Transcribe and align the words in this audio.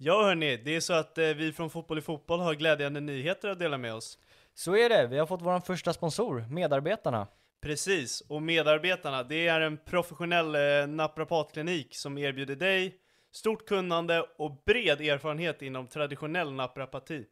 Ja 0.00 0.22
hörni, 0.22 0.56
det 0.56 0.76
är 0.76 0.80
så 0.80 0.92
att 0.92 1.18
eh, 1.18 1.26
vi 1.26 1.52
från 1.52 1.70
Fotboll 1.70 1.98
i 1.98 2.00
Fotboll 2.00 2.40
har 2.40 2.54
glädjande 2.54 3.00
nyheter 3.00 3.48
att 3.48 3.58
dela 3.58 3.78
med 3.78 3.94
oss. 3.94 4.18
Så 4.54 4.76
är 4.76 4.88
det, 4.88 5.06
vi 5.06 5.18
har 5.18 5.26
fått 5.26 5.42
vår 5.42 5.60
första 5.60 5.92
sponsor, 5.92 6.44
Medarbetarna. 6.50 7.26
Precis, 7.60 8.20
och 8.20 8.42
medarbetarna, 8.42 9.22
det 9.22 9.48
är 9.48 9.60
en 9.60 9.76
professionell 9.76 10.54
eh, 10.54 10.86
naprapatklinik 10.88 11.94
som 11.94 12.18
erbjuder 12.18 12.56
dig 12.56 12.94
stort 13.32 13.66
kunnande 13.66 14.26
och 14.36 14.62
bred 14.66 15.00
erfarenhet 15.00 15.62
inom 15.62 15.86
traditionell 15.86 16.52
naprapati. 16.52 17.24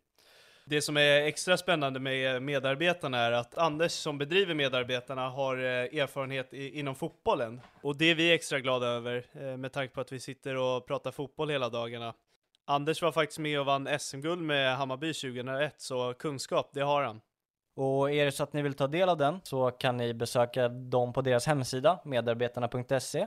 Det 0.64 0.82
som 0.82 0.96
är 0.96 1.22
extra 1.22 1.56
spännande 1.56 2.00
med 2.00 2.42
medarbetarna 2.42 3.18
är 3.18 3.32
att 3.32 3.58
Anders 3.58 3.92
som 3.92 4.18
bedriver 4.18 4.54
medarbetarna 4.54 5.28
har 5.28 5.56
eh, 5.56 6.00
erfarenhet 6.00 6.54
i, 6.54 6.78
inom 6.78 6.94
fotbollen. 6.94 7.60
Och 7.82 7.96
det 7.96 8.10
är 8.10 8.14
vi 8.14 8.32
extra 8.32 8.60
glada 8.60 8.86
över 8.86 9.26
eh, 9.32 9.56
med 9.56 9.72
tanke 9.72 9.94
på 9.94 10.00
att 10.00 10.12
vi 10.12 10.20
sitter 10.20 10.56
och 10.56 10.86
pratar 10.86 11.10
fotboll 11.10 11.50
hela 11.50 11.68
dagarna. 11.68 12.14
Anders 12.68 13.02
var 13.02 13.12
faktiskt 13.12 13.38
med 13.38 13.60
och 13.60 13.66
vann 13.66 13.98
SM-guld 13.98 14.42
med 14.42 14.76
Hammarby 14.76 15.12
2001, 15.12 15.74
så 15.76 16.14
kunskap, 16.14 16.70
det 16.72 16.80
har 16.80 17.02
han. 17.02 17.20
Och 17.76 18.10
är 18.10 18.24
det 18.24 18.32
så 18.32 18.42
att 18.42 18.52
ni 18.52 18.62
vill 18.62 18.74
ta 18.74 18.86
del 18.86 19.08
av 19.08 19.16
den 19.16 19.40
så 19.44 19.70
kan 19.70 19.96
ni 19.96 20.14
besöka 20.14 20.68
dem 20.68 21.12
på 21.12 21.22
deras 21.22 21.46
hemsida, 21.46 22.00
medarbetarna.se. 22.04 23.26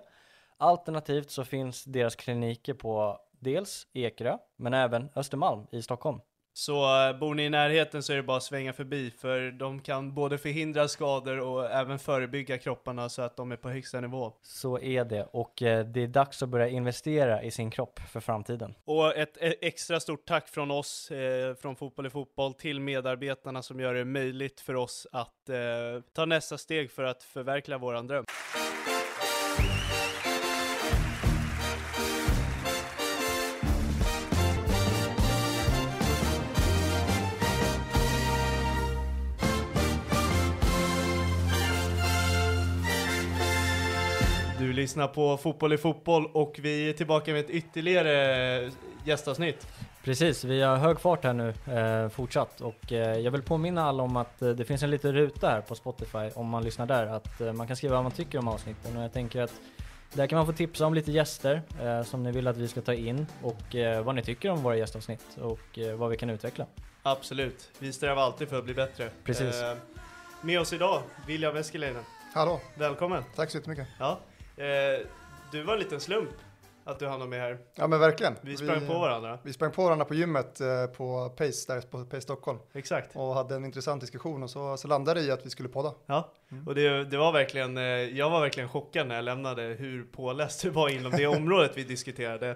Alternativt 0.57 1.31
så 1.31 1.43
finns 1.43 1.83
deras 1.83 2.15
kliniker 2.15 2.73
på 2.73 3.19
dels 3.39 3.87
Ekerö, 3.93 4.37
men 4.55 4.73
även 4.73 5.09
Östermalm 5.15 5.67
i 5.71 5.81
Stockholm. 5.81 6.19
Så 6.59 7.07
eh, 7.07 7.19
bor 7.19 7.35
ni 7.35 7.43
i 7.43 7.49
närheten 7.49 8.03
så 8.03 8.13
är 8.13 8.17
det 8.17 8.23
bara 8.23 8.37
att 8.37 8.43
svänga 8.43 8.73
förbi, 8.73 9.11
för 9.11 9.51
de 9.51 9.81
kan 9.81 10.13
både 10.13 10.37
förhindra 10.37 10.87
skador 10.87 11.39
och 11.39 11.71
även 11.71 11.99
förebygga 11.99 12.57
kropparna 12.57 13.09
så 13.09 13.21
att 13.21 13.37
de 13.37 13.51
är 13.51 13.55
på 13.55 13.69
högsta 13.69 14.01
nivå. 14.01 14.33
Så 14.41 14.79
är 14.79 15.05
det, 15.05 15.23
och 15.23 15.61
eh, 15.61 15.85
det 15.85 16.03
är 16.03 16.07
dags 16.07 16.43
att 16.43 16.49
börja 16.49 16.67
investera 16.67 17.43
i 17.43 17.51
sin 17.51 17.71
kropp 17.71 17.99
för 17.99 18.19
framtiden. 18.19 18.75
Och 18.85 19.17
ett 19.17 19.37
e- 19.37 19.55
extra 19.61 19.99
stort 19.99 20.25
tack 20.25 20.49
från 20.49 20.71
oss, 20.71 21.11
eh, 21.11 21.55
från 21.55 21.75
Fotboll 21.75 22.05
i 22.05 22.09
Fotboll, 22.09 22.53
till 22.53 22.79
medarbetarna 22.79 23.61
som 23.61 23.79
gör 23.79 23.93
det 23.93 24.05
möjligt 24.05 24.61
för 24.61 24.75
oss 24.75 25.07
att 25.11 25.49
eh, 25.49 25.55
ta 26.13 26.25
nästa 26.25 26.57
steg 26.57 26.91
för 26.91 27.03
att 27.03 27.23
förverkliga 27.23 27.77
våran 27.77 28.07
dröm. 28.07 28.25
Lyssnar 44.79 45.07
på 45.07 45.37
Fotboll 45.37 45.73
i 45.73 45.77
Fotboll 45.77 46.25
och 46.33 46.59
vi 46.61 46.89
är 46.89 46.93
tillbaka 46.93 47.31
med 47.31 47.39
ett 47.39 47.49
ytterligare 47.49 48.71
gästavsnitt. 49.05 49.67
Precis, 50.03 50.43
vi 50.43 50.61
har 50.61 50.77
hög 50.77 50.99
fart 50.99 51.23
här 51.23 51.33
nu 51.33 51.53
eh, 51.73 52.09
fortsatt 52.09 52.61
och 52.61 52.91
eh, 52.93 53.19
jag 53.19 53.31
vill 53.31 53.41
påminna 53.41 53.83
alla 53.83 54.03
om 54.03 54.17
att 54.17 54.41
eh, 54.41 54.49
det 54.49 54.65
finns 54.65 54.83
en 54.83 54.91
liten 54.91 55.13
ruta 55.13 55.49
här 55.49 55.61
på 55.61 55.75
Spotify 55.75 56.29
om 56.35 56.49
man 56.49 56.63
lyssnar 56.63 56.85
där 56.85 57.05
att 57.05 57.41
eh, 57.41 57.53
man 57.53 57.67
kan 57.67 57.75
skriva 57.75 57.95
vad 57.95 58.03
man 58.03 58.11
tycker 58.11 58.39
om 58.39 58.47
avsnitten 58.47 58.97
och 58.97 59.03
jag 59.03 59.13
tänker 59.13 59.41
att 59.41 59.53
där 60.13 60.27
kan 60.27 60.37
man 60.37 60.45
få 60.45 60.53
tipsa 60.53 60.85
om 60.85 60.93
lite 60.93 61.11
gäster 61.11 61.61
eh, 61.81 62.03
som 62.03 62.23
ni 62.23 62.31
vill 62.31 62.47
att 62.47 62.57
vi 62.57 62.67
ska 62.67 62.81
ta 62.81 62.93
in 62.93 63.27
och 63.43 63.75
eh, 63.75 64.03
vad 64.03 64.15
ni 64.15 64.23
tycker 64.23 64.49
om 64.49 64.63
våra 64.63 64.75
gästavsnitt 64.75 65.37
och 65.41 65.79
eh, 65.79 65.95
vad 65.95 66.09
vi 66.09 66.17
kan 66.17 66.29
utveckla. 66.29 66.65
Absolut, 67.03 67.69
vi 67.79 67.93
strävar 67.93 68.21
alltid 68.21 68.49
för 68.49 68.57
att 68.57 68.65
bli 68.65 68.73
bättre. 68.73 69.09
Precis. 69.23 69.61
Eh, 69.61 69.77
med 70.41 70.59
oss 70.59 70.73
idag, 70.73 71.01
William 71.27 71.55
Eskelinen. 71.55 72.03
Hallå, 72.33 72.59
Välkommen! 72.75 73.23
tack 73.35 73.51
så 73.51 73.57
jättemycket. 73.57 73.87
Ja. 73.99 74.19
Eh, 74.59 75.05
du 75.51 75.63
var 75.63 75.73
en 75.73 75.79
liten 75.79 75.99
slump 75.99 76.29
att 76.83 76.99
du 76.99 77.07
hamnade 77.07 77.29
med 77.29 77.39
här. 77.39 77.57
Ja 77.75 77.87
men 77.87 77.99
verkligen. 77.99 78.35
Vi 78.41 78.57
sprang 78.57 78.87
på 78.87 78.93
varandra. 78.99 79.39
Vi 79.43 79.53
sprang 79.53 79.71
på 79.71 79.83
varandra 79.83 80.05
på 80.05 80.13
gymmet 80.13 80.61
eh, 80.61 80.85
på 80.85 81.29
Pace, 81.29 81.73
där 81.73 81.81
på 81.81 82.05
Pace 82.05 82.21
Stockholm. 82.21 82.59
Exakt. 82.73 83.15
Och 83.15 83.33
hade 83.35 83.55
en 83.55 83.65
intressant 83.65 84.01
diskussion 84.01 84.43
och 84.43 84.49
så, 84.49 84.77
så 84.77 84.87
landade 84.87 85.19
det 85.19 85.25
i 85.25 85.31
att 85.31 85.45
vi 85.45 85.49
skulle 85.49 85.69
podda. 85.69 85.93
Ja, 86.05 86.31
Mm. 86.51 86.67
och 86.67 86.75
det, 86.75 87.03
det 87.05 87.17
var 87.17 87.31
verkligen, 87.31 87.77
eh, 87.77 87.83
jag 87.83 88.29
var 88.29 88.41
verkligen 88.41 88.69
chockad 88.69 89.07
när 89.07 89.15
jag 89.15 89.23
lämnade 89.25 89.61
hur 89.61 90.03
påläst 90.03 90.61
du 90.61 90.69
var 90.69 90.89
inom 90.89 91.11
det 91.11 91.27
området 91.37 91.71
vi 91.75 91.83
diskuterade. 91.83 92.49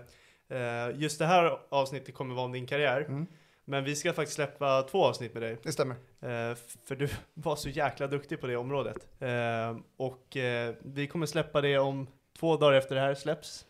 Eh, 0.49 0.59
just 1.01 1.19
det 1.19 1.25
här 1.25 1.57
avsnittet 1.69 2.15
kommer 2.15 2.35
vara 2.35 2.45
om 2.45 2.51
din 2.51 2.67
karriär. 2.67 3.01
Mm. 3.01 3.27
Men 3.65 3.83
vi 3.83 3.95
ska 3.95 4.13
faktiskt 4.13 4.35
släppa 4.35 4.81
två 4.81 5.05
avsnitt 5.05 5.33
med 5.33 5.43
dig. 5.43 5.57
Det 5.63 5.71
stämmer. 5.71 5.95
Eh, 6.21 6.57
för 6.87 6.95
du 6.95 7.09
var 7.33 7.55
så 7.55 7.69
jäkla 7.69 8.07
duktig 8.07 8.41
på 8.41 8.47
det 8.47 8.55
området. 8.55 8.97
Eh, 9.19 9.77
och 9.97 10.37
eh, 10.37 10.73
vi 10.81 11.07
kommer 11.07 11.25
släppa 11.25 11.61
det 11.61 11.77
om 11.77 12.07
två 12.39 12.57
dagar 12.57 12.73
efter 12.77 12.95
det 12.95 13.01
här 13.01 13.13
släpps. 13.15 13.65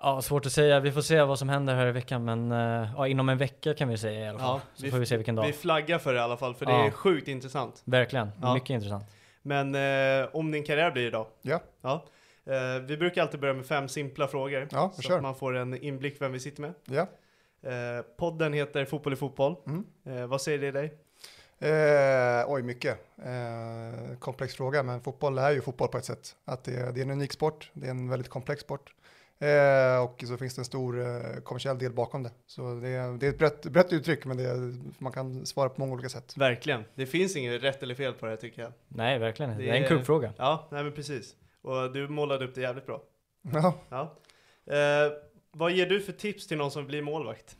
Ja, 0.00 0.22
svårt 0.22 0.46
att 0.46 0.52
säga. 0.52 0.80
Vi 0.80 0.92
får 0.92 1.00
se 1.00 1.22
vad 1.22 1.38
som 1.38 1.48
händer 1.48 1.74
här 1.74 1.86
i 1.86 1.92
veckan, 1.92 2.24
men 2.24 2.50
ja, 2.96 3.08
inom 3.08 3.28
en 3.28 3.38
vecka 3.38 3.74
kan 3.74 3.88
vi 3.88 3.98
säga 3.98 4.20
i 4.26 4.28
alla 4.28 4.38
fall. 4.38 4.48
Ja, 4.48 4.60
så 4.74 4.84
vi- 4.84 4.90
får 4.90 4.98
vi 4.98 5.06
se 5.06 5.16
vilken 5.16 5.34
dag. 5.34 5.46
Vi 5.46 5.52
flaggar 5.52 5.98
för 5.98 6.12
det 6.12 6.18
i 6.18 6.22
alla 6.22 6.36
fall, 6.36 6.54
för 6.54 6.66
det 6.66 6.72
Ja. 6.72 6.86
är 6.86 6.90
sjukt 6.90 7.28
intressant. 7.28 7.82
Verkligen, 7.84 8.30
Ja. 8.42 8.54
mycket 8.54 8.70
intressant. 8.70 9.04
Men 9.42 9.74
om 10.32 10.50
din 10.50 10.64
karriär 10.64 10.90
blir 10.90 11.06
idag. 11.06 11.26
Ja. 11.42 11.60
ja. 11.82 12.04
Vi 12.86 12.96
brukar 12.96 13.22
alltid 13.22 13.40
börja 13.40 13.54
med 13.54 13.66
fem 13.66 13.88
simpla 13.88 14.28
frågor. 14.28 14.68
Ja, 14.72 14.92
så 14.94 15.14
att 15.14 15.22
man 15.22 15.34
får 15.34 15.56
en 15.56 15.76
inblick 15.82 16.20
vem 16.22 16.32
vi 16.32 16.40
sitter 16.40 16.60
med. 16.62 16.74
Ja. 16.84 17.06
Eh, 17.62 18.02
podden 18.16 18.52
heter 18.52 18.84
Fotboll 18.84 19.12
i 19.12 19.16
fotboll. 19.16 19.56
Mm. 19.66 19.84
Eh, 20.06 20.26
vad 20.26 20.40
säger 20.42 20.58
det 20.58 20.70
dig? 20.70 20.92
Eh, 21.58 22.44
oj, 22.48 22.62
mycket. 22.62 22.98
Eh, 23.18 24.16
komplex 24.18 24.54
fråga, 24.54 24.82
men 24.82 25.00
fotboll 25.00 25.38
är 25.38 25.50
ju 25.50 25.60
fotboll 25.60 25.88
på 25.88 25.98
ett 25.98 26.04
sätt. 26.04 26.36
Att 26.44 26.64
det, 26.64 26.72
det 26.94 27.00
är 27.00 27.04
en 27.04 27.10
unik 27.10 27.32
sport, 27.32 27.70
det 27.72 27.86
är 27.86 27.90
en 27.90 28.08
väldigt 28.08 28.28
komplex 28.28 28.60
sport. 28.62 28.94
Eh, 29.38 30.02
och 30.04 30.22
så 30.26 30.36
finns 30.36 30.54
det 30.54 30.60
en 30.60 30.64
stor 30.64 31.00
eh, 31.00 31.40
kommersiell 31.44 31.78
del 31.78 31.92
bakom 31.92 32.22
det. 32.22 32.30
Så 32.46 32.74
det, 32.74 32.88
är- 32.88 33.18
det 33.18 33.26
är 33.26 33.30
ett 33.30 33.38
brett, 33.38 33.62
brett 33.66 33.92
uttryck, 33.92 34.24
men 34.24 34.36
det 34.36 34.74
man 34.98 35.12
kan 35.12 35.46
svara 35.46 35.68
på 35.68 35.80
många 35.80 35.92
olika 35.92 36.08
sätt. 36.08 36.36
Verkligen. 36.36 36.84
Det 36.94 37.06
finns 37.06 37.36
inget 37.36 37.62
rätt 37.62 37.82
eller 37.82 37.94
fel 37.94 38.12
på 38.12 38.26
det 38.26 38.32
här 38.32 38.36
tycker 38.36 38.62
jag. 38.62 38.72
Nej, 38.88 39.18
verkligen. 39.18 39.50
Det 39.58 39.64
Det 39.64 39.70
är 39.70 39.82
en 39.82 39.88
kuggfråga. 39.88 40.32
Ja, 40.38 40.68
nej 40.72 40.84
men 40.84 40.92
precis. 40.92 41.34
Och 41.62 41.92
du 41.92 42.08
målade 42.08 42.44
upp 42.44 42.54
det 42.54 42.60
jävligt 42.60 42.86
bra. 42.86 43.02
Ja. 43.52 43.74
Ja. 43.88 44.16
Vad 45.56 45.72
ger 45.72 45.86
du 45.86 46.00
för 46.00 46.12
tips 46.12 46.46
till 46.46 46.58
någon 46.58 46.70
som 46.70 46.86
blir 46.86 47.02
målvakt? 47.02 47.56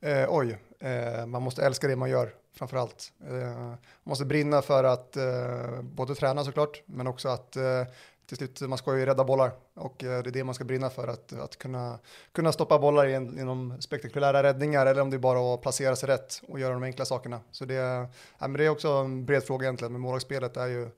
Eh, 0.00 0.26
oj, 0.28 0.58
eh, 0.80 1.26
man 1.26 1.42
måste 1.42 1.64
älska 1.64 1.88
det 1.88 1.96
man 1.96 2.10
gör 2.10 2.34
framför 2.52 2.76
allt. 2.76 3.12
Eh, 3.28 3.56
man 3.56 3.78
måste 4.02 4.24
brinna 4.24 4.62
för 4.62 4.84
att 4.84 5.16
eh, 5.16 5.82
både 5.82 6.14
träna 6.14 6.44
såklart, 6.44 6.82
men 6.86 7.06
också 7.06 7.28
att 7.28 7.56
eh, 7.56 7.84
till 8.26 8.36
slut, 8.36 8.60
man 8.60 8.78
ska 8.78 8.98
ju 8.98 9.06
rädda 9.06 9.24
bollar 9.24 9.50
och 9.74 10.04
eh, 10.04 10.22
det 10.22 10.30
är 10.30 10.32
det 10.32 10.44
man 10.44 10.54
ska 10.54 10.64
brinna 10.64 10.90
för, 10.90 11.08
att, 11.08 11.32
att 11.32 11.56
kunna, 11.58 11.98
kunna 12.32 12.52
stoppa 12.52 12.78
bollar 12.78 13.06
genom 13.06 13.80
spektakulära 13.80 14.42
räddningar 14.42 14.86
eller 14.86 15.02
om 15.02 15.10
det 15.10 15.16
är 15.16 15.18
bara 15.18 15.54
att 15.54 15.62
placera 15.62 15.96
sig 15.96 16.08
rätt 16.08 16.42
och 16.48 16.60
göra 16.60 16.72
de 16.72 16.82
enkla 16.82 17.04
sakerna. 17.04 17.40
Så 17.50 17.64
det, 17.64 17.74
ja, 17.74 18.08
men 18.38 18.52
det 18.52 18.64
är 18.64 18.68
också 18.68 18.88
en 18.88 19.26
bred 19.26 19.44
fråga 19.44 19.64
egentligen, 19.64 19.92
men 19.92 20.00
målvaktsspelet 20.00 20.56
är 20.56 20.66
ju 20.66 20.88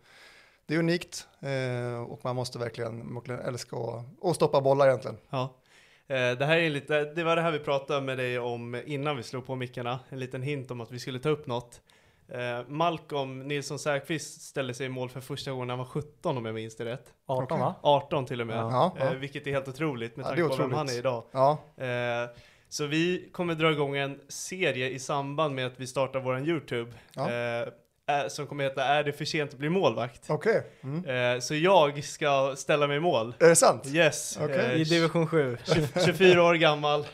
det 0.66 0.74
är 0.74 0.78
unikt 0.78 1.26
och 2.08 2.20
man 2.24 2.36
måste 2.36 2.58
verkligen, 2.58 3.14
verkligen 3.14 3.40
älska 3.40 3.76
och 4.20 4.34
stoppa 4.34 4.60
bollar 4.60 4.86
egentligen. 4.86 5.18
Ja. 5.30 5.54
Eh, 6.12 6.38
det 6.38 6.44
här 6.44 6.58
är 6.58 6.70
lite, 6.70 7.04
det 7.04 7.24
var 7.24 7.36
det 7.36 7.42
här 7.42 7.50
vi 7.50 7.58
pratade 7.58 8.00
med 8.00 8.18
dig 8.18 8.38
om 8.38 8.82
innan 8.86 9.16
vi 9.16 9.22
slog 9.22 9.46
på 9.46 9.54
mickarna. 9.54 10.00
En 10.08 10.18
liten 10.18 10.42
hint 10.42 10.70
om 10.70 10.80
att 10.80 10.90
vi 10.90 10.98
skulle 10.98 11.18
ta 11.18 11.28
upp 11.28 11.46
något. 11.46 11.80
Eh, 12.28 12.68
Malcolm 12.68 13.48
Nilsson 13.48 13.78
Säfqvist 13.78 14.42
ställde 14.42 14.74
sig 14.74 14.86
i 14.86 14.88
mål 14.88 15.08
för 15.08 15.20
första 15.20 15.50
gången 15.50 15.66
när 15.66 15.72
han 15.72 15.78
var 15.78 15.86
17 15.86 16.36
om 16.36 16.44
jag 16.44 16.54
minns 16.54 16.76
det 16.76 16.84
rätt. 16.84 17.12
18 17.26 17.44
Okej. 17.44 17.58
va? 17.58 17.74
18 17.82 18.26
till 18.26 18.40
och 18.40 18.46
med. 18.46 18.56
Ja. 18.56 18.70
Ja, 18.70 18.96
ja. 18.98 19.12
Eh, 19.12 19.18
vilket 19.18 19.46
är 19.46 19.50
helt 19.50 19.68
otroligt 19.68 20.16
med 20.16 20.24
Ja, 20.24 20.28
tanke 20.28 20.42
är 20.42 20.48
på 20.48 20.56
vem 20.56 20.72
han 20.72 20.88
är 20.88 20.98
idag. 20.98 21.24
Ja, 21.32 21.58
så 22.68 22.86
vi 22.86 23.28
kommer 23.32 23.54
dra 23.54 23.72
igång 23.72 23.96
en 23.96 24.20
serie 24.28 24.90
i 24.90 24.98
samband 24.98 25.54
med 25.54 25.66
att 25.66 25.80
vi 25.80 25.86
startar 25.86 26.20
våran 26.20 26.46
YouTube. 26.48 26.92
Ja. 27.14 27.30
Eh, 28.10 28.28
som 28.28 28.46
kommer 28.46 28.64
heta 28.64 28.84
Är 28.84 29.04
det 29.04 29.12
för 29.12 29.24
sent 29.24 29.52
att 29.52 29.58
bli 29.58 29.68
målvakt? 29.68 30.20
okej. 30.28 30.62
Mm. 30.84 31.34
Eh, 31.34 31.40
så 31.40 31.54
jag 31.54 32.04
ska 32.04 32.54
ställa 32.56 32.86
mig 32.86 32.96
i 32.96 33.00
mål. 33.00 33.34
Är 33.40 33.48
det 33.48 33.56
sant? 33.56 33.86
Yes. 33.86 34.38
Okej. 34.42 34.58
Eh, 34.58 34.72
I 34.80 34.84
division 34.84 35.26
7. 35.26 35.56
24 36.04 36.42
år 36.44 36.54
gammal, 36.54 37.04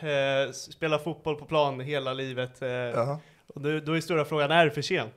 spelar 0.53 0.99
fotboll 0.99 1.37
på 1.37 1.45
plan 1.45 1.81
hela 1.81 2.13
livet. 2.13 2.53
Jaha. 2.61 3.19
och 3.55 3.61
då, 3.61 3.81
då 3.81 3.97
är 3.97 4.01
stora 4.01 4.25
frågan, 4.25 4.51
är 4.51 4.65
det 4.65 4.71
för 4.71 4.83
sent? 4.83 5.15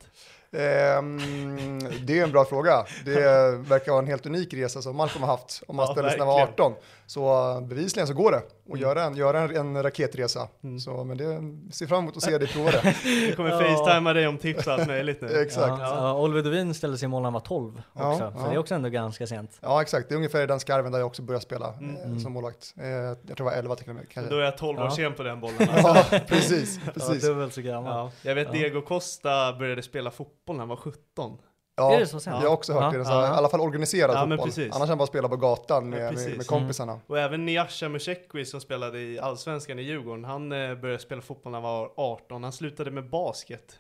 Ehm, 0.58 1.80
det 2.06 2.20
är 2.20 2.24
en 2.24 2.32
bra 2.32 2.46
fråga. 2.46 2.86
Det 3.06 3.12
verkar 3.58 3.92
vara 3.92 4.02
en 4.02 4.08
helt 4.08 4.26
unik 4.26 4.54
resa 4.54 4.82
som 4.82 4.96
Malcolm 4.96 5.24
har 5.24 5.32
haft 5.32 5.64
om 5.68 5.76
man 5.76 5.86
Ja, 5.86 5.92
ställer 5.94 6.10
sig 6.10 6.18
när 6.20 6.26
man 6.26 6.34
var 6.36 6.46
verkligen. 6.46 6.72
18. 6.72 6.84
Så 7.08 7.62
bevisligen 7.62 8.08
så 8.08 8.14
går 8.14 8.32
det 8.32 8.42
att 8.64 8.68
Mm. 8.70 8.82
göra, 8.82 9.04
en, 9.04 9.16
göra 9.16 9.42
en, 9.42 9.56
en 9.56 9.84
raketresa. 9.84 10.48
Mm. 10.64 10.80
Så, 10.80 11.04
men 11.04 11.18
det 11.18 11.26
ser 11.74 11.88
fram 11.88 12.00
emot 12.00 12.18
att 12.18 12.24
se 12.24 12.38
dig 12.38 12.48
prova 12.48 12.72
det. 12.72 12.96
Vi 13.04 13.34
kommer 13.36 13.50
Ja. 13.50 13.60
facetimea 13.76 14.14
dig 14.14 14.28
om 14.28 14.38
tips 14.38 14.68
och 14.68 14.74
allt 14.74 14.88
möjligt 14.88 15.22
nu. 15.22 15.28
Exakt. 15.42 15.68
Ja, 15.80 15.96
ja, 15.96 16.20
Oliver 16.22 16.42
Dovin 16.44 16.74
ställde 16.74 16.98
sig 16.98 17.06
i 17.06 17.10
mål 17.10 17.22
när 17.22 17.26
han 17.26 17.34
var 17.34 17.40
12 17.40 17.82
Ja, 17.94 18.12
också, 18.14 18.24
ja. 18.24 18.42
så 18.44 18.48
det 18.50 18.54
är 18.54 18.58
också 18.58 18.76
ändå 18.76 18.90
ganska 18.90 19.28
sent. 19.28 19.60
Ja, 19.62 19.82
exakt. 19.82 20.10
Det 20.10 20.16
är 20.16 20.18
ungefär 20.18 20.44
i 20.44 20.46
den 20.46 20.60
skarven 20.60 20.92
där 20.92 21.00
jag 21.00 21.08
också 21.08 21.22
började 21.22 21.44
spela 21.46 21.74
Mm. 21.74 21.96
eh, 21.96 22.18
som 22.18 22.32
målvakt. 22.34 22.74
Eh, 22.82 22.88
jag 22.88 23.18
tror 23.28 23.36
det 23.36 23.44
var 23.44 23.52
11 23.52 23.76
till 23.76 23.90
och 23.90 23.96
med. 23.96 24.10
Kanske. 24.10 24.34
Då 24.34 24.40
är 24.40 24.46
jag 24.46 24.58
12 24.58 24.80
år 24.80 24.86
Ja. 24.86 24.92
sen 24.92 25.14
på 25.14 25.24
den 25.24 25.40
bollen. 25.40 25.70
Alltså. 25.70 25.88
Ja, 26.16 26.20
precis. 26.28 26.80
Ja, 26.86 26.92
precis. 26.94 27.24
dubbelt 27.24 27.54
så 27.54 27.62
gammal. 27.62 27.92
Ja. 27.98 28.12
Jag 28.30 28.36
vet 28.36 28.48
Ja. 28.48 28.54
Diego 28.54 28.82
Costa 28.82 29.54
började 29.54 29.82
spela 29.82 30.12
fotboll 30.12 30.56
när 30.56 30.62
han 30.62 30.70
var 30.70 30.76
17. 30.76 31.38
Ja, 31.82 31.94
Är 31.96 32.00
det 32.00 32.08
så 32.08 32.20
sent? 32.20 32.38
jag 32.42 32.50
har 32.50 32.54
också 32.56 32.74
hört 32.74 32.94
Ja, 32.94 33.00
det. 33.00 33.06
Så, 33.06 33.12
ja, 33.12 33.26
I 33.26 33.38
alla 33.38 33.50
fall 33.50 33.60
organiserad 33.62 34.16
Ja, 34.16 34.20
fotboll. 34.22 34.38
precis. 34.48 34.76
Annars 34.76 34.90
han 34.90 34.98
bara 34.98 35.08
spelat 35.08 35.32
på 35.32 35.38
gatan 35.38 35.90
med, 35.90 36.14
med, 36.14 36.38
med 36.38 36.48
kompisarna. 36.48 37.00
Och 37.08 37.20
även 37.20 37.46
Niasha 37.46 37.90
Musekwi 37.90 38.46
som 38.46 38.62
spelade 38.62 39.00
i 39.00 39.20
Allsvenskan 39.20 39.80
i 39.80 39.82
Djurgården, 39.82 40.26
han 40.26 40.52
eh, 40.52 40.76
började 40.76 41.00
spela 41.00 41.22
fotboll 41.22 41.52
när 41.52 41.60
han 41.62 41.64
var 41.64 41.92
18. 41.96 42.44
Han 42.44 42.52
slutade 42.52 42.92
med 42.92 43.10
basket 43.10 43.80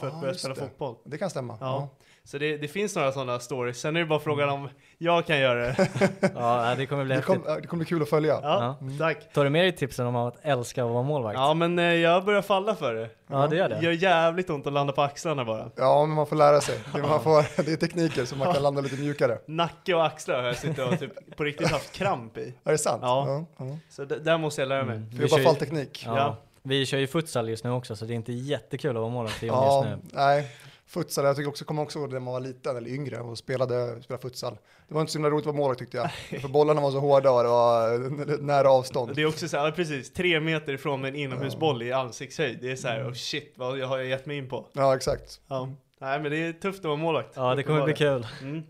för 0.00 0.06
att 0.06 0.14
börja 0.20 0.28
just 0.28 0.40
spela 0.40 0.54
det. 0.54 0.60
fotboll. 0.60 0.94
Det 1.04 1.18
kan 1.18 1.30
stämma. 1.30 1.88
Så 2.24 2.38
det, 2.38 2.56
det 2.56 2.68
finns 2.68 2.96
några 2.96 3.12
sådana 3.12 3.38
stories. 3.38 3.80
Sen 3.80 3.96
är 3.96 4.00
det 4.00 4.06
bara 4.06 4.18
frågan 4.20 4.48
om 4.48 4.68
jag 4.98 5.26
kan 5.26 5.38
göra 5.38 5.58
det. 5.66 5.88
Ja, 6.34 6.74
det 6.76 6.86
kommer 6.86 7.04
bli 7.04 7.14
Det, 7.16 7.22
kom, 7.22 7.42
det 7.60 7.66
kommer 7.66 7.84
bli 7.84 7.88
kul 7.88 8.02
att 8.02 8.08
följa. 8.08 8.40
Ja, 8.42 8.76
Ja. 8.80 8.88
tack. 8.98 9.32
Tar 9.32 9.44
du 9.44 9.50
med 9.50 9.64
dig 9.64 9.72
tipsen 9.72 10.06
om 10.06 10.16
att 10.16 10.36
älska 10.42 10.84
att 10.84 10.90
vara 10.90 11.02
målvakt? 11.02 11.34
Ja, 11.38 11.54
men 11.54 11.78
eh, 11.78 11.84
jag 11.84 12.24
börjar 12.24 12.42
falla 12.42 12.74
för 12.74 12.94
det. 12.94 13.08
Ja, 13.26 13.46
det 13.46 13.56
gör 13.56 13.68
det. 13.68 13.74
Det 13.74 13.84
gör 13.84 13.92
jävligt 13.92 14.50
ont 14.50 14.66
att 14.66 14.72
landa 14.72 14.92
på 14.92 15.02
axlarna 15.02 15.44
bara. 15.44 15.70
Ja, 15.76 16.06
men 16.06 16.16
man 16.16 16.26
får 16.26 16.36
lära 16.36 16.60
sig. 16.60 16.78
Det, 16.94 17.02
man 17.02 17.22
får, 17.22 17.62
det 17.64 17.72
är 17.72 17.76
tekniker 17.76 18.24
så 18.24 18.36
man 18.36 18.54
kan 18.54 18.62
landa 18.62 18.80
lite 18.80 18.96
mjukare. 19.00 19.38
Nacke 19.46 19.94
och 19.94 20.06
axlar 20.06 20.38
har 20.40 20.46
jag 20.46 20.56
suttit 20.56 20.78
och 20.78 20.98
typ 20.98 21.12
på 21.36 21.44
riktigt 21.44 21.70
haft 21.70 21.92
kramp 21.92 22.38
i. 22.38 22.54
Är 22.64 22.72
det 22.72 22.78
sant? 22.78 23.00
Ja. 23.02 23.24
ja. 23.58 23.64
ja. 23.66 23.76
Så 23.90 24.04
där 24.04 24.38
måste 24.38 24.60
jag 24.62 24.68
lära 24.68 24.84
mig. 24.84 24.96
Mm. 24.96 25.10
Jobba 25.12 25.28
kör 25.28 25.38
ju- 25.38 25.44
fallteknik. 25.44 26.02
Ja. 26.06 26.16
Ja. 26.16 26.36
Vi 26.62 26.86
kör 26.86 26.98
ju 26.98 27.06
futsal 27.06 27.48
just 27.48 27.64
nu 27.64 27.70
också, 27.70 27.96
så 27.96 28.04
det 28.04 28.12
är 28.12 28.16
inte 28.16 28.32
jättekul 28.32 28.90
att 28.90 28.96
vara 29.00 29.08
målvakt 29.12 29.36
för 29.36 29.46
John 29.46 29.56
Ja, 29.56 29.86
just 29.86 29.96
nu. 30.12 30.18
nej. 30.18 30.48
Futsal, 30.86 31.24
jag 31.24 31.36
tycker 31.36 31.48
också, 31.48 31.64
kommer 31.64 31.82
också 31.82 31.98
ihåg 31.98 32.12
när 32.12 32.20
man 32.20 32.32
var 32.32 32.40
liten 32.40 32.76
eller 32.76 32.90
yngre 32.90 33.20
och 33.20 33.38
spelade, 33.38 34.02
spelade 34.02 34.22
futsal. 34.22 34.58
Det 34.88 34.94
var 34.94 35.00
inte 35.00 35.12
så 35.12 35.18
himla 35.18 35.30
roligt 35.30 35.42
att 35.42 35.46
vara 35.46 35.56
målvakt 35.56 35.78
tyckte 35.78 35.96
jag. 35.96 36.40
För 36.40 36.48
bollarna 36.48 36.80
var 36.80 36.90
så 36.90 36.98
hårda 36.98 37.30
och 37.30 37.42
det 37.42 37.48
var 37.48 38.38
nära 38.38 38.70
avstånd. 38.70 39.14
Det 39.14 39.22
är 39.22 39.26
också 39.26 39.48
så 39.48 39.56
här, 39.56 39.70
precis, 39.70 40.12
tre 40.12 40.40
meter 40.40 40.72
ifrån 40.72 41.00
med 41.00 41.08
en 41.08 41.16
inomhusboll 41.16 41.82
i 41.82 41.92
ansiktshöjd. 41.92 42.58
Det 42.60 42.70
är 42.70 42.76
så 42.76 42.88
här, 42.88 43.08
oh 43.08 43.12
shit, 43.12 43.52
vad 43.56 43.80
har 43.80 43.98
jag 43.98 44.06
gett 44.06 44.26
mig 44.26 44.36
in 44.36 44.48
på? 44.48 44.68
Ja, 44.72 44.96
exakt. 44.96 45.40
Ja. 45.48 45.68
Nej 46.00 46.20
men 46.20 46.30
det 46.30 46.36
är 46.36 46.52
tufft 46.52 46.78
att 46.78 46.84
vara 46.84 46.96
målvakt. 46.96 47.32
Ja, 47.34 47.54
det 47.54 47.62
kommer 47.62 47.84
bli 47.84 47.94
kul. 47.94 48.26
Mm. 48.42 48.62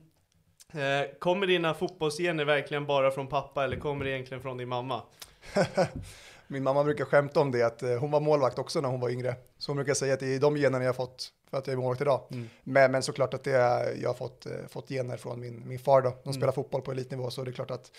Eh, 0.73 1.09
kommer 1.19 1.47
dina 1.47 1.75
fotbollsgener 1.75 2.44
verkligen 2.44 2.87
bara 2.87 3.11
från 3.11 3.26
pappa 3.26 3.64
eller 3.64 3.76
kommer 3.76 4.05
det 4.05 4.11
egentligen 4.11 4.43
från 4.43 4.56
din 4.56 4.69
mamma? 4.69 5.03
Min 6.47 6.62
mamma 6.62 6.85
brukar 6.85 7.05
skämta 7.05 7.41
om 7.41 7.50
det, 7.50 7.62
att 7.62 7.82
eh, 7.82 7.91
hon 7.91 8.11
var 8.11 8.20
målvakt 8.20 8.59
också 8.59 8.81
när 8.81 8.88
hon 8.88 9.00
var 9.00 9.11
yngre. 9.11 9.35
Så 9.59 9.70
hon 9.70 9.76
brukar 9.76 9.94
säga 9.94 10.14
att 10.14 10.20
det 10.20 10.35
är 10.35 10.41
de 10.41 10.56
generna 10.56 10.85
jag 10.85 10.88
har 10.88 10.94
fått 10.94 11.32
för 11.52 11.58
att 11.58 11.66
jag 11.66 11.72
är 11.75 11.78
målvakt 11.78 12.00
idag. 12.00 12.20
Mm. 12.31 12.49
Men, 12.64 12.93
men 12.93 13.02
såklart 13.02 13.34
att 13.34 13.44
det 13.44 13.52
är, 13.56 13.94
jag 14.02 14.08
har 14.08 14.14
fått, 14.14 14.46
eh, 14.46 14.52
fått 14.69 14.88
gener 14.88 15.16
från 15.16 15.40
min, 15.40 15.62
min 15.69 15.78
far 15.78 16.02
då. 16.02 16.08
De 16.10 16.16
Mm. 16.28 16.32
spelar 16.34 16.52
fotboll 16.52 16.82
på 16.82 16.93
elitnivå 16.93 17.31
så 17.31 17.44
det 17.44 17.50
är 17.50 17.52
klart 17.52 17.70
att 17.70 17.90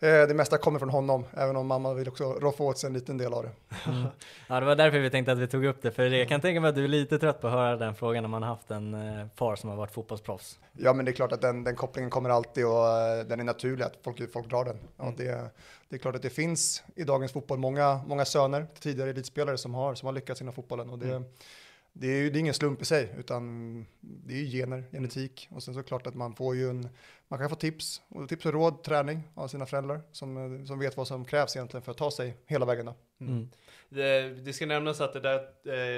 eh, 0.00 0.08
det 0.08 0.34
mesta 0.34 0.58
kommer 0.58 0.78
från 0.78 0.90
honom. 0.90 1.24
Även 1.36 1.56
om 1.56 1.66
mamma 1.66 1.94
vill 1.94 2.08
också 2.08 2.24
roffa 2.32 2.62
åt 2.64 2.78
sig 2.78 2.86
en 2.88 2.94
liten 2.94 3.18
del 3.18 3.32
av 3.32 3.42
det. 3.42 3.50
Mm. 3.90 4.06
Ja, 4.48 4.60
det 4.60 4.66
var 4.66 4.76
därför 4.76 4.98
vi 4.98 5.10
tänkte 5.10 5.32
att 5.32 5.38
vi 5.38 5.46
tog 5.48 5.64
upp 5.64 5.82
det, 5.82 5.90
för 5.90 6.02
jag 6.06 6.28
kan 6.28 6.40
tänka 6.40 6.60
mig 6.60 6.68
att 6.68 6.74
du 6.74 6.84
är 6.84 6.88
lite 6.88 7.18
trött 7.18 7.40
på 7.40 7.46
att 7.46 7.52
höra 7.52 7.76
den 7.76 7.94
frågan 7.94 8.22
när 8.22 8.28
man 8.28 8.42
har 8.42 8.48
haft 8.50 8.70
en 8.70 8.94
eh, 8.94 9.26
far 9.36 9.56
som 9.56 9.70
har 9.70 9.76
varit 9.76 9.92
fotbollsproffs. 9.92 10.58
Ja 10.72 10.92
men 10.92 11.04
det 11.04 11.10
är 11.10 11.12
klart 11.12 11.32
att 11.32 11.40
den, 11.42 11.64
den 11.64 11.76
kopplingen 11.76 12.10
kommer 12.10 12.30
alltid 12.30 12.66
och 12.66 12.84
den 13.28 13.40
är 13.40 13.44
naturlig 13.44 13.84
att 13.84 13.98
folk, 14.04 14.32
folk 14.32 14.48
drar 14.50 14.64
den. 14.64 14.78
Ja, 14.96 15.02
Mm. 15.04 15.16
det, 15.16 15.50
det 15.88 15.96
är 15.96 15.98
klart 15.98 16.14
att 16.16 16.22
det 16.22 16.30
finns 16.30 16.82
i 16.96 17.04
dagens 17.04 17.32
fotboll 17.32 17.58
många, 17.58 18.00
många 18.06 18.24
söner 18.24 18.66
tidigare 18.80 19.10
elitspelare 19.10 19.58
som 19.58 19.74
har, 19.74 19.94
som 19.94 20.06
har 20.06 20.12
lyckats 20.12 20.40
inom 20.40 20.54
fotbollen. 20.54 20.90
Och 20.90 20.98
det, 20.98 21.08
Mm. 21.10 21.24
Det 21.96 22.06
är 22.06 22.16
ju 22.16 22.30
det 22.30 22.38
är 22.38 22.40
ingen 22.40 22.54
slump 22.54 22.82
i 22.82 22.84
sig 22.84 23.14
utan 23.18 23.86
det 24.00 24.34
är 24.34 24.38
ju 24.38 24.46
gener, 24.46 24.84
genetik 24.92 25.48
och 25.50 25.62
sen 25.62 25.74
så 25.74 25.82
klart 25.82 26.06
att 26.06 26.14
man 26.14 26.34
får 26.34 26.56
ju 26.56 26.70
en, 26.70 26.88
man 27.28 27.38
kan 27.38 27.50
få 27.50 27.56
tips, 27.56 28.02
och 28.08 28.28
tips 28.28 28.46
och 28.46 28.52
råd, 28.52 28.82
träning 28.82 29.22
av 29.34 29.48
sina 29.48 29.66
föräldrar 29.66 30.00
som, 30.12 30.66
som 30.66 30.78
vet 30.78 30.96
vad 30.96 31.08
som 31.08 31.24
krävs 31.24 31.56
egentligen 31.56 31.82
för 31.82 31.90
att 31.92 31.98
ta 31.98 32.10
sig 32.10 32.36
hela 32.46 32.66
vägen 32.66 32.86
då. 32.86 32.94
Mm. 33.20 33.48
Det, 33.88 34.28
det 34.44 34.52
ska 34.52 34.66
nämnas 34.66 35.00
att 35.00 35.12
det 35.12 35.20
där 35.20 35.38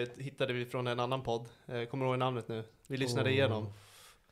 eh, 0.03 0.09
hittade 0.17 0.53
vi 0.53 0.67
från 0.67 0.87
en 0.87 1.01
annan 1.01 1.23
podd. 1.23 1.49
Eh, 1.67 1.85
kommer 1.85 2.05
du 2.05 2.11
ihåg 2.11 2.19
namnet 2.19 2.49
nu? 2.49 2.65
Vi 2.87 2.97
lyssnade 2.97 3.29
Oh. 3.31 3.35
igenom. 3.35 3.73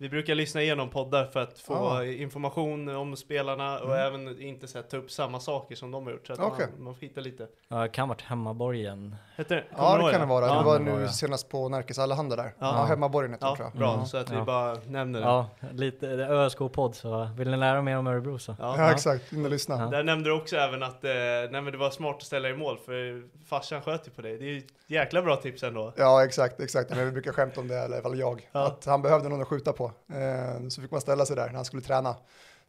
Vi 0.04 0.10
brukar 0.10 0.34
lyssna 0.34 0.62
igenom 0.62 0.90
poddar 0.90 1.24
för 1.24 1.40
att 1.40 1.58
få 1.58 1.74
Ah. 1.74 2.04
information 2.04 2.88
om 2.88 3.16
spelarna 3.16 3.78
och 3.78 3.96
Mm. 3.96 4.06
även 4.06 4.42
inte 4.42 4.68
så 4.68 4.78
här, 4.78 4.82
ta 4.82 4.96
upp 4.96 5.10
samma 5.10 5.40
saker 5.40 5.76
som 5.76 5.90
de 5.90 6.04
har 6.04 6.12
gjort. 6.12 6.26
Så 6.26 6.32
att 6.32 6.38
Okej. 6.38 6.66
man, 6.76 6.84
man 6.84 6.94
får 6.94 7.00
hitta 7.00 7.20
lite. 7.20 7.46
Ja, 7.68 7.76
det 7.82 7.88
kan 7.88 8.02
ha 8.08 8.14
varit 8.14 8.22
hemmaborgen. 8.22 9.16
Heter 9.36 9.56
det? 9.56 9.64
Kommer 9.76 9.98
Ja 9.98 10.06
det 10.06 10.12
kan 10.12 10.20
det 10.20 10.26
vara, 10.26 10.46
Ja. 10.46 10.58
det 10.58 10.64
var 10.64 10.78
nu 10.78 11.00
det. 11.00 11.08
senast 11.08 11.48
på 11.48 11.68
Närkes 11.68 11.98
Allehanda 11.98 12.36
där. 12.36 12.44
Ja. 12.44 12.52
Ja, 12.58 12.84
hemmaborgen 12.84 13.32
heter 13.32 13.46
Ja, 13.46 13.50
det 13.50 13.56
tror 13.56 13.68
jag. 13.72 13.78
bra. 13.78 13.94
Mm. 13.94 14.06
Så 14.06 14.16
att 14.16 14.30
vi 14.30 14.34
Ja. 14.36 14.44
bara 14.44 14.74
nämner 14.86 15.20
det. 15.20 15.26
Ja, 15.26 15.48
lite 15.72 16.06
ÖSK-podd, 16.08 16.94
så 16.94 17.28
vill 17.36 17.50
ni 17.50 17.56
lära 17.56 17.82
mer 17.82 17.96
om 17.98 18.06
Örebro 18.06 18.38
så. 18.38 18.56
Ja. 18.58 18.74
Ja, 18.78 18.92
exakt, 18.92 19.32
in 19.32 19.44
och 19.44 19.50
lyssna. 19.50 19.78
Ja. 19.80 19.86
Där 19.86 20.02
nämnde 20.02 20.28
du 20.30 20.36
också 20.36 20.56
även 20.56 20.82
att 20.82 21.04
eh, 21.04 21.10
nej, 21.10 21.48
men 21.50 21.64
det 21.64 21.76
var 21.78 21.90
smart 21.90 22.16
att 22.16 22.22
ställa 22.22 22.48
i 22.48 22.54
mål 22.56 22.78
för 22.86 23.22
farsan 23.48 23.80
sköt 23.82 24.06
ju 24.06 24.10
på 24.10 24.22
dig. 24.22 24.38
Det 24.38 24.44
är 24.44 24.48
ju 24.52 24.62
jäkla 24.86 25.22
bra 25.22 25.36
tips 25.36 25.62
ändå. 25.62 25.92
Ja, 25.96 26.24
exakt, 26.24 26.60
exakt. 26.60 26.90
Men 26.90 27.04
vi 27.04 27.12
brukar 27.12 27.32
skämta 27.32 27.60
om 27.60 27.68
det, 27.68 27.78
eller 27.78 27.96
i 27.96 27.98
alla 27.98 28.02
fall 28.02 28.18
jag. 28.18 28.48
Ja. 28.52 28.66
Att 28.66 28.84
han 28.84 29.02
behövde 29.02 29.28
någon 29.28 29.42
att 29.42 29.48
skjuta 29.48 29.72
på. 29.72 29.84
Eh, 30.12 30.68
så 30.68 30.82
fick 30.82 30.90
man 30.90 31.00
ställa 31.00 31.26
sig 31.26 31.36
där 31.36 31.46
när 31.46 31.54
han 31.54 31.64
skulle 31.64 31.82
träna. 31.82 32.16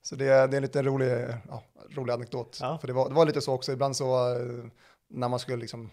Så 0.02 0.16
det, 0.16 0.26
det 0.26 0.32
är 0.34 0.54
en 0.56 0.62
liten 0.62 0.86
rolig, 0.86 1.26
ja, 1.50 1.64
rolig 1.96 2.14
anekdot. 2.14 2.58
Ja. 2.62 2.78
För 2.82 2.88
det 2.88 2.94
var, 2.94 3.10
det 3.10 3.16
var 3.16 3.26
lite 3.26 3.42
så 3.42 3.54
också, 3.54 3.72
ibland 3.72 3.96
så 3.98 4.32
eh, 4.32 4.66
när 5.10 5.30
man 5.30 5.40
skulle 5.40 5.58
liksom 5.58 5.92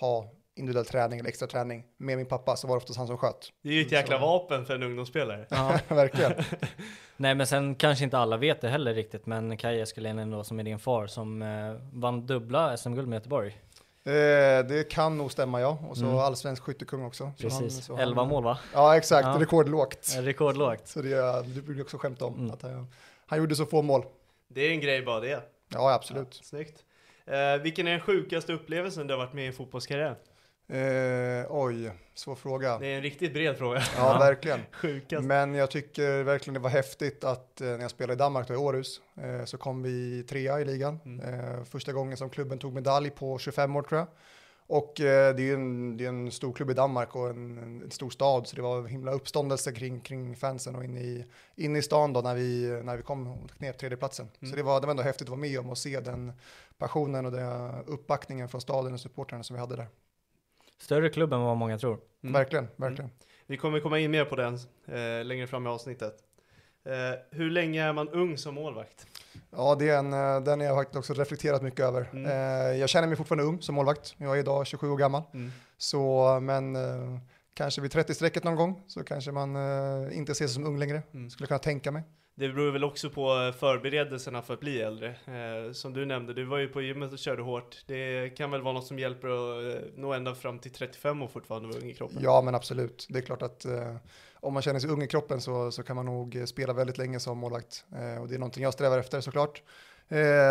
ha 0.00 0.30
individuell 0.56 0.86
träning 0.86 1.18
eller 1.18 1.28
extra 1.28 1.48
träning 1.48 1.84
med 1.96 2.16
min 2.16 2.26
pappa 2.26 2.56
så 2.56 2.66
var 2.66 2.74
det 2.74 2.76
oftast 2.76 2.98
han 2.98 3.06
som 3.06 3.18
sköt. 3.18 3.52
Det 3.62 3.68
är 3.68 3.72
ju 3.72 3.82
ett 3.82 3.88
Så- 3.88 3.94
jäkla 3.94 4.18
vapen 4.18 4.66
för 4.66 4.74
en 4.74 4.82
ungdomsspelare. 4.82 5.46
Ja. 5.48 5.78
Verkligen. 5.88 6.32
Nej 7.16 7.34
men 7.34 7.46
sen 7.46 7.74
kanske 7.74 8.04
inte 8.04 8.18
alla 8.18 8.36
vet 8.36 8.60
det 8.60 8.68
heller 8.68 8.94
riktigt, 8.94 9.26
men 9.26 9.56
Kaj 9.56 9.80
Eskelinen 9.80 10.30
då 10.30 10.44
som 10.44 10.60
är 10.60 10.64
din 10.64 10.78
far 10.78 11.06
som 11.06 11.42
eh, 11.42 11.48
vann 11.92 12.26
dubbla 12.26 12.76
SM-guld 12.76 13.08
med 13.08 13.16
Göteborg. 13.16 13.56
Eh, 14.06 14.66
det 14.68 14.88
kan 14.90 15.18
nog 15.18 15.32
stämma 15.32 15.60
ja. 15.60 15.78
Och 15.90 15.96
så 15.96 16.04
Mm. 16.04 16.18
allsvensk 16.18 16.62
skyttekung 16.62 17.04
också. 17.04 17.32
Så 17.38 17.48
han- 17.48 17.60
Precis, 17.62 17.84
så 17.84 17.96
11 17.96 18.20
han, 18.20 18.28
mål 18.28 18.44
va? 18.44 18.58
Ja, 18.74 18.96
exakt. 18.96 19.26
Ja. 19.26 19.40
Rekordlågt. 19.40 20.16
Rekordlågt. 20.18 20.88
Så 20.88 21.02
det, 21.02 21.08
det 21.42 21.62
brukar 21.62 21.72
jag 21.78 21.80
också 21.84 21.98
skämta 21.98 22.24
om. 22.24 22.34
Mm. 22.34 22.50
Att 22.50 22.62
han, 22.62 22.86
han 23.26 23.38
gjorde 23.38 23.56
så 23.56 23.66
få 23.66 23.82
mål. 23.82 24.04
Det 24.48 24.60
är 24.60 24.70
en 24.70 24.80
grej 24.80 25.02
bara 25.02 25.20
det. 25.20 25.42
Ja, 25.68 25.92
absolut. 25.94 26.28
Ja, 26.30 26.44
snyggt. 26.44 26.84
Eh, 27.26 27.62
vilken 27.62 27.86
är 27.86 27.90
den 27.90 28.00
sjukaste 28.00 28.52
upplevelsen 28.52 29.06
du 29.06 29.14
har 29.14 29.18
varit 29.18 29.32
med 29.32 29.44
i 29.44 29.46
en 29.46 29.52
fotbollskarriär? 29.52 30.16
Eh, 30.68 31.46
oj, 31.48 31.90
svår 32.14 32.34
fråga. 32.34 32.78
Det 32.78 32.86
är 32.86 32.96
en 32.96 33.02
riktigt 33.02 33.32
bred 33.32 33.56
fråga. 33.56 33.82
Ja, 33.96 34.18
verkligen. 34.18 34.60
Sjukast. 34.72 35.24
Men 35.24 35.54
jag 35.54 35.70
tycker 35.70 36.22
verkligen 36.22 36.54
det 36.54 36.60
var 36.60 36.70
häftigt 36.70 37.24
att 37.24 37.60
eh, 37.60 37.66
när 37.66 37.80
jag 37.80 37.90
spelade 37.90 38.12
i 38.12 38.16
Danmark, 38.16 38.48
då 38.48 38.54
i 38.54 38.56
Århus, 38.56 39.00
eh, 39.16 39.44
så 39.44 39.58
kom 39.58 39.82
vi 39.82 40.22
trea 40.22 40.60
i 40.60 40.64
ligan. 40.64 41.00
Mm. 41.04 41.34
Eh, 41.34 41.64
första 41.64 41.92
gången 41.92 42.16
som 42.16 42.30
klubben 42.30 42.58
tog 42.58 42.72
medalj 42.72 43.10
på 43.10 43.38
25 43.38 43.76
år 43.76 43.82
tror 43.82 43.98
jag. 43.98 44.08
Och 44.66 45.00
eh, 45.00 45.34
det 45.34 45.42
är 45.42 45.46
ju 45.46 45.54
en, 45.54 45.96
det 45.96 46.04
är 46.04 46.08
en 46.08 46.30
stor 46.30 46.52
klubb 46.52 46.70
i 46.70 46.74
Danmark 46.74 47.16
och 47.16 47.30
en, 47.30 47.58
en, 47.58 47.90
stor 47.90 48.10
stad, 48.10 48.46
så 48.46 48.56
det 48.56 48.62
var 48.62 48.86
himla 48.86 49.12
uppståndelse 49.12 49.72
kring, 49.72 50.00
kring 50.00 50.36
fansen 50.36 50.76
och 50.76 50.84
inne 50.84 51.00
i, 51.00 51.24
inne 51.56 51.78
i 51.78 51.82
stan 51.82 52.12
då 52.12 52.20
när 52.20 52.34
vi, 52.34 52.80
när 52.84 52.96
vi 52.96 53.02
kom 53.02 53.26
och 53.26 53.50
knep 53.50 53.78
tredjeplatsen. 53.78 54.28
Mm. 54.40 54.50
Så 54.50 54.56
det 54.56 54.62
var, 54.62 54.80
det 54.80 54.86
var 54.86 54.90
ändå 54.90 55.02
häftigt 55.02 55.26
att 55.26 55.28
vara 55.28 55.40
med 55.40 55.58
om 55.58 55.70
och 55.70 55.78
se 55.78 56.00
den 56.00 56.32
passionen 56.78 57.26
och 57.26 57.32
den 57.32 57.84
uppbackningen 57.86 58.48
från 58.48 58.60
staden 58.60 58.94
och 58.94 59.00
supportrarna 59.00 59.44
som 59.44 59.54
vi 59.54 59.60
hade 59.60 59.76
där. 59.76 59.88
Större 60.78 61.08
klubb 61.08 61.32
än 61.32 61.40
vad 61.40 61.56
många 61.56 61.78
tror. 61.78 61.98
Mm. 62.22 62.32
Verkligen, 62.32 62.68
verkligen. 62.76 63.10
Vi 63.46 63.56
kommer 63.56 63.80
komma 63.80 63.98
in 63.98 64.10
mer 64.10 64.24
på 64.24 64.36
den 64.36 64.54
eh, 64.86 65.24
längre 65.24 65.46
fram 65.46 65.66
i 65.66 65.70
avsnittet. 65.70 66.14
Eh, 66.84 67.18
hur 67.30 67.50
länge 67.50 67.82
är 67.82 67.92
man 67.92 68.08
ung 68.08 68.38
som 68.38 68.54
målvakt? 68.54 69.06
Ja, 69.50 69.74
det 69.74 69.88
är 69.88 69.98
en, 69.98 70.12
eh, 70.12 70.40
den 70.40 70.60
har 70.60 70.66
jag 70.66 70.76
faktiskt 70.76 70.96
också 70.96 71.14
reflekterat 71.14 71.62
mycket 71.62 71.80
över. 71.80 72.10
Mm. 72.12 72.24
Eh, 72.26 72.80
jag 72.80 72.88
känner 72.88 73.08
mig 73.08 73.16
fortfarande 73.16 73.44
ung 73.44 73.62
som 73.62 73.74
målvakt. 73.74 74.14
Jag 74.18 74.34
är 74.34 74.40
idag 74.40 74.66
27 74.66 74.90
år 74.90 74.96
gammal. 74.96 75.22
Mm. 75.34 75.52
Så, 75.78 76.38
men 76.42 76.76
eh, 76.76 77.18
kanske 77.54 77.80
vid 77.80 77.92
30-strecket 77.92 78.44
någon 78.44 78.56
gång 78.56 78.82
så 78.86 79.04
kanske 79.04 79.32
man 79.32 79.56
eh, 79.56 80.18
inte 80.18 80.34
ser 80.34 80.46
sig 80.46 80.54
som 80.54 80.66
ung 80.66 80.78
längre. 80.78 81.02
Mm. 81.14 81.30
Skulle 81.30 81.46
kunna 81.46 81.58
tänka 81.58 81.90
mig. 81.90 82.02
Det 82.36 82.48
beror 82.48 82.72
väl 82.72 82.84
också 82.84 83.10
på 83.10 83.40
eh, 83.40 83.52
förberedelserna 83.52 84.42
för 84.42 84.54
att 84.54 84.60
bli 84.60 84.80
äldre. 84.80 85.08
Eh, 85.08 85.72
som 85.72 85.92
du 85.92 86.06
nämnde, 86.06 86.34
du 86.34 86.44
var 86.44 86.58
ju 86.58 86.68
på 86.68 86.82
gymmet 86.82 87.12
och 87.12 87.18
körde 87.18 87.42
hårt. 87.42 87.84
Det 87.86 88.30
kan 88.36 88.50
väl 88.50 88.62
vara 88.62 88.74
något 88.74 88.86
som 88.86 88.98
hjälper 88.98 89.28
att 89.28 89.74
eh, 89.74 89.82
nå 89.96 90.12
ända 90.12 90.34
fram 90.34 90.58
till 90.58 90.70
35 90.70 91.22
och 91.22 91.30
fortfarande 91.30 91.68
vara 91.68 91.78
ung 91.78 91.90
i 91.90 91.94
kroppen. 91.94 92.18
Ja, 92.22 92.42
men 92.42 92.54
absolut. 92.54 93.06
Det 93.10 93.18
är 93.18 93.22
klart 93.22 93.42
att 93.42 93.64
eh, 93.64 93.96
om 94.34 94.54
man 94.54 94.62
känner 94.62 94.80
sig 94.80 94.90
ung 94.90 95.02
i 95.02 95.06
kroppen 95.06 95.40
så, 95.40 95.70
så 95.70 95.82
kan 95.82 95.96
man 95.96 96.06
nog 96.06 96.36
eh, 96.36 96.44
spela 96.44 96.72
väldigt 96.72 96.98
länge 96.98 97.20
som 97.20 97.38
målvakt. 97.38 97.84
Eh, 97.92 98.22
och 98.22 98.28
det 98.28 98.34
är 98.34 98.38
någonting 98.38 98.62
jag 98.62 98.72
strävar 98.72 98.98
efter 98.98 99.20
såklart. 99.20 99.62
Eh, 99.62 99.93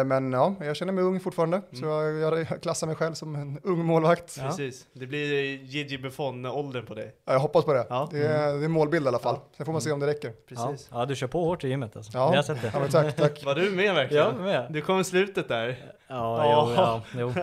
men 0.06 0.32
ja, 0.34 0.56
jag 0.60 0.76
känner 0.76 0.94
mig 0.94 1.04
ung 1.04 1.20
fortfarande. 1.20 1.62
Så 1.72 1.86
jag, 1.86 2.14
jag 2.18 2.62
klassar 2.62 2.88
mig 2.88 2.96
själv 2.96 3.14
som 3.14 3.36
en 3.36 3.60
ung 3.64 3.86
målvakt. 3.86 4.36
Ja. 4.38 4.44
Precis. 4.48 4.88
Det 4.94 5.06
blir 5.08 5.34
Gigi 5.64 5.98
Buffon-åldern 5.98 6.86
på 6.86 6.94
dig. 6.94 7.16
Ja, 7.26 7.34
jag 7.34 7.40
hoppas 7.40 7.66
på 7.66 7.74
det. 7.74 7.86
Ja. 7.90 8.08
Det, 8.12 8.18
är, 8.28 8.54
det 8.54 8.60
är 8.62 8.66
en 8.66 8.72
målbild 8.72 9.06
i 9.06 9.08
alla 9.08 9.20
fall. 9.20 9.36
Ja. 9.36 9.50
Sen 9.58 9.66
får 9.66 9.74
man 9.74 9.82
se 9.82 9.92
om 9.92 10.00
det 10.00 10.08
räcker. 10.08 10.32
Precis. 10.48 10.88
Ja. 10.92 11.00
ja, 11.00 11.06
du 11.06 11.16
kör 11.16 11.28
på 11.28 11.44
hårt 11.46 11.64
i 11.64 11.68
gymmet 11.68 11.96
alltså. 11.98 12.12
Ja. 12.18 12.30
Jag 12.30 12.36
har 12.36 12.44
sett 12.44 12.62
det. 12.62 12.72
Ja, 12.74 12.88
tack, 12.92 13.16
tack. 13.16 13.44
Var 13.46 13.56
du 13.56 13.72
med 13.72 13.96
verkligen? 13.96 14.26
Ja, 14.38 14.44
med. 14.44 14.66
Du 14.70 14.82
kom 14.82 15.00
i 15.00 15.04
slutet 15.04 15.48
där. 15.48 15.68
Ja, 16.08 16.46
Ja. 16.48 16.68
jo, 16.68 16.74
ja, 16.76 17.02
jo. 17.20 17.34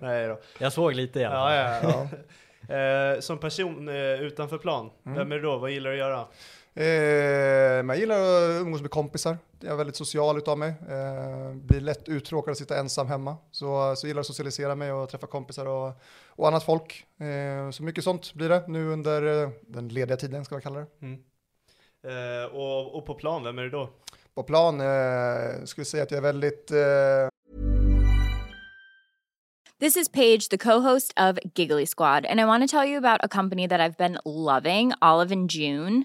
Nej 0.00 0.28
då. 0.28 0.38
Jag 0.58 0.72
såg 0.72 0.94
lite 0.94 1.20
i 1.20 1.24
alla 1.24 1.34
fall. 1.34 1.54
Ja, 1.54 1.64
ja, 1.64 1.80
Ja. 1.82 2.08
ja. 2.12 2.18
Eh, 2.68 3.20
som 3.20 3.38
person 3.38 3.88
eh, 3.88 3.94
utanför 3.94 4.58
plan, 4.58 4.90
Mm. 5.06 5.18
vem 5.18 5.32
är 5.32 5.36
du 5.36 5.42
då? 5.42 5.56
Vad 5.58 5.70
gillar 5.70 5.90
du 5.90 5.96
att 5.96 6.08
göra? 6.08 6.24
Eh, 6.76 7.84
men 7.84 7.88
jag 7.88 7.98
gillar 7.98 8.16
att 8.16 8.60
umgås 8.60 8.80
med 8.80 8.90
kompisar. 8.90 9.38
Jag 9.60 9.72
är 9.72 9.76
väldigt 9.76 9.96
social 9.96 10.38
utav 10.38 10.58
mig. 10.58 10.68
Eh, 10.68 11.54
blir 11.54 11.80
lätt 11.80 12.08
uttråkad 12.08 12.52
att 12.52 12.58
sitta 12.58 12.78
ensam 12.78 13.06
hemma. 13.06 13.36
Så, 13.50 13.96
så 13.96 14.06
gillar 14.06 14.18
jag 14.18 14.20
att 14.20 14.26
socialisera 14.26 14.74
mig 14.74 14.92
och 14.92 15.08
träffa 15.08 15.26
kompisar 15.26 15.66
och, 15.66 15.92
och 16.26 16.48
annat 16.48 16.64
folk. 16.64 17.06
Eh, 17.20 17.70
så 17.70 17.82
mycket 17.82 18.04
sånt 18.04 18.34
blir 18.34 18.48
det 18.48 18.64
nu 18.68 18.88
under 18.88 19.42
eh, 19.42 19.50
den 19.60 19.88
lediga 19.88 20.16
tiden, 20.16 20.44
ska 20.44 20.54
jag 20.54 20.62
kalla 20.62 20.78
det. 20.80 20.86
Mm. 21.00 21.20
Eh, 22.04 22.54
och, 22.54 22.94
och 22.94 23.06
på 23.06 23.14
plan, 23.14 23.44
vem 23.44 23.58
är 23.58 23.62
det 23.62 23.70
då? 23.70 23.90
På 24.34 24.42
plan 24.42 24.80
eh, 24.80 25.64
skulle 25.64 25.80
jag 25.80 25.86
säga 25.86 26.02
att 26.02 26.10
jag 26.10 26.18
är 26.18 26.22
väldigt 26.22 26.70
eh, 26.70 27.28
This 29.80 29.96
is 29.96 30.08
Paige, 30.08 30.48
the 30.50 30.58
co-host 30.58 31.12
of 31.16 31.38
Giggly 31.54 31.86
Squad, 31.86 32.26
and 32.26 32.40
I 32.40 32.44
want 32.44 32.70
to 32.70 32.76
tell 32.76 32.88
you 32.88 32.98
about 32.98 33.24
a 33.24 33.28
company 33.28 33.68
that 33.68 33.80
I've 33.80 33.96
been 33.96 34.18
loving, 34.24 34.92
Olive 35.02 35.32
and 35.32 35.50
June. 35.50 36.04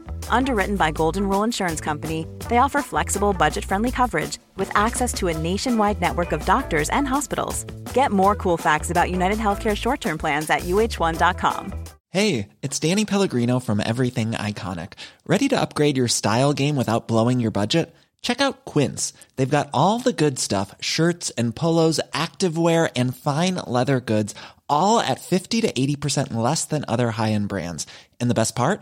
Underwritten 0.29 0.75
by 0.75 0.91
Golden 0.91 1.29
Rule 1.29 1.43
Insurance 1.43 1.81
Company, 1.81 2.25
they 2.49 2.57
offer 2.57 2.81
flexible, 2.81 3.33
budget 3.33 3.63
friendly 3.63 3.91
coverage 3.91 4.39
with 4.55 4.75
access 4.75 5.13
to 5.13 5.27
a 5.27 5.37
nationwide 5.37 6.01
network 6.01 6.31
of 6.31 6.45
doctors 6.45 6.89
and 6.89 7.07
hospitals. 7.07 7.63
Get 7.93 8.11
more 8.11 8.35
cool 8.35 8.57
facts 8.57 8.89
about 8.89 9.11
United 9.11 9.37
Healthcare 9.37 9.77
short 9.77 10.01
term 10.01 10.17
plans 10.17 10.49
at 10.49 10.61
uh1.com. 10.61 11.73
Hey, 12.09 12.49
it's 12.61 12.77
Danny 12.77 13.05
Pellegrino 13.05 13.59
from 13.59 13.79
Everything 13.79 14.31
Iconic. 14.31 14.93
Ready 15.25 15.47
to 15.47 15.61
upgrade 15.61 15.95
your 15.95 16.09
style 16.09 16.51
game 16.51 16.75
without 16.75 17.07
blowing 17.07 17.39
your 17.39 17.51
budget? 17.51 17.95
Check 18.21 18.41
out 18.41 18.65
Quince. 18.65 19.13
They've 19.35 19.57
got 19.57 19.69
all 19.73 19.99
the 19.99 20.13
good 20.13 20.37
stuff 20.37 20.75
shirts 20.81 21.29
and 21.31 21.55
polos, 21.55 21.99
activewear, 22.13 22.91
and 22.97 23.15
fine 23.15 23.55
leather 23.65 24.01
goods, 24.01 24.35
all 24.67 24.99
at 24.99 25.21
50 25.21 25.61
to 25.61 25.71
80% 25.71 26.33
less 26.33 26.65
than 26.65 26.83
other 26.87 27.11
high 27.11 27.31
end 27.31 27.47
brands. 27.47 27.87
And 28.19 28.29
the 28.29 28.35
best 28.35 28.55
part? 28.55 28.81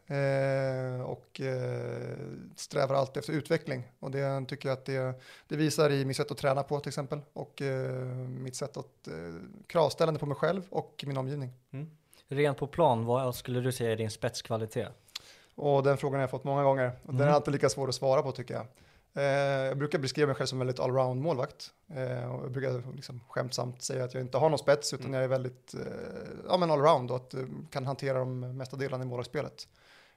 och 1.05 1.41
eh, 1.41 2.17
strävar 2.55 2.95
alltid 2.95 3.17
efter 3.17 3.33
utveckling. 3.33 3.91
Och 3.99 4.11
det 4.11 4.45
tycker 4.47 4.69
jag 4.69 4.77
att 4.77 4.85
det, 4.85 5.21
det 5.47 5.55
visar 5.55 5.89
i 5.89 6.05
mitt 6.05 6.17
sätt 6.17 6.31
att 6.31 6.37
träna 6.37 6.63
på 6.63 6.79
till 6.79 6.89
exempel 6.89 7.19
och 7.33 7.61
eh, 7.61 7.91
mitt 8.27 8.55
sätt 8.55 8.77
att 8.77 9.07
eh, 9.07 9.13
kravställande 9.67 10.19
på 10.19 10.25
mig 10.25 10.35
själv 10.37 10.61
och 10.69 11.03
min 11.07 11.17
omgivning. 11.17 11.49
Rent 12.27 12.57
på 12.57 12.67
plan, 12.67 13.05
vad 13.05 13.35
skulle 13.35 13.59
du 13.59 13.71
säga 13.71 13.91
är 13.91 13.95
din 13.95 14.11
spetskvalitet? 14.11 14.89
Och 15.55 15.83
den 15.83 15.97
frågan 15.97 16.13
har 16.15 16.21
jag 16.21 16.29
fått 16.29 16.43
många 16.43 16.63
gånger 16.63 16.91
och 17.03 17.13
den 17.13 17.21
är 17.21 17.23
Mm. 17.23 17.35
alltid 17.35 17.51
lika 17.53 17.69
svår 17.69 17.87
att 17.89 17.95
svara 17.95 18.21
på 18.21 18.31
tycker 18.31 18.53
jag. 18.53 18.65
Eh, 19.13 19.23
jag 19.67 19.77
brukar 19.77 19.99
beskriva 19.99 20.27
mig 20.27 20.35
själv 20.35 20.47
som 20.47 20.59
väldigt 20.59 20.79
allround 20.79 21.21
målvakt. 21.21 21.71
Eh, 21.93 22.01
jag 22.11 22.51
brukar 22.51 22.95
liksom 22.95 23.19
skämtsamt 23.29 23.81
säga 23.81 24.03
att 24.03 24.13
jag 24.13 24.23
inte 24.23 24.37
har 24.37 24.49
någon 24.49 24.59
spets 24.59 24.93
utan 24.93 25.05
Mm. 25.05 25.13
jag 25.15 25.23
är 25.23 25.27
väldigt 25.27 25.73
eh, 25.73 25.81
ja, 26.49 26.57
men 26.57 26.71
allround 26.71 27.11
och 27.11 27.17
att, 27.17 27.33
eh, 27.33 27.41
kan 27.71 27.85
hantera 27.85 28.19
de 28.19 28.57
mesta 28.57 28.75
delarna 28.77 29.03
i 29.03 29.07
målvaktsspelet. 29.07 29.67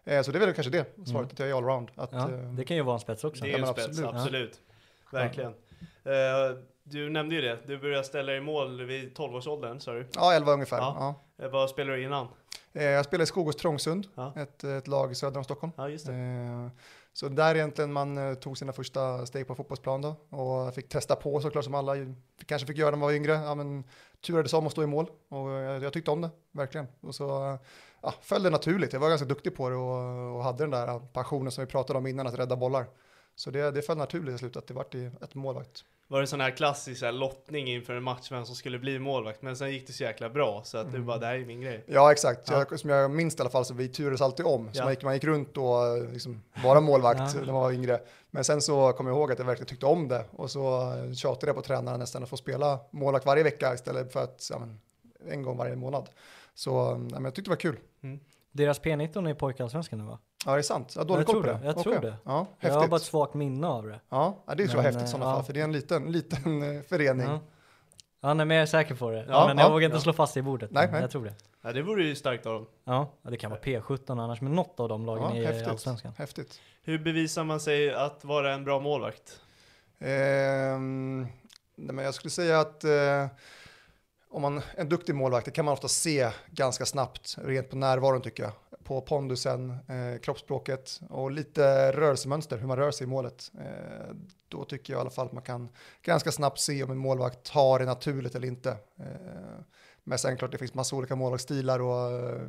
Eh, 0.05 0.23
så 0.23 0.33
det 0.33 0.39
är 0.39 0.41
väl 0.47 0.55
kanske 0.55 0.71
det 0.71 0.85
svaret, 0.95 1.09
Mm. 1.11 1.25
att 1.25 1.39
jag 1.39 1.49
är 1.49 1.55
allround. 1.55 1.91
Att, 1.95 2.13
Ja, 2.13 2.31
eh, 2.31 2.39
det 2.39 2.65
kan 2.65 2.77
ju 2.77 2.83
vara 2.83 2.95
en 2.95 3.01
spets 3.01 3.25
också. 3.25 3.45
Det 3.45 3.53
är 3.53 3.59
en 3.59 3.67
spets, 3.67 3.87
absolut. 3.89 4.11
absolut. 4.15 4.61
Verkligen. 5.13 5.51
Eh, 6.05 6.57
du 6.83 7.11
nämnde 7.11 7.35
ju 7.35 7.41
det, 7.41 7.59
du 7.67 7.79
började 7.79 8.05
ställa 8.05 8.33
dig 8.33 8.39
i 8.39 8.41
mål 8.41 8.83
vid 8.85 9.17
12-årsåldern 9.17 9.81
sa 9.81 9.93
du. 9.93 10.07
ja, 10.15 10.33
11 10.35 10.53
ungefär. 10.53 10.77
Ja. 10.79 11.15
Ja. 11.37 11.49
Vad 11.49 11.71
spelade 11.71 11.97
du 11.99 12.03
innan? 12.05 12.27
Jag 12.73 13.05
spelar 13.05 13.23
i 13.23 13.27
Skogås 13.27 13.57
Trångsund, 13.57 14.07
Ja. 14.15 14.33
ett, 14.37 14.65
ett 14.65 14.89
lag 14.89 15.17
söder 15.17 15.39
om 15.39 15.45
Stockholm. 15.45 15.73
Ja, 15.77 15.89
just 15.89 16.07
det. 16.07 16.71
Så 17.13 17.29
där 17.29 17.55
egentligen 17.55 17.93
man 17.93 18.37
tog 18.37 18.59
sina 18.59 18.73
första 18.73 19.27
steg 19.27 19.47
på 19.47 19.55
fotbollsplan 19.55 20.03
då 20.03 20.17
och 20.39 20.75
fick 20.75 20.89
testa 20.89 21.17
på 21.17 21.41
såklart 21.41 21.65
som 21.65 21.75
alla 21.75 21.93
kanske 22.47 22.67
fick 22.67 22.79
göra 22.79 22.91
när 22.91 22.99
man 22.99 23.07
var 23.09 23.13
yngre. 23.15 23.33
Ja, 23.33 23.55
men 23.55 23.85
turades 24.27 24.53
om 24.53 24.67
att 24.67 24.73
stå 24.73 24.83
i 24.83 24.87
mål 24.87 25.07
och 25.29 25.51
jag, 25.51 25.83
jag 25.83 25.93
tyckte 25.93 26.11
om 26.11 26.21
det, 26.21 26.31
verkligen. 26.53 26.87
Och 27.01 27.15
så 27.15 27.59
ja, 28.05 28.15
föll 28.21 28.43
det 28.43 28.51
naturligt. 28.51 28.93
Jag 28.93 29.01
var 29.01 29.09
ganska 29.09 29.27
duktig 29.27 29.57
på 29.57 29.69
det 29.69 29.77
och, 29.77 30.37
och 30.37 30.45
hade 30.45 30.59
den 30.63 30.71
där 30.71 30.99
passionen 31.13 31.53
som 31.53 31.65
vi 31.65 31.71
pratade 31.71 31.99
om 31.99 32.07
innan, 32.07 32.27
att 32.27 32.39
rädda 32.39 32.57
bollar. 32.57 32.87
Så 33.37 33.51
det, 33.51 33.71
det 33.71 33.83
föll 33.83 33.97
naturligt 33.99 34.35
i 34.35 34.39
slutet 34.39 34.57
att 34.57 34.67
det 34.67 34.75
vart 34.75 34.95
ett 34.95 35.35
målvakt. 35.35 35.85
Var 36.09 36.21
det 36.21 36.27
sån 36.27 36.41
här 36.41 36.51
klassisk 36.51 37.01
så 37.01 37.07
här, 37.07 37.13
lottning 37.13 37.67
inför 37.69 37.93
en 37.95 38.03
match 38.03 38.33
vem 38.33 38.45
som 38.47 38.55
skulle 38.55 38.79
bli 38.79 38.99
målvakt? 38.99 39.43
Men 39.43 39.57
sen 39.57 39.71
gick 39.73 39.87
det 39.87 39.93
så 39.93 40.03
jäkla 40.03 40.29
bra 40.31 40.63
så 40.65 40.79
att 40.79 40.87
du 40.91 40.95
Mm. 40.97 41.07
bara, 41.07 41.19
det 41.19 41.27
här 41.27 41.35
är 41.35 41.45
min 41.45 41.61
grej. 41.61 41.85
Ja, 41.87 42.13
exakt. 42.13 42.51
Ja. 42.51 42.65
Jag, 42.71 42.81
som 42.81 42.91
jag 42.91 43.11
minns 43.11 43.37
i 43.37 43.41
alla 43.41 43.51
fall 43.51 43.65
så 43.65 43.75
vi 43.75 43.89
turades 43.89 44.21
alltid 44.21 44.47
om. 44.47 44.73
Så 44.73 44.79
Ja. 44.79 44.85
man, 44.85 44.93
gick, 44.93 45.03
man 45.03 45.15
gick 45.15 45.25
runt 45.25 45.57
och 45.57 46.09
liksom 46.13 46.43
bara 46.63 46.81
målvakt 46.81 47.35
Ja. 47.35 47.41
när 47.41 47.53
man 47.53 47.63
var 47.63 47.73
yngre. 47.73 48.01
Men 48.31 48.45
sen 48.45 48.63
så 48.63 48.93
kom 48.93 49.07
jag 49.07 49.17
ihåg 49.17 49.33
att 49.33 49.39
jag 49.39 49.47
verkligen 49.47 49.69
tyckte 49.69 49.87
om 49.87 50.09
det 50.09 50.25
och 50.31 50.51
så 50.51 50.93
tjatade 51.17 51.47
jag 51.47 51.57
på 51.57 51.63
tränaren 51.63 52.01
nästan 52.01 52.23
att 52.23 52.29
få 52.29 52.37
spela 52.37 52.79
målvakt 52.91 53.27
varje 53.27 53.43
vecka 53.43 53.75
istället 53.75 54.13
för 54.13 54.23
att 54.25 54.49
ja, 54.51 54.59
men, 54.59 54.81
en 55.29 55.43
gång 55.43 55.57
varje 55.57 55.77
månad. 55.77 56.09
Så 56.55 56.71
ja, 56.71 56.97
men 56.99 57.25
jag 57.25 57.35
tyckte 57.35 57.49
det 57.49 57.53
var 57.53 57.61
kul. 57.61 57.79
Deras 58.53 58.81
P19 58.81 59.27
är 59.27 59.31
i 59.31 59.35
pojkallsvenskan 59.35 59.99
nu 59.99 60.05
va? 60.05 60.19
Ja, 60.47 60.53
det 60.53 60.59
är 60.59 60.63
sant. 60.63 60.93
Jag 60.95 61.01
har 61.03 61.09
dålig 61.09 61.21
Jag 61.21 61.27
koll 61.27 61.35
tror 61.35 61.43
på 61.43 61.49
det. 61.59 61.59
det. 61.59 61.67
Jag 61.67 61.79
tror 61.83 61.99
Okej. 61.99 62.11
det. 62.11 62.17
Ja, 62.25 62.47
Jag 62.61 62.71
har 62.71 62.75
häftigt. 62.77 62.91
bara 62.91 62.97
ett 62.97 63.03
svagt 63.03 63.35
minne 63.35 63.67
av 63.67 63.87
det. 63.87 64.01
Ja, 64.09 64.45
det 64.47 64.55
tror 64.55 64.69
är 64.71 64.75
Men, 64.77 64.85
häftigt 64.85 65.05
i 65.05 65.07
sådana 65.11 65.25
eh, 65.25 65.31
fall, 65.33 65.39
ja. 65.41 65.45
för 65.45 65.53
det 65.53 65.61
är 65.61 65.65
en 65.65 65.73
liten, 65.73 66.13
liten 66.13 66.77
eh, 66.77 66.83
förening. 66.83 67.27
Ja. 67.27 67.41
Ja, 68.21 68.35
nej, 68.35 68.47
men 68.47 68.57
jag 68.57 68.63
är 68.63 68.67
säker 68.67 68.95
på 68.95 69.11
det. 69.11 69.27
Ja, 69.29 69.47
men 69.47 69.59
ja, 69.59 69.65
jag 69.65 69.71
vågar 69.71 69.85
inte 69.85 69.97
ja. 69.97 70.01
slå 70.01 70.13
fast 70.13 70.35
det 70.35 70.41
i 70.41 70.43
bordet. 70.43 70.71
Nej, 70.71 70.83
men 70.85 70.93
nej. 70.93 71.01
Jag 71.01 71.11
tror 71.11 71.25
det. 71.25 71.35
Ja, 71.63 71.73
det 71.73 71.83
vore 71.83 72.05
ju 72.05 72.15
starkt 72.15 72.47
av 72.47 72.53
dem. 72.55 72.67
Ja, 72.85 73.09
det 73.23 73.37
kan 73.37 73.51
vara 73.51 73.61
P17 73.61 74.23
annars, 74.23 74.41
men 74.41 74.53
något 74.55 74.81
av 74.81 74.89
de 74.89 75.07
lagen 75.07 75.37
Ja, 75.37 75.43
i 75.43 75.45
häftigt. 75.47 75.69
Allsvenskan. 75.69 76.13
häftigt. 76.19 76.61
Hur 76.83 76.99
bevisar 76.99 77.45
man 77.45 77.61
sig 77.61 77.95
att 77.95 78.25
vara 78.25 78.55
en 78.55 78.65
bra 78.65 78.81
målvakt? 78.81 79.41
Ehm, 79.99 81.21
nej, 81.77 81.95
men 81.95 82.05
jag 82.05 82.15
skulle 82.15 82.31
säga 82.31 82.61
att 82.61 82.85
eh, 82.85 83.27
om 84.35 84.43
man 84.43 84.57
är 84.57 84.63
en 84.77 84.89
duktig 84.89 85.15
målvakt, 85.15 85.45
det 85.45 85.51
kan 85.51 85.65
man 85.65 85.73
ofta 85.73 85.89
se 85.89 86.31
ganska 86.51 86.87
snabbt, 86.87 87.37
rent 87.39 87.71
på 87.71 87.77
närvaron 87.77 88.23
tycker 88.23 88.43
jag. 88.43 88.53
På 88.85 89.01
pondusen, 89.01 89.71
eh, 89.71 90.21
kroppsspråket 90.23 91.01
och 91.11 91.31
lite 91.31 91.93
rörelsemönster, 91.93 92.59
hur 92.59 92.67
man 92.67 92.77
rör 92.77 92.91
sig 92.91 93.05
i 93.05 93.11
målet. 93.11 93.51
Eh, 93.59 94.15
då 94.49 94.65
tycker 94.65 94.93
jag 94.93 94.99
i 94.99 95.01
alla 95.01 95.11
fall 95.11 95.27
att 95.27 95.33
man 95.33 95.43
kan 95.43 95.69
ganska 96.03 96.33
snabbt 96.33 96.61
se 96.61 96.85
om 96.85 96.91
en 96.91 96.99
målvakt 96.99 97.49
har 97.49 97.79
det 97.79 97.85
naturligt 97.85 98.35
eller 98.35 98.49
inte. 98.49 98.71
Eh, 98.99 99.61
men 100.05 100.19
sen 100.19 100.37
klart 100.37 100.53
det 100.53 100.59
finns 100.59 100.75
massa 100.75 100.97
olika 100.97 101.17
målvaktsstilar 101.17 101.81
och 101.81 102.13
eh, 102.13 102.41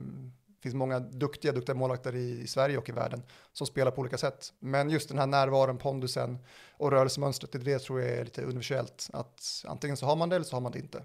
det 0.48 0.62
finns 0.62 0.76
många 0.76 1.00
duktiga, 1.00 1.52
duktiga 1.52 1.76
målvakter 1.76 2.16
i, 2.16 2.42
i 2.42 2.48
Sverige 2.48 2.78
och 2.78 2.90
i 2.90 2.92
världen 2.92 3.24
som 3.54 3.68
spelar 3.68 3.92
på 3.92 4.02
olika 4.02 4.18
sätt. 4.18 4.54
Men 4.60 4.90
just 4.90 5.10
den 5.10 5.18
här 5.18 5.28
närvaron, 5.28 5.78
pondusen, 5.78 6.38
och 6.78 6.92
rörelsemönstret, 6.92 7.52
det, 7.52 7.60
det 7.60 7.80
tror 7.80 8.02
jag 8.02 8.12
är 8.12 8.24
lite 8.24 8.42
universellt. 8.42 9.10
Att 9.14 9.66
antingen 9.68 9.98
så 9.98 10.06
har 10.06 10.16
man 10.16 10.30
det 10.30 10.36
eller 10.36 10.46
så 10.46 10.56
har 10.56 10.62
man 10.62 10.72
det 10.72 10.80
inte. 10.80 11.04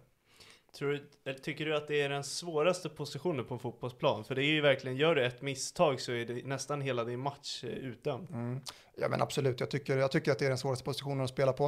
Tror 0.72 1.00
du, 1.24 1.34
tycker 1.34 1.66
du 1.66 1.76
att 1.76 1.88
det 1.88 2.02
är 2.02 2.08
den 2.08 2.24
svåraste 2.24 2.88
positionen 2.88 3.44
på 3.44 3.54
en 3.54 3.60
fotbollsplan? 3.60 4.24
För 4.24 4.34
det 4.34 4.44
är 4.44 4.50
ju 4.52 4.60
verkligen, 4.60 4.96
gör 4.96 5.14
du 5.14 5.24
ett 5.24 5.42
misstag 5.42 6.00
så 6.00 6.12
är 6.12 6.24
det 6.24 6.46
nästan 6.46 6.80
hela 6.80 7.04
din 7.04 7.20
match 7.20 7.64
eh, 7.64 7.70
utdömd. 7.70 8.30
Mm. 8.30 8.60
Ja 8.96 9.08
men 9.08 9.22
absolut, 9.22 9.60
jag 9.60 9.70
tycker, 9.70 9.96
jag 9.96 10.10
tycker 10.10 10.32
att 10.32 10.38
det 10.38 10.44
är 10.44 10.48
den 10.48 10.58
svåraste 10.58 10.84
positionen 10.84 11.24
att 11.24 11.30
spela 11.30 11.52
på. 11.52 11.64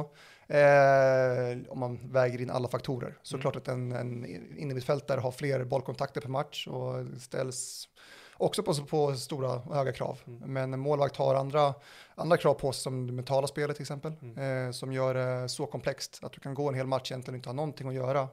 Eh, 0.47 1.57
om 1.69 1.79
man 1.79 2.11
väger 2.11 2.41
in 2.41 2.49
alla 2.49 2.67
faktorer. 2.67 3.17
Såklart 3.21 3.55
att 3.55 3.67
en, 3.67 3.91
en 3.91 4.25
innermittfältare 4.57 5.19
har 5.19 5.31
fler 5.31 5.63
bollkontakter 5.63 6.21
per 6.21 6.29
match 6.29 6.67
och 6.67 7.21
ställs 7.21 7.89
också 8.37 8.63
på, 8.63 8.73
på 8.73 9.15
stora 9.15 9.55
och 9.55 9.75
höga 9.75 9.91
krav. 9.91 10.19
Men 10.25 10.73
en 10.73 10.79
målvakt 10.79 11.17
har 11.17 11.35
andra, 11.35 11.73
andra 12.15 12.37
krav 12.37 12.53
på 12.53 12.71
sig 12.71 12.81
som 12.81 13.07
det 13.07 13.13
mentala 13.13 13.47
spelet 13.47 13.75
till 13.75 13.83
exempel. 13.83 14.11
Eh, 14.11 14.71
som 14.71 14.93
gör 14.93 15.13
det 15.13 15.49
så 15.49 15.65
komplext 15.65 16.19
att 16.23 16.31
du 16.31 16.39
kan 16.39 16.53
gå 16.53 16.69
en 16.69 16.75
hel 16.75 16.87
match 16.87 17.11
egentligen 17.11 17.35
och 17.35 17.37
inte 17.37 17.49
ha 17.49 17.53
någonting 17.53 17.87
att 17.87 17.93
göra. 17.93 18.27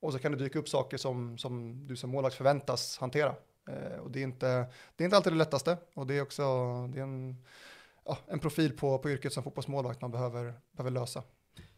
Och 0.00 0.12
så 0.12 0.18
kan 0.18 0.32
det 0.32 0.38
dyka 0.38 0.58
upp 0.58 0.68
saker 0.68 0.96
som, 0.96 1.38
som 1.38 1.86
du 1.86 1.96
som 1.96 2.10
målvakt 2.10 2.36
förväntas 2.36 2.98
hantera. 2.98 3.34
Eh, 3.68 3.98
och 4.00 4.10
det 4.10 4.18
är, 4.18 4.24
inte, 4.24 4.46
det 4.96 5.04
är 5.04 5.04
inte 5.04 5.16
alltid 5.16 5.32
det 5.32 5.36
lättaste. 5.36 5.76
Och 5.94 6.06
det 6.06 6.14
är 6.18 6.22
också 6.22 6.42
det 6.92 6.98
är 6.98 7.02
en, 7.02 7.36
ja, 8.04 8.18
en 8.26 8.38
profil 8.38 8.76
på, 8.76 8.98
på 8.98 9.10
yrket 9.10 9.32
som 9.32 9.42
fotbollsmålvakt 9.42 10.00
man 10.00 10.10
behöver, 10.10 10.54
behöver 10.72 10.90
lösa. 10.90 11.22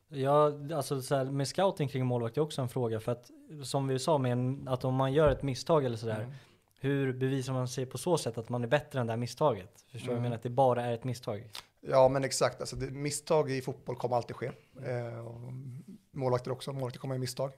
Ja, 0.09 0.53
alltså 0.75 1.03
så 1.03 1.15
här, 1.15 1.25
med 1.25 1.49
scouting 1.49 1.89
kring 1.89 2.07
målvakt 2.07 2.37
är 2.37 2.41
också 2.41 2.63
en 2.63 2.69
fråga 2.69 3.01
för 3.01 3.13
att 3.13 3.31
som 3.65 3.89
vi 3.89 3.99
sa 3.99 4.19
med 4.19 4.33
en, 4.33 4.69
att 4.69 4.85
om 4.85 4.95
man 4.95 5.13
gör 5.13 5.29
ett 5.29 5.43
misstag 5.43 5.85
eller 5.85 5.97
sådär, 5.97 6.21
Mm. 6.21 6.33
hur 6.81 7.13
bevisar 7.13 7.53
man 7.53 7.69
sig 7.69 7.87
på 7.87 7.99
så 7.99 8.19
sätt 8.19 8.39
att 8.39 8.49
man 8.49 8.63
är 8.65 8.69
bättre 8.69 9.01
än 9.01 9.07
det 9.07 9.13
här 9.13 9.19
misstaget? 9.19 9.85
Förstår 9.93 10.07
du? 10.07 10.13
Jag 10.13 10.13
Mm. 10.13 10.23
menar 10.23 10.37
att 10.37 10.43
det 10.43 10.51
bara 10.51 10.85
är 10.85 10.93
ett 10.95 11.05
misstag. 11.05 11.49
Ja, 11.81 12.09
men 12.09 12.25
exakt. 12.25 12.61
Alltså, 12.61 12.77
det, 12.77 12.91
misstag 12.91 13.51
i 13.51 13.61
fotboll 13.63 13.97
kommer 13.97 14.17
alltid 14.17 14.37
ske. 14.37 14.47
Eh, 14.85 15.27
och 15.27 15.41
målvakter 16.11 16.51
också, 16.51 16.73
målvakter 16.73 17.01
kommer 17.01 17.15
i 17.15 17.19
misstag. 17.19 17.53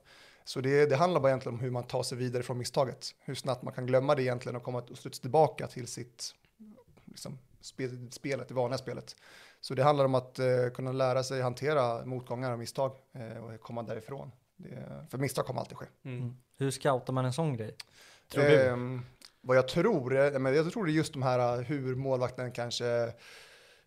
Så 0.45 0.61
det, 0.61 0.87
det 0.87 0.97
handlar 0.97 1.21
bara 1.21 1.29
egentligen 1.29 1.55
om 1.55 1.61
hur 1.61 1.71
man 1.71 1.85
tar 1.85 2.03
sig 2.03 2.19
vidare 2.19 2.43
från 2.43 2.59
misstaget. 2.59 3.15
Hur 3.21 3.35
snabbt 3.35 3.63
man 3.63 3.75
kan 3.75 3.87
glömma 3.87 4.15
det 4.15 4.23
egentligen 4.23 4.57
och 4.57 4.63
komma 4.63 4.83
och 4.91 4.99
studsa 4.99 5.21
tillbaka 5.21 5.67
till 5.67 5.87
sitt 5.87 6.35
liksom, 7.05 7.39
spel, 7.61 8.09
spelet, 8.11 8.49
det 8.49 8.55
vanliga 8.55 8.79
spelet. 8.79 9.17
Så 9.61 9.75
det 9.75 9.83
handlar 9.83 10.05
om 10.05 10.15
att 10.15 10.39
eh, 10.39 10.47
kunna 10.75 10.93
lära 10.93 11.23
sig 11.23 11.41
hantera 11.41 12.05
motgångar 12.05 12.53
och 12.53 12.59
misstag 12.59 12.93
eh, 13.13 13.45
och 13.45 13.61
komma 13.61 13.83
därifrån. 13.83 14.33
Det, 14.57 15.07
för 15.11 15.19
misstag 15.19 15.47
kommer 15.47 15.61
alltid 15.61 15.77
ske. 15.77 15.87
Mm. 16.05 16.37
Hur 16.57 16.71
scoutar 16.71 17.13
man 17.13 17.25
en 17.25 17.33
sån 17.33 17.57
grej? 17.57 17.75
Tror 18.29 18.45
du? 18.45 18.63
Ehm, 18.63 19.03
vad 19.41 19.57
jag 19.57 19.69
tror, 19.69 20.39
men 20.39 20.55
jag 20.55 20.73
tror 20.73 20.87
det 20.87 20.93
är 20.93 20.95
just 20.95 21.13
de 21.13 21.23
här 21.23 21.59
uh, 21.59 21.65
hur 21.65 21.95
målvakten 21.95 22.53
kanske, 22.53 23.13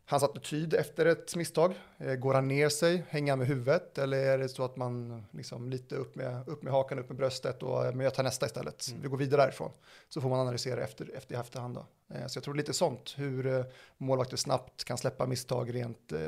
hans 0.10 0.24
attityd 0.24 0.74
efter 0.74 1.06
ett 1.06 1.36
misstag, 1.36 1.74
eh, 1.98 2.16
går 2.16 2.34
han 2.34 2.48
ner 2.48 2.70
sig, 2.70 3.04
hänger 3.10 3.32
han 3.32 3.40
med 3.40 3.48
huvudet 3.48 3.98
eller 3.98 4.18
är 4.18 4.38
det 4.38 4.50
så 4.50 4.64
att 4.66 4.76
man 4.76 5.24
liksom 5.32 5.70
lite 5.70 5.96
upp 5.96 6.16
med, 6.16 6.48
upp 6.48 6.64
med 6.64 6.74
hakan, 6.74 7.00
upp 7.00 7.10
med 7.10 7.18
bröstet 7.18 7.64
och 7.64 7.96
men 7.96 8.00
jag 8.00 8.14
tar 8.14 8.24
nästa 8.24 8.46
istället. 8.46 8.88
Mm. 8.90 9.02
Vi 9.02 9.08
går 9.08 9.18
vidare 9.18 9.42
därifrån. 9.42 9.72
Så 10.10 10.22
får 10.22 10.30
man 10.30 10.40
analysera 10.40 10.84
efter, 10.84 11.16
efter 11.16 11.40
efterhand 11.40 11.76
då. 11.76 11.86
Eh, 12.10 12.28
så 12.28 12.38
jag 12.38 12.44
tror 12.44 12.56
lite 12.56 12.74
sånt, 12.74 13.14
hur 13.18 13.48
eh, 13.48 13.66
målvakter 13.98 14.38
snabbt 14.38 14.84
kan 14.84 14.98
släppa 14.98 15.26
misstag 15.28 15.76
rent 15.76 16.12
eh, 16.12 16.20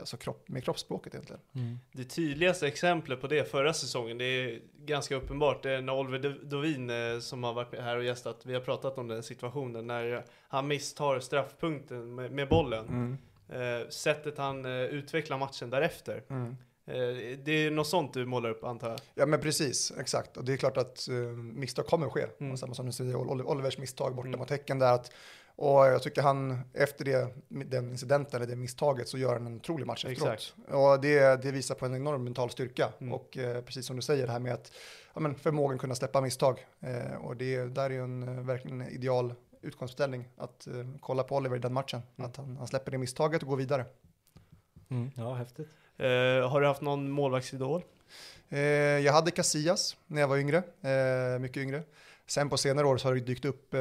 alltså 0.00 0.16
kropp, 0.16 0.48
med 0.48 0.64
kroppsspråket 0.64 1.14
egentligen. 1.14 1.40
Mm. 1.54 1.78
Det 1.92 2.04
tydligaste 2.04 2.66
exemplet 2.66 3.20
på 3.20 3.26
det 3.26 3.50
förra 3.50 3.74
säsongen, 3.74 4.18
det 4.18 4.24
är 4.24 4.60
ganska 4.78 5.16
uppenbart, 5.16 5.62
det 5.62 5.70
är 5.70 5.80
när 5.82 5.94
Oliver 5.94 6.18
Do- 6.18 6.44
Dovin 6.44 6.90
som 7.22 7.44
har 7.44 7.52
varit 7.52 7.80
här 7.80 7.96
och 7.96 8.04
gästat, 8.04 8.46
vi 8.46 8.54
har 8.54 8.60
pratat 8.60 8.98
om 8.98 9.08
den 9.08 9.22
situationen 9.22 9.86
när 9.86 10.24
han 10.48 10.68
misstar 10.68 11.20
straffpunkten 11.20 12.14
med, 12.14 12.32
med 12.32 12.48
bollen. 12.48 13.18
Eh, 13.48 13.88
sättet 13.88 14.38
han 14.38 14.66
utvecklar 14.66 15.38
matchen 15.38 15.70
därefter. 15.70 16.22
Mm. 16.30 16.56
Eh, 16.86 17.38
det 17.44 17.52
är 17.52 17.70
något 17.70 17.86
sånt 17.86 18.14
du 18.14 18.26
målar 18.26 18.50
upp 18.50 18.64
antar 18.64 18.90
jag? 18.90 19.00
Ja 19.14 19.26
men 19.26 19.40
precis, 19.40 19.92
exakt. 19.98 20.36
Och 20.36 20.44
det 20.44 20.52
är 20.52 20.56
klart 20.56 20.76
att 20.76 21.06
uh, 21.10 21.28
misstag 21.36 21.86
kommer 21.86 22.06
att 22.06 22.12
ske. 22.12 22.26
Mm. 22.40 22.56
Samma 22.56 22.74
som 22.74 22.86
du 22.86 22.92
säger, 22.92 23.14
Ol- 23.14 23.42
Olivers 23.42 23.78
misstag 23.78 24.14
borta 24.14 24.28
Mm. 24.28 24.40
mot 24.40 24.50
Häcken 24.50 24.78
där. 24.78 24.92
Att, 24.94 25.12
och 25.56 25.86
jag 25.86 26.02
tycker 26.02 26.22
han, 26.22 26.60
efter 26.72 27.04
det, 27.04 27.34
den 27.48 27.90
incidenten, 27.90 28.36
eller 28.42 28.50
det 28.50 28.56
misstaget, 28.56 29.08
så 29.08 29.18
gör 29.18 29.32
han 29.32 29.46
en 29.46 29.56
otrolig 29.56 29.86
match 29.86 30.04
efteråt. 30.04 30.32
Exakt. 30.32 30.54
Och 30.74 31.00
det, 31.00 31.42
det 31.42 31.50
visar 31.52 31.74
på 31.74 31.86
en 31.86 31.94
enorm 31.96 32.24
mental 32.24 32.50
styrka. 32.50 32.92
Mm. 33.00 33.12
Och 33.12 33.38
eh, 33.38 33.62
precis 33.62 33.86
som 33.86 33.96
du 33.96 34.02
säger, 34.02 34.26
det 34.26 34.32
här 34.32 34.38
med 34.38 34.52
att 34.54 34.72
ja, 35.14 35.20
men 35.20 35.34
förmågan 35.34 35.78
kunna 35.78 35.94
släppa 35.94 36.20
misstag. 36.20 36.66
Eh, 36.80 37.14
och 37.14 37.36
det 37.36 37.64
där 37.64 37.84
är 37.84 37.90
ju 37.94 38.02
en 38.04 38.22
eh, 38.22 38.44
verkligen 38.44 38.80
en 38.80 38.88
ideal 38.88 39.34
utgångsställning. 39.62 40.28
Att 40.36 40.66
eh, 40.66 40.74
kolla 41.00 41.22
på 41.22 41.36
Oliver 41.36 41.56
i 41.56 41.60
den 41.60 41.72
matchen. 41.72 42.02
Mm. 42.16 42.30
Att 42.30 42.36
han, 42.36 42.56
han 42.56 42.66
släpper 42.66 42.90
det 42.90 42.98
misstaget 42.98 43.42
och 43.42 43.48
går 43.48 43.56
vidare. 43.56 43.84
Mm. 44.90 45.10
Ja, 45.16 45.34
häftigt. 45.34 45.68
Eh, 45.98 46.50
har 46.50 46.60
du 46.60 46.66
haft 46.66 46.82
någon 46.82 47.10
målvaktsidol? 47.10 47.82
Eh, 48.48 48.58
jag 48.60 49.12
hade 49.12 49.30
Casillas 49.30 49.96
när 50.06 50.20
jag 50.20 50.28
var 50.28 50.36
yngre, 50.36 50.56
eh, 50.82 51.38
mycket 51.40 51.56
yngre. 51.62 51.82
Sen 52.26 52.48
på 52.48 52.56
senare 52.56 52.86
år 52.86 52.96
så 52.96 53.08
har 53.08 53.14
det 53.14 53.20
dykt 53.20 53.44
upp 53.44 53.74
eh, 53.74 53.80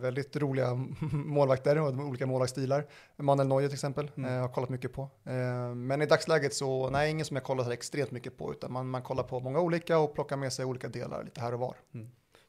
väldigt 0.00 0.36
roliga 0.36 0.74
målvakter 1.12 1.78
och 1.78 1.86
olika 1.92 2.26
målvaktsstilar. 2.26 2.86
Manuel 3.16 3.48
Neuer 3.48 3.68
till 3.68 3.74
exempel, 3.74 4.10
Mm. 4.16 4.34
eh, 4.34 4.40
har 4.40 4.48
kollat 4.48 4.68
mycket 4.70 4.92
på. 4.92 5.02
Eh, 5.24 5.74
men 5.74 6.02
i 6.02 6.06
dagsläget 6.06 6.54
så, 6.54 6.90
nej, 6.90 7.10
ingen 7.10 7.26
som 7.26 7.36
jag 7.36 7.44
kollar 7.44 7.64
så 7.64 7.70
extremt 7.70 8.10
mycket 8.10 8.38
på, 8.38 8.52
utan 8.52 8.72
man, 8.72 8.88
man 8.90 9.02
kollar 9.02 9.22
på 9.22 9.40
många 9.40 9.60
olika 9.60 9.98
och 9.98 10.14
plockar 10.14 10.36
med 10.36 10.52
sig 10.52 10.64
olika 10.64 10.88
delar 10.88 11.24
lite 11.24 11.40
här 11.40 11.54
och 11.54 11.60
var. 11.60 11.74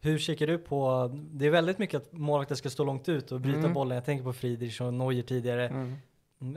Hur 0.01 0.17
kikar 0.19 0.47
du 0.47 0.57
på, 0.57 1.09
det 1.13 1.45
är 1.45 1.49
väldigt 1.49 1.77
mycket 1.77 2.01
att 2.01 2.11
målvakter 2.13 2.55
ska 2.55 2.69
stå 2.69 2.83
långt 2.83 3.09
ut 3.09 3.31
och 3.31 3.41
bryta 3.41 3.59
Mm. 3.59 3.73
bollen. 3.73 3.95
Jag 3.95 4.05
tänker 4.05 4.23
på 4.23 4.33
Friedrich 4.33 4.81
och 4.81 4.93
Neuer 4.93 5.21
tidigare. 5.23 5.67
Mm, 5.67 5.95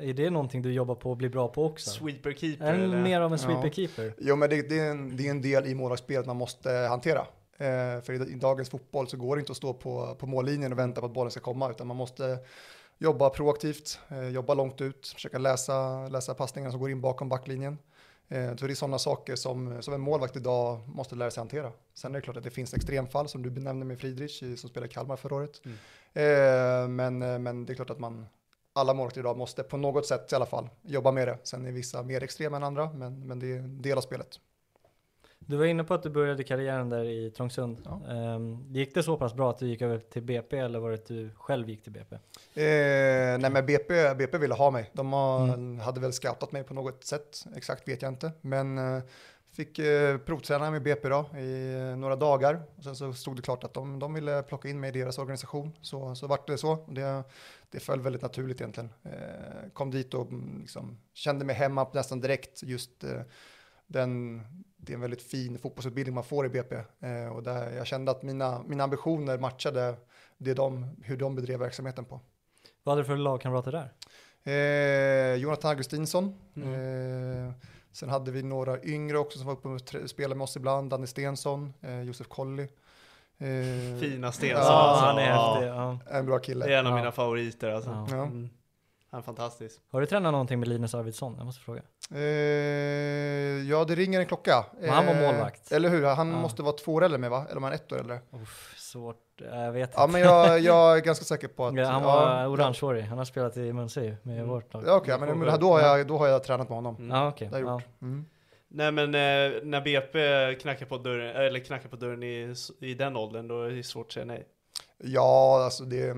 Är 0.03 0.13
det 0.15 0.31
någonting 0.31 0.63
du 0.63 0.73
jobbar 0.73 0.95
på 0.95 1.13
att 1.13 1.19
bli 1.19 1.29
bra 1.29 1.49
på 1.49 1.65
också? 1.65 1.91
Sweeper-keeper 2.05 2.75
eller? 2.75 3.03
mer 3.03 3.21
av 3.21 3.33
en 3.33 3.39
Ja. 3.43 3.49
sweeper-keeper? 3.49 4.13
Jo, 4.19 4.37
men 4.37 4.51
det, 4.51 4.69
det, 4.69 4.79
är 4.79 4.91
en, 4.91 5.17
det 5.17 5.27
är 5.27 5.31
en 5.31 5.43
del 5.43 5.67
i 5.67 5.75
målvaktsspelet 5.75 6.27
man 6.27 6.37
måste 6.37 6.71
hantera. 6.71 7.21
Eh, 7.59 8.01
för 8.03 8.13
i, 8.13 8.33
i 8.33 8.35
dagens 8.35 8.71
fotboll 8.71 9.09
så 9.09 9.17
går 9.17 9.37
det 9.37 9.41
inte 9.41 9.53
att 9.53 9.57
stå 9.57 9.75
på, 9.75 10.15
på 10.19 10.27
mållinjen 10.27 10.73
och 10.73 10.79
vänta 10.79 11.01
på 11.01 11.07
att 11.07 11.15
bollen 11.15 11.31
ska 11.31 11.41
komma, 11.41 11.71
utan 11.71 11.87
man 11.87 11.97
måste 11.97 12.39
jobba 12.99 13.31
proaktivt, 13.31 13.99
eh, 14.09 14.29
jobba 14.29 14.55
långt 14.55 14.81
ut, 14.81 15.07
försöka 15.15 15.39
läsa, 15.39 16.09
läsa 16.09 16.35
passningarna 16.35 16.71
som 16.73 16.81
går 16.81 16.91
in 16.91 17.01
bakom 17.01 17.29
backlinjen. 17.29 17.79
Eh, 18.29 18.57
så 18.57 18.67
det 18.67 18.73
är 18.73 18.75
sådana 18.75 18.99
saker 18.99 19.37
som, 19.37 19.83
som 19.83 19.95
en 19.95 20.01
målvakt 20.01 20.37
idag 20.37 20.89
måste 20.89 21.15
lära 21.15 21.31
sig 21.31 21.41
hantera. 21.41 21.73
Sen 21.95 22.11
är 22.15 22.19
det 22.19 22.23
klart 22.25 22.37
att 22.37 22.45
det 22.45 22.51
finns 22.51 22.75
extremfall 22.75 23.29
som 23.29 23.43
du 23.43 23.51
benämner 23.51 23.87
med 23.87 23.99
Friedrich 23.99 24.39
som 24.39 24.71
spelade 24.71 24.93
Kalmar 24.93 25.17
förra 25.17 25.35
året. 25.35 25.61
Mm. 25.65 25.77
Eh, 26.15 26.89
men, 26.89 27.23
eh, 27.23 27.39
men 27.39 27.67
det 27.67 27.73
är 27.73 27.75
klart 27.75 27.91
att 27.91 27.99
man, 28.01 28.27
alla 28.75 28.95
målvakter 28.95 29.21
idag 29.21 29.37
måste 29.37 29.63
på 29.63 29.77
något 29.77 30.07
sätt 30.07 30.33
i 30.33 30.35
alla 30.35 30.47
fall 30.47 30.69
jobba 30.83 31.13
med 31.13 31.29
det. 31.29 31.39
Sen 31.43 31.67
är 31.67 31.73
vissa 31.73 32.03
mer 32.03 32.23
extrema 32.23 32.57
än 32.57 32.63
andra, 32.65 32.93
men, 32.93 33.27
men 33.27 33.39
det 33.39 33.53
är 33.53 33.57
en 33.59 33.83
del 33.83 33.99
av 33.99 34.03
spelet. 34.03 34.29
Du 35.39 35.57
var 35.57 35.65
inne 35.65 35.85
på 35.85 35.95
att 35.95 36.03
du 36.03 36.11
började 36.11 36.45
karriären 36.45 36.89
där 36.89 37.05
i 37.05 37.31
Trångsund. 37.31 37.83
Ja. 37.85 38.01
Ehm, 38.15 38.75
gick 38.75 38.95
det 38.95 39.03
så 39.03 39.17
pass 39.17 39.35
bra 39.35 39.51
att 39.51 39.59
du 39.59 39.67
gick 39.69 39.83
över 39.83 39.99
till 39.99 40.23
BP 40.23 40.59
eller 40.59 40.79
var 40.79 40.89
det 40.91 40.95
att 40.95 41.07
du 41.07 41.31
själv 41.35 41.69
gick 41.71 41.83
till 41.83 41.93
BP? 41.93 42.15
Eh, 42.15 42.21
nej 43.39 43.51
men 43.51 43.67
BP, 43.67 44.15
BP 44.15 44.39
ville 44.39 44.55
ha 44.55 44.71
mig. 44.71 44.91
De 44.93 45.13
har, 45.13 45.45
Mm. 45.49 45.79
hade 45.81 46.01
väl 46.01 46.13
scoutat 46.13 46.53
mig 46.53 46.65
på 46.65 46.75
något 46.75 47.05
sätt. 47.05 47.45
Exakt 47.57 47.89
vet 47.89 48.03
jag 48.03 48.13
inte. 48.13 48.33
Men 48.41 48.79
eh, 48.79 49.03
fick 49.53 49.79
eh, 49.79 50.19
provträna 50.19 50.71
med 50.71 50.83
BP 50.83 51.09
då 51.09 51.27
i 51.39 51.75
eh, 51.75 51.97
några 51.97 52.17
dagar. 52.17 52.63
Och 52.77 52.85
sen 52.85 52.97
så 52.97 53.13
stod 53.13 53.37
det 53.37 53.43
klart 53.43 53.65
att 53.65 53.75
de, 53.75 53.99
de 53.99 54.15
ville 54.15 54.43
plocka 54.43 54.69
in 54.69 54.81
mig 54.81 54.89
i 54.89 54.93
deras 55.01 55.19
organisation. 55.19 55.73
Så, 55.81 56.15
så 56.15 56.27
vart 56.27 56.47
det 56.47 56.59
så. 56.59 56.79
Det, 56.89 57.25
det 57.75 57.81
föll 57.81 58.01
väldigt 58.01 58.23
naturligt 58.23 58.61
egentligen. 58.61 58.91
Eh, 59.03 59.71
kom 59.73 59.91
dit 59.91 60.15
och 60.15 60.33
mm, 60.33 60.61
liksom, 60.61 60.99
kände 61.15 61.45
mig 61.45 61.57
hemma 61.57 61.87
nästan 61.93 62.21
direkt. 62.21 62.63
Just 62.63 63.05
eh, 63.05 63.21
den, 63.87 64.41
det 64.77 64.93
är 64.93 64.95
en 64.95 65.01
väldigt 65.01 65.23
fin 65.23 65.59
fotbollsutbildning 65.59 66.15
man 66.15 66.25
får 66.25 66.47
i 66.47 66.49
BP. 66.49 66.75
Eh, 67.01 67.29
och 67.29 67.43
där 67.43 67.73
jag 67.73 67.87
kände 67.87 68.11
att 68.11 68.23
mina, 68.23 68.63
mina 68.63 68.85
ambitioner 68.85 69.39
matchade 69.39 69.97
det 70.39 70.55
de, 70.55 70.97
hur 71.03 71.17
de 71.17 71.35
bedrev 71.35 71.59
verksamheten 71.59 72.05
på. 72.05 72.21
Vad 72.83 72.93
hade 72.93 73.03
du 73.03 73.07
för 73.07 73.17
lagkamrater 73.17 73.73
där? 73.73 73.93
Eh, 74.45 75.37
Jonathan 75.37 75.71
Augustinsson. 75.71 76.35
Mm. 76.57 77.47
Eh, 77.47 77.53
sen 77.93 78.09
hade 78.09 78.31
vi 78.31 78.43
några 78.43 78.83
yngre 78.83 79.19
också 79.19 79.39
som 79.39 79.47
var 79.47 79.55
uppe 79.55 79.69
och 79.69 80.11
spelade 80.11 80.35
med 80.35 80.45
oss 80.45 80.57
ibland. 80.57 80.91
Danny 80.91 81.07
Stensson, 81.07 81.75
eh, 81.81 82.01
Josef 82.01 82.29
Colley. 82.29 82.69
Eh, 83.45 84.01
Fina 84.01 84.33
sten. 84.33 84.49
Ja, 84.49 84.57
Ja, 84.59 84.63
alltså. 84.73 85.05
han 85.07 85.19
är 85.19 85.29
Ja. 85.31 85.53
häftig. 85.53 85.69
Ja. 85.69 85.99
En 86.19 86.27
bra 86.27 86.39
Det 86.39 86.45
kille. 86.45 86.65
är 86.75 86.79
en 86.79 86.87
av 86.87 86.93
Ja. 86.93 86.97
mina 86.97 87.13
favoriter 87.13 87.71
alltså. 87.71 87.91
Ja. 87.91 88.07
Ja. 88.11 88.23
Mm. 88.23 88.49
Han 89.11 89.19
är 89.21 89.25
fantastisk. 89.25 89.81
Har 89.93 90.01
du 90.01 90.07
tränat 90.07 90.33
någonting 90.33 90.59
med 90.59 90.69
Linus 90.69 90.95
Arvidsson? 90.95 91.35
Jag 91.37 91.47
måste 91.47 91.61
fråga. 91.61 91.83
Eh, 92.15 92.21
ja, 93.71 93.85
det 93.85 93.95
ringer 93.95 94.21
en 94.21 94.27
klocka. 94.27 94.65
Men 94.81 94.91
han 94.91 95.07
var 95.07 95.15
Eh, 95.15 95.21
målvakt. 95.21 95.73
Eller 95.73 95.89
hur? 95.89 96.05
Han 96.07 96.29
Ja. 96.31 96.39
måste 96.39 96.63
vara 96.63 96.73
två 96.73 96.95
år 96.95 97.05
äldre 97.05 97.19
med 97.19 97.31
va? 97.31 97.47
Eller 97.51 97.61
var 97.61 97.69
han 97.69 97.73
ett 97.73 97.93
år 97.93 97.99
äldre? 97.99 98.19
Uff, 98.43 98.75
svårt. 98.79 99.21
Jag 99.53 99.73
vet 99.73 99.91
Ja, 99.97 100.05
inte. 100.05 100.13
men 100.13 100.21
jag, 100.21 100.59
jag 100.61 100.97
är 100.97 101.01
ganska 101.01 101.25
säker 101.25 101.49
på 101.49 101.67
att... 101.67 101.75
Ja, 101.75 101.87
han 101.89 102.03
var 102.03 102.41
ja, 102.43 102.49
orangehårig. 102.49 103.03
Han 103.03 103.19
har 103.19 103.25
spelat 103.25 103.57
i 103.57 103.73
Munse 103.73 104.17
med 104.23 104.37
Mm. 104.37 104.49
vårt 104.49 104.75
lag. 104.75 104.85
Ja, 104.87 104.97
okej, 104.97 105.17
men, 105.21 105.39
men 105.39 105.61
då, 105.61 105.73
har 105.73 105.81
jag, 105.81 106.07
då 106.07 106.19
har 106.19 106.27
jag 106.29 106.45
tränat 106.45 106.69
med 106.69 106.77
honom. 106.77 106.97
Mm. 106.97 107.11
Ja, 107.17 107.29
okej. 107.29 107.49
Det 107.49 107.55
har 107.55 107.61
jag 107.61 107.69
Ja. 107.69 107.73
gjort. 107.75 108.03
Mm. 108.03 108.27
Nej 108.77 108.93
men 108.93 109.15
eh, 109.15 109.63
när 109.63 109.81
BP 109.81 110.55
knackar 110.55 110.87
på 110.87 110.99
dörren, 110.99 111.37
eller 111.37 111.61
knackar 111.61 111.89
på 111.89 111.97
dörren 111.97 112.23
i, 112.23 112.55
i 112.81 112.95
den 112.95 113.17
åldern, 113.17 113.49
då 113.49 113.63
är 113.63 113.71
det 113.71 113.83
svårt 113.83 114.07
att 114.07 114.13
säga 114.13 114.27
nej. 114.27 114.47
Ja, 114.99 115.65
alltså 115.65 115.85
det 115.85 116.15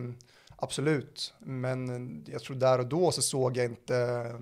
absolut. 0.56 1.34
Men 1.38 1.88
eh, 1.88 2.32
jag 2.32 2.42
tror 2.42 2.56
där 2.56 2.78
och 2.78 2.86
då 2.86 3.10
så 3.10 3.22
såg 3.22 3.56
jag 3.56 3.64
inte 3.64 3.96
eh, 3.96 4.40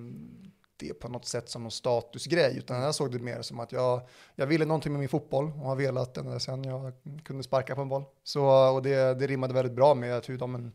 det 0.77 0.95
på 0.95 1.09
något 1.09 1.27
sätt 1.27 1.49
som 1.49 1.63
någon 1.63 1.71
statusgrej, 1.71 2.59
utan 2.59 2.83
jag 2.83 2.95
såg 2.95 3.13
det 3.13 3.19
mer 3.19 3.43
som 3.43 3.61
att 3.61 3.73
jag, 3.73 4.01
jag 4.35 4.47
ville 4.47 4.65
någonting 4.65 4.93
med 4.93 5.01
min 5.01 5.09
fotboll 5.09 5.45
och 5.45 5.69
har 5.69 5.77
velat 5.77 6.17
ända 6.17 6.41
sedan 6.41 6.65
jag 6.65 6.93
kunde 7.25 7.43
sparka 7.43 7.75
på 7.75 7.83
en 7.83 7.89
boll. 7.89 8.05
Så, 8.25 8.47
och 8.75 8.83
det, 8.83 9.19
det 9.19 9.27
rimmade 9.27 9.55
väldigt 9.55 9.75
bra 9.75 9.95
med 9.95 10.17
att 10.17 10.29
hur 10.29 10.39
de, 10.39 10.73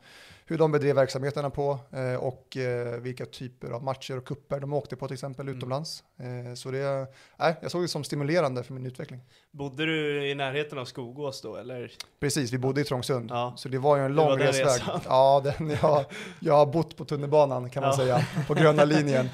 hur 0.50 0.58
de 0.58 0.72
bedrev 0.72 0.96
verksamheterna 0.96 1.50
på 1.50 1.80
eh, 1.92 2.14
och 2.16 2.58
eh, 2.58 3.00
vilka 3.00 3.26
typer 3.26 3.70
av 3.72 3.84
matcher 3.84 4.18
och 4.18 4.26
kupper 4.26 4.60
de 4.60 4.74
åkte 4.74 4.96
på 4.96 5.08
till 5.08 5.14
exempel 5.14 5.46
Mm. 5.48 5.58
utomlands. 5.58 6.04
Eh, 6.20 6.54
så 6.54 6.72
det, 6.72 7.08
nej, 7.40 7.56
jag 7.62 7.72
såg 7.72 7.82
det 7.82 7.88
som 7.88 8.04
stimulerande 8.04 8.64
för 8.64 8.74
min 8.74 8.86
utveckling. 8.86 9.22
Bodde 9.52 9.86
du 9.86 10.28
i 10.30 10.36
närheten 10.36 10.78
av 10.78 10.86
Skogås 10.86 11.42
då 11.42 11.56
eller? 11.56 11.92
Precis, 12.20 12.54
vi 12.54 12.58
bodde 12.58 12.82
i 12.82 12.84
Trångsund. 12.84 13.32
Ja. 13.32 13.54
Så 13.58 13.70
det 13.70 13.78
var 13.78 13.98
ju 13.98 14.06
en 14.06 14.14
lång 14.16 14.30
den 14.30 14.40
resväg. 14.40 14.66
resan. 14.66 15.00
Ja, 15.06 15.42
den, 15.44 15.70
jag, 15.82 16.06
jag 16.40 16.54
har 16.54 16.66
bott 16.66 16.98
på 16.98 17.06
tunnelbanan 17.06 17.70
kan 17.70 17.82
man 17.82 17.90
Ja. 17.92 17.98
säga, 17.98 18.26
på 18.48 18.54
gröna 18.54 18.86
linjen. 18.96 19.30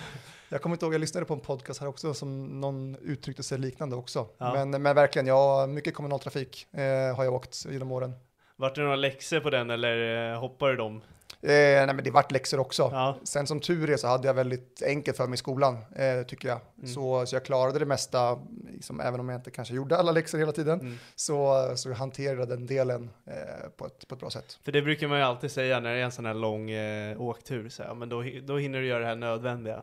Jag 0.49 0.62
kommer 0.62 0.75
inte 0.75 0.86
ihåg, 0.86 0.93
jag 0.93 1.01
lyssnade 1.01 1.25
på 1.25 1.34
en 1.34 1.39
podcast 1.39 1.80
här 1.82 1.88
också 1.88 2.13
som 2.13 2.62
någon 2.62 2.95
uttryckte 3.01 3.43
sig 3.43 3.58
liknande 3.58 3.95
också. 3.95 4.28
Ja. 4.38 4.54
Men, 4.54 4.82
men 4.82 4.95
verkligen, 4.95 5.28
ja, 5.28 5.67
mycket 5.67 5.93
kommunaltrafik 5.95 6.67
eh, 6.73 7.15
har 7.15 7.23
jag 7.23 7.34
åkt 7.34 7.65
genom 7.69 7.91
åren. 7.91 8.13
Vart 8.56 8.76
det 8.76 8.82
några 8.82 8.96
läxor 8.96 9.39
på 9.39 9.50
den 9.50 9.70
eller 9.70 10.32
eh, 10.32 10.39
hoppade 10.39 10.72
du 10.72 10.78
dem? 10.78 11.02
Eh, 11.41 11.50
nej 11.86 11.94
men 11.94 12.04
det 12.04 12.12
vart 12.12 12.32
läxor 12.32 12.60
också. 12.60 12.89
Ja. 12.91 13.18
Sen 13.24 13.48
som 13.48 13.60
tur 13.60 13.89
är 13.89 13.98
så 13.98 14.08
hade 14.08 14.28
jag 14.28 14.34
väldigt 14.34 14.84
enkelt 14.86 15.18
för 15.18 15.28
mig 15.28 15.34
i 15.34 15.38
skolan, 15.38 15.78
eh, 15.96 16.26
tycker 16.28 16.48
jag. 16.48 16.60
Mm. 16.78 16.89
Så, 16.89 17.26
så 17.26 17.36
jag 17.36 17.46
klarade 17.46 17.80
det 17.80 17.86
mesta, 17.86 18.39
liksom, 18.72 19.00
även 19.00 19.20
om 19.20 19.30
jag 19.30 19.39
inte 19.39 19.52
kanske 19.52 19.74
gjorde 19.74 19.98
alla 19.98 20.12
läxor 20.12 20.38
hela 20.38 20.52
tiden. 20.52 20.80
Mm. 20.80 20.98
Så, 21.15 21.72
så 21.76 21.89
jag 21.89 21.96
hanterade 21.96 22.46
den 22.46 22.65
delen 22.65 23.10
eh, 23.28 23.70
på, 23.78 23.86
ett, 23.86 24.08
på 24.08 24.15
ett 24.15 24.22
bra 24.22 24.30
sätt. 24.30 24.60
För 24.63 24.72
det 24.72 24.82
brukar 24.82 25.08
man 25.08 25.18
ju 25.18 25.24
alltid 25.24 25.52
säga 25.52 25.80
när 25.80 25.94
det 25.94 26.00
är 26.00 26.04
en 26.04 26.12
sån 26.12 26.26
här 26.26 26.34
lång 26.34 26.72
eh, 26.72 27.22
åktur, 27.22 27.70
så 27.70 27.84
här, 27.84 27.94
men 27.94 28.10
då, 28.10 28.24
då 28.44 28.58
hinner 28.58 28.80
du 28.80 28.88
göra 28.88 29.00
det 29.00 29.06
här 29.06 29.15
nödvändiga. 29.15 29.82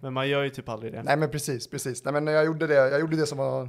Men 0.00 0.12
man 0.12 0.28
gör 0.28 0.42
ju 0.42 0.50
typ 0.50 0.68
aldrig 0.68 0.92
det. 0.92 1.02
Nej 1.02 1.16
men 1.16 1.30
precis, 1.30 1.70
precis. 1.70 2.04
Nej 2.04 2.14
men 2.14 2.26
jag 2.26 2.44
gjorde 2.44 2.66
det, 2.66 2.74
jag 2.74 3.00
gjorde 3.00 3.16
det 3.16 3.26
som, 3.26 3.38
var, 3.38 3.68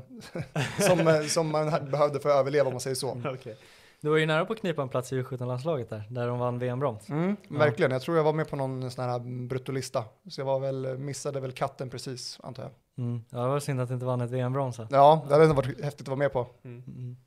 som, 0.80 1.08
eh, 1.08 1.22
som 1.22 1.52
man 1.52 1.89
behövde 1.92 2.20
för 2.20 2.30
att 2.30 2.36
överleva 2.36 2.68
om 2.68 2.74
man 2.74 2.82
säger 2.82 2.96
så. 2.96 3.22
Okej. 3.26 3.58
Du 4.04 4.10
var 4.10 4.18
ju 4.18 4.26
nära 4.26 4.46
på 4.46 4.54
att 4.54 4.60
knipa 4.60 4.82
en 4.82 4.89
plats 4.89 5.13
i 5.13 5.22
U17-landslaget 5.22 5.89
där, 5.89 6.04
där 6.10 6.28
de 6.28 6.39
vann 6.39 6.60
VM-brons. 6.60 7.10
Mm, 7.10 7.36
Ja. 7.50 7.58
Verkligen, 7.58 7.92
jag 7.92 8.02
tror 8.02 8.18
jag 8.18 8.24
var 8.24 8.34
med 8.34 8.50
på 8.50 8.56
någon 8.56 8.92
sån 8.92 9.06
här 9.06 9.20
bruttolista. 9.48 10.04
Så 10.30 10.42
jag 10.42 10.46
var 10.46 10.60
väl, 10.60 10.98
missade 10.98 11.39
väl 11.39 11.52
katten 11.52 11.89
precis, 11.89 12.39
antar 12.44 12.63
jag. 12.63 12.72
Mm. 13.06 13.24
Ja, 13.30 13.39
det 13.42 13.48
var 13.48 13.60
synd 13.60 13.82
att 13.82 13.88
det 13.88 13.94
inte 13.94 14.06
vann 14.06 14.22
ett 14.22 14.32
VM-brons. 14.32 14.80
Ja, 14.89 15.24
det 15.28 15.34
hade 15.34 15.44
ändå 15.44 15.56
varit 15.56 15.84
häftigt 15.84 16.02
att 16.02 16.08
vara 16.08 16.18
med 16.18 16.34
på. 16.34 16.48
Mm. 16.63 16.84
Mm. 16.88 17.18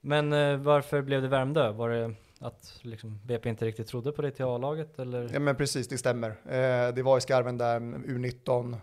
Men 0.00 0.32
eh, 0.32 0.56
varför 0.56 1.02
blev 1.02 1.22
det 1.22 1.28
Värmdö? 1.28 1.72
Var 1.72 1.88
det 1.90 2.14
att 2.40 2.78
liksom, 2.82 3.20
BP 3.24 3.48
inte 3.48 3.64
riktigt 3.64 3.86
trodde 3.86 4.12
på 4.12 4.22
det 4.22 4.30
till 4.30 4.44
A-laget 4.44 4.98
eller? 4.98 5.30
Ja 5.32 5.38
men 5.40 5.56
precis, 5.56 5.88
det 5.88 5.98
stämmer. 5.98 6.28
Eh, 6.30 6.94
det 6.94 7.02
var 7.02 7.18
i 7.18 7.20
skarven 7.20 7.58
där, 7.58 7.80
U19 7.80 8.76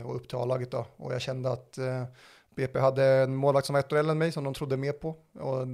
eh, 0.00 0.06
och 0.06 0.16
upp 0.16 0.28
till 0.28 0.38
A-laget 0.38 0.70
då. 0.70 0.86
Och 0.96 1.14
jag 1.14 1.20
kände 1.20 1.52
att 1.52 1.78
eh, 1.78 2.04
BP 2.54 2.78
hade 2.78 3.04
en 3.04 3.36
målvakt 3.36 3.66
som 3.66 3.74
var 3.74 3.80
ett 3.80 3.92
år 3.92 3.96
äldre 3.96 4.12
än 4.12 4.18
mig 4.18 4.32
som 4.32 4.44
de 4.44 4.54
trodde 4.54 4.76
mer 4.76 4.92
på. 4.92 5.08
Och 5.32 5.66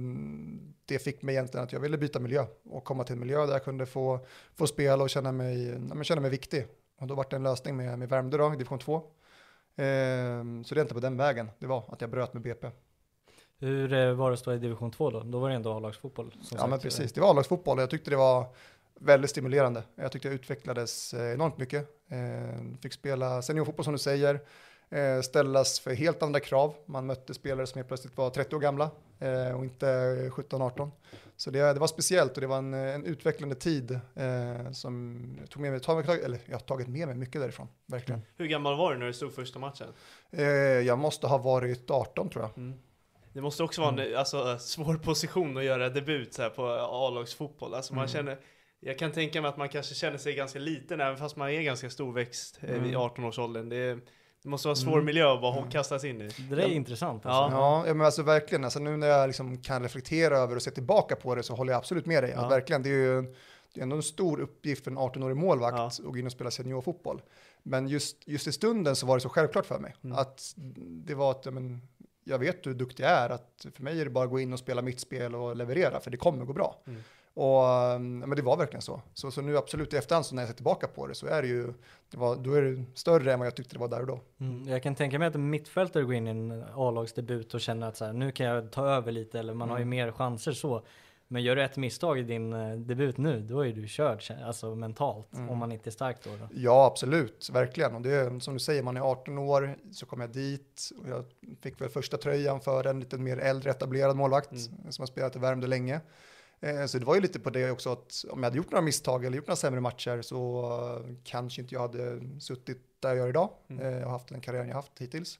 det 0.85 0.99
fick 0.99 1.21
mig 1.21 1.35
egentligen 1.35 1.63
att 1.63 1.73
jag 1.73 1.79
ville 1.79 1.97
byta 1.97 2.19
miljö 2.19 2.45
och 2.69 2.83
komma 2.83 3.03
till 3.03 3.13
en 3.13 3.19
miljö 3.19 3.45
där 3.45 3.53
jag 3.53 3.63
kunde 3.63 3.85
få, 3.85 4.25
få 4.55 4.67
spela 4.67 5.03
och 5.03 5.09
känna 5.09 5.31
mig, 5.31 5.67
ja, 5.67 5.95
men 5.95 6.03
känna 6.03 6.21
mig 6.21 6.29
viktig. 6.29 6.67
Och 6.99 7.07
då 7.07 7.15
var 7.15 7.25
det 7.29 7.35
en 7.35 7.43
lösning 7.43 7.77
med, 7.77 7.99
med 7.99 8.09
Värmdö 8.09 8.37
då, 8.37 8.49
division 8.49 8.79
2. 8.79 8.95
Eh, 8.95 9.01
så 10.65 10.75
det 10.75 10.79
är 10.79 10.81
inte 10.81 10.93
på 10.93 10.99
den 10.99 11.17
vägen 11.17 11.51
det 11.59 11.67
var, 11.67 11.83
att 11.87 12.01
jag 12.01 12.09
bröt 12.09 12.33
med 12.33 12.43
BP. 12.43 12.71
Hur 13.59 13.93
eh, 13.93 14.13
var 14.13 14.29
det 14.29 14.33
att 14.33 14.39
stå 14.39 14.53
i 14.53 14.57
division 14.57 14.91
2 14.91 15.09
då? 15.09 15.19
Då 15.23 15.39
var 15.39 15.49
det 15.49 15.55
ändå 15.55 15.73
A-lagsfotboll. 15.73 16.33
Ja 16.51 16.57
men 16.61 16.69
sagt. 16.69 16.83
precis, 16.83 17.13
det 17.13 17.21
var 17.21 17.29
A-lagsfotboll 17.29 17.77
och 17.77 17.81
jag 17.81 17.89
tyckte 17.89 18.09
det 18.09 18.17
var 18.17 18.45
väldigt 18.99 19.29
stimulerande. 19.29 19.83
Jag 19.95 20.11
tyckte 20.11 20.27
jag 20.27 20.35
utvecklades 20.35 21.13
eh, 21.13 21.33
enormt 21.33 21.57
mycket. 21.57 21.87
Eh, 22.07 22.79
Fick 22.81 22.93
spela 22.93 23.41
seniorfotboll 23.41 23.83
som 23.83 23.93
du 23.93 23.99
säger, 23.99 24.39
ställas 25.23 25.79
för 25.79 25.93
helt 25.93 26.23
andra 26.23 26.39
krav. 26.39 26.75
Man 26.85 27.05
mötte 27.05 27.33
spelare 27.33 27.67
som 27.67 27.77
helt 27.79 27.87
plötsligt 27.87 28.17
var 28.17 28.29
30 28.29 28.55
år 28.55 28.59
gamla 28.59 28.91
eh, 29.19 29.57
och 29.57 29.63
inte 29.63 29.85
17-18. 30.29 30.91
Så 31.35 31.51
det, 31.51 31.73
det 31.73 31.79
var 31.79 31.87
speciellt 31.87 32.35
och 32.35 32.41
det 32.41 32.47
var 32.47 32.57
en, 32.57 32.73
en 32.73 33.05
utvecklande 33.05 33.55
tid 33.55 33.91
eh, 33.91 34.71
som 34.71 35.21
jag 35.39 35.49
tog 35.49 35.61
med 35.61 35.71
mig, 35.71 35.79
tag, 35.79 36.09
eller 36.09 36.39
jag 36.45 36.53
har 36.55 36.59
tagit 36.59 36.87
med 36.87 37.07
mig 37.07 37.17
mycket 37.17 37.41
därifrån, 37.41 37.67
verkligen. 37.85 38.21
Hur 38.37 38.45
gammal 38.47 38.77
var 38.77 38.93
du 38.93 38.99
när 38.99 39.05
du 39.05 39.13
stod 39.13 39.33
första 39.33 39.59
matchen? 39.59 39.87
Eh, 40.31 40.45
jag 40.45 40.99
måste 40.99 41.27
ha 41.27 41.37
varit 41.37 41.91
18 41.91 42.29
tror 42.29 42.43
jag. 42.43 42.57
Mm. 42.57 42.79
Det 43.33 43.41
måste 43.41 43.63
också 43.63 43.81
vara 43.81 44.03
en 44.03 44.15
alltså, 44.17 44.57
svår 44.59 44.95
position 44.95 45.57
att 45.57 45.63
göra 45.63 45.89
debut 45.89 46.33
så 46.33 46.41
här, 46.41 46.49
på 46.49 46.67
A-lagsfotboll. 46.91 47.73
Alltså, 47.73 47.93
man 47.93 48.01
Mm. 48.03 48.13
känner, 48.13 48.39
jag 48.79 48.99
kan 48.99 49.11
tänka 49.11 49.41
mig 49.41 49.49
att 49.49 49.57
man 49.57 49.69
kanske 49.69 49.95
känner 49.95 50.17
sig 50.17 50.33
ganska 50.35 50.59
liten 50.59 51.01
även 51.01 51.17
fast 51.17 51.35
man 51.35 51.49
är 51.49 51.61
ganska 51.61 51.89
storväxt 51.89 52.59
eh, 52.61 52.69
vid 52.69 52.95
Mm. 52.95 52.95
18-årsåldern. 53.01 53.69
Det, 53.69 53.75
är- 53.77 53.99
det 54.43 54.49
måste 54.49 54.67
vara 54.67 54.73
en 54.73 54.81
svår 54.81 54.93
Mm. 54.93 55.05
miljö 55.05 55.33
att 55.33 55.41
bara 55.41 55.71
kastas 55.71 56.03
in 56.03 56.21
i. 56.21 56.29
Det 56.49 56.55
där 56.55 56.63
är 56.63 56.67
intressant. 56.67 57.21
Ja. 57.25 57.31
Alltså. 57.31 57.57
Ja, 57.57 57.87
ja 57.87 57.93
men 57.93 58.05
alltså 58.05 58.23
verkligen. 58.23 58.63
Alltså 58.63 58.79
nu 58.79 58.97
när 58.97 59.07
jag 59.07 59.27
liksom 59.27 59.57
kan 59.57 59.83
reflektera 59.83 60.37
över 60.37 60.55
och 60.55 60.61
se 60.61 60.71
tillbaka 60.71 61.15
på 61.15 61.35
det 61.35 61.43
så 61.43 61.55
håller 61.55 61.73
jag 61.73 61.77
absolut 61.77 62.05
med 62.05 62.23
dig. 62.23 62.31
Ja. 62.35 62.41
Att 62.45 62.51
verkligen, 62.51 62.83
det 62.83 62.89
är 62.89 62.93
ju 62.93 63.21
det 63.73 63.79
är 63.79 63.83
ändå 63.83 63.95
en 63.95 64.03
stor 64.03 64.39
uppgift 64.39 64.83
för 64.83 64.91
en 64.91 64.97
18-årig 64.97 65.37
målvakt 65.37 65.77
Ja. 65.77 65.85
att 65.85 65.97
gå 65.97 66.17
in 66.17 66.25
och 66.25 66.31
spela 66.31 66.51
seniorfotboll. 66.51 67.21
Men 67.63 67.87
just, 67.87 68.17
just 68.27 68.47
i 68.47 68.51
stunden 68.51 68.95
så 68.95 69.05
var 69.05 69.15
det 69.17 69.21
så 69.21 69.29
självklart 69.29 69.65
för 69.65 69.79
mig. 69.79 69.95
Mm. 70.03 70.17
Att 70.17 70.53
det 70.77 71.15
var 71.15 71.31
att, 71.31 71.45
ja, 71.45 71.51
men, 71.51 71.81
jag 72.23 72.39
vet 72.39 72.67
hur 72.67 72.73
duktig 72.73 73.03
jag 73.03 73.11
är, 73.11 73.29
att 73.29 73.65
för 73.75 73.83
mig 73.83 74.01
är 74.01 74.05
det 74.05 74.11
bara 74.11 74.23
att 74.23 74.29
gå 74.31 74.39
in 74.39 74.53
och 74.53 74.59
spela 74.59 74.81
mitt 74.81 74.99
spel 74.99 75.35
och 75.35 75.55
leverera, 75.55 75.99
för 75.99 76.11
det 76.11 76.17
kommer 76.17 76.45
gå 76.45 76.53
bra. 76.53 76.81
Mm. 76.87 77.03
Och, 77.33 77.63
um, 77.95 78.19
men 78.19 78.29
det 78.35 78.41
var 78.41 78.57
verkligen 78.57 78.81
så. 78.81 79.01
så. 79.13 79.31
Så 79.31 79.41
nu 79.41 79.57
absolut 79.57 79.93
i 79.93 79.97
efterhand, 79.97 80.25
så 80.25 80.35
när 80.35 80.41
jag 80.41 80.49
ser 80.49 80.55
tillbaka 80.55 80.87
på 80.87 81.07
det, 81.07 81.15
så 81.15 81.27
är 81.27 81.41
det 81.41 81.47
ju, 81.47 81.73
det 82.11 82.17
var, 82.17 82.35
då 82.35 82.53
är 82.53 82.61
det 82.61 82.83
större 82.93 83.33
än 83.33 83.39
vad 83.39 83.45
jag 83.45 83.55
tyckte 83.55 83.75
det 83.75 83.79
var 83.79 83.87
där 83.87 83.99
och 84.01 84.07
då. 84.07 84.19
Mm. 84.39 84.67
Jag 84.67 84.83
kan 84.83 84.95
tänka 84.95 85.19
mig 85.19 85.27
att 85.27 85.35
en 85.35 85.49
mittfältare 85.49 86.03
går 86.03 86.13
in 86.13 86.27
i 86.27 86.29
en 86.31 86.63
A-lagsdebut 86.75 87.53
och 87.53 87.61
känner 87.61 87.87
att 87.87 87.97
så 87.97 88.05
här, 88.05 88.13
nu 88.13 88.31
kan 88.31 88.45
jag 88.45 88.71
ta 88.71 88.85
över 88.87 89.11
lite 89.11 89.39
eller 89.39 89.53
man 89.53 89.69
har 89.69 89.77
ju 89.77 89.81
Mm. 89.81 89.89
mer 89.89 90.11
chanser 90.11 90.51
så. 90.51 90.83
Men 91.27 91.43
gör 91.43 91.55
du 91.55 91.63
ett 91.63 91.77
misstag 91.77 92.19
i 92.19 92.23
din 92.23 92.53
eh, 92.53 92.77
debut 92.77 93.17
nu, 93.17 93.39
då 93.41 93.65
är 93.65 93.71
du 93.73 93.87
körd, 93.87 94.23
alltså 94.45 94.75
mentalt, 94.75 95.33
Mm. 95.33 95.49
om 95.49 95.57
man 95.57 95.71
inte 95.71 95.89
är 95.89 95.91
stark 95.91 96.17
då. 96.23 96.29
då. 96.29 96.47
Ja, 96.53 96.85
absolut, 96.85 97.49
verkligen. 97.53 97.95
Och 97.95 98.01
det 98.01 98.11
är 98.11 98.39
som 98.39 98.53
du 98.53 98.59
säger, 98.59 98.83
man 98.83 98.97
är 98.97 99.01
18 99.01 99.37
år, 99.37 99.75
så 99.91 100.05
kom 100.05 100.21
jag 100.21 100.29
dit 100.29 100.89
och 101.01 101.09
jag 101.09 101.25
fick 101.61 101.81
väl 101.81 101.89
första 101.89 102.17
tröjan 102.17 102.61
för 102.61 102.87
en 102.87 102.99
lite 102.99 103.17
mer 103.17 103.37
äldre 103.37 103.69
etablerad 103.71 104.15
målvakt 104.15 104.51
Mm. 104.51 104.91
som 104.91 105.01
har 105.01 105.07
spelat 105.07 105.35
i 105.35 105.39
Värmdö 105.39 105.67
länge. 105.67 106.01
Eh, 106.61 106.85
Så 106.85 106.99
det 106.99 107.05
var 107.05 107.15
ju 107.15 107.21
lite 107.21 107.39
på 107.39 107.49
det 107.49 107.71
också 107.71 107.91
att 107.91 108.25
om 108.29 108.39
jag 108.39 108.43
hade 108.43 108.57
gjort 108.57 108.71
några 108.71 108.81
misstag 108.81 109.25
eller 109.25 109.37
gjort 109.37 109.47
några 109.47 109.55
sämre 109.55 109.81
matcher 109.81 110.21
så 110.21 110.63
eh, 111.07 111.15
kanske 111.23 111.61
inte 111.61 111.75
jag 111.75 111.81
hade 111.81 112.21
suttit 112.39 112.77
där 112.99 113.09
jag 113.09 113.17
gör 113.17 113.29
idag 113.29 113.49
Mm. 113.67 113.93
eh, 113.97 114.03
och 114.03 114.11
haft 114.11 114.27
den 114.27 114.41
karriären 114.41 114.67
jag 114.67 114.75
haft 114.75 114.91
hittills. 114.97 115.39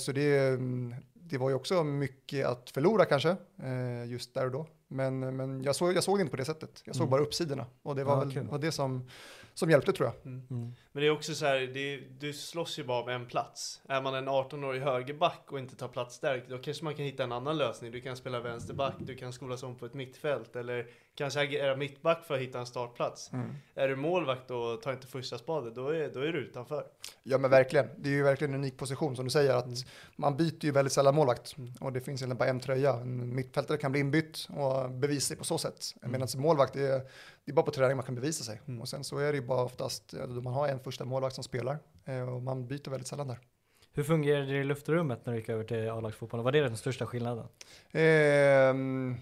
Så 0.00 0.12
det, 0.12 0.38
mm, 0.48 0.94
det 1.26 1.38
var 1.38 1.48
ju 1.48 1.54
också 1.54 1.84
mycket 1.84 2.46
att 2.46 2.70
förlora 2.70 3.04
kanske, 3.04 3.36
eh, 3.62 4.04
just 4.10 4.34
där 4.34 4.44
och 4.46 4.52
då. 4.52 4.66
Men, 4.88 5.36
men 5.36 5.62
jag, 5.62 5.76
såg, 5.76 5.92
jag 5.96 6.04
såg 6.04 6.18
det 6.18 6.20
inte 6.20 6.30
på 6.30 6.36
det 6.36 6.44
sättet. 6.44 6.82
Jag 6.84 6.96
såg 6.96 7.02
Mm. 7.02 7.10
bara 7.10 7.22
uppsidorna 7.22 7.66
och 7.82 7.96
det 7.96 8.04
var 8.04 8.12
Ja, 8.16 8.24
väl 8.34 8.46
var 8.46 8.58
det 8.58 8.72
som, 8.72 9.08
som 9.54 9.70
hjälpte 9.70 9.92
tror 9.92 10.08
jag. 10.08 10.32
Mm. 10.32 10.46
Mm. 10.50 10.72
Men 10.92 11.00
det 11.00 11.06
är 11.06 11.10
också 11.10 11.34
så 11.34 11.46
här, 11.46 11.60
det 11.60 11.96
du 12.18 12.32
slåss 12.32 12.78
ju 12.78 12.84
bara 12.84 13.02
om 13.02 13.08
en 13.08 13.26
plats. 13.26 13.80
Är 13.88 14.02
man 14.02 14.14
en 14.14 14.28
18-årig 14.28 14.80
högerback 14.80 15.52
och 15.52 15.58
inte 15.58 15.76
tar 15.76 15.88
plats 15.88 16.20
där, 16.20 16.44
då 16.48 16.58
kanske 16.58 16.84
man 16.84 16.94
kan 16.94 17.04
hitta 17.04 17.24
en 17.24 17.32
annan 17.32 17.56
lösning. 17.58 17.92
Du 17.92 18.00
kan 18.00 18.16
spela 18.16 18.40
vänsterback, 18.40 18.94
du 18.98 19.14
kan 19.16 19.32
skolas 19.32 19.62
om 19.62 19.74
på 19.78 19.86
ett 19.86 19.94
mittfält, 19.94 20.56
eller 20.56 20.86
kanske 21.14 21.40
agera 21.40 21.76
mittback 21.76 22.24
för 22.24 22.34
att 22.34 22.40
hitta 22.40 22.58
en 22.58 22.66
startplats. 22.66 23.30
Är 23.74 23.88
du 23.88 23.96
målvakt 23.96 24.50
och 24.50 24.82
tar 24.82 24.92
inte 24.92 25.06
första 25.06 25.38
spadet, 25.38 25.74
då 25.74 25.88
är, 25.88 26.08
då 26.14 26.20
är 26.20 26.32
du 26.32 26.38
utanför. 26.38 26.84
Ja 27.22 27.38
men 27.38 27.50
verkligen, 27.50 27.88
det 27.96 28.08
är 28.08 28.12
ju 28.12 28.22
verkligen 28.22 28.54
en 28.54 28.60
unik 28.60 28.76
position 28.76 29.16
som 29.16 29.24
du 29.24 29.30
säger 29.30 29.54
att 29.54 29.64
Mm. 29.64 29.76
man 30.16 30.36
byter 30.36 30.64
ju 30.64 30.70
väldigt 30.70 30.92
sällan 30.92 31.14
målvakt 31.14 31.56
Mm. 31.58 31.72
och 31.80 31.92
det 31.92 32.00
finns 32.00 32.20
egentligen 32.22 32.38
bara 32.38 32.48
en 32.48 32.60
tröja. 32.60 32.92
En 32.92 33.34
mittfältare 33.34 33.78
kan 33.78 33.92
bli 33.92 34.00
inbytt 34.00 34.48
och 34.56 34.90
bevisa 34.90 35.28
sig 35.28 35.36
på 35.36 35.44
så 35.44 35.58
sätt. 35.58 35.94
Mm. 36.02 36.12
Medan 36.12 36.28
målvakt, 36.36 36.76
är, 36.76 36.80
det 37.44 37.50
är 37.50 37.52
bara 37.52 37.64
på 37.66 37.70
träning 37.70 37.96
man 37.96 38.06
kan 38.06 38.14
bevisa 38.14 38.44
sig. 38.44 38.60
Mm. 38.68 38.80
Och 38.80 38.88
sen 38.88 39.04
så 39.04 39.18
är 39.18 39.32
det 39.32 39.38
ju 39.38 39.46
bara 39.46 39.62
oftast, 39.64 40.14
då 40.28 40.40
man 40.40 40.52
har 40.52 40.68
en 40.68 40.80
första 40.80 41.04
målvakt 41.04 41.34
som 41.34 41.44
spelar 41.44 41.78
eh, 42.04 42.34
och 42.34 42.42
man 42.42 42.66
byter 42.66 42.90
väldigt 42.90 43.08
sällan 43.08 43.28
där. 43.28 43.38
Hur 43.96 44.02
fungerade 44.04 44.46
det 44.52 44.58
i 44.58 44.64
luftrummet 44.64 45.26
när 45.26 45.32
du 45.32 45.38
gick 45.38 45.48
över 45.48 45.64
till 45.64 45.90
A-lagsfotbollen? 45.90 46.44
Var 46.44 46.52
det 46.52 46.60
den 46.60 46.76
största 46.76 47.06
skillnaden? 47.06 47.46
Ehm, 47.92 49.16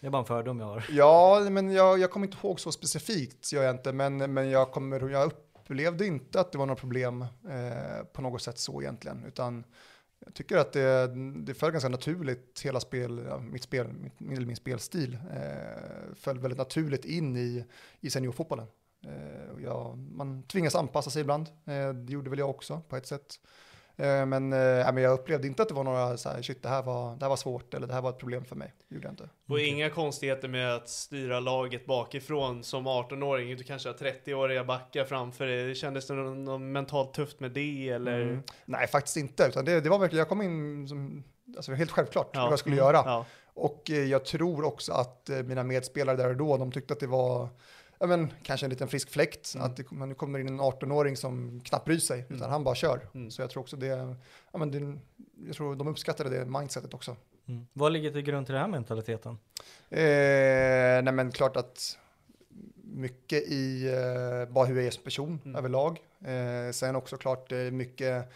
det 0.00 0.06
är 0.06 0.10
bara 0.10 0.18
en 0.18 0.26
fördom 0.26 0.60
jag 0.60 0.66
har. 0.66 0.86
Ja, 0.90 1.46
men 1.50 1.70
jag, 1.70 1.98
jag 1.98 2.10
kommer 2.10 2.26
inte 2.26 2.38
ihåg 2.42 2.60
så 2.60 2.72
specifikt, 2.72 3.52
gör 3.52 3.62
jag 3.62 3.74
inte, 3.74 3.92
men, 3.92 4.34
men 4.34 4.50
jag, 4.50 4.70
kommer, 4.70 5.08
jag 5.08 5.26
upplevde 5.26 6.06
inte 6.06 6.40
att 6.40 6.52
det 6.52 6.58
var 6.58 6.66
några 6.66 6.80
problem 6.80 7.22
eh, 7.22 8.04
på 8.12 8.22
något 8.22 8.42
sätt 8.42 8.58
så 8.58 8.82
egentligen, 8.82 9.24
utan 9.24 9.64
jag 10.24 10.34
tycker 10.34 10.56
att 10.56 10.72
det, 10.72 11.06
det 11.44 11.54
föll 11.54 11.70
ganska 11.70 11.88
naturligt, 11.88 12.60
hela 12.64 12.80
spel, 12.80 13.24
ja, 13.28 13.38
mitt 13.38 13.62
spel, 13.62 13.92
mitt, 13.92 14.20
min, 14.20 14.46
min 14.46 14.56
spelstil 14.56 15.18
eh, 15.32 16.14
föll 16.14 16.38
väldigt 16.38 16.58
naturligt 16.58 17.04
in 17.04 17.36
i, 17.36 17.64
i 18.00 18.10
seniorfotbollen. 18.10 18.66
Eh, 19.06 19.62
jag, 19.64 19.98
man 19.98 20.42
tvingas 20.42 20.74
anpassa 20.74 21.10
sig 21.10 21.20
ibland, 21.20 21.48
eh, 21.64 21.88
det 21.92 22.12
gjorde 22.12 22.30
väl 22.30 22.38
jag 22.38 22.50
också 22.50 22.80
på 22.88 22.96
ett 22.96 23.06
sätt. 23.06 23.40
Eh, 23.98 24.26
men, 24.26 24.52
ja, 24.52 24.92
men 24.92 25.02
jag 25.02 25.12
upplevde 25.12 25.46
inte 25.46 25.62
att 25.62 25.68
det 25.68 25.74
var 25.74 25.84
några 25.84 26.16
så 26.16 26.28
här, 26.28 26.42
shit 26.42 26.62
det 26.62 26.68
här 26.68 26.82
var, 26.82 27.16
det 27.16 27.24
här 27.24 27.28
var 27.28 27.36
svårt 27.36 27.74
eller 27.74 27.86
det 27.86 27.94
här 27.94 28.00
var 28.02 28.10
ett 28.10 28.18
problem 28.18 28.44
för 28.44 28.56
mig. 28.56 28.74
Det 28.88 28.94
gjorde 28.94 29.06
jag 29.06 29.12
inte. 29.12 29.28
Och 29.48 29.60
inga 29.60 29.90
konstigheter 29.90 30.48
med 30.48 30.74
att 30.74 30.88
styra 30.88 31.40
laget 31.40 31.86
bakifrån 31.86 32.64
som 32.64 32.88
18-åring. 32.88 33.56
Du 33.56 33.64
kanske 33.64 33.88
har 33.88 33.94
30-åriga 33.96 34.64
backar 34.64 35.04
framför 35.04 35.46
dig. 35.46 35.74
Kändes 35.74 36.06
det 36.06 36.14
något, 36.14 36.36
något 36.36 36.60
mentalt 36.60 37.14
tufft 37.14 37.40
med 37.40 37.50
det 37.50 37.88
eller? 37.88 38.20
Mm. 38.22 38.42
Nej, 38.64 38.86
faktiskt 38.86 39.16
inte. 39.16 39.46
Utan 39.48 39.64
det, 39.64 39.80
det 39.80 39.88
var 39.90 39.98
verkligen, 39.98 40.18
jag 40.18 40.28
kom 40.28 40.42
in 40.42 40.88
som, 40.88 41.24
alltså 41.56 41.72
helt 41.72 41.90
självklart 41.90 42.30
Ja. 42.32 42.42
vad 42.42 42.52
jag 42.52 42.58
skulle 42.58 42.76
Mm. 42.76 42.84
göra. 42.86 43.02
Ja. 43.04 43.24
Och 43.54 43.90
eh, 43.90 43.96
jag 44.04 44.24
tror 44.24 44.64
också 44.64 44.92
att 44.92 45.30
eh, 45.30 45.36
mina 45.42 45.62
medspelare 45.64 46.16
där 46.16 46.28
och 46.28 46.36
då, 46.36 46.56
de 46.56 46.72
tyckte 46.72 46.92
att 46.92 47.00
det 47.00 47.06
var 47.06 47.48
ja, 47.98 48.06
men, 48.06 48.32
kanske 48.42 48.66
en 48.66 48.70
liten 48.70 48.88
frisk 48.88 49.10
fläkt. 49.10 49.54
Mm. 49.54 49.66
Att 49.66 49.76
det, 49.76 49.90
men 49.90 50.08
nu 50.08 50.14
kommer 50.14 50.38
in 50.38 50.48
en 50.48 50.60
18-åring 50.60 51.16
som 51.16 51.60
knappt 51.64 51.84
bryr 51.84 51.98
sig, 51.98 52.20
utan 52.20 52.36
Mm. 52.36 52.50
han 52.50 52.64
bara 52.64 52.74
kör. 52.74 53.08
Mm. 53.14 53.30
Så 53.30 53.42
jag 53.42 53.50
tror 53.50 53.60
också 53.62 53.76
det, 53.76 54.16
ja, 54.52 54.58
men 54.58 54.70
det, 54.70 54.98
jag 55.46 55.56
tror 55.56 55.76
de 55.76 55.88
uppskattade 55.88 56.30
det 56.30 56.44
mindsetet 56.44 56.94
också. 56.94 57.16
Mm. 57.48 57.66
Vad 57.72 57.92
ligger 57.92 58.10
till 58.10 58.22
grund 58.22 58.46
till 58.46 58.52
den 58.52 58.62
här 58.62 58.68
mentaliteten? 58.70 59.38
Eh, 59.90 61.02
nej 61.02 61.12
men 61.12 61.32
klart 61.32 61.56
att 61.56 61.98
mycket 62.84 63.42
i 63.42 63.86
eh, 63.88 64.52
bara 64.52 64.64
hur 64.64 64.76
jag 64.76 64.86
är 64.86 64.90
som 64.90 65.02
person 65.02 65.40
Mm. 65.44 65.56
överlag. 65.56 65.98
Eh, 66.24 66.72
sen 66.72 66.96
också 66.96 67.16
klart 67.16 67.52
eh, 67.52 67.58
mycket 67.58 68.32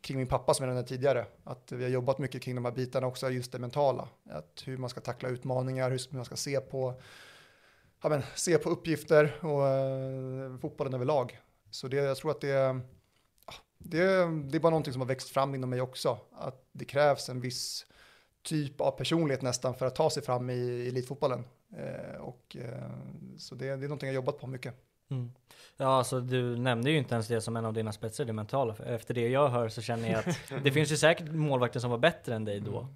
kring 0.00 0.18
min 0.18 0.26
pappa 0.26 0.54
som 0.54 0.64
jag 0.66 0.74
nämnde 0.74 0.88
tidigare. 0.88 1.26
Att 1.44 1.72
vi 1.72 1.82
har 1.84 1.90
jobbat 1.90 2.18
mycket 2.18 2.42
kring 2.42 2.54
de 2.54 2.64
här 2.64 2.72
bitarna 2.72 3.06
också, 3.06 3.30
just 3.30 3.52
det 3.52 3.58
mentala. 3.58 4.08
Att 4.30 4.62
hur 4.64 4.76
man 4.78 4.90
ska 4.90 5.00
tackla 5.00 5.28
utmaningar, 5.28 5.90
hur 5.90 6.00
man 6.16 6.24
ska 6.24 6.36
se 6.36 6.60
på, 6.60 6.94
ja, 8.02 8.08
men, 8.08 8.22
se 8.34 8.58
på 8.58 8.70
uppgifter 8.70 9.44
och 9.44 9.68
eh, 9.68 10.58
fotbollen 10.58 10.94
överlag. 10.94 11.38
Så 11.70 11.88
det, 11.88 11.96
jag 11.96 12.16
tror 12.16 12.30
att 12.30 12.40
det, 12.40 12.80
det, 13.78 14.04
det 14.50 14.56
är 14.56 14.60
bara 14.60 14.70
någonting 14.70 14.92
som 14.92 15.02
har 15.02 15.08
växt 15.08 15.28
fram 15.28 15.54
inom 15.54 15.70
mig 15.70 15.80
också. 15.80 16.18
Att 16.32 16.68
det 16.72 16.84
krävs 16.84 17.28
en 17.28 17.40
viss 17.40 17.86
typ 18.42 18.80
av 18.80 18.90
personlighet 18.90 19.42
nästan 19.42 19.74
för 19.74 19.86
att 19.86 19.94
ta 19.94 20.10
sig 20.10 20.22
fram 20.22 20.50
i, 20.50 20.54
i 20.54 20.88
elitfotbollen. 20.88 21.44
Eh, 21.76 22.20
och, 22.20 22.56
eh, 22.60 22.90
så 23.38 23.54
det, 23.54 23.66
det 23.66 23.72
är 23.72 23.76
någonting 23.76 24.06
jag 24.06 24.12
har 24.12 24.22
jobbat 24.22 24.38
på 24.38 24.46
mycket. 24.46 24.74
Mm. 25.12 25.32
Ja, 25.76 25.86
alltså 25.86 26.20
du 26.20 26.56
nämnde 26.56 26.90
ju 26.90 26.98
inte 26.98 27.14
ens 27.14 27.28
det 27.28 27.40
som 27.40 27.56
en 27.56 27.64
av 27.64 27.72
dina 27.72 27.92
spetser, 27.92 28.24
det 28.24 28.32
mentala. 28.32 28.74
Efter 28.86 29.14
det 29.14 29.28
jag 29.28 29.48
hör 29.48 29.68
så 29.68 29.82
känner 29.82 30.10
jag 30.10 30.18
att 30.28 30.36
det 30.64 30.72
finns 30.72 30.92
ju 30.92 30.96
säkert 30.96 31.32
målvakter 31.32 31.80
som 31.80 31.90
var 31.90 31.98
bättre 31.98 32.34
än 32.34 32.44
dig 32.44 32.60
då. 32.60 32.78
Mm. 32.78 32.90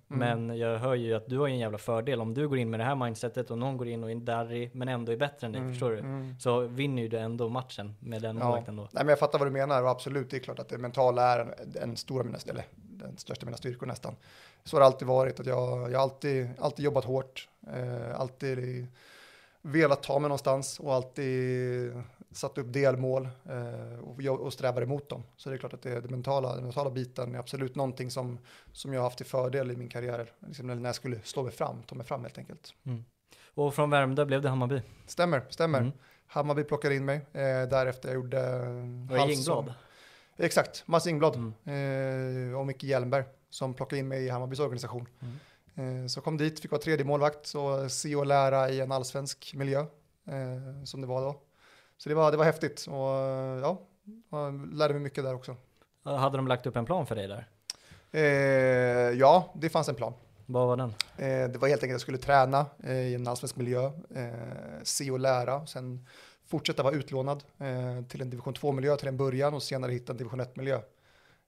Men 0.47 0.59
jag 0.59 0.79
hör 0.79 0.95
ju 0.95 1.15
att 1.15 1.27
du 1.27 1.39
har 1.39 1.47
ju 1.47 1.53
en 1.53 1.59
jävla 1.59 1.79
fördel. 1.79 2.21
Om 2.21 2.35
du 2.35 2.49
går 2.49 2.59
in 2.59 2.71
med 2.71 2.81
det 2.81 2.85
här 2.85 2.95
mindsetet 2.95 3.51
och 3.51 3.59
någon 3.59 3.77
går 3.77 3.89
in 3.89 4.05
och 4.05 4.11
är 4.11 4.15
darrig, 4.15 4.71
men 4.75 4.89
ändå 4.89 5.13
är 5.13 5.17
bättre 5.17 5.47
än 5.47 5.53
dig, 5.53 5.61
Mm, 5.61 5.73
förstår 5.73 5.91
du? 5.91 5.99
mm. 5.99 6.35
Så 6.41 6.61
vinner 6.61 7.03
ju 7.03 7.09
du 7.09 7.19
ändå 7.19 7.49
matchen 7.49 7.95
med 8.01 8.23
den 8.23 8.37
Ja. 8.39 8.45
målvakten 8.45 8.77
då. 8.77 8.83
Nej, 8.83 8.91
men 9.05 9.09
jag 9.09 9.19
fattar 9.19 9.39
vad 9.39 9.49
du 9.49 9.53
menar 9.53 9.83
och 9.83 9.91
absolut, 9.91 10.31
det 10.31 10.37
är 10.37 10.41
klart 10.41 10.59
att 10.59 10.69
det 10.69 10.79
mentala 10.79 11.23
är 11.23 11.39
en, 11.41 11.53
en 11.91 11.97
stor 11.97 12.21
av 12.21 12.27
mina, 12.27 12.39
eller 12.49 12.65
den 12.77 13.17
största 13.19 13.43
av 13.43 13.47
mina 13.47 13.57
styrkor 13.57 13.87
nästan. 13.87 14.17
Så 14.65 14.77
har 14.77 14.81
det 14.81 14.87
alltid 14.87 15.09
varit, 15.09 15.41
att 15.41 15.47
jag, 15.47 15.91
jag 15.93 15.99
har 15.99 16.03
alltid, 16.03 16.49
alltid 16.59 16.85
jobbat 16.85 17.05
hårt, 17.05 17.49
eh, 17.75 18.21
alltid 18.21 18.87
velat 19.67 20.03
ta 20.03 20.19
mig 20.19 20.29
någonstans 20.29 20.81
och 20.81 20.95
alltid 20.95 22.03
satt 22.33 22.59
upp 22.59 22.73
delmål 22.73 23.29
eh, 23.49 24.31
och, 24.31 24.53
strävar 24.53 24.83
emot 24.83 25.09
dem. 25.09 25.23
Så 25.37 25.51
det 25.51 25.57
är 25.57 25.59
klart 25.59 25.73
att 25.73 25.83
det, 25.83 26.01
det 26.01 26.09
mentala, 26.09 26.55
den 26.55 26.65
mentala 26.65 26.91
biten 26.91 27.35
är 27.35 27.39
absolut 27.39 27.75
någonting 27.75 28.11
som, 28.11 28.39
som 28.73 28.93
jag 28.93 29.01
har 29.01 29.05
haft 29.05 29.17
till 29.17 29.27
fördel 29.27 29.71
i 29.71 29.77
min 29.77 29.89
karriär, 29.89 30.33
liksom 30.47 30.67
när 30.67 30.89
jag 30.89 30.95
skulle 30.95 31.21
slå 31.23 31.43
mig 31.43 31.53
fram, 31.53 31.83
ta 31.83 31.95
mig 31.95 32.07
fram 32.07 32.23
helt 32.23 32.39
enkelt. 32.39 32.75
Och 33.55 33.75
från 33.75 33.91
Värmdö 33.91 34.25
blev 34.25 34.43
det 34.43 34.49
Hammarby. 34.49 34.83
Stämmer, 35.07 35.43
stämmer. 35.49 35.79
Mm. 35.79 35.93
Hammarby 36.27 36.65
plockade 36.65 36.95
in 36.95 37.05
mig, 37.05 37.17
eh, 37.17 37.43
därefter 37.69 38.09
jag 38.09 38.15
gjorde 38.15 38.39
Det 39.09 39.15
var 39.15 39.31
Ingblad. 39.31 39.75
Exakt, 40.37 40.83
Mats 40.87 41.07
Ingblad 41.07 41.35
Mm. 41.37 42.51
eh, 42.53 42.59
och 42.59 42.67
Micke 42.67 42.83
Hjelmberg 42.83 43.25
som 43.51 43.75
plockade 43.75 44.01
in 44.01 44.09
mig 44.09 44.25
i 44.25 44.29
Hammarbys 44.29 44.61
organisation. 44.61 45.09
Mm. 45.21 45.35
Eh, 45.77 46.07
så 46.07 46.21
kom 46.21 46.37
dit, 46.37 46.61
fick 46.61 46.71
vara 46.71 46.83
tredje 46.83 47.05
målvakt 47.05 47.55
och 47.55 47.93
se 47.93 48.17
och 48.17 48.27
lära 48.27 48.71
i 48.71 48.81
en 48.81 48.93
allsvensk 48.93 49.55
miljö 49.55 49.81
eh, 50.27 50.85
som 50.85 51.01
det 51.01 51.07
var 51.07 51.21
då. 51.21 51.41
Så 51.99 52.09
det 52.09 52.15
var, 52.15 52.31
det 52.31 52.37
var 52.37 52.45
häftigt 52.45 52.87
och 52.87 53.15
eh, 53.15 53.61
ja, 53.61 53.81
jag 54.31 54.75
lärde 54.75 54.95
mig 54.95 55.03
mycket 55.03 55.25
där 55.25 55.35
också. 55.35 55.57
Hade 56.03 56.37
de 56.37 56.49
lagt 56.49 56.67
upp 56.67 56.77
en 56.77 56.87
plan 56.87 57.07
för 57.07 57.15
dig 57.15 57.29
där? 57.29 57.49
Eh, 58.11 59.19
ja, 59.19 59.53
det 59.55 59.69
fanns 59.69 59.89
en 59.89 59.95
plan. 59.95 60.13
Vad 60.47 60.67
var 60.67 60.77
den? 60.77 60.89
Eh, 61.17 61.49
det 61.49 61.59
var 61.59 61.69
helt 61.69 61.83
enkelt 61.83 61.83
att 61.83 61.91
jag 61.91 62.01
skulle 62.01 62.19
träna 62.19 62.67
eh, 62.83 62.97
i 62.97 63.15
en 63.15 63.29
allsvensk 63.29 63.57
miljö, 63.57 63.91
se 64.83 65.11
och 65.11 65.21
lära, 65.21 65.67
sen 65.67 66.07
fortsätta 66.47 66.83
vara 66.83 66.95
utlånad 66.95 67.45
till 68.09 68.21
en 68.21 68.31
division 68.31 68.55
2-miljö 68.55 68.97
till 68.97 69.09
en 69.09 69.17
början 69.17 69.55
och 69.55 69.63
senare 69.63 69.93
hitta 69.93 70.13
en 70.13 70.17
division 70.17 70.41
1-miljö. 70.41 70.81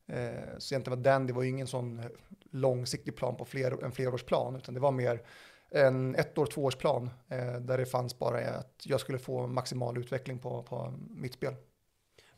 Eh, 0.09 0.59
så 0.59 0.75
egentligen 0.75 0.99
var 0.99 1.05
den, 1.05 1.27
det 1.27 1.33
var 1.33 1.42
ju 1.42 1.49
ingen 1.49 1.66
sån 1.66 2.03
långsiktig 2.51 3.16
plan 3.16 3.37
på 3.37 3.44
fler, 3.44 3.85
en 3.85 3.92
flerårsplan, 3.92 4.57
utan 4.57 4.75
det 4.75 4.81
var 4.81 4.92
mer 4.92 5.23
en 5.71 6.14
ett 6.14 6.38
år, 6.38 6.47
tvåårsplan 6.47 7.11
eh, 7.29 7.53
där 7.61 7.79
det 7.79 7.87
fanns 7.87 8.18
bara 8.18 8.38
att 8.38 8.83
jag 8.85 9.01
skulle 9.01 9.18
få 9.18 9.47
maximal 9.47 9.99
utveckling 9.99 10.38
på, 10.38 10.62
på 10.62 10.94
mitt 11.11 11.35
spel. 11.35 11.55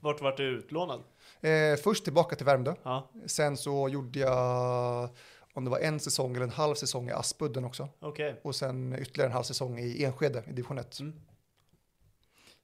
Vart 0.00 0.20
vart 0.20 0.36
du 0.36 0.44
utlånad? 0.58 1.02
Eh, 1.40 1.76
först 1.76 2.04
tillbaka 2.04 2.36
till 2.36 2.46
Värmdö, 2.46 2.74
Ja, 2.82 3.10
sen 3.26 3.56
så 3.56 3.88
gjorde 3.88 4.18
jag 4.18 5.08
om 5.52 5.64
det 5.64 5.70
var 5.70 5.78
en 5.78 6.00
säsong 6.00 6.36
eller 6.36 6.44
en 6.44 6.50
halv 6.52 6.74
säsong 6.74 7.08
i 7.08 7.12
Aspudden 7.12 7.64
också. 7.64 7.88
okej. 8.00 8.40
och 8.42 8.54
sen 8.54 8.96
ytterligare 8.98 9.28
en 9.28 9.32
halv 9.34 9.44
säsong 9.44 9.78
i 9.78 10.04
Enskede 10.04 10.42
i 10.46 10.52
division 10.52 10.78
1. 10.78 11.00
Mm. 11.00 11.20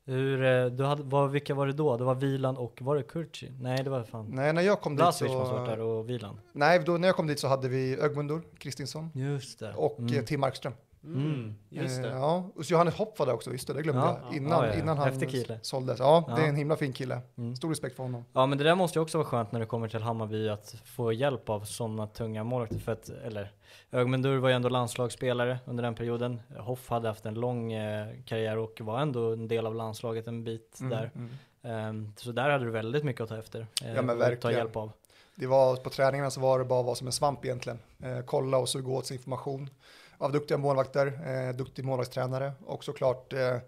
Hur, 0.09 0.45
eh, 0.45 0.67
du 0.67 0.85
hade, 0.85 1.03
vad, 1.03 1.31
vilka 1.31 1.55
var 1.55 1.67
det 1.67 1.73
då? 1.73 1.97
Det 1.97 2.05
var 2.05 2.15
Vilan 2.15 2.57
och 2.57 2.83
var 2.83 2.97
det 2.97 3.03
Kurci? 3.03 3.53
Nej, 3.61 3.85
det 3.85 3.91
var 3.91 4.03
fan 4.03 4.27
Nej, 4.29 4.53
när 4.53 4.63
jag 4.63 4.81
kom 4.81 4.93
dit 4.93 4.99
Blasevic 4.99 5.33
måste 5.35 5.55
varit 5.55 5.69
där 5.69 5.77
så... 5.77 5.83
och 5.87 6.09
Vilan. 6.11 6.41
Nej, 6.53 6.83
då, 6.87 6.93
när 6.93 7.09
jag 7.09 7.17
kom 7.17 7.27
dit 7.27 7.41
så 7.41 7.49
hade 7.49 7.69
vi 7.69 7.97
Ögmundur, 8.01 8.43
Kristinsson 8.59 9.11
Just 9.15 9.59
det. 9.59 9.75
och 9.77 9.99
Mm. 9.99 10.15
eh, 10.19 10.23
Tim 10.25 10.41
Markström. 10.41 10.73
Mm. 11.07 11.55
Just 11.69 11.97
Eh, 11.99 12.03
det. 12.03 12.09
Ja, 12.11 12.51
och 12.57 12.65
så 12.67 12.73
Johannes 12.73 12.95
Hopp 12.95 13.19
var 13.19 13.27
där 13.27 13.33
också, 13.35 13.51
just 13.53 13.67
det, 13.67 13.73
det 13.75 13.83
glömde 13.83 14.03
Ja, 14.03 14.19
jag. 14.23 14.33
ja. 14.33 14.37
Innan, 14.37 14.65
Ja, 14.65 14.67
ja, 14.67 14.75
innan 14.83 14.99
han 14.99 15.07
Häftig 15.09 15.31
kille. 15.31 15.59
såldes. 15.63 15.99
Ja, 15.99 16.33
det 16.37 16.43
är 16.43 16.49
en 16.49 16.57
himla 16.57 16.77
fin 16.77 16.93
kille. 16.93 17.21
Mm. 17.39 17.57
Stor 17.57 17.69
respekt 17.69 17.97
för 17.97 18.03
honom. 18.03 18.25
Ja 18.33 18.47
men 18.47 18.59
det 18.59 18.65
där 18.65 18.75
måste 18.75 18.99
ju 18.99 19.03
också 19.03 19.19
vara 19.19 19.29
skönt 19.29 19.53
när 19.53 19.61
det 19.61 19.67
kommer 19.67 19.89
till 19.89 20.03
Hammarby 20.03 20.49
att 20.49 20.75
få 20.85 21.13
hjälp 21.13 21.49
av 21.49 21.61
sådana 21.61 22.07
tunga 22.07 22.45
målvakter 22.45 22.79
för 22.79 22.93
att, 22.93 23.09
eller 23.09 23.53
Ögmundur 23.93 24.39
var 24.39 24.49
ju 24.49 24.55
ändå 24.55 24.69
landslagsspelare 24.69 25.59
under 25.65 25.83
den 25.83 25.95
perioden. 25.95 26.41
Hoff 26.59 26.89
hade 26.91 27.09
haft 27.09 27.27
en 27.27 27.35
lång 27.35 27.73
eh, 27.73 28.07
karriär 28.25 28.59
och 28.59 28.81
var 28.81 29.01
ändå 29.01 29.33
en 29.33 29.49
del 29.49 29.67
av 29.67 29.75
landslaget 29.75 30.27
en 30.27 30.45
bit 30.45 30.79
Mm, 30.81 30.91
där. 30.91 31.11
mm. 31.15 31.31
Ehm, 31.63 32.13
så 32.17 32.33
där 32.33 32.51
hade 32.51 32.65
du 32.65 32.71
väldigt 32.71 33.05
mycket 33.05 33.21
att 33.23 33.29
ta 33.29 33.37
efter. 33.39 33.61
eh, 33.61 33.95
Ja, 33.95 34.03
men 34.03 34.11
och 34.11 34.23
Ta 34.23 34.29
verkligen. 34.29 34.57
hjälp 34.57 34.77
av. 34.77 34.93
Det 35.35 35.47
var, 35.47 35.77
på 35.77 35.91
träningarna 35.91 36.31
så 36.31 36.41
var 36.41 36.59
det 36.59 36.65
bara 36.65 36.81
att 36.81 36.87
vara 36.87 36.95
som 36.95 37.07
en 37.07 37.13
svamp 37.13 37.45
egentligen. 37.45 37.79
Eh, 38.03 38.21
kolla 38.21 38.59
och 38.59 38.69
suga 38.69 38.93
åt 38.93 39.07
sig 39.07 39.17
information 39.17 39.71
av 40.19 40.33
duktiga 40.33 40.59
målvakter, 40.59 41.07
eh, 41.07 41.57
duktig 41.57 41.85
målvaktstränare 41.85 42.53
och 42.67 42.85
såklart 42.85 43.33
eh, 43.33 43.59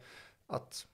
att 0.46 0.87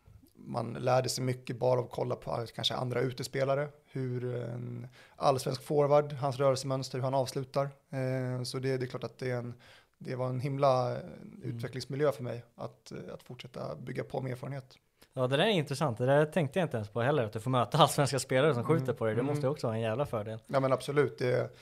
man 0.46 0.72
lärde 0.72 1.08
sig 1.08 1.24
mycket 1.24 1.58
bara 1.58 1.80
av 1.80 1.84
att 1.84 1.90
kolla 1.90 2.16
på 2.16 2.30
eh, 2.30 2.46
kanske 2.54 2.74
andra 2.74 3.00
utespelare, 3.00 3.68
hur 3.86 4.34
en 4.34 4.88
allsvensk 5.16 5.62
forward, 5.62 6.12
hans 6.12 6.38
rörelsemönster, 6.38 6.98
hur 6.98 7.04
han 7.04 7.14
avslutar. 7.14 7.64
Eh, 7.90 8.42
så 8.42 8.58
det, 8.58 8.76
det 8.76 8.84
är 8.84 8.86
klart 8.86 9.04
att 9.04 9.18
det, 9.18 9.30
är 9.30 9.36
en, 9.36 9.54
det 9.98 10.14
var 10.14 10.28
en 10.28 10.40
himla 10.40 10.92
eh, 10.92 10.98
utvecklingsmiljö 11.42 12.12
för 12.12 12.22
mig 12.22 12.44
att, 12.54 12.92
eh, 12.92 12.98
att 13.14 13.22
fortsätta 13.22 13.76
bygga 13.76 14.04
på 14.04 14.20
med 14.20 14.32
erfarenhet. 14.32 14.78
Ja 15.16 15.26
det 15.26 15.36
där 15.36 15.44
är 15.44 15.50
intressant, 15.50 15.98
det 15.98 16.06
där 16.06 16.26
tänkte 16.26 16.58
jag 16.58 16.66
inte 16.66 16.76
ens 16.76 16.88
på 16.88 17.00
heller, 17.00 17.24
att 17.24 17.32
du 17.32 17.40
får 17.40 17.50
möta 17.50 17.78
allsvenska 17.82 18.18
spelare 18.18 18.54
som 18.54 18.64
skjuter 18.64 18.84
Mm, 18.84 18.96
på 18.96 19.04
dig. 19.04 19.14
Det 19.14 19.20
mm. 19.20 19.32
måste 19.32 19.46
ju 19.46 19.50
också 19.50 19.66
vara 19.66 19.76
en 19.76 19.82
jävla 19.82 20.06
fördel. 20.06 20.38
Ja 20.46 20.60
men 20.60 20.72
absolut, 20.72 21.18
det, 21.18 21.56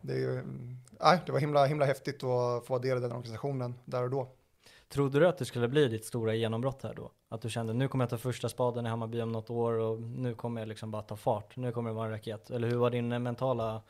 det, 0.00 0.12
är- 0.14 0.44
nej, 1.00 1.18
det 1.26 1.32
var 1.32 1.38
himla, 1.38 1.66
himla 1.66 1.84
häftigt 1.86 2.14
att 2.16 2.20
få 2.22 2.64
vara 2.68 2.78
del 2.82 2.96
av 2.96 3.00
den 3.02 3.12
organisationen 3.12 3.74
där 3.84 4.02
och 4.02 4.10
då. 4.10 4.28
Trodde 4.88 5.18
du 5.18 5.28
att 5.28 5.38
det 5.38 5.44
skulle 5.44 5.68
bli 5.68 5.88
ditt 5.88 6.04
stora 6.04 6.34
genombrott 6.34 6.82
här 6.82 6.94
då? 6.94 7.10
Att 7.28 7.42
du 7.42 7.50
kände 7.50 7.72
nu 7.72 7.88
kommer 7.88 8.04
jag 8.04 8.10
ta 8.10 8.18
första 8.18 8.48
spaden 8.48 8.86
i 8.86 8.88
Hammarby 8.88 9.20
om 9.20 9.32
något 9.32 9.50
år 9.50 9.72
och 9.72 10.00
nu 10.00 10.34
kommer 10.34 10.60
jag 10.60 10.68
liksom 10.68 10.90
bara 10.90 11.02
ta 11.02 11.16
fart. 11.16 11.56
Nu 11.56 11.72
kommer 11.72 11.90
det 11.90 11.94
vara 11.96 12.06
en 12.06 12.12
raket. 12.12 12.50
Eller 12.50 12.68
hur 12.68 12.76
var 12.76 12.90
din 12.90 13.12
eh, 13.12 13.18
mentala 13.18 13.82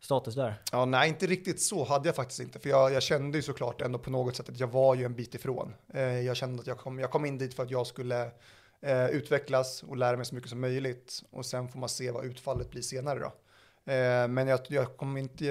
status 0.00 0.34
där? 0.34 0.54
Ja, 0.72 0.84
nej, 0.84 1.08
inte 1.08 1.26
riktigt 1.26 1.60
så 1.60 1.84
hade 1.84 2.08
jag 2.08 2.16
faktiskt 2.16 2.40
inte, 2.40 2.58
för 2.58 2.68
jag, 2.68 2.92
jag 2.92 3.02
kände 3.02 3.38
ju 3.38 3.42
såklart 3.42 3.80
ändå 3.80 3.98
på 3.98 4.10
något 4.10 4.36
sätt 4.36 4.48
att 4.48 4.60
jag 4.60 4.66
var 4.66 4.94
ju 4.94 5.04
en 5.04 5.14
bit 5.14 5.34
ifrån. 5.34 5.74
Eh, 5.94 6.02
jag 6.02 6.36
kände 6.36 6.60
att 6.60 6.66
jag 6.66 6.78
kom, 6.78 6.98
jag 6.98 7.10
kom 7.10 7.24
in 7.24 7.38
dit 7.38 7.54
för 7.54 7.62
att 7.62 7.70
jag 7.70 7.86
skulle 7.86 8.30
eh, 8.80 9.06
utvecklas 9.06 9.82
och 9.82 9.96
lära 9.96 10.16
mig 10.16 10.26
så 10.26 10.34
mycket 10.34 10.50
som 10.50 10.60
möjligt 10.60 11.22
och 11.30 11.46
sen 11.46 11.68
får 11.68 11.78
man 11.78 11.88
se 11.88 12.10
vad 12.10 12.24
utfallet 12.24 12.70
blir 12.70 12.82
senare 12.82 13.18
då. 13.18 13.32
Eh, 13.84 14.28
men 14.28 14.48
jag, 14.48 14.60
jag, 14.68 14.96
kom 14.96 15.16
inte, 15.16 15.44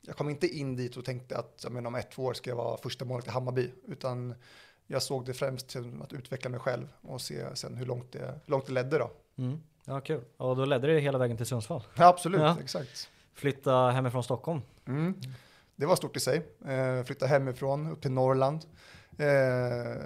jag 0.00 0.16
kom 0.16 0.28
inte 0.30 0.46
in 0.48 0.76
dit 0.76 0.96
och 0.96 1.04
tänkte 1.04 1.38
att 1.38 1.60
jag 1.62 1.72
menar, 1.72 1.88
om 1.88 1.94
ett, 1.94 2.10
två 2.10 2.24
år 2.24 2.34
ska 2.34 2.50
jag 2.50 2.56
vara 2.56 2.76
första 2.76 3.04
målet 3.04 3.26
i 3.26 3.30
Hammarby, 3.30 3.70
utan 3.88 4.34
jag 4.86 5.02
såg 5.02 5.26
det 5.26 5.34
främst 5.34 5.68
till 5.68 5.92
att 6.02 6.12
utveckla 6.12 6.50
mig 6.50 6.60
själv 6.60 6.88
och 7.00 7.20
se 7.20 7.56
sen 7.56 7.76
hur 7.76 7.86
långt 7.86 8.12
det, 8.12 8.18
hur 8.44 8.50
långt 8.50 8.66
det 8.66 8.72
ledde 8.72 8.98
då. 8.98 9.10
Mm. 9.38 9.60
Ja, 9.84 10.00
kul. 10.00 10.20
Och 10.36 10.56
då 10.56 10.64
ledde 10.64 10.86
det 10.94 11.00
hela 11.00 11.18
vägen 11.18 11.36
till 11.36 11.46
Sundsvall. 11.46 11.82
Ja, 11.94 12.06
absolut, 12.06 12.40
Ja. 12.40 12.56
exakt. 12.62 13.10
Flytta 13.34 13.90
hemifrån 13.90 14.24
Stockholm. 14.24 14.60
Mm. 14.86 15.14
Det 15.76 15.86
var 15.86 15.96
stort 15.96 16.16
i 16.16 16.20
sig. 16.20 16.42
Eh, 16.66 17.04
flytta 17.04 17.26
hemifrån 17.26 17.90
upp 17.92 18.00
till 18.02 18.10
Norrland. 18.12 18.60
Eh, 19.18 19.96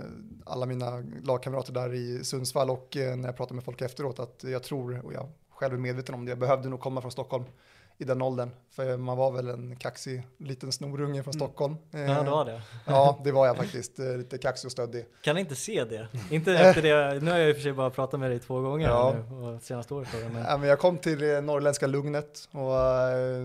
alla 0.45 0.67
mina 0.67 1.05
lagkamrater 1.23 1.73
där 1.73 1.95
i 1.95 2.25
Sundsvall 2.25 2.71
och 2.71 2.89
när 2.97 3.25
jag 3.25 3.37
pratar 3.37 3.55
med 3.55 3.65
folk 3.65 3.81
efteråt 3.81 4.19
att 4.19 4.45
jag 4.47 4.63
tror, 4.63 5.05
och 5.05 5.13
jag 5.13 5.29
själv 5.57 5.75
är 5.75 5.79
medveten 5.79 6.15
om 6.15 6.25
det, 6.25 6.31
jag 6.31 6.39
behövde 6.39 6.69
nog 6.69 6.81
komma 6.81 7.01
från 7.01 7.11
Stockholm 7.13 7.45
i 7.99 8.05
den 8.05 8.23
åldern. 8.23 8.51
För 8.71 8.97
man 8.97 9.17
var 9.17 9.31
väl 9.33 9.49
en 9.49 9.77
kaxig 9.77 10.27
liten 10.39 10.73
snorunge 10.73 11.23
från 11.23 11.35
Mm. 11.35 11.47
Stockholm. 11.47 11.77
Eh, 11.93 12.01
Ja, 12.01 12.23
det 12.23 12.31
var 12.31 12.45
det. 12.45 12.63
Ja, 12.87 13.21
det 13.25 13.33
var 13.33 13.47
jag 13.47 13.57
faktiskt. 13.57 13.99
Eh, 13.99 14.17
lite 14.17 14.39
kaxig 14.39 14.69
och 14.69 14.73
stöddig. 14.73 15.07
Kan 15.23 15.39
inte 15.39 15.55
se 15.55 15.85
det. 15.85 16.09
Inte 16.35 16.53
efter 16.53 16.83
det. 16.83 17.21
Nu 17.23 17.31
har 17.31 17.39
jag 17.39 17.49
i 17.49 17.53
och 17.53 17.57
för 17.57 17.63
sig 17.63 17.73
bara 17.73 17.91
pratat 17.91 18.21
med 18.21 18.31
dig 18.31 18.39
två 18.39 18.61
gånger 18.61 18.89
Ja. 18.89 19.15
nu, 19.31 19.37
och 19.37 19.63
senaste 19.63 19.95
året. 19.95 20.09
Men... 20.33 20.43
Ja, 20.43 20.57
men 20.57 20.69
jag 20.69 20.79
kom 20.79 20.99
till 20.99 21.19
det 21.19 21.41
norrländska 21.41 21.87
lugnet 21.87 22.49
och 22.53 22.81
eh, 22.81 23.45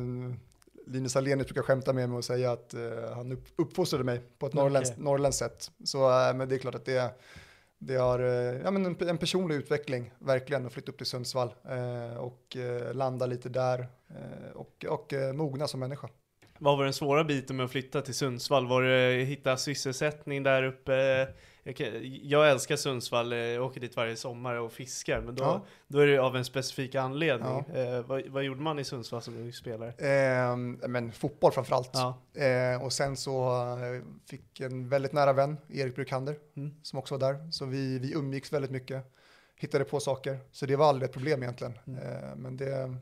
Linus 0.87 1.15
Alenius 1.15 1.47
brukar 1.47 1.61
skämta 1.61 1.93
med 1.93 2.09
mig 2.09 2.17
och 2.17 2.25
säga 2.25 2.51
att 2.51 2.73
eh, 2.73 2.81
han 3.15 3.31
upp, 3.31 3.45
uppfostrade 3.55 4.03
mig 4.03 4.21
på 4.39 4.45
ett 4.47 4.53
norrländskt, 4.53 4.97
norrländskt 4.97 5.39
sätt. 5.39 5.71
Så 5.83 6.27
eh, 6.27 6.33
men 6.33 6.49
det 6.49 6.55
är 6.55 6.59
klart 6.59 6.75
att 6.75 6.85
det, 6.85 7.09
det 7.83 7.95
har 7.95 8.19
eh, 8.19 8.61
ja, 8.63 8.71
men 8.71 8.85
en, 8.85 9.07
en 9.09 9.17
personlig 9.17 9.55
utveckling, 9.55 10.11
verkligen, 10.19 10.65
att 10.65 10.73
flytta 10.73 10.91
upp 10.91 10.97
till 10.97 11.07
Sundsvall 11.07 11.53
eh, 11.69 12.17
och 12.17 12.57
eh, 12.57 12.93
landa 12.93 13.25
lite 13.25 13.49
där 13.49 13.79
eh, 14.09 14.51
och, 14.53 14.85
och 14.89 15.13
eh, 15.13 15.33
mogna 15.33 15.67
som 15.67 15.79
människa. 15.79 16.09
Vad 16.57 16.77
var 16.77 16.83
den 16.83 16.93
svåra 16.93 17.23
biten 17.23 17.55
med 17.55 17.63
att 17.65 17.71
flytta 17.71 18.01
till 18.01 18.13
Sundsvall? 18.13 18.67
Var 18.67 18.81
det 18.81 19.23
hitta 19.23 19.57
sysselsättning 19.57 20.43
där 20.43 20.63
uppe? 20.63 21.27
Jag, 22.23 22.51
älskar 22.51 22.75
Sundsvall, 22.75 23.31
jag 23.31 23.65
åker 23.65 23.81
dit 23.81 23.95
varje 23.95 24.15
sommar 24.15 24.55
och 24.55 24.71
fiskar, 24.71 25.21
men 25.21 25.35
då, 25.35 25.43
Ja. 25.43 25.65
då 25.87 25.99
är 25.99 26.07
det 26.07 26.17
av 26.17 26.35
en 26.35 26.45
specifik 26.45 26.95
anledning. 26.95 27.63
Ja. 27.73 27.79
Eh, 27.79 28.01
vad, 28.01 28.27
vad 28.27 28.43
gjorde 28.43 28.61
man 28.61 28.79
i 28.79 28.83
Sundsvall 28.83 29.21
som 29.21 29.37
ung 29.37 29.53
spelare? 29.53 29.89
Eh, 29.97 30.55
men 30.87 31.11
fotboll 31.11 31.51
framförallt. 31.51 31.89
Ja. 31.93 32.21
Eh, 32.41 32.83
och 32.83 32.93
sen 32.93 33.17
så 33.17 33.49
eh, 33.77 34.01
fick 34.29 34.59
en 34.59 34.89
väldigt 34.89 35.11
nära 35.13 35.33
vän, 35.33 35.57
Erik 35.69 35.95
Brukander, 35.95 36.35
Mm. 36.55 36.71
som 36.83 36.99
också 36.99 37.17
var 37.17 37.33
där. 37.33 37.51
Så 37.51 37.65
vi, 37.65 37.99
vi 37.99 38.13
umgicks 38.13 38.53
väldigt 38.53 38.71
mycket, 38.71 39.13
hittade 39.55 39.83
på 39.83 39.99
saker. 39.99 40.39
Så 40.51 40.65
det 40.65 40.75
var 40.75 40.85
aldrig 40.89 41.07
ett 41.09 41.13
problem 41.13 41.43
egentligen. 41.43 41.79
Mm. 41.87 41.99
Eh, 41.99 42.35
men 42.35 42.57
det, 42.57 42.95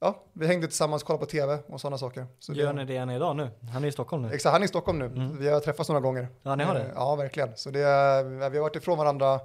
ja, 0.00 0.22
vi 0.32 0.46
hängde 0.46 0.66
tillsammans, 0.66 1.02
kollade 1.02 1.24
på 1.24 1.30
tv 1.30 1.58
och 1.66 1.80
sådana 1.80 1.98
saker. 1.98 2.26
Så 2.38 2.52
Gör 2.52 2.66
det, 2.66 2.72
ni 2.72 2.84
det 2.84 2.96
än 2.96 3.10
idag 3.10 3.36
nu? 3.36 3.50
Han 3.72 3.84
är 3.84 3.88
i 3.88 3.92
Stockholm 3.92 4.22
nu. 4.22 4.32
Exakt, 4.34 4.52
han 4.52 4.62
är 4.62 4.64
i 4.64 4.68
Stockholm 4.68 4.98
nu. 4.98 5.06
Mm. 5.06 5.38
Vi 5.38 5.48
har 5.48 5.60
träffats 5.60 5.88
några 5.88 6.00
gånger. 6.00 6.28
Ja, 6.42 6.56
ni 6.56 6.64
har 6.64 6.74
det? 6.74 6.90
Ja, 6.94 7.16
verkligen. 7.16 7.56
Så 7.56 7.70
det, 7.70 7.78
vi 8.50 8.56
har 8.56 8.60
varit 8.60 8.76
ifrån 8.76 8.98
varandra 8.98 9.40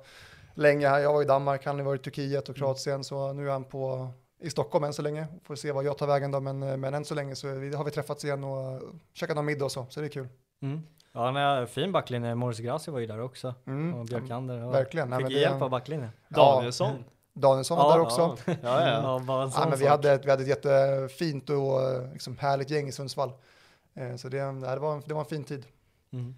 länge. 0.53 0.99
Jag 0.99 1.13
var 1.13 1.21
i 1.21 1.25
Danmark, 1.25 1.65
han 1.65 1.75
har 1.77 1.83
varit 1.85 2.01
i 2.01 2.03
Turkiet 2.03 2.49
och 2.49 2.55
Kroatien, 2.55 3.03
så 3.03 3.33
nu 3.33 3.47
är 3.47 3.51
han 3.51 3.63
på, 3.63 4.07
i 4.41 4.49
Stockholm 4.49 4.83
än 4.83 4.93
så 4.93 5.01
länge. 5.01 5.27
Får 5.43 5.55
se 5.55 5.71
vad 5.71 5.83
jag 5.83 5.97
tar 5.97 6.07
vägen 6.07 6.31
då, 6.31 6.39
men, 6.39 6.59
men 6.59 6.93
än 6.93 7.05
så 7.05 7.15
länge 7.15 7.35
så 7.35 7.47
vi, 7.47 7.75
har 7.75 7.83
vi 7.83 7.91
träffats 7.91 8.25
igen 8.25 8.43
och 8.43 8.81
käkat 9.13 9.35
någon 9.35 9.45
middag 9.45 9.65
och 9.65 9.71
så, 9.71 9.85
så 9.89 9.99
det 9.99 10.05
är 10.07 10.09
kul. 10.09 10.27
Mm. 10.61 10.81
Ja, 11.13 11.25
han 11.25 11.35
är 11.35 11.65
fin 11.65 11.91
backlinje. 11.91 12.35
Morris 12.35 12.59
Graci 12.59 12.91
var 12.91 12.99
ju 12.99 13.05
där 13.05 13.21
också. 13.21 13.53
Mm. 13.67 13.93
Och 13.93 14.05
Björkander. 14.05 14.57
Ja. 14.57 14.69
Verkligen. 14.69 15.09
Nej, 15.09 15.19
Fick 15.19 15.27
det- 15.27 15.33
hjälp 15.33 15.61
av 15.61 15.69
backlinjen. 15.69 16.09
Danielsson? 16.29 17.03
Danielsson 17.37 17.77
var 17.77 17.91
där 17.97 17.99
också. 18.05 18.37
Ja, 18.45 18.55
ja. 18.61 18.87
Ja, 18.87 19.21
Ja, 19.27 19.65
men 19.69 19.71
vi, 19.71 19.77
sak. 19.77 19.87
hade, 19.89 20.11
ett- 20.11 20.25
vi 20.25 20.29
hade 20.29 20.43
ett 20.43 20.49
jättefint 20.49 21.49
och 21.49 21.79
liksom, 22.13 22.37
härligt 22.37 22.69
gäng 22.69 22.87
i 22.87 22.91
Sundsvall. 22.91 23.31
Eh, 23.93 24.15
Så 24.15 24.29
det, 24.29 24.37
det, 24.37 24.79
var, 24.79 24.93
en- 24.93 25.03
det 25.05 25.13
var 25.13 25.21
en 25.21 25.27
fin 25.27 25.43
tid. 25.43 25.65
Mm. 26.13 26.35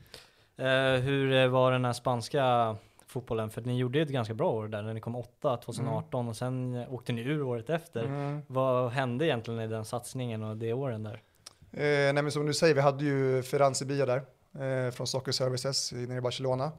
Eh, 0.58 1.02
hur 1.02 1.48
var 1.48 1.72
den 1.72 1.86
här 1.86 1.94
spanska 1.94 2.76
fotbollen? 3.08 3.50
För 3.50 3.62
ni 3.62 3.78
gjorde 3.78 3.98
ju 3.98 4.04
ett 4.04 4.10
ganska 4.10 4.34
bra 4.34 4.52
år 4.52 4.68
där 4.68 4.82
när 4.82 4.94
ni 4.94 5.00
kom 5.02 5.16
åtta 5.16 5.58
2018 5.58 6.28
och 6.28 6.36
sen 6.38 6.86
åkte 6.90 7.14
ni 7.14 7.22
ur 7.22 7.42
året 7.44 7.70
efter. 7.70 8.04
Mm. 8.04 8.42
Vad 8.48 8.92
hände 8.92 9.26
egentligen 9.26 9.60
i 9.62 9.68
den 9.68 9.86
satsningen 9.86 10.44
och 10.44 10.58
de 10.58 10.74
åren 10.74 11.04
där? 11.04 11.22
Eh, 11.72 12.14
nej, 12.14 12.14
men 12.14 12.32
som 12.32 12.46
du 12.46 12.54
säger, 12.54 12.74
vi 12.76 12.82
hade 12.82 13.04
ju 13.06 13.44
Ferran 13.44 13.76
Sevilla 13.76 14.06
där 14.06 14.22
eh, 14.88 14.92
från 14.92 15.08
Soccer 15.08 15.32
Services 15.32 15.94
i- 15.94 16.08
nere 16.08 16.18
i 16.18 16.22
Barcelona. 16.22 16.72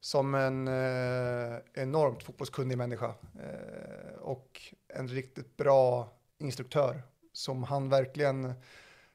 Som 0.00 0.34
en 0.34 0.68
eh, 0.68 1.58
enormt 1.74 2.22
fotbollskunnig 2.22 2.78
människa 2.78 3.14
eh, 3.40 4.18
och 4.20 4.62
en 4.88 5.08
riktigt 5.08 5.56
bra 5.56 6.08
instruktör 6.38 7.02
som 7.32 7.62
han 7.62 7.88
verkligen 7.88 8.52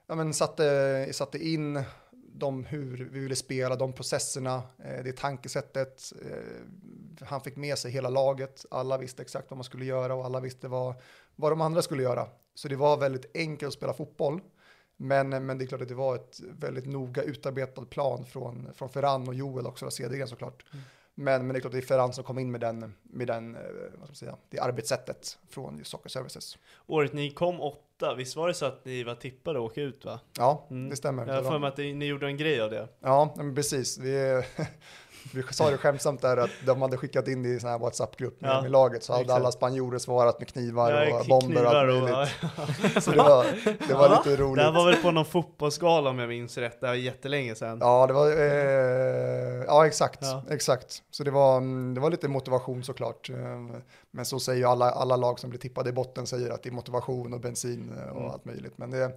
ja, 0.08 0.16
men 0.16 0.34
satte, 0.34 1.10
satte 1.12 1.48
in 1.48 1.84
de 2.38 2.66
hur 2.66 3.10
vi 3.12 3.20
ville 3.20 3.36
spela, 3.36 3.76
de 3.76 3.94
processerna, 3.94 4.56
eh, 4.56 5.04
det 5.04 5.18
tankesättet. 5.18 6.14
Eh, 6.22 7.26
han 7.28 7.42
fick 7.42 7.56
med 7.56 7.78
sig 7.78 7.92
hela 7.92 8.10
laget, 8.10 8.66
alla 8.72 8.98
visste 8.98 9.22
exakt 9.22 9.50
vad 9.52 9.58
man 9.58 9.64
skulle 9.64 9.86
göra 9.86 10.16
och 10.16 10.26
alla 10.26 10.40
visste 10.40 10.68
vad, 10.68 10.96
vad 11.36 11.52
de 11.52 11.62
andra 11.62 11.82
skulle 11.82 12.04
göra. 12.04 12.28
Så 12.54 12.68
det 12.68 12.76
var 12.76 12.98
väldigt 12.98 13.36
enkelt 13.36 13.68
att 13.68 13.74
spela 13.74 13.94
fotboll. 13.94 14.42
Men, 14.98 15.30
men 15.46 15.58
det 15.58 15.64
är 15.64 15.68
klart 15.68 15.82
att 15.82 15.88
det 15.88 15.96
var 15.96 16.16
ett 16.16 16.40
väldigt 16.60 16.86
noga 16.86 17.24
utarbetad 17.24 17.86
plan 17.86 18.26
från, 18.26 18.68
från 18.74 18.90
Ferran 18.90 19.28
och 19.28 19.34
Joel 19.36 19.68
också, 19.68 19.92
Cedergren 19.92 20.28
såklart. 20.28 20.66
Men, 21.18 21.48
men 21.48 21.54
det 21.54 21.58
är 21.58 21.62
klart 21.62 21.70
att 21.70 21.72
det 21.72 21.78
är 21.86 21.88
Ferran 21.88 22.14
som 22.14 22.24
kom 22.24 22.40
in 22.40 22.52
med 22.52 22.62
den, 22.62 22.94
med 23.04 23.28
den 23.28 23.56
eh, 23.56 23.62
vad 23.62 23.92
ska 23.92 23.98
man 24.08 24.16
säga, 24.16 24.36
det 24.50 24.60
arbetssättet 24.60 25.38
från 25.50 25.78
just 25.78 25.92
Soccer 25.92 26.10
Services. 26.10 26.58
Året 26.88 27.14
ni 27.14 27.32
kom 27.32 27.62
åtta, 27.62 28.16
visst 28.16 28.36
var 28.36 28.48
det 28.48 28.54
så 28.54 28.66
att 28.66 28.86
ni 28.86 29.04
var 29.04 29.16
tippade 29.16 29.60
att 29.60 29.66
åka 29.66 29.82
ut 29.82 30.06
va? 30.06 30.20
Ja, 30.38 30.68
Mm. 30.70 30.90
det 30.90 30.96
stämmer. 30.96 31.28
Jag 31.28 31.34
har 31.44 31.52
för 31.52 31.60
mig 31.60 31.68
att 31.68 31.78
ni 31.78 32.06
gjorde 32.06 32.26
en 32.28 32.38
grej 32.38 32.62
av 32.62 32.70
det. 32.70 32.88
Ja, 33.00 33.34
men 33.38 33.56
precis. 33.56 33.98
Vi, 33.98 34.44
vi 35.34 35.44
sa 35.52 35.70
det 35.72 35.78
skämtsamt 35.78 36.22
där 36.22 36.38
att 36.38 36.50
de 36.66 36.82
hade 36.82 36.98
skickat 36.98 37.28
in 37.28 37.44
det 37.44 37.50
i 37.50 37.60
sån 37.60 37.70
här 37.70 37.80
WhatsApp-grupp 37.80 38.42
med, 38.42 38.52
Ja, 38.52 38.62
med 38.62 38.72
laget 38.72 39.04
så 39.04 39.14
hade 39.14 39.24
exakt. 39.24 39.40
alla 39.40 39.52
spanjorer 39.52 39.98
svarat 40.00 40.40
med 40.40 40.48
knivar 40.48 40.92
Ja, 40.92 41.20
och 41.20 41.26
bomber 41.26 41.66
och 41.66 41.72
allt 41.72 41.88
möjligt. 42.04 42.30
Så 43.04 43.12
det 43.12 43.18
var, 43.18 43.46
det 43.88 43.94
var 43.94 44.10
Ja, 44.10 44.24
lite 44.26 44.42
roligt. 44.42 44.56
Det 44.58 44.64
här 44.64 44.72
var 44.72 44.86
väl 44.86 44.96
på 44.96 45.12
någon 45.12 45.26
fotbollsgala 45.26 46.10
om 46.10 46.20
jag 46.20 46.30
minns 46.30 46.58
rätt, 46.58 46.82
det 46.82 46.88
var 46.88 46.94
jättelänge 46.94 47.56
sedan. 47.56 47.78
Ja, 47.82 48.08
det 48.08 48.14
var, 48.14 48.28
eh, 48.32 49.64
ja 49.68 49.88
exakt, 49.88 50.22
exakt. 50.50 51.04
Så 51.12 51.24
det 51.24 51.32
var, 51.32 51.58
mm, 51.58 51.94
det 51.94 52.02
var 52.02 52.10
lite 52.10 52.28
motivation 52.28 52.84
såklart. 52.84 53.30
Eh, 53.30 53.36
Men 54.12 54.26
så 54.26 54.40
säger 54.40 54.60
ju 54.60 54.66
alla, 54.66 54.92
alla 54.92 55.16
lag 55.16 55.40
som 55.40 55.50
blir 55.50 55.60
tippade 55.60 55.90
i 55.90 55.94
botten 55.94 56.28
säger 56.28 56.50
att 56.50 56.64
det 56.64 56.70
är 56.70 56.74
motivation 56.74 57.34
och 57.34 57.40
bensin 57.40 57.92
eh, 57.98 58.10
och 58.12 58.18
Mm. 58.20 58.32
allt 58.32 58.46
möjligt. 58.46 58.78
Men, 58.78 58.92
det, 58.92 59.12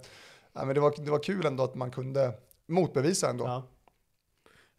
ja, 0.53 0.65
men 0.65 0.75
det, 0.75 0.81
var, 0.81 0.93
det 0.97 1.11
var 1.11 1.23
kul 1.23 1.45
ändå 1.45 1.63
att 1.63 1.75
man 1.75 1.91
kunde 1.91 2.31
motbevisa 2.67 3.29
ändå. 3.29 3.45
Ja. 3.45 3.63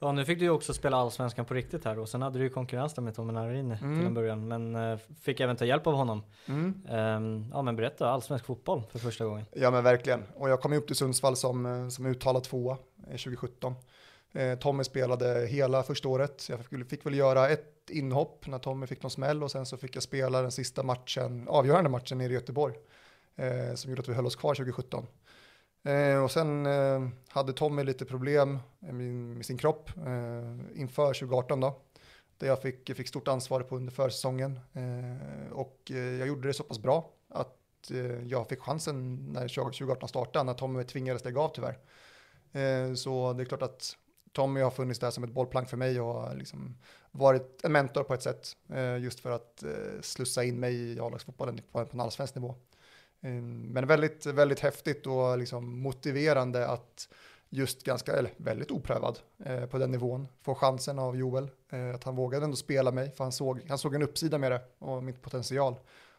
Ja, 0.02 0.12
nu 0.12 0.24
fick 0.24 0.38
du 0.38 0.44
ju 0.44 0.50
också 0.50 0.74
spela 0.74 0.96
allsvenskan 0.96 1.44
på 1.44 1.54
riktigt 1.54 1.84
här 1.84 1.98
och 1.98 2.08
sen 2.08 2.22
hade 2.22 2.38
du 2.38 2.44
ju 2.44 2.50
konkurrens 2.50 2.94
där 2.94 3.02
med 3.02 3.14
Tommy 3.14 3.32
Narini 3.32 3.78
Mm. 3.82 3.98
till 3.98 4.06
en 4.06 4.14
början, 4.14 4.48
men 4.48 4.74
eh, 4.76 4.98
fick 5.20 5.40
även 5.40 5.56
ta 5.56 5.64
hjälp 5.64 5.86
av 5.86 5.94
honom. 5.94 6.22
Mm. 6.46 6.82
Ehm, 6.88 7.50
ja, 7.52 7.62
men 7.62 7.76
berätta, 7.76 8.08
allsvensk 8.10 8.44
fotboll 8.44 8.82
för 8.90 8.98
första 8.98 9.24
gången. 9.24 9.46
Ja 9.52 9.70
men 9.70 9.84
verkligen. 9.84 10.22
Och 10.36 10.50
jag 10.50 10.60
kom 10.60 10.72
ju 10.72 10.78
upp 10.78 10.86
till 10.86 10.96
Sundsvall 10.96 11.36
som, 11.36 11.66
eh, 11.66 11.88
som 11.88 12.06
uttalad 12.06 12.42
tvåa 12.44 12.72
eh, 13.02 13.06
2017. 13.10 13.74
Eh, 14.32 14.58
Tommy 14.58 14.84
spelade 14.84 15.46
hela 15.46 15.82
första 15.82 16.08
året. 16.08 16.48
Jag 16.48 16.60
fick, 16.64 16.88
fick 16.90 17.06
väl 17.06 17.14
göra 17.14 17.48
ett 17.48 17.90
inhopp 17.90 18.46
när 18.46 18.58
Tommy 18.58 18.86
fick 18.86 19.02
någon 19.02 19.10
smäll 19.10 19.42
och 19.42 19.50
sen 19.50 19.66
så 19.66 19.76
fick 19.76 19.96
jag 19.96 20.02
spela 20.02 20.42
den 20.42 20.50
sista 20.52 20.82
matchen, 20.82 21.48
avgörande 21.48 21.90
matchen 21.90 22.18
nere 22.18 22.30
i 22.30 22.34
Göteborg. 22.34 22.74
Eh, 23.36 23.74
som 23.74 23.90
gjorde 23.90 24.00
att 24.00 24.08
vi 24.08 24.14
höll 24.14 24.26
oss 24.26 24.36
kvar 24.36 24.54
2017. 24.54 25.06
Eh, 25.82 26.22
och 26.22 26.30
sen 26.30 26.66
eh, 26.66 27.08
hade 27.28 27.52
Tommy 27.52 27.84
lite 27.84 28.04
problem 28.04 28.58
med, 28.78 29.46
sin 29.46 29.58
kropp 29.58 29.90
eh, 29.96 30.80
inför 30.80 31.06
2018 31.06 31.60
då. 31.60 31.80
Där 32.38 32.46
jag 32.46 32.62
fick, 32.62 32.96
fick 32.96 33.08
stort 33.08 33.28
ansvar 33.28 33.60
på 33.60 33.76
under 33.76 33.92
försäsongen. 33.92 34.60
Eh, 34.72 35.52
och 35.52 35.90
eh, 35.90 35.96
jag 35.96 36.28
gjorde 36.28 36.48
det 36.48 36.54
så 36.54 36.62
pass 36.62 36.78
bra 36.78 37.10
att 37.28 37.90
eh, 37.90 38.26
jag 38.26 38.48
fick 38.48 38.60
chansen 38.60 39.16
när 39.32 39.48
2018 39.48 40.08
startade, 40.08 40.44
när 40.44 40.54
Tommy 40.54 40.84
tvingades 40.84 41.24
lägga 41.24 41.40
av 41.40 41.48
tyvärr. 41.54 41.78
Eh, 42.52 42.94
så 42.94 43.32
det 43.32 43.42
är 43.42 43.44
klart 43.44 43.62
att 43.62 43.96
Tommy 44.32 44.60
har 44.60 44.70
funnits 44.70 45.00
där 45.00 45.10
som 45.10 45.24
ett 45.24 45.30
bollplank 45.30 45.68
för 45.68 45.76
mig 45.76 46.00
och 46.00 46.36
liksom 46.36 46.76
varit 47.10 47.64
en 47.64 47.72
mentor 47.72 48.02
på 48.02 48.14
ett 48.14 48.22
sätt, 48.22 48.56
eh, 48.68 48.98
just 48.98 49.20
för 49.20 49.30
att 49.30 49.62
eh, 49.62 50.00
slussa 50.02 50.44
in 50.44 50.60
mig 50.60 50.74
i 50.74 51.00
A-lagsfotbollen 51.00 51.60
på, 51.72 51.84
på 51.84 51.88
en 51.92 52.00
allsvensk 52.00 52.34
nivå. 52.34 52.54
Eh, 53.20 53.30
men 53.33 53.87
väldigt, 53.87 54.26
väldigt 54.26 54.61
häftigt 54.61 55.06
och 55.06 55.38
liksom 55.38 55.80
motiverande 55.80 56.68
att 56.68 57.09
just 57.48 57.85
ganska, 57.85 58.12
eller 58.12 58.30
väldigt 58.37 58.70
oprövad 58.70 59.18
eh, 59.44 59.66
på 59.66 59.78
den 59.78 59.90
nivån, 59.90 60.28
få 60.42 60.54
chansen 60.54 60.98
av 60.98 61.16
Joel, 61.16 61.50
eh, 61.72 61.94
att 61.94 62.04
han 62.04 62.16
vågade 62.16 62.44
ändå 62.44 62.56
spela 62.56 62.90
mig, 62.90 63.12
för 63.16 63.24
han 63.24 63.33
såg, 63.33 63.61
han 63.68 63.78
såg 63.78 63.94
en 63.94 64.02
uppsida 64.02 64.38
med 64.38 64.52
det 64.52 64.61
och 64.78 65.04
min 65.04 65.14
potential. 65.14 65.74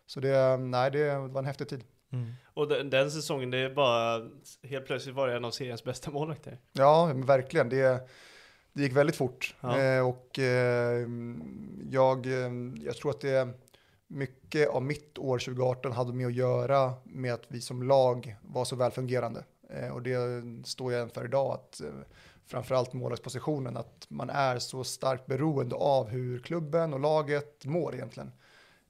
Så 0.06 0.20
det, 0.20 0.58
nej, 0.58 0.92
det 0.92 1.18
var 1.18 1.40
en 1.40 1.46
häftig 1.46 1.70
tid. 1.70 1.84
Och 2.54 2.68
den, 2.68 2.90
den 2.90 3.12
säsongen, 3.12 3.52
det 3.52 3.58
är 3.58 3.70
bara, 3.70 4.30
helt 4.64 4.86
plötsligt 4.86 5.16
var 5.16 5.28
det 5.28 5.36
en 5.36 5.46
av 5.46 5.52
seriens 5.52 5.84
bästa 5.84 6.12
målvakter. 6.12 6.58
Ja, 6.74 7.08
men 7.08 7.26
verkligen. 7.26 7.70
Det, 7.70 8.10
det 8.74 8.84
gick 8.84 8.94
väldigt 8.94 9.16
fort. 9.16 9.56
Ja. 9.62 9.80
Eh, 9.80 10.08
och 10.08 10.40
eh, 10.40 11.08
jag, 11.90 12.26
eh, 12.26 12.52
jag 12.86 12.96
tror 12.96 13.12
att 13.12 13.22
det 13.22 13.48
mycket 14.08 14.40
av 14.70 14.84
mitt 14.84 15.18
år 15.18 15.40
2018 15.40 15.92
hade 15.92 16.14
med 16.14 16.28
att 16.28 16.34
göra 16.34 16.94
med 17.04 17.34
att 17.34 17.46
vi 17.48 17.62
som 17.62 17.84
lag 17.84 18.36
var 18.42 18.66
så 18.66 18.76
väl 18.76 18.92
fungerande. 18.92 19.44
Eh, 19.70 19.90
och 19.90 20.02
det 20.02 20.18
står 20.66 20.94
jag 20.94 21.12
för 21.12 21.26
idag, 21.26 21.54
att 21.54 21.82
eh, 21.82 21.88
framförallt 22.46 22.94
målvaktspositionen, 22.94 23.78
att 23.78 24.06
man 24.10 24.30
är 24.30 24.60
så 24.60 24.84
starkt 24.84 25.26
beroende 25.26 25.76
av 25.76 26.08
hur 26.08 26.40
klubben 26.40 26.94
och 26.94 27.00
laget 27.00 27.66
mår 27.66 27.96
egentligen. 27.96 28.32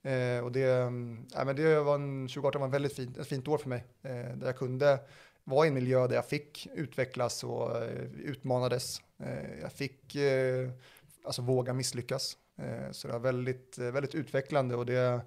Eh, 0.04 0.44
och 0.44 0.52
det, 0.52 0.72
mm, 0.72 1.26
men 1.46 1.56
det 1.56 1.80
var 1.80 1.96
en, 1.96 2.28
2018 2.28 2.62
var 2.62 2.68
en 2.68 2.72
väldigt 2.72 2.96
fint, 2.96 3.18
ett 3.18 3.28
fint 3.28 3.48
år 3.48 3.58
för 3.58 3.70
mig, 3.70 3.84
eh, 4.02 4.12
där 4.12 4.46
jag 4.46 4.58
kunde 4.58 5.00
vara 5.44 5.66
i 5.66 5.68
en 5.68 5.74
miljö 5.74 6.08
där 6.08 6.16
jag 6.16 6.26
fick 6.26 6.68
utvecklas 6.76 7.44
och 7.44 7.78
eh, 7.78 8.04
utmanades. 8.24 9.02
Eh, 9.20 9.60
jag 9.62 9.72
fick 9.72 10.16
alltså 11.26 11.42
våga 11.42 11.74
misslyckas. 11.74 12.38
Så 12.92 13.08
det 13.08 13.14
var 13.14 13.20
väldigt, 13.20 13.78
väldigt 13.78 14.16
utvecklande 14.16 14.76
och 14.76 14.86
det, 14.86 15.22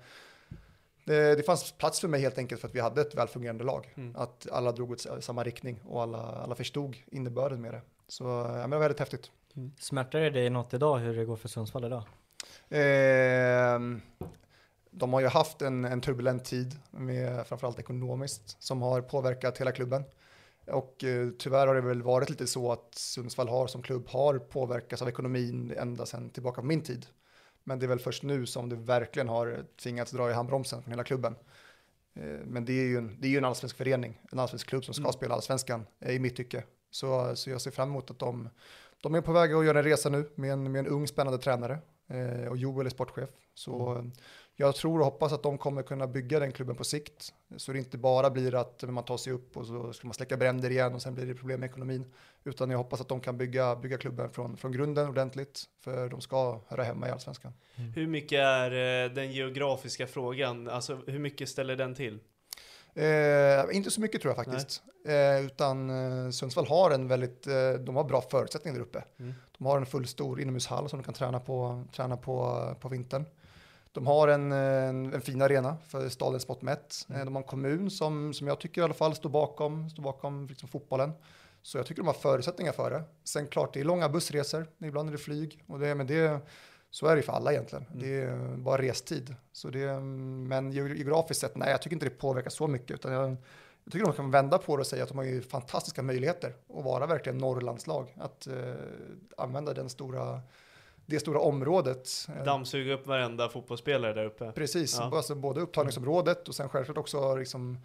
det, 1.05 1.35
det 1.35 1.43
fanns 1.43 1.73
plats 1.73 2.01
för 2.01 2.09
mig 2.09 2.21
helt 2.21 2.39
enkelt 2.39 2.61
för 2.61 2.69
att 2.69 2.75
vi 2.75 2.81
hade 2.81 3.01
ett 3.01 3.15
välfungerande 3.15 3.65
lag. 3.65 3.95
Mm. 3.97 4.17
Att 4.17 4.47
alla 4.53 4.73
drog 4.73 4.91
åt 4.91 5.07
samma 5.21 5.45
riktning 5.45 5.81
och 5.85 6.03
alla, 6.03 6.19
alla 6.19 6.55
förstod 6.55 6.97
innebörden 7.07 7.61
med 7.61 7.75
det. 7.75 7.81
Så 8.09 8.25
ja, 8.25 8.53
men 8.53 8.71
det 8.71 8.77
var 8.77 8.81
väldigt 8.81 9.01
häftigt. 9.01 9.31
Smärtar 9.79 10.21
det 10.21 10.31
dig 10.31 10.51
något 10.51 10.75
idag 10.75 10.99
hur 10.99 11.17
det 11.17 11.25
går 11.25 11.37
för 11.37 11.49
Sundsvall 11.49 11.85
idag? 11.85 12.03
Ehm, 12.69 14.01
de 14.91 15.13
har 15.13 15.21
ju 15.21 15.27
haft 15.27 15.63
en, 15.63 15.85
en 15.85 16.01
turbulent 16.01 16.45
tid, 16.45 16.77
med, 16.91 17.47
framförallt 17.47 17.79
ekonomiskt, 17.79 18.57
som 18.63 18.83
har 18.83 19.01
påverkat 19.01 19.59
hela 19.59 19.73
klubben. 19.73 20.05
Och 20.67 21.05
eh, 21.05 21.29
tyvärr 21.39 21.67
har 21.67 21.75
det 21.75 21.81
väl 21.81 22.03
varit 22.03 22.31
lite 22.31 22.47
så 22.47 22.73
att 22.73 22.95
Sundsvall 22.95 23.49
har 23.49 23.67
som 23.67 23.83
klubb 23.83 24.09
har 24.09 24.39
påverkats 24.39 25.03
av 25.03 25.09
ekonomin 25.09 25.75
ända 25.77 26.07
sedan 26.07 26.31
tillbaka 26.31 26.61
på 26.61 26.67
min 26.67 26.83
tid. 26.83 27.07
Men 27.65 27.79
det 27.79 27.87
är 27.87 27.89
väl 27.89 27.99
först 27.99 28.23
nu 28.23 28.47
som 28.47 28.69
det 28.69 28.77
verkligen 28.77 29.29
har 29.29 29.65
tvingats 29.83 30.13
dra 30.13 30.31
i 30.31 30.33
handbromsen 30.33 30.83
från 30.83 30.93
hela 30.93 31.05
klubben. 31.05 31.37
Eh, 32.15 32.25
men 32.45 32.65
det 32.65 32.73
är 32.73 32.85
ju 32.85 32.99
en, 32.99 33.17
det 33.21 33.27
är 33.27 33.31
ju 33.31 33.39
en 33.39 33.45
allsvensk 33.45 33.77
förening, 33.77 34.21
en 34.33 34.39
allsvensk 34.39 34.69
klubb 34.69 34.85
som 34.85 34.95
ska 34.95 35.03
Mm. 35.03 35.13
spela 35.13 35.35
allsvenskan 35.35 35.87
eh, 36.01 36.15
i 36.15 36.19
mitt 36.19 36.37
tycke. 36.37 36.65
Så, 36.91 37.37
så 37.37 37.51
jag 37.51 37.61
ser 37.61 37.71
fram 37.71 37.89
emot 37.89 38.11
att 38.11 38.19
de, 38.19 38.49
de 39.01 39.15
är 39.15 39.21
på 39.21 39.33
väg 39.33 39.53
att 39.53 39.65
göra 39.65 39.79
en 39.79 39.85
resa 39.85 40.09
nu 40.09 40.31
med 40.35 40.53
en, 40.53 40.73
med 40.73 40.79
en 40.79 40.87
ung 40.87 41.07
spännande 41.09 41.39
tränare 41.39 41.79
eh, 42.09 42.49
och 42.49 42.57
Joel 42.57 42.87
är 42.87 42.91
sportchef. 42.91 43.31
Så 43.55 43.89
Mm. 43.91 44.13
jag 44.57 44.75
tror 44.75 44.99
och 44.99 45.05
hoppas 45.05 45.33
att 45.33 45.43
de 45.43 45.59
kommer 45.59 45.83
kunna 45.83 46.07
bygga 46.07 46.39
den 46.39 46.53
klubben 46.53 46.77
på 46.77 46.85
sikt. 46.85 47.35
Så 47.57 47.73
det 47.73 47.79
inte 47.79 47.99
bara 47.99 48.31
blir 48.31 48.55
att 48.55 48.83
man 48.89 49.05
tar 49.05 49.17
sig 49.17 49.33
upp 49.33 49.57
och 49.57 49.67
så 49.67 49.93
ska 49.93 50.07
man 50.07 50.15
släcka 50.15 50.37
bränder 50.37 50.71
igen 50.71 50.95
och 50.95 51.03
sen 51.03 51.15
blir 51.15 51.27
det 51.27 51.35
problem 51.35 51.61
med 51.61 51.71
ekonomin. 51.71 52.13
Utan 52.45 52.71
jag 52.71 52.79
hoppas 52.79 53.01
att 53.01 53.09
de 53.09 53.21
kan 53.21 53.39
bygga, 53.39 53.77
bygga 53.77 53.99
klubben 53.99 54.31
från, 54.31 54.57
från 54.57 54.73
grunden 54.73 55.09
ordentligt. 55.09 55.65
För 55.81 56.09
de 56.09 56.21
ska 56.21 56.61
höra 56.69 56.83
hemma 56.83 57.09
i 57.09 57.11
allsvenskan. 57.11 57.53
Hur 57.95 58.07
mycket 58.07 58.39
är 58.39 59.05
eh, 59.05 59.11
den 59.15 59.33
geografiska 59.33 60.07
frågan, 60.07 60.69
alltså 60.69 60.99
hur 61.07 61.19
mycket 61.19 61.49
ställer 61.49 61.77
den 61.77 61.95
till? 61.95 62.19
Eh, 62.95 63.77
inte 63.77 63.91
så 63.91 64.01
mycket 64.01 64.23
tror 64.23 64.35
jag 64.37 64.45
faktiskt. 64.45 64.83
Eh, 65.07 65.45
utan 65.47 65.91
eh, 65.91 66.31
Sundsvall 66.31 66.67
har 66.67 66.91
en 66.91 67.09
väldigt, 67.09 67.47
eh, 67.47 67.71
de 67.73 67.97
har 67.97 68.05
bra 68.05 68.21
förutsättningar 68.21 68.79
där 68.79 68.85
uppe. 68.85 69.05
Mm. 69.19 69.35
De 69.59 69.67
har 69.67 69.77
en 69.77 69.87
fullstor 69.87 70.41
inomhushall 70.41 70.89
som 70.89 70.99
de 70.99 71.05
kan 71.05 71.15
träna 71.15 71.41
på, 71.41 71.85
träna 71.93 72.17
på, 72.17 72.61
på 72.81 72.89
vintern. 72.89 73.25
De 73.93 74.07
har 74.07 74.29
en, 74.29 74.53
en, 74.53 75.15
en 75.15 75.21
fin 75.21 75.43
arena 75.43 75.77
för 75.89 76.09
stadens 76.09 76.49
mått 76.49 76.63
mätt. 76.63 77.07
Eh, 77.11 77.25
De 77.25 77.35
har 77.35 77.43
en 77.43 77.49
kommun 77.49 77.91
som, 77.91 78.35
som 78.35 78.47
jag 78.47 78.61
tycker 78.61 78.81
i 78.81 78.85
alla 78.85 78.95
fall 78.95 79.15
står 79.15 79.31
bakom, 79.31 79.91
står 79.91 80.03
bakom 80.03 80.47
liksom 80.47 80.69
fotbollen. 80.69 81.13
Så 81.63 81.79
jag 81.79 81.87
tycker 81.87 82.03
de 82.03 82.07
har 82.07 82.15
förutsättningar 82.15 82.73
för 82.73 82.91
det. 82.91 83.03
Sen 83.25 83.47
klart, 83.47 83.75
det 83.75 83.81
är 83.81 83.85
långa 83.85 84.09
bussresor, 84.09 84.67
ibland 84.79 85.09
är 85.09 85.13
det 85.13 85.19
flyg. 85.19 85.65
Och 85.67 85.79
det, 85.79 85.95
men 85.95 86.07
det, 86.07 86.41
så 86.95 87.07
är 87.07 87.17
det 87.17 87.23
för 87.23 87.33
alla 87.33 87.53
egentligen. 87.53 87.85
Det 87.95 88.15
är 88.23 88.57
bara 88.57 88.83
restid. 88.83 89.35
Så 89.53 89.69
det, 89.69 90.01
men 90.01 90.73
geografiskt 90.73 91.41
sett, 91.41 91.57
nej, 91.57 91.71
jag 91.71 91.83
tycker 91.83 91.97
inte 91.97 92.07
det 92.07 92.11
påverkar 92.11 92.51
så 92.51 92.67
mycket. 92.67 92.91
Utan 92.91 93.13
jag, 93.13 93.37
jag 93.85 93.93
tycker 93.93 94.07
de 94.07 94.13
kan 94.13 94.31
vända 94.31 94.59
på 94.59 94.77
det 94.77 94.81
och 94.81 94.87
säga 94.87 95.03
att 95.03 95.09
de 95.09 95.19
har 95.19 95.25
ju 95.25 95.43
fantastiska 95.43 96.03
möjligheter 96.03 96.55
att 96.79 96.85
vara 96.85 97.07
verkligen 97.07 97.39
Norrlandslag. 97.39 98.15
Att 98.21 98.47
eh, 98.47 98.75
använda 99.37 99.75
den 99.75 99.89
stora, 99.89 100.41
det 101.07 101.21
stora 101.21 101.41
området. 101.41 102.09
Dammsuga 102.45 102.95
upp 102.95 103.07
varenda 103.07 103.49
fotbollsspelare 103.49 104.13
där 104.13 104.25
uppe. 104.25 104.53
Precis, 104.53 104.97
Ja. 104.99 105.17
alltså 105.17 105.35
både 105.35 105.61
upptagningsområdet 105.61 106.49
och 106.49 106.55
sen 106.55 106.69
självklart 106.69 106.99
också 106.99 107.37
liksom 107.37 107.79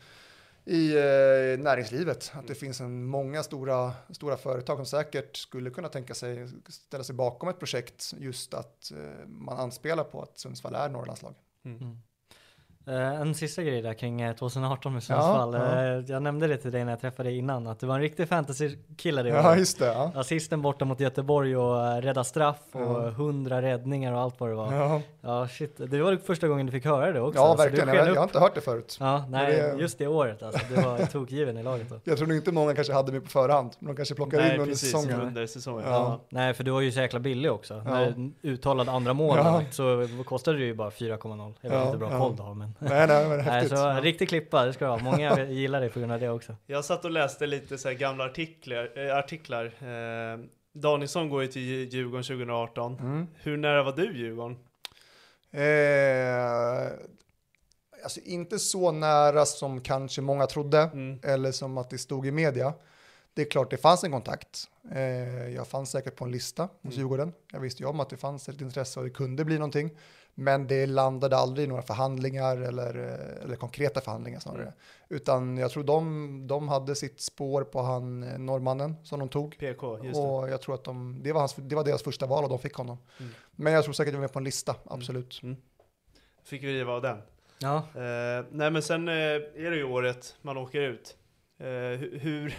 i 0.70 0.98
eh, 0.98 1.60
näringslivet. 1.64 2.32
Att 2.36 2.48
det 2.48 2.56
finns 2.56 2.82
en 2.82 3.06
många 3.06 3.44
stora, 3.44 3.94
stora 4.10 4.38
företag 4.38 4.78
som 4.78 4.86
säkert 4.86 5.38
skulle 5.38 5.70
kunna 5.70 5.90
tänka 5.90 6.14
sig 6.14 6.48
ställa 6.68 7.04
sig 7.04 7.16
bakom 7.16 7.50
ett 7.50 7.60
projekt 7.60 8.14
just 8.18 8.54
att 8.54 8.92
eh, 8.92 9.28
man 9.28 9.58
anspelar 9.58 10.04
på 10.04 10.22
att 10.22 10.40
Sundsvall 10.40 10.76
är 10.76 10.90
Norrlandslag. 10.90 11.36
Eh, 11.82 11.88
En 12.96 13.36
sista 13.36 13.64
grej 13.64 13.82
där 13.82 13.94
kring 13.94 14.22
eh, 14.22 14.36
2018 14.36 14.94
med 14.94 15.04
Sundsvall. 15.04 15.54
ja. 15.54 15.84
Eh, 15.84 16.04
Jag 16.08 16.24
nämnde 16.24 16.48
det 16.48 16.58
till 16.58 16.72
dig 16.72 16.84
när 16.86 16.92
jag 16.92 17.02
träffade 17.02 17.30
dig 17.30 17.38
innan, 17.38 17.68
att 17.68 17.80
du 17.80 17.86
var 17.88 17.96
en 17.96 18.02
riktig 18.02 18.28
fantasy-kille 18.30 19.24
det 19.24 19.30
Ja, 19.30 19.56
just 19.56 19.80
det. 19.80 19.86
Ja. 19.86 20.12
Assisten 20.16 20.62
borta 20.62 20.86
mot 20.86 21.00
Göteborg 21.00 21.58
och 21.58 21.86
eh, 21.88 22.02
rädda 22.02 22.24
straff 22.24 22.60
och 22.72 22.82
Ja. 22.82 23.10
hundra 23.10 23.62
räddningar 23.62 24.14
och 24.14 24.20
allt 24.20 24.40
vad 24.40 24.50
det 24.50 24.56
var. 24.56 24.74
Ja. 24.74 25.02
Ja, 25.22 25.48
shit, 25.48 25.78
det 25.78 26.02
var 26.02 26.16
första 26.16 26.48
gången 26.48 26.66
du 26.66 26.72
fick 26.72 26.86
höra 26.86 27.12
det 27.12 27.22
också. 27.22 27.40
ja 27.40 27.48
så 27.58 27.64
du 27.64 27.70
verkligen. 27.70 27.88
Jag, 27.96 28.08
jag 28.08 28.16
har 28.16 28.24
inte 28.24 28.40
hört 28.40 28.56
det 28.56 28.62
förut. 28.62 28.98
Ja, 29.00 29.26
nej, 29.30 29.56
det- 29.56 29.82
just 29.82 29.98
det 29.98 30.08
året 30.08 30.44
alltså. 30.44 30.60
Du 30.70 30.76
var 30.82 30.98
tokgiven 31.12 31.58
i 31.58 31.64
laget 31.64 31.90
då. 31.90 31.96
Jag 32.04 32.18
tror 32.18 32.28
nog 32.28 32.38
inte 32.38 32.52
många 32.52 32.76
kanske 32.76 32.94
hade 32.94 33.12
mig 33.12 33.22
på 33.22 33.28
förhand. 33.28 33.72
Men 33.80 33.88
de 33.88 33.96
kanske 33.96 34.16
plockade 34.16 34.44
in 34.44 34.48
Nej, 34.50 34.58
under 34.60 34.72
precis, 34.72 34.92
säsongen. 34.92 35.22
under 35.22 35.48
säsongen. 35.48 35.84
Ja. 35.88 35.92
Ja. 35.94 36.20
Nej, 36.30 36.54
för 36.54 36.64
du 36.64 36.72
var 36.72 36.82
ju 36.82 36.92
så 36.92 37.00
jäkla 37.00 37.20
billig 37.20 37.52
också. 37.52 37.74
Ja. 37.86 37.92
När 37.94 38.14
du 38.42 38.50
uttalade 38.50 38.92
andra 38.92 39.14
mål 39.14 39.38
Ja. 39.38 39.62
så 39.72 40.08
kostade 40.26 40.58
det 40.58 40.64
ju 40.66 40.74
bara 40.74 40.90
4,0 40.90 41.54
Jag 41.62 41.70
vet 41.70 41.80
Ja, 41.80 41.86
inte 41.86 41.98
bra 41.98 42.12
ja. 42.12 42.20
koll 42.20 42.36
du 42.36 42.42
har 42.44 42.54
men. 42.54 42.76
Nej, 42.80 43.08
nej, 43.08 43.28
men 43.30 43.38
Nej, 43.38 43.42
häftigt. 43.42 43.78
så 43.78 43.94
riktig 44.02 44.30
klippa, 44.30 44.66
det 44.66 44.74
ska 44.74 44.86
du 44.86 44.92
ha. 44.92 44.98
Många 45.00 45.46
gillar 45.46 45.82
dig 45.82 45.90
på 45.90 46.00
grund 46.00 46.12
av 46.12 46.20
det 46.20 46.30
också. 46.30 46.56
Jag 46.66 46.86
satt 46.86 47.06
och 47.06 47.12
läste 47.12 47.46
lite 47.48 47.78
så 47.78 47.88
här 47.88 47.96
gamla 47.96 48.26
artiklar. 48.26 48.92
Eh, 49.10 49.18
artiklar. 49.18 49.66
Eh, 49.66 50.40
Danielsson 50.74 51.30
går 51.30 51.42
ju 51.42 51.48
till 51.48 51.62
Djurgården 51.94 52.24
2018. 52.24 53.00
Mm. 53.00 53.28
Hur 53.36 53.58
nära 53.58 53.84
var 53.84 53.92
du 53.92 54.18
Djurgården? 54.18 54.58
Eh, 55.52 56.92
alltså 58.04 58.20
inte 58.24 58.60
så 58.60 58.92
nära 58.92 59.46
som 59.46 59.82
kanske 59.82 60.22
många 60.22 60.48
trodde. 60.48 60.80
Mm. 60.80 61.20
eller 61.24 61.52
som 61.52 61.78
att 61.78 61.90
det 61.90 61.98
stod 61.98 62.28
i 62.28 62.32
media. 62.32 62.74
Det 63.34 63.42
är 63.42 63.50
klart 63.50 63.70
det 63.72 63.78
fanns 63.78 64.04
en 64.04 64.12
kontakt. 64.12 64.64
Eh, 64.92 65.50
jag 65.56 65.68
fanns 65.68 65.92
säkert 65.92 66.16
på 66.16 66.26
en 66.26 66.32
lista 66.32 66.64
hos 66.64 66.72
Mm. 66.84 66.98
Djurgården. 66.98 67.34
Jag 67.52 67.60
visste 67.60 67.84
ju 67.84 67.90
om 67.90 68.00
att 68.00 68.10
det 68.10 68.18
fanns 68.18 68.50
ett 68.50 68.62
intresse 68.62 69.00
och 69.00 69.06
det 69.06 69.12
kunde 69.12 69.46
bli 69.46 69.56
någonting. 69.56 69.92
Men 70.40 70.68
det 70.68 70.86
landade 70.86 71.38
aldrig 71.38 71.66
i 71.66 71.68
några 71.70 71.82
förhandlingar 71.82 72.58
eller, 72.58 72.96
eh, 73.00 73.44
eller 73.46 73.56
konkreta 73.56 74.02
förhandlingar 74.02 74.40
snarare. 74.40 74.62
Mm. 74.62 74.74
Utan 75.10 75.58
jag 75.58 75.72
tror 75.72 75.84
de, 75.84 76.48
de 76.48 76.68
hade 76.70 76.96
sitt 76.96 77.22
spår 77.22 77.64
på 77.64 77.82
han 77.82 78.24
eh, 78.24 78.38
norrmannen 78.40 78.96
som 79.04 79.20
de 79.20 79.30
tog. 79.30 79.58
PK, 79.60 80.04
just 80.04 80.16
det. 80.16 80.22
Och 80.28 80.50
jag 80.50 80.62
tror 80.62 80.76
att 80.76 80.84
de, 80.84 81.20
det, 81.24 81.32
var 81.34 81.40
hans, 81.40 81.56
det 81.56 81.76
var 81.76 81.84
deras 81.84 82.04
första 82.04 82.26
val 82.26 82.44
och 82.44 82.50
de 82.50 82.60
fick 82.60 82.74
honom. 82.74 82.98
Mm. 83.20 83.32
Men 83.52 83.74
jag 83.74 83.84
tror 83.84 83.94
säkert 83.94 84.10
att 84.10 84.14
de 84.14 84.18
var 84.18 84.22
med 84.22 84.34
på 84.34 84.40
en 84.40 84.46
lista, 84.46 84.76
absolut. 84.86 85.42
Fick 86.44 86.64
vi 86.64 86.74
riva 86.74 86.94
av 86.94 87.02
den. 87.02 87.18
Ja, 87.60 87.76
Eh, 87.78 88.46
nej 88.52 88.72
men 88.72 88.82
sen 88.82 89.08
eh, 89.08 89.14
är 89.14 89.70
det 89.72 89.76
ju 89.78 89.84
året 89.84 90.36
man 90.42 90.58
åker 90.58 90.82
ut. 90.82 91.18
Eh, 91.60 91.66
hu- 91.66 92.18
hur, 92.20 92.58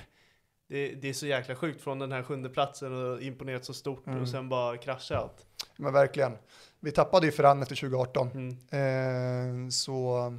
det, 0.69 0.89
det 0.95 1.09
är 1.09 1.13
så 1.13 1.27
jäkla 1.27 1.55
sjukt 1.55 1.81
från 1.83 1.99
den 1.99 2.13
här 2.13 2.23
sjunde 2.23 2.49
platsen 2.49 2.95
och 3.13 3.23
imponerat 3.23 3.65
så 3.65 3.75
stort 3.75 4.07
Mm. 4.07 4.23
och 4.23 4.29
sen 4.29 4.49
bara 4.49 4.77
krascha 4.77 5.17
allt. 5.17 5.47
Men 5.77 5.93
verkligen. 5.93 6.33
Vi 6.81 6.93
tappade 6.93 7.27
ju 7.27 7.33
Ferran 7.33 7.63
efter 7.63 7.77
2018. 7.77 8.29
Mm. 8.71 9.67
Eh, 9.67 9.69
så, 9.71 10.33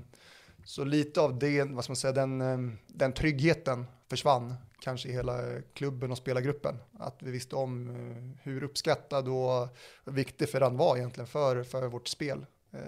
så 0.65 0.83
lite 0.83 1.21
av 1.21 1.39
det, 1.39 1.63
vad 1.63 1.83
ska 1.83 1.91
man 1.91 1.95
säga, 1.95 2.13
den, 2.13 2.41
eh, 2.41 2.57
den 2.87 3.13
tryggheten 3.13 3.85
försvann 4.09 4.53
kanske 4.79 5.09
i 5.09 5.11
hela 5.11 5.39
klubben 5.73 6.11
och 6.11 6.17
spelargruppen. 6.17 6.75
Att 6.99 7.23
vi 7.23 7.31
visste 7.31 7.55
om 7.55 7.89
eh, 7.89 8.43
hur 8.43 8.63
uppskattad 8.63 9.27
och 9.27 9.67
viktig 10.05 10.49
Ferran 10.49 10.77
var 10.77 10.97
egentligen 10.97 11.27
för, 11.27 11.63
för 11.63 11.87
vårt 11.87 12.07
spel. 12.07 12.45
Eh, 12.73 12.79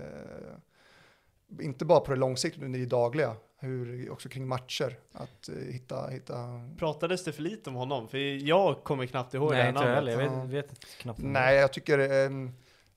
inte 1.61 1.85
bara 1.85 1.99
på 1.99 2.11
det 2.11 2.17
långsiktiga, 2.19 2.61
utan 2.63 2.75
i 2.75 2.79
det 2.79 2.85
dagliga. 2.85 3.35
Hur, 3.59 4.09
också 4.11 4.29
kring 4.29 4.47
matcher, 4.47 4.97
att 5.11 5.49
eh, 5.49 5.55
hitta, 5.55 6.07
hitta 6.07 6.35
Pratades 6.77 7.23
det 7.23 7.31
för 7.31 7.41
lite 7.41 7.69
om 7.69 7.75
honom? 7.75 8.07
För 8.07 8.17
jag 8.47 8.83
kommer 8.83 9.05
knappt 9.05 9.33
ihåg 9.33 9.51
det 9.51 9.55
nej 9.55 9.61
här 9.63 9.69
inte 9.69 9.81
jag 9.83 9.95
namnet. 9.95 10.13
Jag 10.13 10.23
Ja. 10.23 10.43
vet, 10.43 10.71
vet 10.71 10.85
knappt. 10.97 11.19
det. 11.21 11.27
Nej, 11.27 11.55
jag 11.55 11.73
tycker 11.73 11.99
eh, 11.99 12.29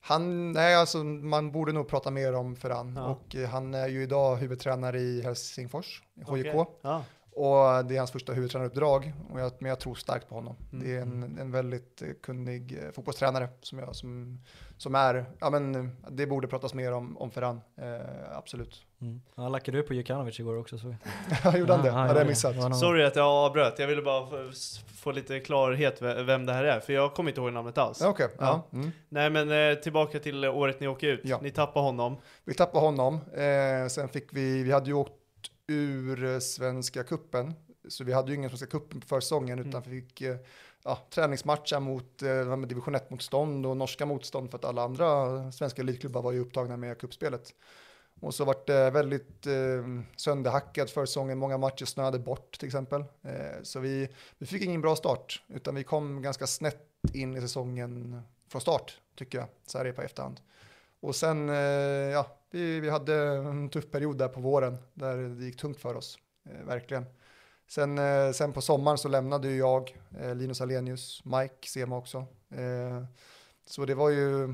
han, 0.07 0.51
nej 0.51 0.75
alltså 0.75 1.03
man 1.03 1.51
borde 1.51 1.71
nog 1.71 1.87
prata 1.87 2.11
mer 2.11 2.33
om 2.33 2.55
Ferran. 2.55 2.93
Ja. 2.95 3.05
Och 3.05 3.35
eh, 3.35 3.49
han 3.49 3.73
är 3.73 3.87
ju 3.87 4.03
idag 4.03 4.35
huvudtränare 4.35 4.99
i 4.99 5.21
Helsingfors, 5.21 6.03
i 6.15 6.21
HJK. 6.21 6.55
Okej. 6.55 6.65
Ja. 6.81 7.03
Och 7.31 7.85
det 7.85 7.95
är 7.95 7.97
hans 7.97 8.11
första 8.11 8.33
huvudtränaruppdrag. 8.33 9.13
Och 9.29 9.39
jag, 9.39 9.51
men 9.59 9.69
jag 9.69 9.79
tror 9.79 9.95
starkt 9.95 10.29
på 10.29 10.35
honom. 10.35 10.55
Mm. 10.71 10.85
Det 10.85 10.95
är 10.95 11.01
en, 11.01 11.37
en 11.39 11.51
väldigt 11.51 12.01
eh, 12.01 12.07
kunnig 12.23 12.79
eh, 12.83 12.91
fotbollstränare 12.91 13.49
som, 13.61 13.79
jag, 13.79 13.95
som, 13.95 14.41
som 14.77 14.95
är, 14.95 15.25
ja 15.39 15.49
men 15.49 15.91
det 16.09 16.27
borde 16.27 16.47
pratas 16.47 16.73
mer 16.73 16.91
om, 16.91 17.17
om 17.17 17.31
Ferran, 17.31 17.61
eh, 17.77 18.37
absolut. 18.37 18.85
Mm. 19.01 19.21
Ja, 19.35 19.49
lackade 19.49 19.77
du 19.77 19.83
på 19.83 19.93
Jukanovic 19.93 20.39
igår 20.39 20.57
också 20.57 20.77
såg 20.77 20.95
Jag 21.43 21.57
gjorde 21.59 21.73
han 21.73 21.81
det? 21.85 21.89
Ja, 21.89 22.13
det 22.13 22.19
jag 22.19 22.27
missat. 22.27 22.79
Sorry 22.79 23.03
att 23.03 23.15
jag 23.15 23.25
avbröt, 23.27 23.79
jag 23.79 23.87
ville 23.87 24.01
bara 24.01 24.27
få, 25.01 25.11
lite 25.11 25.39
klarhet 25.39 26.01
ve- 26.01 26.23
vem 26.23 26.45
det 26.45 26.53
här 26.53 26.63
är, 26.63 26.79
för 26.79 26.93
jag 26.93 27.13
kommer 27.13 27.29
inte 27.31 27.41
ihåg 27.41 27.53
namnet 27.53 27.77
alls. 27.77 28.01
Okej, 28.01 28.27
Ja. 28.39 28.65
ja. 28.71 28.77
Mm. 28.77 28.91
Nej 29.09 29.29
men 29.29 29.51
eh, 29.71 29.75
tillbaka 29.75 30.19
till 30.19 30.45
året 30.45 30.79
ni 30.79 30.87
åker 30.87 31.07
ut, 31.07 31.21
Ja. 31.23 31.39
ni 31.41 31.51
tappar 31.51 31.81
honom. 31.81 32.17
Vi 32.45 32.53
tappade 32.53 32.85
honom. 32.85 33.19
Eh, 33.33 33.87
sen 33.89 34.09
fick 34.09 34.33
vi, 34.33 34.63
vi 34.63 34.71
hade 34.71 34.85
ju 34.87 34.93
åkt 34.93 35.11
ur 35.67 36.25
eh, 36.33 36.39
Svenska 36.39 37.03
kuppen 37.03 37.53
så 37.89 38.03
vi 38.03 38.13
hade 38.13 38.29
ju 38.31 38.35
ingen 38.37 38.49
Svenska 38.49 38.67
cupen 38.67 39.01
på 39.01 39.07
försäsongen 39.07 39.59
utan 39.59 39.81
vi 39.85 40.01
fick 40.01 40.21
eh, 40.21 40.35
ja, 40.83 40.97
träningsmatcher 41.09 41.79
mot 41.79 42.21
eh, 42.21 42.57
division 42.67 42.95
1-motstånd 42.95 43.65
och 43.65 43.77
norska 43.77 44.05
motstånd 44.05 44.51
för 44.51 44.57
att 44.57 44.65
alla 44.65 44.81
andra 44.83 45.51
svenska 45.51 45.81
elitklubbar 45.81 46.21
var 46.21 46.31
ju 46.31 46.39
upptagna 46.39 46.77
med 46.77 46.97
kuppspelet. 46.99 47.53
Och 48.19 48.33
så 48.33 48.45
vart 48.45 48.67
det 48.67 48.89
väldigt 48.89 49.47
eh, 49.47 49.85
sönderhackat 50.15 50.91
försäsongen, 50.91 51.37
många 51.37 51.57
matcher 51.57 51.85
snöade 51.85 52.19
bort 52.19 52.59
till 52.59 52.67
exempel. 52.67 53.03
Eh, 53.21 53.61
så 53.63 53.79
vi, 53.79 54.09
vi 54.37 54.45
fick 54.45 54.61
ingen 54.61 54.81
bra 54.81 54.95
start, 54.95 55.43
utan 55.47 55.75
vi 55.75 55.83
kom 55.83 56.21
ganska 56.21 56.47
snett 56.47 56.83
in 57.13 57.37
i 57.37 57.41
säsongen 57.41 58.21
från 58.49 58.61
start, 58.61 59.01
tycker 59.15 59.37
jag, 59.37 59.47
så 59.65 59.77
här 59.77 59.85
är 59.85 59.89
det 59.89 59.95
på 59.95 60.01
efterhand. 60.01 60.39
Och 60.99 61.15
sen, 61.15 61.49
eh, 61.49 61.55
ja, 61.55 62.37
vi, 62.51 62.79
vi 62.79 62.89
hade 62.89 63.15
en 63.17 63.69
tuff 63.69 63.91
period 63.91 64.17
där 64.17 64.27
på 64.27 64.39
våren, 64.39 64.77
där 64.93 65.17
det 65.17 65.45
gick 65.45 65.57
tungt 65.57 65.79
för 65.79 65.95
oss, 65.95 66.19
eh, 66.49 66.65
verkligen. 66.65 67.05
Sen, 67.67 67.97
eh, 67.97 68.31
sen 68.31 68.53
på 68.53 68.61
sommaren 68.61 68.97
så 68.97 69.07
lämnade 69.07 69.47
ju 69.47 69.57
jag, 69.57 69.97
eh, 70.19 70.35
Linus 70.35 70.61
Alenius, 70.61 71.21
Mike 71.25 71.67
Sema 71.67 71.97
också. 71.97 72.25
Eh, 72.49 73.03
så 73.65 73.85
det 73.85 73.95
var 73.95 74.09
ju 74.09 74.53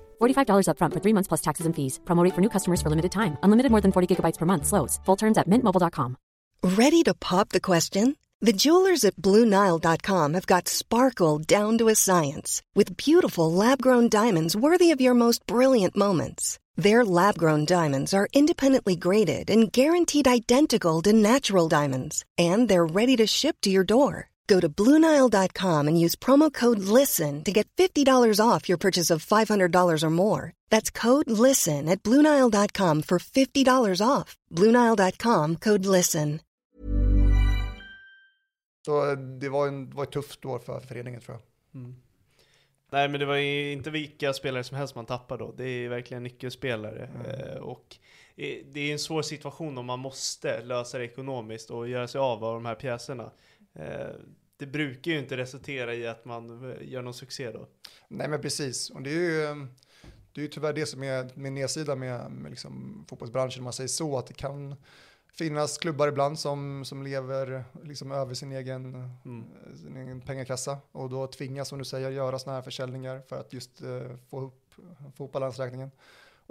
$45 0.21 0.67
upfront 0.67 0.93
for 0.93 1.01
three 1.01 1.13
months 1.13 1.27
plus 1.27 1.41
taxes 1.41 1.65
and 1.65 1.75
fees. 1.75 1.99
Promo 2.05 2.23
rate 2.23 2.35
for 2.35 2.41
new 2.41 2.49
customers 2.49 2.81
for 2.81 2.89
limited 2.89 3.11
time. 3.11 3.37
Unlimited 3.43 3.71
more 3.71 3.81
than 3.81 3.91
40 3.91 4.07
gigabytes 4.07 4.37
per 4.37 4.45
month. 4.45 4.65
Slows. 4.65 4.99
Full 5.05 5.17
terms 5.17 5.37
at 5.37 5.47
mintmobile.com. 5.47 6.17
Ready 6.63 7.03
to 7.03 7.13
pop 7.13 7.49
the 7.49 7.59
question? 7.59 8.15
The 8.43 8.53
jewelers 8.53 9.05
at 9.05 9.17
BlueNile.com 9.17 10.33
have 10.33 10.47
got 10.47 10.67
sparkle 10.67 11.37
down 11.37 11.77
to 11.77 11.89
a 11.89 11.95
science 11.95 12.63
with 12.73 12.97
beautiful 12.97 13.51
lab-grown 13.51 14.09
diamonds 14.09 14.55
worthy 14.55 14.89
of 14.89 14.99
your 15.01 15.13
most 15.13 15.45
brilliant 15.45 15.95
moments. 15.95 16.57
Their 16.75 17.05
lab-grown 17.05 17.65
diamonds 17.65 18.15
are 18.15 18.27
independently 18.33 18.95
graded 18.95 19.51
and 19.51 19.71
guaranteed 19.71 20.27
identical 20.27 21.03
to 21.03 21.13
natural 21.13 21.67
diamonds, 21.67 22.25
and 22.35 22.67
they're 22.67 22.95
ready 22.99 23.15
to 23.17 23.27
ship 23.27 23.57
to 23.61 23.69
your 23.69 23.83
door. 23.83 24.30
Go 24.51 24.59
to 24.59 24.67
BlueNile.com 24.67 25.87
and 25.87 25.97
use 26.05 26.17
promo 26.19 26.51
code 26.51 26.79
LISTEN 26.79 27.43
to 27.43 27.51
get 27.51 27.67
$50 27.77 28.39
off 28.47 28.67
your 28.69 28.77
purchase 28.77 29.13
of 29.13 29.25
$500 29.25 30.03
or 30.03 30.09
more. 30.09 30.51
That's 30.69 30.91
code 30.91 31.31
LISTEN 31.31 31.87
at 31.89 32.03
BlueNile.com 32.03 33.03
for 33.03 33.19
$50 33.19 34.07
off. 34.07 34.35
BlueNile.com 34.51 35.55
code 35.55 35.85
LISTEN. 35.85 36.39
Så 38.85 39.15
det 39.15 39.49
var, 39.49 39.67
en, 39.67 39.89
det 39.89 39.95
var 39.95 40.03
ett 40.03 40.11
tufft 40.11 40.45
år 40.45 40.59
för 40.59 40.79
föreningen 40.79 41.21
tror 41.21 41.37
jag. 41.37 41.93
Nej 42.91 43.09
men 43.09 43.19
det 43.19 43.25
var 43.25 43.35
ju 43.35 43.71
inte 43.71 43.89
vilka 43.89 44.33
spelare 44.33 44.63
som 44.63 44.77
helst 44.77 44.95
man 44.95 45.05
tappar 45.05 45.37
då, 45.37 45.53
det 45.57 45.63
är 45.63 45.89
verkligen 45.89 46.23
nyckelspelare. 46.23 47.09
Eh, 47.25 47.57
och 47.57 47.95
eh, 48.35 48.57
det 48.71 48.79
är 48.79 48.93
en 48.93 48.99
svår 48.99 49.21
situation 49.21 49.77
om 49.77 49.85
man 49.85 49.99
måste 49.99 50.63
lösa 50.63 50.97
det 50.97 51.03
ekonomiskt 51.03 51.69
och 51.69 51.89
göra 51.89 52.07
sig 52.07 52.19
av 52.19 52.43
av 52.43 52.53
de 52.53 52.65
här 52.65 52.75
pjäserna. 52.75 53.31
Eh, 54.61 54.67
det 54.67 54.67
brukar 54.67 55.11
ju 55.11 55.19
inte 55.19 55.37
resultera 55.37 55.95
i 55.95 56.07
att 56.07 56.25
man 56.25 56.71
eh, 56.71 56.89
gör 56.89 57.01
någon 57.01 57.13
succé 57.13 57.51
då. 57.51 57.67
Nej 58.07 58.27
men 58.27 58.41
precis, 58.41 58.89
och 58.89 59.01
det 59.01 59.09
är 59.09 59.13
ju, 59.13 59.43
eh, 59.43 59.55
det 60.33 60.41
är 60.41 60.43
ju 60.43 60.47
tyvärr 60.47 60.73
det 60.73 60.85
som 60.85 61.03
är 61.03 61.29
med 61.35 61.53
nedsida 61.53 61.95
med, 61.95 62.31
med 62.31 62.49
liksom 62.49 63.05
fotbollsbranschen, 63.09 63.59
om 63.59 63.63
man 63.63 63.73
säger 63.73 63.87
så, 63.87 64.17
att 64.17 64.27
det 64.27 64.33
kan 64.33 64.75
finnas 65.33 65.77
klubbar 65.77 66.07
ibland 66.07 66.39
som, 66.39 66.85
som 66.85 67.03
lever 67.03 67.63
liksom 67.83 68.11
över 68.11 68.33
sin 68.33 68.51
egen, 68.51 69.09
Mm. 69.25 69.45
sin 69.75 69.97
egen 69.97 70.21
pengakassa 70.21 70.77
och 70.91 71.09
då 71.09 71.27
tvingas, 71.27 71.67
som 71.67 71.79
du 71.79 71.85
säger, 71.85 72.11
göra 72.11 72.39
sådana 72.39 72.57
här 72.57 72.63
försäljningar 72.63 73.21
för 73.27 73.39
att 73.39 73.53
just 73.53 73.81
eh, 73.81 74.15
få, 74.29 74.41
upp, 74.41 74.73
få 75.15 75.25
upp 75.25 75.31
balansräkningen. 75.31 75.91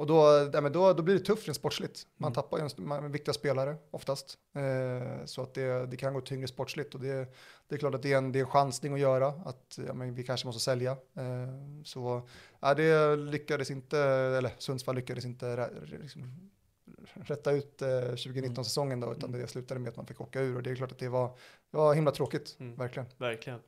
Och 0.00 0.06
då, 0.06 0.50
ja, 0.52 0.60
men 0.60 0.72
då, 0.72 0.92
då 0.92 1.02
blir 1.02 1.14
det 1.14 1.24
tufft 1.24 1.46
rent 1.48 1.56
sportsligt. 1.56 2.06
Man 2.16 2.28
Mm. 2.28 2.34
tappar 2.34 2.58
ju 2.58 2.64
en, 2.64 2.70
man, 2.86 3.12
viktiga 3.12 3.32
spelare 3.34 3.76
oftast. 3.90 4.38
Eh, 4.54 5.24
så 5.24 5.42
att 5.42 5.54
det, 5.54 5.86
det 5.86 5.96
kan 5.96 6.14
gå 6.14 6.20
tyngre 6.20 6.48
sportsligt. 6.48 6.94
Och 6.94 7.00
det, 7.00 7.32
det 7.68 7.74
är 7.74 7.78
klart 7.78 7.94
att 7.94 8.02
det 8.02 8.12
är 8.12 8.16
en, 8.18 8.32
det 8.32 8.38
är 8.38 8.40
en 8.40 8.50
chansning 8.50 8.92
att 8.94 9.00
göra. 9.00 9.26
Att 9.28 9.78
ja, 9.86 9.94
men 9.94 10.14
vi 10.14 10.22
kanske 10.24 10.46
måste 10.46 10.60
sälja. 10.60 10.90
Eh, 10.92 11.48
så 11.84 12.28
ja, 12.60 12.74
det 12.74 13.16
lyckades 13.16 13.70
inte, 13.70 13.98
eller 14.38 14.50
Sundsvall 14.58 14.94
lyckades 14.94 15.24
inte 15.24 15.70
liksom, 16.02 16.50
rätta 17.14 17.52
ut 17.52 17.82
eh, 17.82 17.86
2019-säsongen 17.88 19.00
då. 19.00 19.12
Utan 19.12 19.32
det 19.32 19.46
slutade 19.46 19.80
med 19.80 19.90
att 19.90 19.96
man 19.96 20.06
fick 20.06 20.20
åka 20.20 20.40
ur. 20.40 20.56
Och 20.56 20.62
det 20.62 20.70
är 20.70 20.74
klart 20.74 20.92
att 20.92 20.98
det 20.98 21.08
var, 21.08 21.26
det 21.70 21.76
var 21.76 21.94
himla 21.94 22.10
tråkigt, 22.10 22.56
Mm. 22.60 22.76
verkligen. 22.76 23.08
Verkligen. 23.18 23.60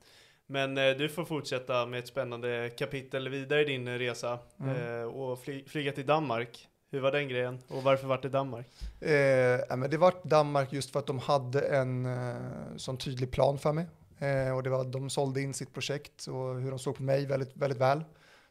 Men 0.47 0.79
eh, 0.79 0.91
du 0.91 1.09
får 1.09 1.25
fortsätta 1.25 1.87
med 1.87 1.99
ett 1.99 2.09
spännande 2.09 2.71
kapitel 2.79 3.29
vidare 3.29 3.61
i 3.61 3.65
din 3.65 3.89
eh, 3.89 3.95
resa 3.99 4.39
Mm. 4.61 4.99
eh, 5.01 5.05
och 5.05 5.39
fly- 5.39 5.65
flyga 5.69 5.93
till 5.93 6.07
Danmark. 6.07 6.69
Hur 6.91 7.01
var 7.01 7.13
den 7.13 7.29
grejen? 7.29 7.59
Och 7.69 7.83
varför 7.83 8.07
vart 8.07 8.23
det 8.23 8.29
Danmark? 8.29 8.67
Eh, 9.01 9.77
men 9.77 9.91
det 9.91 9.97
var 9.97 10.15
Danmark 10.25 10.73
just 10.73 10.91
för 10.91 10.99
att 10.99 11.07
de 11.07 11.19
hade 11.19 11.61
en 11.61 12.07
eh, 12.07 12.37
sån 12.77 12.97
tydlig 12.97 13.31
plan 13.31 13.59
för 13.59 13.73
mig. 13.73 13.87
Eh, 14.19 14.57
och 14.57 14.63
det 14.63 14.71
var, 14.71 14.85
de 14.85 15.11
sålde 15.11 15.41
in 15.41 15.55
sitt 15.55 15.75
projekt 15.75 16.27
och 16.27 16.61
hur 16.61 16.71
de 16.71 16.79
såg 16.79 16.97
på 16.97 17.03
mig 17.03 17.27
väldigt, 17.27 17.57
väldigt 17.57 17.81
väl. 17.81 18.05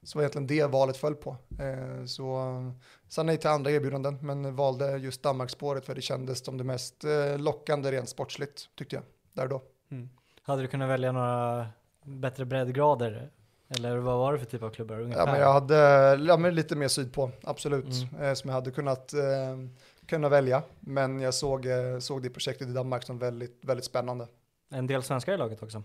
Så 0.03 0.17
var 0.17 0.23
egentligen 0.23 0.47
det 0.47 0.65
valet 0.71 0.97
föll 0.97 1.15
på. 1.15 1.37
Eh, 1.59 2.05
så 2.05 2.45
sa 3.07 3.23
nej 3.23 3.37
till 3.37 3.49
andra 3.49 3.71
erbjudanden, 3.71 4.17
men 4.21 4.55
valde 4.55 4.97
just 4.97 5.23
Danmarksspåret 5.23 5.85
för 5.85 5.95
det 5.95 6.01
kändes 6.01 6.45
som 6.45 6.57
det 6.57 6.63
mest 6.63 7.03
eh, 7.03 7.37
lockande 7.39 7.91
rent 7.91 8.09
sportsligt, 8.09 8.69
tyckte 8.75 8.95
jag, 8.95 9.03
där 9.33 9.43
och 9.43 9.49
då. 9.49 9.61
Hade 10.43 10.61
du 10.61 10.67
kunnat 10.67 10.89
välja 10.89 11.11
några 11.11 11.67
bättre 12.03 12.45
breddgrader? 12.45 13.29
Eller 13.69 13.97
vad 13.97 14.17
var 14.17 14.33
det 14.33 14.39
för 14.39 14.45
typ 14.45 14.63
av 14.63 14.69
klubbar 14.69 14.99
ungefär? 14.99 15.25
Ja, 15.25 15.31
men 15.31 15.41
jag 15.41 15.53
hade 15.53 15.75
ja, 16.27 16.37
men 16.37 16.55
lite 16.55 16.75
mer 16.75 16.87
syd 16.87 17.13
på, 17.13 17.31
absolut, 17.43 17.85
eh, 18.21 18.33
som 18.33 18.49
jag 18.49 18.55
hade 18.55 18.71
kunnat 18.71 19.13
eh, 19.13 19.57
kunna 20.05 20.29
välja. 20.29 20.63
Men 20.79 21.21
jag 21.21 21.33
såg, 21.33 21.65
eh, 21.65 21.99
såg 21.99 22.23
det 22.23 22.29
projektet 22.29 22.67
i 22.67 22.73
Danmark 22.73 23.03
som 23.03 23.17
väldigt, 23.19 23.59
väldigt 23.65 23.85
spännande. 23.85 24.27
En 24.73 24.87
del 24.87 25.03
svenskar 25.03 25.33
i 25.33 25.37
laget 25.37 25.63
också. 25.63 25.83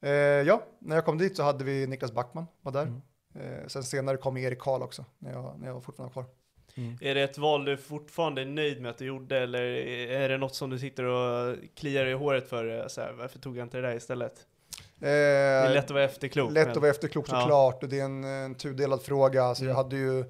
Eh, 0.00 0.10
ja, 0.12 0.62
när 0.78 0.96
jag 0.96 1.04
kom 1.04 1.18
dit 1.18 1.36
så 1.36 1.42
hade 1.42 1.64
vi 1.64 1.86
Niklas 1.86 2.12
Backman 2.12 2.46
var 2.60 2.72
där. 2.72 2.82
Mm. 2.82 3.02
Eh, 3.34 3.66
sen 3.66 3.82
senare 3.82 4.16
kom 4.16 4.36
Erik 4.36 4.58
Karl 4.58 4.82
också, 4.82 5.04
när 5.18 5.32
jag, 5.32 5.54
när 5.58 5.66
jag 5.66 5.74
var 5.74 5.80
fortfarande 5.80 6.12
kvar. 6.12 6.24
Är 7.00 7.14
det 7.14 7.22
ett 7.22 7.38
val 7.38 7.64
du 7.64 7.76
fortfarande 7.76 8.42
är 8.42 8.46
nöjd 8.46 8.82
med 8.82 8.90
att 8.90 8.98
du 8.98 9.04
gjorde 9.04 9.38
eller 9.38 9.62
är 9.62 10.28
det 10.28 10.38
något 10.38 10.54
som 10.54 10.70
du 10.70 10.78
sitter 10.78 11.04
och 11.04 11.56
kliar 11.74 12.06
i 12.06 12.12
håret 12.12 12.48
för? 12.48 12.88
Så 12.88 13.00
här, 13.00 13.12
varför 13.12 13.38
tog 13.38 13.56
jag 13.56 13.64
inte 13.64 13.76
det 13.76 13.88
där 13.88 13.96
istället? 13.96 14.46
Eh, 15.00 15.06
Det 15.06 15.08
är 15.08 15.74
lätt 15.74 15.84
att 15.84 15.90
vara 15.90 16.04
efterklok. 16.04 16.52
lätt 16.52 16.68
att 16.68 16.76
vara 16.76 16.90
efterklok 16.90 17.26
Ja. 17.28 17.40
såklart 17.40 17.82
och 17.82 17.88
det 17.88 18.00
är 18.00 18.04
en, 18.04 18.24
en 18.24 18.54
tudelad 18.54 19.02
fråga. 19.02 19.42
Alltså 19.44 19.64
Mm. 19.64 19.70
Jag 19.76 19.82
hade 19.82 19.96
ju 19.96 20.24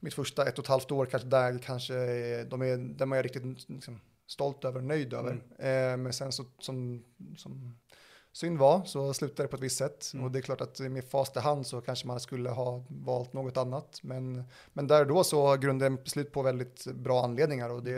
mitt 0.00 0.14
första 0.14 0.46
ett 0.48 0.58
och 0.58 0.64
ett 0.64 0.68
halvt 0.68 0.90
år 0.90 1.06
kanske 1.06 1.28
där 1.28 1.58
kanske, 1.58 1.94
eh, 1.94 2.46
de 2.46 2.62
är, 2.62 2.94
de 2.98 3.12
är 3.12 3.16
jag 3.16 3.24
riktigt 3.24 3.68
liksom, 3.68 4.00
stolt 4.26 4.64
över 4.64 4.80
nöjd 4.80 5.14
över. 5.14 5.40
Mm. 5.58 5.92
Eh, 5.92 5.96
men 5.96 6.12
sen 6.12 6.32
så, 6.32 6.44
som, 6.60 7.02
som 7.36 7.76
synd 8.32 8.58
var 8.58 8.82
så 8.84 9.14
slutade 9.14 9.42
det 9.44 9.48
på 9.48 9.56
ett 9.56 9.62
visst 9.62 9.78
sätt. 9.78 10.10
Mm. 10.14 10.24
Och 10.24 10.30
det 10.32 10.38
är 10.38 10.42
klart 10.42 10.60
att 10.60 10.78
med 10.80 11.04
fast 11.04 11.36
i 11.36 11.40
hand 11.40 11.66
så 11.66 11.80
kanske 11.80 12.06
man 12.06 12.20
skulle 12.20 12.50
ha 12.50 12.84
valt 12.88 13.32
något 13.32 13.56
annat. 13.56 13.98
Men, 14.02 14.44
men 14.72 14.86
där 14.86 15.00
och 15.00 15.06
då 15.06 15.24
så 15.24 15.56
grundade 15.56 15.90
jag 15.94 16.02
beslut 16.04 16.32
på 16.32 16.42
väldigt 16.42 16.84
bra 16.86 17.24
anledningar. 17.24 17.70
Och 17.70 17.82
det, 17.82 17.90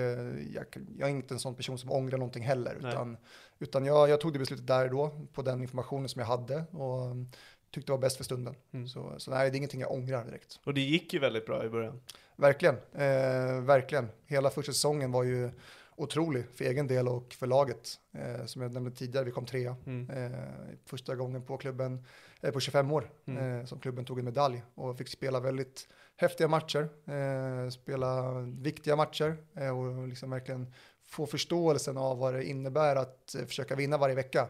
jag, 0.54 0.64
jag 0.98 1.08
är 1.08 1.12
inte 1.14 1.34
en 1.34 1.40
sån 1.40 1.54
person 1.54 1.78
som 1.78 1.92
ångrar 1.92 2.18
någonting 2.18 2.42
heller. 2.42 2.78
Nej. 2.80 2.90
Utan, 2.92 3.16
utan 3.62 3.84
jag, 3.84 4.08
jag 4.08 4.20
tog 4.20 4.32
det 4.32 4.38
beslutet 4.38 4.66
där 4.66 4.84
och 4.84 4.90
då 4.90 5.26
på 5.32 5.42
den 5.42 5.62
informationen 5.62 6.08
som 6.08 6.20
jag 6.20 6.26
hade. 6.26 6.64
Och 6.70 7.10
um, 7.10 7.30
tyckte 7.70 7.88
det 7.88 7.92
var 7.92 7.98
bäst 8.02 8.16
för 8.16 8.24
stunden. 8.24 8.54
Mm. 8.72 8.88
Så, 8.88 9.14
så 9.18 9.30
nej, 9.30 9.50
det 9.50 9.56
är 9.56 9.58
ingenting 9.58 9.80
jag 9.80 9.92
ångrar 9.92 10.24
direkt. 10.24 10.60
Och 10.64 10.74
det 10.74 10.80
gick 10.80 11.12
ju 11.12 11.18
väldigt 11.18 11.46
bra 11.46 11.64
i 11.64 11.68
början. 11.68 12.00
Verkligen, 12.36 12.74
eh, 12.92 13.60
verkligen. 13.62 14.08
Hela 14.26 14.50
första 14.50 14.72
säsongen 14.72 15.12
var 15.12 15.22
ju 15.24 15.50
otrolig 15.96 16.44
för 16.54 16.64
egen 16.64 16.86
del 16.86 17.08
och 17.08 17.32
för 17.34 17.46
laget. 17.46 17.88
Eh, 18.12 18.44
som 18.46 18.62
jag 18.62 18.72
nämnde 18.72 18.90
tidigare, 18.90 19.24
vi 19.24 19.30
kom 19.30 19.46
trea. 19.46 19.76
Mm. 19.86 20.10
Eh, 20.10 20.38
första 20.84 21.14
gången 21.14 21.42
på 21.42 21.56
klubben, 21.56 22.04
eh, 22.40 22.50
på 22.52 22.60
25 22.60 22.92
år, 22.92 23.10
Mm. 23.26 23.60
eh, 23.60 23.64
som 23.66 23.78
klubben 23.80 24.04
tog 24.04 24.18
en 24.18 24.24
medalj 24.24 24.62
och 24.74 24.98
fick 24.98 25.08
spela 25.08 25.40
väldigt 25.40 25.88
häftiga 26.16 26.48
matcher, 26.48 26.88
eh, 27.06 27.70
spela 27.70 28.32
viktiga 28.40 28.96
matcher 28.96 29.36
eh, 29.54 29.78
och 29.78 30.08
liksom 30.08 30.30
verkligen 30.30 30.72
få 31.12 31.26
förståelsen 31.26 31.96
av 31.96 32.18
vad 32.18 32.34
det 32.34 32.44
innebär 32.44 32.96
att 32.96 33.34
eh, 33.34 33.44
försöka 33.44 33.76
vinna 33.76 33.98
varje 33.98 34.14
vecka. 34.14 34.48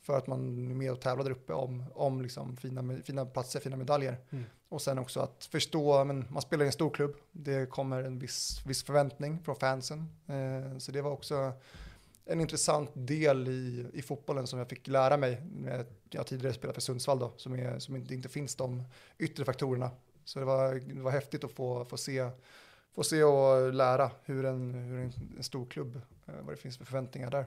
För 0.00 0.18
att 0.18 0.26
man 0.26 0.70
är 0.70 0.74
med 0.74 0.92
och 0.92 1.00
tävlar 1.00 1.24
där 1.24 1.30
uppe 1.30 1.52
om, 1.52 1.84
om 1.94 2.22
liksom 2.22 2.56
fina, 2.56 2.98
fina 3.04 3.26
platser, 3.26 3.60
fina 3.60 3.76
medaljer. 3.76 4.16
Mm. 4.30 4.44
Och 4.68 4.82
sen 4.82 4.98
också 4.98 5.20
att 5.20 5.48
förstå, 5.50 6.04
men 6.04 6.24
man 6.30 6.42
spelar 6.42 6.64
i 6.64 6.66
en 6.66 6.72
stor 6.72 6.90
klubb, 6.90 7.16
det 7.32 7.70
kommer 7.70 8.02
en 8.02 8.18
viss, 8.18 8.62
viss 8.66 8.82
förväntning 8.82 9.38
från 9.44 9.56
fansen. 9.56 9.98
Eh, 10.26 10.78
så 10.78 10.92
det 10.92 11.02
var 11.02 11.10
också 11.10 11.52
en 12.24 12.40
intressant 12.40 12.90
del 12.94 13.48
i, 13.48 13.86
i 13.94 14.02
fotbollen 14.02 14.46
som 14.46 14.58
jag 14.58 14.68
fick 14.68 14.86
lära 14.86 15.16
mig. 15.16 15.42
Jag 16.10 16.20
har 16.20 16.24
tidigare 16.24 16.54
spelat 16.54 16.74
för 16.74 16.82
Sundsvall 16.82 17.18
då, 17.18 17.32
som, 17.36 17.54
är, 17.54 17.78
som 17.78 17.96
inte, 17.96 18.14
inte 18.14 18.28
finns 18.28 18.54
de 18.54 18.82
yttre 19.18 19.44
faktorerna. 19.44 19.90
Så 20.24 20.38
det 20.38 20.44
var, 20.44 20.74
det 20.74 21.00
var 21.00 21.10
häftigt 21.10 21.44
att 21.44 21.52
få, 21.52 21.84
få, 21.84 21.96
se, 21.96 22.30
få 22.98 23.04
se 23.04 23.24
och 23.24 23.74
lära 23.74 24.10
hur 24.24 24.44
en, 24.44 24.74
hur 24.74 24.98
en, 24.98 25.12
en 25.36 25.42
stor 25.42 25.66
klubb, 25.66 26.00
eh, 26.26 26.34
vad 26.40 26.52
det 26.52 26.56
finns 26.56 26.78
för 26.78 26.84
förväntningar 26.84 27.30
där. 27.30 27.46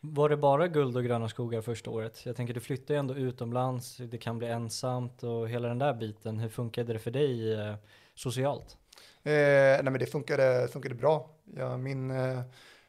Var 0.00 0.28
det 0.28 0.36
bara 0.36 0.68
guld 0.68 0.96
och 0.96 1.04
gröna 1.04 1.28
skogar 1.28 1.60
första 1.60 1.90
året? 1.90 2.26
Jag 2.26 2.36
tänker 2.36 2.54
du 2.54 2.60
flyttar 2.60 2.94
ju 2.94 3.00
ändå 3.00 3.14
utomlands, 3.14 3.96
det 3.96 4.18
kan 4.18 4.38
bli 4.38 4.48
ensamt 4.48 5.22
och 5.22 5.48
hela 5.48 5.68
den 5.68 5.78
där 5.78 5.94
biten. 5.94 6.38
Hur 6.38 6.48
funkade 6.48 6.92
det 6.92 6.98
för 6.98 7.10
dig 7.10 7.54
eh, 7.54 7.74
socialt? 8.14 8.76
Eh, 9.22 9.32
nej 9.32 9.84
men 9.84 9.98
det 9.98 10.06
funkade, 10.06 10.68
funkade 10.68 10.94
bra. 10.94 11.30
Ja, 11.56 11.76
min, 11.76 12.10
eh, 12.10 12.40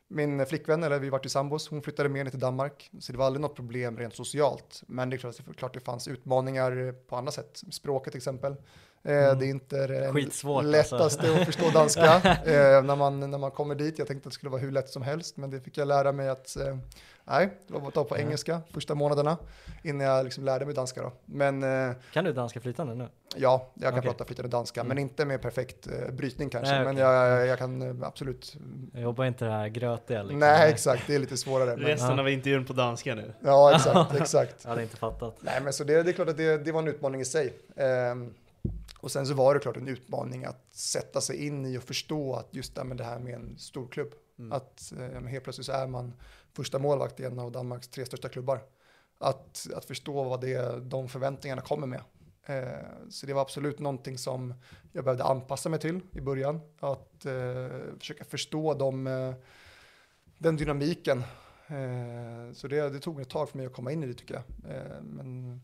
min 0.08 0.46
flickvän, 0.46 0.84
eller 0.84 1.00
vi 1.00 1.10
var 1.10 1.20
till 1.20 1.32
sambos, 1.32 1.70
hon 1.70 1.82
flyttade 1.82 2.10
med 2.10 2.26
ner 2.26 2.32
till 2.32 2.40
Danmark. 2.40 2.90
Så 3.00 3.12
det 3.12 3.18
var 3.18 3.26
aldrig 3.26 3.42
något 3.42 3.56
problem 3.56 3.98
rent 3.98 4.16
socialt. 4.16 4.84
Men 4.88 5.10
det 5.10 5.16
är 5.16 5.18
klart, 5.18 5.38
det 5.38 5.54
klart 5.54 5.74
det 5.74 5.80
fanns 5.80 6.08
utmaningar 6.08 6.92
på 7.08 7.16
andra 7.16 7.32
sätt. 7.32 7.64
Språket 7.72 8.14
till 8.14 8.20
exempel. 8.20 8.56
Eh, 9.04 9.12
Mm. 9.16 9.40
Det 9.40 9.46
är 9.46 9.50
inte 9.50 9.88
det 9.88 10.12
Skitsvårt, 10.14 10.64
lättaste 10.64 10.96
alltså. 10.98 11.34
att 11.34 11.46
förstå 11.46 11.70
danska 11.70 12.16
eh, 12.46 12.84
när, 12.84 12.96
man, 12.96 13.20
när 13.32 13.38
man 13.38 13.52
kommer 13.52 13.76
dit. 13.76 14.00
Jag 14.00 14.08
tänkte 14.08 14.28
att 14.28 14.32
det 14.32 14.36
skulle 14.36 14.50
vara 14.50 14.62
hur 14.62 14.72
lätt 14.72 14.90
som 14.90 15.02
helst, 15.02 15.38
men 15.38 15.50
det 15.52 15.60
fick 15.62 15.78
jag 15.78 15.88
lära 15.88 16.12
mig 16.12 16.30
att 16.30 16.56
eh, 16.58 16.78
nej, 17.24 17.50
det 17.68 17.74
var 17.74 17.80
bara 17.80 17.88
att 17.88 17.94
ta 17.94 18.04
på 18.04 18.16
Ja. 18.18 18.22
engelska 18.22 18.62
första 18.74 18.96
månaderna 18.96 19.38
innan 19.84 20.08
jag 20.08 20.24
liksom 20.24 20.44
lärde 20.46 20.66
mig 20.66 20.74
danska. 20.76 21.02
Då. 21.02 21.12
Men 21.26 21.64
eh, 21.64 21.96
Kan 22.14 22.26
du 22.26 22.34
danska 22.34 22.60
flytande 22.60 22.96
nu? 22.96 23.08
ja, 23.36 23.72
jag 23.74 23.90
kan 23.90 24.00
Okej. 24.00 24.12
prata 24.12 24.26
flytande 24.26 24.50
danska, 24.50 24.80
Mm. 24.82 24.88
men 24.88 24.98
inte 24.98 25.26
med 25.26 25.42
perfekt 25.42 25.88
eh, 25.88 26.12
brytning 26.14 26.50
kanske. 26.50 26.74
Nej, 26.76 26.84
men 26.86 26.96
okej. 26.96 27.04
jag, 27.04 27.48
jag 27.48 27.60
kan 27.60 28.04
absolut. 28.04 28.56
Jag 28.94 29.02
jobbar 29.04 29.26
inte 29.26 29.46
det 29.46 29.52
här 29.52 29.68
grötiga 29.68 30.22
liksom. 30.24 30.40
Nej, 30.40 30.70
exakt, 30.72 31.04
det 31.08 31.16
är 31.16 31.20
lite 31.20 31.38
svårare. 31.38 31.70
Men, 31.78 31.86
Resten 31.86 32.20
av 32.20 32.30
intervjun 32.30 32.66
på 32.66 32.74
danska 32.74 33.16
nu. 33.16 33.34
ja, 33.40 33.76
exakt, 33.76 34.16
exakt. 34.22 34.56
Jag 34.64 34.70
hade 34.70 34.84
inte 34.84 34.98
fattat. 34.98 35.36
Nej, 35.40 35.62
men 35.64 35.74
så 35.74 35.84
det, 35.84 36.04
det 36.04 36.12
är 36.12 36.14
klart 36.14 36.30
att 36.30 36.38
det, 36.38 36.58
det 36.58 36.72
var 36.72 36.80
en 36.82 36.88
utmaning 36.88 37.22
i 37.22 37.26
sig. 37.26 37.54
Ehm, 37.76 38.34
och 39.02 39.12
sen 39.12 39.28
så 39.28 39.34
var 39.34 39.54
det 39.54 39.60
klart 39.60 39.78
en 39.78 39.88
utmaning 39.88 40.46
att 40.46 40.66
sätta 40.72 41.22
sig 41.22 41.46
in 41.48 41.66
i 41.66 41.78
och 41.78 41.84
förstå 41.84 42.34
att 42.34 42.48
just 42.52 42.76
det, 42.76 42.84
men 42.84 42.98
det 42.98 43.04
här 43.04 43.20
med 43.20 43.34
en 43.34 43.58
stor 43.58 43.88
klubb. 43.88 44.14
Mm. 44.40 44.52
Att 44.52 44.94
eh, 45.00 45.24
helt 45.24 45.44
plötsligt 45.44 45.66
så 45.66 45.72
är 45.72 45.88
man 45.88 46.14
första 46.54 46.80
målvakt 46.80 47.20
i 47.20 47.26
en 47.26 47.40
av 47.40 47.52
Danmarks 47.52 47.88
tre 47.88 48.06
största 48.06 48.30
klubbar. 48.30 48.62
Att, 49.18 49.68
att 49.76 49.86
förstå 49.86 50.24
vad 50.24 50.42
det, 50.42 50.80
de 50.80 51.10
förväntningarna 51.10 51.62
kommer 51.62 51.88
med. 51.88 52.02
Eh, 52.46 53.10
så 53.10 53.26
det 53.26 53.34
var 53.34 53.42
absolut 53.42 53.80
någonting 53.80 54.18
som 54.18 54.54
jag 54.92 55.04
behövde 55.04 55.24
anpassa 55.24 55.70
mig 55.70 55.80
till 55.80 56.00
i 56.12 56.22
början. 56.22 56.60
Att 56.80 57.26
eh, 57.26 57.68
försöka 58.00 58.24
förstå 58.24 58.74
de, 58.74 59.08
eh, 59.08 59.34
den 60.38 60.56
dynamiken. 60.56 61.24
Eh, 61.68 62.54
så 62.54 62.68
det, 62.68 62.90
det 62.90 63.00
tog 63.00 63.22
ett 63.22 63.30
tag 63.30 63.50
för 63.50 63.58
mig 63.58 63.66
att 63.66 63.74
komma 63.74 63.92
in 63.92 64.04
i 64.04 64.08
det 64.08 64.14
tycker 64.14 64.34
jag. 64.34 64.76
Eh, 64.76 65.02
men 65.02 65.62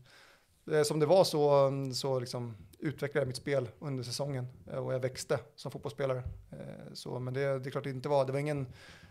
som 0.84 1.00
det 1.00 1.06
var 1.06 1.24
så, 1.24 1.70
så 1.94 2.20
liksom 2.20 2.54
utvecklade 2.78 3.20
jag 3.20 3.28
mitt 3.28 3.36
spel 3.36 3.68
under 3.78 4.04
säsongen 4.04 4.46
eh, 4.72 4.78
och 4.78 4.94
jag 4.94 5.00
växte 5.00 5.38
som 5.56 5.70
fotbollsspelare. 5.70 6.22
Eh, 6.50 6.92
så, 6.92 7.18
men 7.18 7.34
det, 7.34 7.58
det 7.58 7.68
är 7.68 7.70
klart 7.70 7.84
det 7.84 7.90
inte 7.90 8.08
var, 8.08 8.24
det 8.24 8.32
var 8.32 8.38
ingen, 8.38 8.66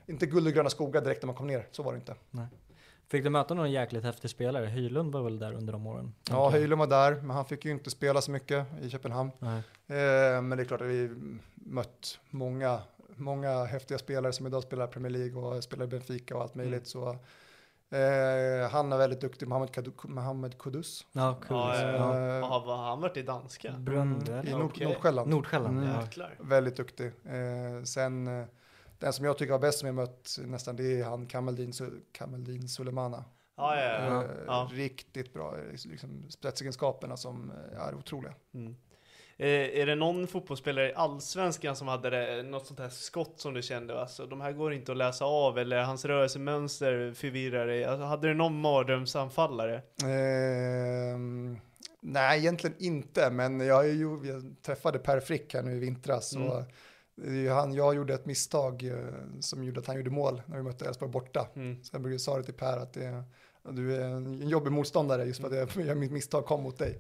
inte 0.06 0.26
guld 0.26 0.48
och 0.48 0.54
gröna 0.54 0.70
skogar 0.70 1.02
direkt 1.02 1.22
när 1.22 1.28
man 1.28 1.36
kom 1.36 1.48
ner, 1.48 1.68
så 1.72 1.84
var 1.84 1.92
det 1.92 1.98
inte. 1.98 2.16
Fick 3.08 3.24
du 3.24 3.30
möta 3.30 3.54
någon 3.54 3.72
jäkligt 3.72 4.04
häftig 4.04 4.30
spelare? 4.30 4.66
Hylund 4.66 5.14
var 5.14 5.22
väl 5.22 5.40
där 5.40 5.54
under 5.54 5.74
de 5.74 5.88
åren? 5.88 6.14
Ja. 6.30 6.50
Höjlund 6.50 6.80
var 6.80 6.88
där, 6.88 7.16
men 7.16 7.30
han 7.30 7.46
fick 7.46 7.66
ju 7.66 7.72
inte 7.72 7.90
spela 7.90 8.22
så 8.22 8.32
mycket 8.32 8.66
i 8.82 8.90
Köpenhamn. 8.90 9.32
Nej. 9.40 9.58
Eh, 9.88 10.42
men 10.42 10.50
det 10.50 10.64
är 10.64 10.66
klart 10.66 10.82
att 10.82 10.88
vi 10.88 11.10
mött 11.56 12.20
många, 12.30 12.82
många 13.16 13.64
häftiga 13.64 13.98
spelare 13.98 14.34
som 14.34 14.48
idag 14.48 14.64
spelar 14.64 14.88
Premier 14.88 15.10
League 15.10 15.42
och 15.42 15.64
spelar 15.64 15.86
i 15.86 15.88
Benfica 15.88 16.36
och 16.36 16.42
allt 16.42 16.56
möjligt. 16.56 16.74
Mm. 16.74 16.86
Så, 16.86 17.18
eh, 17.90 18.70
han 18.72 18.92
är 18.94 18.98
väldigt 18.98 19.22
duktig, 19.22 19.48
Mohamed, 19.48 19.72
Kadu, 19.72 19.92
Mohamed 20.04 20.58
Kudus. 20.58 21.06
Ja, 21.12 21.40
kul. 21.42 21.58
Ja, 21.58 21.82
ja, 21.82 21.88
Ja. 21.92 22.38
Eh, 22.38 22.48
Har 22.50 22.78
han 22.90 23.02
varit 23.02 23.18
i 23.18 23.22
danska? 23.22 23.72
Brunn, 23.72 24.22
I 24.28 24.32
eller? 24.32 24.52
Nord, 24.52 24.62
Okej. 24.72 24.88
Nordsjälland. 24.88 25.30
Nordsjälland, 25.30 25.78
Mm. 25.78 25.90
ja. 26.16 26.28
Väldigt 26.40 26.78
duktig. 26.78 27.06
Eh, 27.08 27.84
sen, 27.84 28.28
eh, 28.40 28.46
den 29.00 29.14
som 29.14 29.26
jag 29.26 29.38
tycker 29.38 29.52
var 29.52 29.60
bäst 29.60 29.80
som 29.80 29.86
jag 29.86 29.96
mött 29.96 30.38
nästan, 30.46 30.76
det 30.76 31.00
är 31.00 31.04
han 31.06 31.26
Kameldin, 31.26 31.74
Kameldin 32.12 32.70
Sulemana. 32.70 33.24
Ja, 33.58 33.76
ja, 33.76 33.82
ja. 33.84 34.24
Eh, 34.24 34.30
ja. 34.48 34.70
Riktigt 34.72 35.34
bra, 35.34 35.58
eh, 35.58 35.90
liksom, 35.90 36.26
spetsegenskaperna 36.30 37.18
som 37.18 37.52
eh, 37.52 37.82
är 37.88 37.96
otroliga. 37.96 38.34
Mm. 38.54 38.76
Eh, 39.40 39.80
är 39.82 39.86
det 39.86 39.96
någon 39.96 40.28
fotbollsspelare 40.28 40.90
i 40.90 40.94
Allsvenskan 40.94 41.76
som 41.76 41.88
hade 41.88 42.10
det, 42.10 42.44
något 42.44 42.68
sånt 42.68 42.80
här 42.80 42.90
skott 42.90 43.34
som 43.36 43.54
du 43.54 43.62
kände, 43.62 44.02
alltså 44.02 44.26
de 44.26 44.42
här 44.42 44.52
går 44.52 44.74
inte 44.74 44.92
att 44.92 44.98
läsa 44.98 45.26
av, 45.26 45.58
eller 45.58 45.82
hans 45.82 46.06
rörelsemönster 46.06 47.14
förvirrar 47.14 47.68
dig? 47.68 47.86
Alltså, 47.86 48.06
hade 48.06 48.28
du 48.28 48.34
någon 48.34 48.62
mardrömsanfallare? 48.62 49.82
Ehm, 50.04 51.58
nej, 52.00 52.40
egentligen 52.40 52.76
inte, 52.80 53.32
men 53.32 53.60
jag, 53.60 53.88
ju, 53.88 54.20
jag 54.24 54.56
träffade 54.62 55.00
Per 55.00 55.20
Frick 55.20 55.54
här 55.54 55.64
nu 55.64 55.76
i 55.76 55.80
vintras. 55.80 56.36
Mm. 56.36 56.50
Och 56.50 56.64
han, 57.56 57.74
jag 57.74 57.96
gjorde 57.96 58.14
ett 58.14 58.26
misstag 58.26 58.84
eh, 58.84 58.98
som 59.40 59.64
gjorde 59.64 59.80
att 59.80 59.88
han 59.88 59.98
gjorde 59.98 60.10
mål 60.10 60.42
när 60.46 60.58
vi 60.58 60.64
mötte 60.64 60.86
Elfsborg 60.86 61.12
borta. 61.12 61.48
Mm. 61.56 61.84
Så 61.84 61.96
jag 61.96 62.02
brukade 62.02 62.20
säga 62.20 62.38
det 62.38 62.44
till 62.44 62.54
Per 62.54 62.78
att 62.78 62.94
det, 62.94 63.24
du 63.72 63.96
är 63.96 64.02
en 64.02 64.50
jobbig 64.50 64.72
motståndare 64.72 65.26
just 65.26 65.42
för 65.42 65.64
att 65.64 65.76
jag, 65.88 65.98
mitt 65.98 66.12
misstag 66.12 66.46
kom 66.46 66.64
mot 66.64 66.78
dig. 66.78 67.00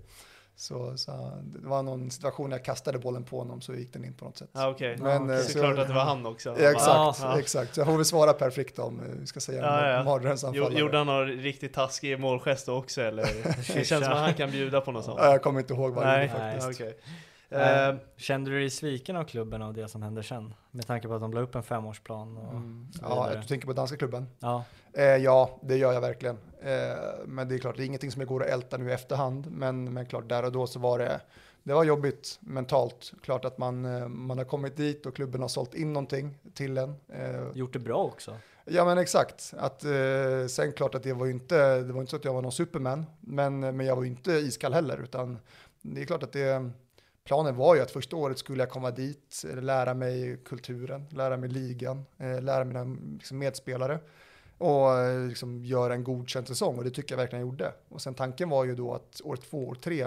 Så, 0.60 0.97
så 0.97 1.12
det 1.43 1.68
var 1.68 1.84
någon 1.84 2.12
situation 2.12 2.51
jag 2.51 2.64
kastade 2.66 2.99
bollen 2.99 3.24
på 3.24 3.38
honom 3.39 3.62
så 3.62 3.74
gick 3.74 3.93
den 3.93 4.05
in 4.05 4.14
på 4.14 4.26
något 4.26 4.38
sätt. 4.38 4.49
Ja, 4.53 4.70
okej. 4.70 4.97
Men, 4.97 5.30
eh, 5.30 5.38
Så 5.38 5.51
så- 5.51 5.60
klart 5.60 5.78
att 5.78 5.88
det 5.88 5.93
var 5.93 6.03
han 6.03 6.26
också. 6.26 6.49
Ja, 6.60 6.72
exakt, 6.72 7.20
Ja. 7.22 7.39
exakt. 7.39 7.74
Så 7.76 7.80
jag 7.80 7.88
får 7.88 7.95
väl 7.95 8.05
svara 8.05 8.34
Per 8.34 8.49
Frick 8.49 8.80
om 8.80 8.99
eh, 8.99 9.05
vi 9.20 9.26
ska 9.28 9.39
säga 9.39 9.62
Ja, 9.62 9.89
ja. 9.89 10.03
mardrömsanfallare. 10.03 10.74
Jo- 10.74 10.80
Gjorde 10.80 10.97
han 10.97 11.08
någon 11.08 11.28
riktigt 11.28 11.74
taskig 11.74 12.20
målgest 12.20 12.70
också 12.70 13.01
eller? 13.01 13.24
Det 13.76 13.84
känns 13.86 14.03
som 14.05 14.14
att 14.14 14.20
han 14.20 14.34
kan 14.34 14.51
bjuda 14.51 14.82
på 14.82 14.91
något 14.91 15.05
sånt. 15.05 15.20
Ja, 15.22 15.32
jag 15.32 15.41
kommer 15.41 15.60
inte 15.60 15.74
ihåg 15.74 15.93
vad 15.93 16.05
han 16.05 16.22
gjorde 16.22 16.34
faktiskt. 16.34 16.82
okej. 16.82 16.97
Eh, 17.50 17.95
Kände 18.18 18.52
du 18.52 18.60
dig 18.60 18.70
sviken 18.70 19.16
av 19.16 19.24
klubben 19.24 19.62
av 19.62 19.74
det 19.74 19.88
som 19.88 20.02
hände 20.04 20.24
sen? 20.24 20.54
Med 20.72 20.88
tanke 20.88 21.08
på 21.08 21.14
att 21.14 21.22
de 21.22 21.34
la 21.34 21.41
upp 21.41 21.56
en 21.56 21.64
femårsplan 21.64 22.38
och 22.38 22.52
Mm. 22.54 22.88
Ja, 23.02 23.30
du 23.41 23.48
tänker 23.48 23.68
på 23.68 23.74
danska 23.74 23.98
klubben? 23.98 24.28
Ja, 24.39 24.64
Eh, 24.93 25.04
ja, 25.06 25.60
det 25.64 25.78
gör 25.78 25.93
jag 25.93 26.02
verkligen. 26.02 26.38
Eh, 26.62 26.98
men 27.26 27.48
det 27.50 27.56
är 27.56 27.60
klart, 27.60 27.78
det 27.78 27.84
är 27.84 27.86
ingenting 27.86 28.12
som 28.12 28.22
jag 28.22 28.28
går 28.30 28.43
att 28.43 28.50
älta 28.50 28.78
nu 28.78 28.89
i 28.89 28.93
efterhand. 28.93 29.52
Men, 29.52 29.93
men 29.93 30.06
klart, 30.06 30.30
där 30.30 30.45
och 30.45 30.52
då 30.52 30.68
så 30.68 30.80
var 30.80 31.00
det, 31.00 31.22
det 31.64 31.74
var 31.74 31.84
jobbigt 31.84 32.38
mentalt. 32.41 33.14
Klart 33.24 33.45
att 33.45 33.58
man, 33.58 33.86
eh, 33.86 34.08
man 34.08 34.38
har 34.38 34.45
kommit 34.45 34.78
dit 34.78 35.06
och 35.06 35.16
klubben 35.16 35.41
har 35.41 35.48
sålt 35.48 35.74
in 35.74 35.93
någonting 35.93 36.38
till 36.54 36.78
en. 36.78 36.95
Eh, 37.14 37.52
gjort 37.54 37.74
det 37.74 37.80
bra 37.80 38.04
också. 38.04 38.38
ja 38.66 38.86
men 38.86 38.98
exakt. 38.98 39.54
Att, 39.58 39.84
eh, 39.84 40.48
sen 40.50 40.74
klart 40.74 40.95
att 40.95 41.04
det 41.04 41.14
var 41.14 41.28
inte, 41.28 41.82
det 41.82 41.93
var 41.93 42.00
inte 42.02 42.10
så 42.10 42.16
att 42.16 42.26
jag 42.26 42.34
var 42.34 42.41
någon 42.41 42.52
superman. 42.52 43.06
Men, 43.20 43.60
men 43.60 43.80
jag 43.86 43.95
var 43.95 44.06
inte 44.06 44.32
iskall 44.32 44.74
heller. 44.74 44.98
Utan 45.04 45.39
det 45.82 46.02
är 46.02 46.06
klart 46.06 46.24
att 46.24 46.34
det, 46.34 46.72
planen 47.28 47.55
var 47.55 47.75
ju 47.75 47.82
att 47.82 47.91
första 47.91 48.15
året 48.15 48.38
skulle 48.38 48.61
jag 48.61 48.69
komma 48.69 48.91
dit, 48.91 49.45
eh, 49.49 49.61
lära 49.61 49.93
mig 49.93 50.38
kulturen, 50.45 51.05
lära 51.09 51.38
mig 51.38 51.49
ligan, 51.49 52.05
eh, 52.17 52.41
lära 52.41 52.65
mina 52.65 52.97
liksom, 53.13 53.38
medspelare 53.38 53.99
och 54.57 54.97
eh, 54.99 55.28
liksom 55.28 55.65
göra 55.65 55.93
en 55.93 56.03
godkänd 56.03 56.47
säsong 56.47 56.78
och 56.78 56.84
det 56.84 56.89
tycker 56.89 57.13
jag 57.13 57.17
verkligen 57.17 57.45
jag 57.45 57.51
gjorde. 57.51 57.73
Och 57.89 58.01
sen 58.01 58.13
tanken 58.13 58.49
var 58.49 58.65
ju 58.65 58.75
då 58.75 58.93
att 58.93 59.21
år 59.23 59.36
två, 59.36 59.67
år 59.67 59.75
tre 59.75 60.01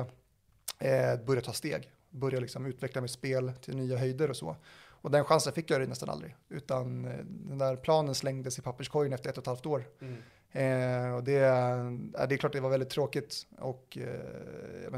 eh, 0.79 1.25
börja 1.27 1.41
ta 1.41 1.53
steg, 1.53 1.91
börja 2.11 2.41
liksom 2.41 2.67
utveckla 2.67 3.01
mitt 3.01 3.11
spel 3.11 3.53
till 3.61 3.77
nya 3.77 3.97
höjder 3.97 4.31
och 4.31 4.37
så. 4.37 4.57
Och 5.03 5.11
den 5.11 5.25
chansen 5.25 5.53
fick 5.53 5.71
jag 5.71 5.89
nästan 5.89 6.09
aldrig, 6.09 6.37
utan 6.49 7.03
den 7.49 7.59
där 7.59 7.77
planen 7.77 8.15
slängdes 8.15 8.59
i 8.59 8.63
papperskorgen 8.63 9.13
efter 9.13 9.31
ett 9.31 9.39
och 9.39 9.43
ett 9.43 9.47
halvt 9.47 9.67
år. 9.67 9.85
mm. 10.01 10.17
Eh, 10.53 11.15
och 11.15 11.25
det, 11.25 11.39
eh, 11.39 12.27
det 12.29 12.35
är 12.35 12.37
klart 12.37 12.53
det 12.53 12.61
var 12.61 12.71
väldigt 12.71 12.91
tråkigt 12.91 13.47
och 13.59 13.99
eh, 14.01 14.91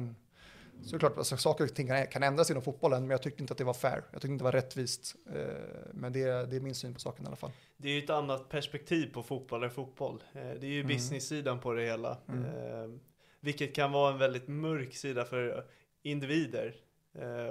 ja, 0.83 0.85
men, 0.85 0.91
såklart 0.91 1.19
alltså, 1.19 1.37
saker 1.37 1.65
och 1.65 1.75
ting 1.75 1.87
kan, 1.87 2.07
kan 2.07 2.23
ändras 2.23 2.51
inom 2.51 2.63
fotbollen 2.63 3.03
men 3.03 3.11
jag 3.11 3.23
tyckte 3.23 3.43
inte 3.43 3.53
att 3.53 3.59
det 3.59 3.65
var 3.65 3.75
fair. 3.75 4.03
Jag 4.13 4.21
tyckte 4.23 4.27
inte 4.33 4.43
det 4.43 4.45
var 4.45 4.53
rättvist. 4.53 5.15
Eh, 5.35 5.43
men 5.95 6.13
det, 6.13 6.23
det 6.51 6.57
är 6.57 6.61
min 6.61 6.75
syn 6.75 6.95
på 6.95 7.01
saken 7.01 7.25
i 7.25 7.27
alla 7.29 7.37
fall. 7.37 7.51
Det 7.77 7.89
är 7.89 7.93
ju 7.93 8.05
ett 8.05 8.11
annat 8.11 8.49
perspektiv 8.49 9.13
på 9.13 9.23
fotboll 9.23 9.63
än 9.63 9.71
fotboll. 9.71 10.23
Eh, 10.35 10.41
Det 10.41 10.67
är 10.67 10.71
ju 10.71 10.81
Mm. 10.81 10.89
business-sidan 10.97 11.61
på 11.61 11.73
det 11.73 11.83
hela. 11.85 12.19
Mm. 12.29 12.45
Eh, 12.45 12.91
Vilket 13.41 13.75
kan 13.75 13.93
vara 13.93 14.13
en 14.13 14.19
väldigt 14.19 14.49
mörk 14.49 14.95
sida 14.95 15.25
för 15.25 15.65
individer. 16.03 16.75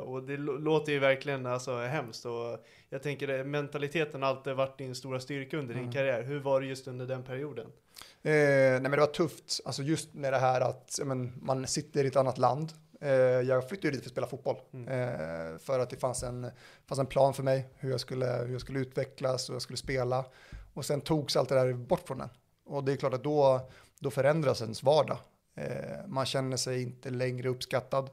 Och 0.04 0.24
det 0.24 0.38
lå- 0.38 0.60
låter 0.60 0.92
ju 0.92 1.00
verkligen 1.00 1.46
alltså 1.46 1.78
hemskt. 1.78 2.26
Och 2.26 2.66
jag 2.90 3.04
tänker 3.04 3.28
det, 3.28 3.44
mentaliteten 3.44 4.22
har 4.22 4.30
alltid 4.30 4.54
varit 4.54 4.78
din 4.78 4.96
stora 4.96 5.20
styrka 5.20 5.58
under 5.58 5.74
din 5.74 5.84
Mm. 5.84 5.94
karriär. 5.94 6.24
Hur 6.24 6.40
var 6.40 6.62
det 6.62 6.68
just 6.68 6.88
under 6.88 7.06
den 7.08 7.24
perioden? 7.24 7.66
Eh, 7.66 8.32
nej 8.32 8.82
men 8.82 8.92
det 8.92 8.98
var 9.00 9.06
tufft, 9.08 9.60
alltså 9.66 9.82
just 9.84 10.14
med 10.14 10.34
det 10.34 10.40
här 10.40 10.62
att 10.62 11.00
men, 11.06 11.34
man 11.42 11.68
sitter 11.68 12.04
i 12.04 12.08
ett 12.08 12.16
annat 12.16 12.38
land. 12.38 12.70
Eh, 13.02 13.12
jag 13.42 13.70
flyttade 13.70 13.92
dit 13.92 14.02
för 14.02 14.08
att 14.08 14.12
spela 14.12 14.28
fotboll. 14.28 14.58
Mm. 14.74 14.88
Eh, 14.88 15.58
för 15.58 15.80
att 15.80 15.90
det 15.90 15.98
fanns 15.98 16.24
en, 16.24 16.52
fanns 16.86 17.00
en 17.00 17.06
plan 17.06 17.34
för 17.34 17.44
mig, 17.44 17.70
hur 17.76 17.90
jag, 17.92 18.00
skulle, 18.00 18.26
hur 18.26 18.52
jag 18.52 18.62
skulle 18.62 18.80
utvecklas 18.80 19.50
och 19.50 19.56
jag 19.56 19.62
skulle 19.62 19.78
spela. 19.78 20.26
Och 20.74 20.86
sen 20.86 21.02
togs 21.02 21.36
allt 21.36 21.50
det 21.50 21.56
där 21.56 21.74
bort 21.74 22.08
från 22.08 22.22
en. 22.22 22.30
Och 22.66 22.84
det 22.84 22.92
är 22.92 22.96
klart 22.96 23.14
att 23.14 23.24
då, 23.24 23.70
då 24.00 24.12
förändras 24.12 24.62
ens 24.62 24.84
vardag. 24.84 25.18
Eh, 25.56 26.08
man 26.08 26.26
känner 26.26 26.58
sig 26.58 26.82
inte 26.82 27.10
längre 27.10 27.50
uppskattad. 27.50 28.10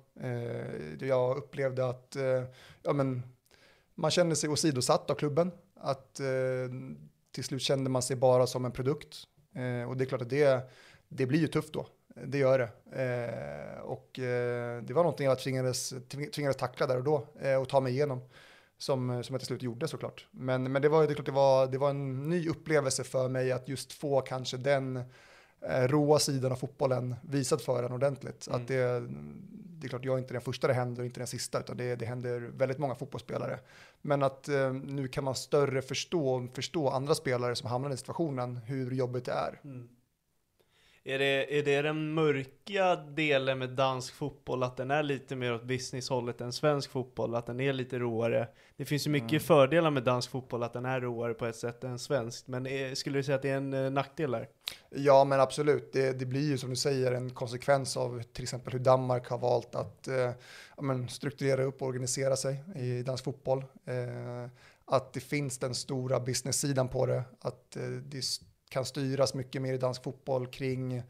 Jag 1.01 1.37
upplevde 1.37 1.89
att 1.89 2.17
ja, 2.83 2.93
men, 2.93 3.23
man 3.95 4.11
känner 4.11 4.35
sig 4.35 4.51
åsidosatt 4.51 5.11
av 5.11 5.15
klubben. 5.15 5.51
Att 5.81 6.21
till 7.33 7.45
slut 7.45 7.63
kände 7.63 7.91
man 7.91 8.03
sig 8.03 8.17
bara 8.17 8.47
som 8.47 8.65
en 8.65 8.73
produkt. 8.73 9.17
Och 9.89 9.97
det 9.97 10.05
är 10.05 10.07
klart 10.07 10.23
att 10.23 10.31
det, 10.31 10.71
det 11.09 11.27
blir 11.27 11.41
ju 11.41 11.47
tufft 11.47 11.73
då. 11.73 11.87
Det 12.25 12.39
gör 12.39 12.59
det. 12.59 12.69
Eh, 13.03 13.81
och 13.81 14.19
eh, 14.19 14.83
det 14.83 14.95
var 14.95 15.03
någonting 15.03 15.27
jag 15.27 15.39
tvingades, 15.39 15.93
tving- 15.93 16.31
tvingades 16.31 16.57
tackla 16.57 16.87
där 16.87 16.97
och 16.97 17.05
då 17.05 17.27
eh, 17.41 17.55
och 17.55 17.69
ta 17.69 17.81
mig 17.81 17.93
igenom. 17.93 18.21
Som, 18.81 19.25
som 19.25 19.35
jag 19.35 19.41
till 19.41 19.47
slut 19.47 19.63
gjorde 19.63 19.89
såklart. 19.89 20.27
Men, 20.31 20.73
men 20.73 20.83
det 20.83 20.89
var, 20.89 21.07
det 21.07 21.15
klart, 21.15 21.27
det 21.27 21.33
var, 21.33 21.67
det 21.67 21.79
var 21.79 21.91
en 21.91 22.29
ny 22.29 22.49
upplevelse 22.49 23.05
för 23.05 23.29
mig 23.29 23.53
att 23.53 23.69
just 23.69 23.93
få 23.93 24.21
kanske 24.21 24.57
den 24.57 24.97
eh, 25.61 25.83
råa 25.89 26.19
sidan 26.19 26.53
av 26.53 26.57
fotbollen 26.57 27.15
visad 27.23 27.61
för 27.61 27.83
en 27.83 27.93
ordentligt. 27.93 28.47
Mm. 28.47 28.61
Att 28.61 28.69
det, 28.69 29.07
det 29.51 29.87
är 29.87 29.89
klart, 29.89 30.05
jag 30.05 30.15
är 30.15 30.19
inte 30.19 30.35
den 30.35 30.43
första 30.43 30.67
det 30.67 30.75
händer 30.75 31.03
och 31.03 31.07
inte 31.07 31.21
den 31.21 31.27
sista, 31.27 31.61
utan 31.61 31.77
det, 31.77 31.97
det 31.97 32.07
händer 32.07 32.41
väldigt 32.41 32.79
många 32.79 32.95
fotbollsspelare. 32.95 33.59
Men 34.03 34.23
att 34.23 34.49
eh, 34.49 34.73
nu 34.73 35.09
kan 35.09 35.25
man 35.25 35.35
större 35.35 35.83
förstå, 35.83 36.49
förstå 36.55 36.89
andra 36.89 37.15
spelare 37.15 37.57
som 37.57 37.69
hamnar 37.69 37.91
i 37.91 37.97
situationen, 37.97 38.57
hur 38.57 38.91
jobbigt 38.91 39.25
det 39.25 39.33
är. 39.33 39.61
Mm. 39.65 39.89
Är 41.09 41.19
det, 41.19 41.59
är 41.59 41.63
det 41.63 41.83
den 41.83 42.15
mörka 42.15 42.97
delen 42.97 43.59
med 43.59 43.71
dansk 43.71 44.15
fotboll, 44.15 44.63
att 44.63 44.77
den 44.77 44.91
är 44.91 45.03
lite 45.03 45.37
mer 45.37 45.55
åt 45.55 45.65
businesshållet 45.65 46.41
än 46.41 46.53
svensk 46.53 46.91
fotboll, 46.91 47.35
att 47.35 47.47
den 47.47 47.61
är 47.61 47.73
lite 47.73 47.99
roare? 47.99 48.49
Det 48.77 48.85
finns 48.85 49.07
ju 49.07 49.11
mycket 49.11 49.31
Mm. 49.31 49.41
fördelar 49.41 49.91
med 49.91 50.03
dansk 50.03 50.31
fotboll, 50.31 50.63
att 50.63 50.73
den 50.73 50.85
är 50.85 51.01
roare 51.01 51.35
på 51.35 51.47
ett 51.47 51.57
sätt 51.57 51.85
än 51.85 51.99
svensk, 51.99 52.47
men 52.47 52.67
är, 52.67 52.95
skulle 52.95 53.19
du 53.19 53.23
säga 53.23 53.37
att 53.37 53.43
det 53.43 53.51
är 53.51 53.57
en 53.57 53.75
eh, 53.75 53.91
nackdel 53.91 54.31
där? 54.31 54.49
Ja, 54.91 55.25
men 55.25 55.41
absolut. 55.41 55.93
Det, 55.93 56.19
det 56.19 56.27
blir 56.27 56.49
ju 56.49 56.59
som 56.59 56.71
du 56.71 56.77
säger 56.77 57.13
en 57.13 57.31
konsekvens 57.31 57.97
av 57.97 58.23
till 58.23 58.43
exempel 58.43 58.73
hur 58.73 58.81
Danmark 58.81 59.29
har 59.29 59.39
valt 59.39 59.75
att 59.75 60.09
eh, 60.09 60.15
ja, 60.77 60.83
men, 60.83 61.09
strukturera 61.09 61.63
upp 61.63 61.83
och 61.83 61.89
organisera 61.89 62.37
sig 62.37 62.65
i 62.77 63.03
dansk 63.03 63.25
fotboll. 63.25 63.59
Eh, 63.87 64.51
att 64.91 65.13
det 65.13 65.21
finns 65.21 65.59
den 65.59 65.75
stora 65.75 66.21
business-sidan 66.21 66.89
på 66.89 67.07
det, 67.07 67.23
att 67.41 67.77
eh, 67.77 67.83
det 67.83 68.19
s- 68.19 68.41
kan 68.69 68.85
styras 68.85 69.35
mycket 69.35 69.63
mer 69.63 69.75
i 69.75 69.79
dansk 69.79 70.03
fotboll 70.03 70.47
kring 70.47 71.03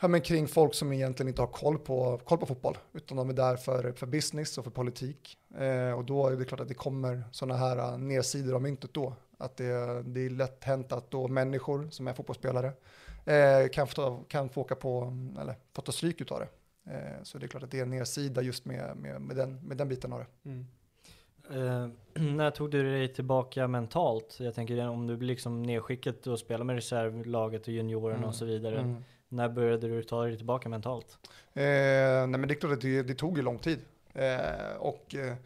Ja, 0.00 0.08
men 0.08 0.20
kring 0.20 0.48
folk 0.48 0.74
som 0.74 0.92
egentligen 0.92 1.28
inte 1.28 1.42
har 1.42 1.46
koll 1.46 1.78
på, 1.78 2.20
koll 2.24 2.38
på 2.38 2.46
fotboll, 2.46 2.78
utan 2.92 3.16
de 3.16 3.28
är 3.30 3.34
där 3.34 3.56
för, 3.56 3.92
för 3.92 4.06
business 4.06 4.58
och 4.58 4.64
för 4.64 4.70
politik. 4.70 5.38
Eh, 5.58 5.90
och 5.90 6.04
då 6.04 6.26
är 6.28 6.36
det 6.36 6.44
klart 6.44 6.60
att 6.60 6.68
det 6.68 6.74
kommer 6.74 7.24
sådana 7.32 7.58
här 7.58 7.78
eh, 7.78 7.98
nedsidor 7.98 8.54
av 8.54 8.62
myntet 8.62 8.94
då. 8.94 9.16
Att 9.38 9.56
det, 9.56 10.02
det 10.02 10.20
är 10.20 10.30
lätt 10.30 10.64
hänt 10.64 10.92
att 10.92 11.10
då 11.10 11.28
människor 11.28 11.88
som 11.90 12.08
är 12.08 12.12
fotbollsspelare 12.12 12.72
eh, 13.24 13.68
kan, 13.72 13.86
få, 13.86 13.94
ta- 13.94 14.24
kan 14.28 14.48
få 14.48 14.60
åka 14.60 14.74
på, 14.74 15.12
eller 15.40 15.54
få 15.72 15.82
ta 15.82 15.92
stryk 15.92 16.20
utav 16.20 16.40
det. 16.40 16.48
Eh, 16.92 17.22
så 17.22 17.38
det 17.38 17.46
är 17.46 17.48
klart 17.48 17.62
att 17.62 17.70
det 17.70 17.78
är 17.78 17.82
en 17.82 17.90
nedsida 17.90 18.42
just 18.42 18.64
med, 18.64 18.96
med, 18.96 19.20
med, 19.20 19.36
den, 19.36 19.66
med 19.66 19.76
den 19.76 19.88
biten 19.88 20.12
av 20.12 20.18
det. 20.18 20.50
Mm. 20.50 20.66
Eh, 21.50 21.88
när 22.22 22.50
tog 22.50 22.70
du 22.70 22.82
dig 22.82 23.08
tillbaka 23.08 23.68
mentalt? 23.68 24.36
Jag 24.40 24.54
tänker 24.54 24.88
om 24.88 25.06
du 25.06 25.16
blir 25.16 25.28
liksom 25.28 25.62
nedskicket 25.62 26.26
och 26.26 26.38
spelar 26.38 26.64
med 26.64 26.74
reservlaget 26.76 27.62
och 27.62 27.68
juniorerna 27.68 28.16
Mm. 28.16 28.28
och 28.28 28.34
så 28.34 28.44
vidare. 28.44 28.78
Mm. 28.78 29.04
När 29.28 29.48
började 29.48 29.88
du 29.88 30.02
ta 30.02 30.22
dig 30.24 30.36
tillbaka 30.36 30.68
mentalt? 30.68 31.18
Eh, 31.54 31.62
nej 31.62 32.26
men 32.26 32.48
det 32.48 32.54
är 32.54 32.60
klart 32.60 32.72
att 32.72 32.80
det, 32.80 33.02
det 33.02 33.14
tog 33.14 33.36
ju 33.36 33.42
lång 33.42 33.58
tid. 33.58 33.78
Eh, 34.14 34.76
och 34.78 35.14
eh, 35.14 35.36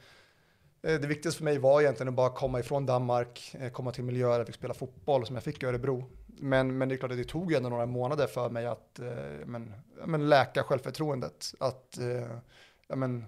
det 0.81 1.07
viktigaste 1.07 1.39
för 1.39 1.45
mig 1.45 1.59
var 1.59 1.81
egentligen 1.81 2.09
att 2.09 2.15
bara 2.15 2.31
komma 2.31 2.61
ifrån 2.61 2.87
Danmark, 2.87 3.55
eh, 3.61 3.71
komma 3.71 3.93
till 3.93 4.05
miljöer 4.05 4.31
där 4.31 4.39
jag 4.39 4.47
fick 4.47 4.57
spela 4.57 4.75
fotboll 4.75 5.27
som 5.27 5.37
jag 5.37 5.43
fick 5.43 5.63
i 5.63 5.67
Örebro. 5.67 6.05
Men, 6.27 6.79
men 6.79 6.89
det 6.89 6.95
är 6.95 6.97
klart 6.97 7.11
att 7.11 7.19
det 7.19 7.25
tog 7.25 7.53
ändå 7.53 7.69
några 7.69 7.87
månader 7.87 8.27
för 8.27 8.51
mig 8.51 8.67
att 8.67 9.01
men, 9.45 9.73
men 10.07 10.29
läka 10.29 10.63
självförtroendet. 10.63 11.55
Att 11.59 11.99
men, 12.89 13.25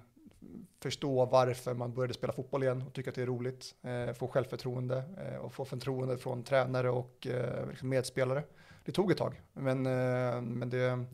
förstå 0.82 1.24
varför 1.26 1.74
man 1.74 1.94
började 1.94 2.14
spela 2.14 2.32
fotboll 2.32 2.62
igen 2.62 2.82
och 2.86 2.92
tycka 2.92 3.10
att 3.10 3.16
det 3.16 3.22
är 3.22 3.26
roligt. 3.26 3.74
Eh, 3.82 4.12
få 4.14 4.28
självförtroende 4.28 5.04
eh, 5.18 5.36
och 5.36 5.52
få 5.52 5.64
förtroende 5.64 6.18
från 6.18 6.42
tränare 6.44 6.90
och 6.90 7.26
eh, 7.26 7.68
liksom 7.68 7.88
medspelare. 7.88 8.42
Det 8.84 8.92
tog 8.92 9.10
ett 9.10 9.18
tag, 9.18 9.40
men, 9.52 9.86
eh, 9.86 10.40
men 10.42 10.70
det, 10.70 11.04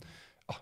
ja, 0.46 0.54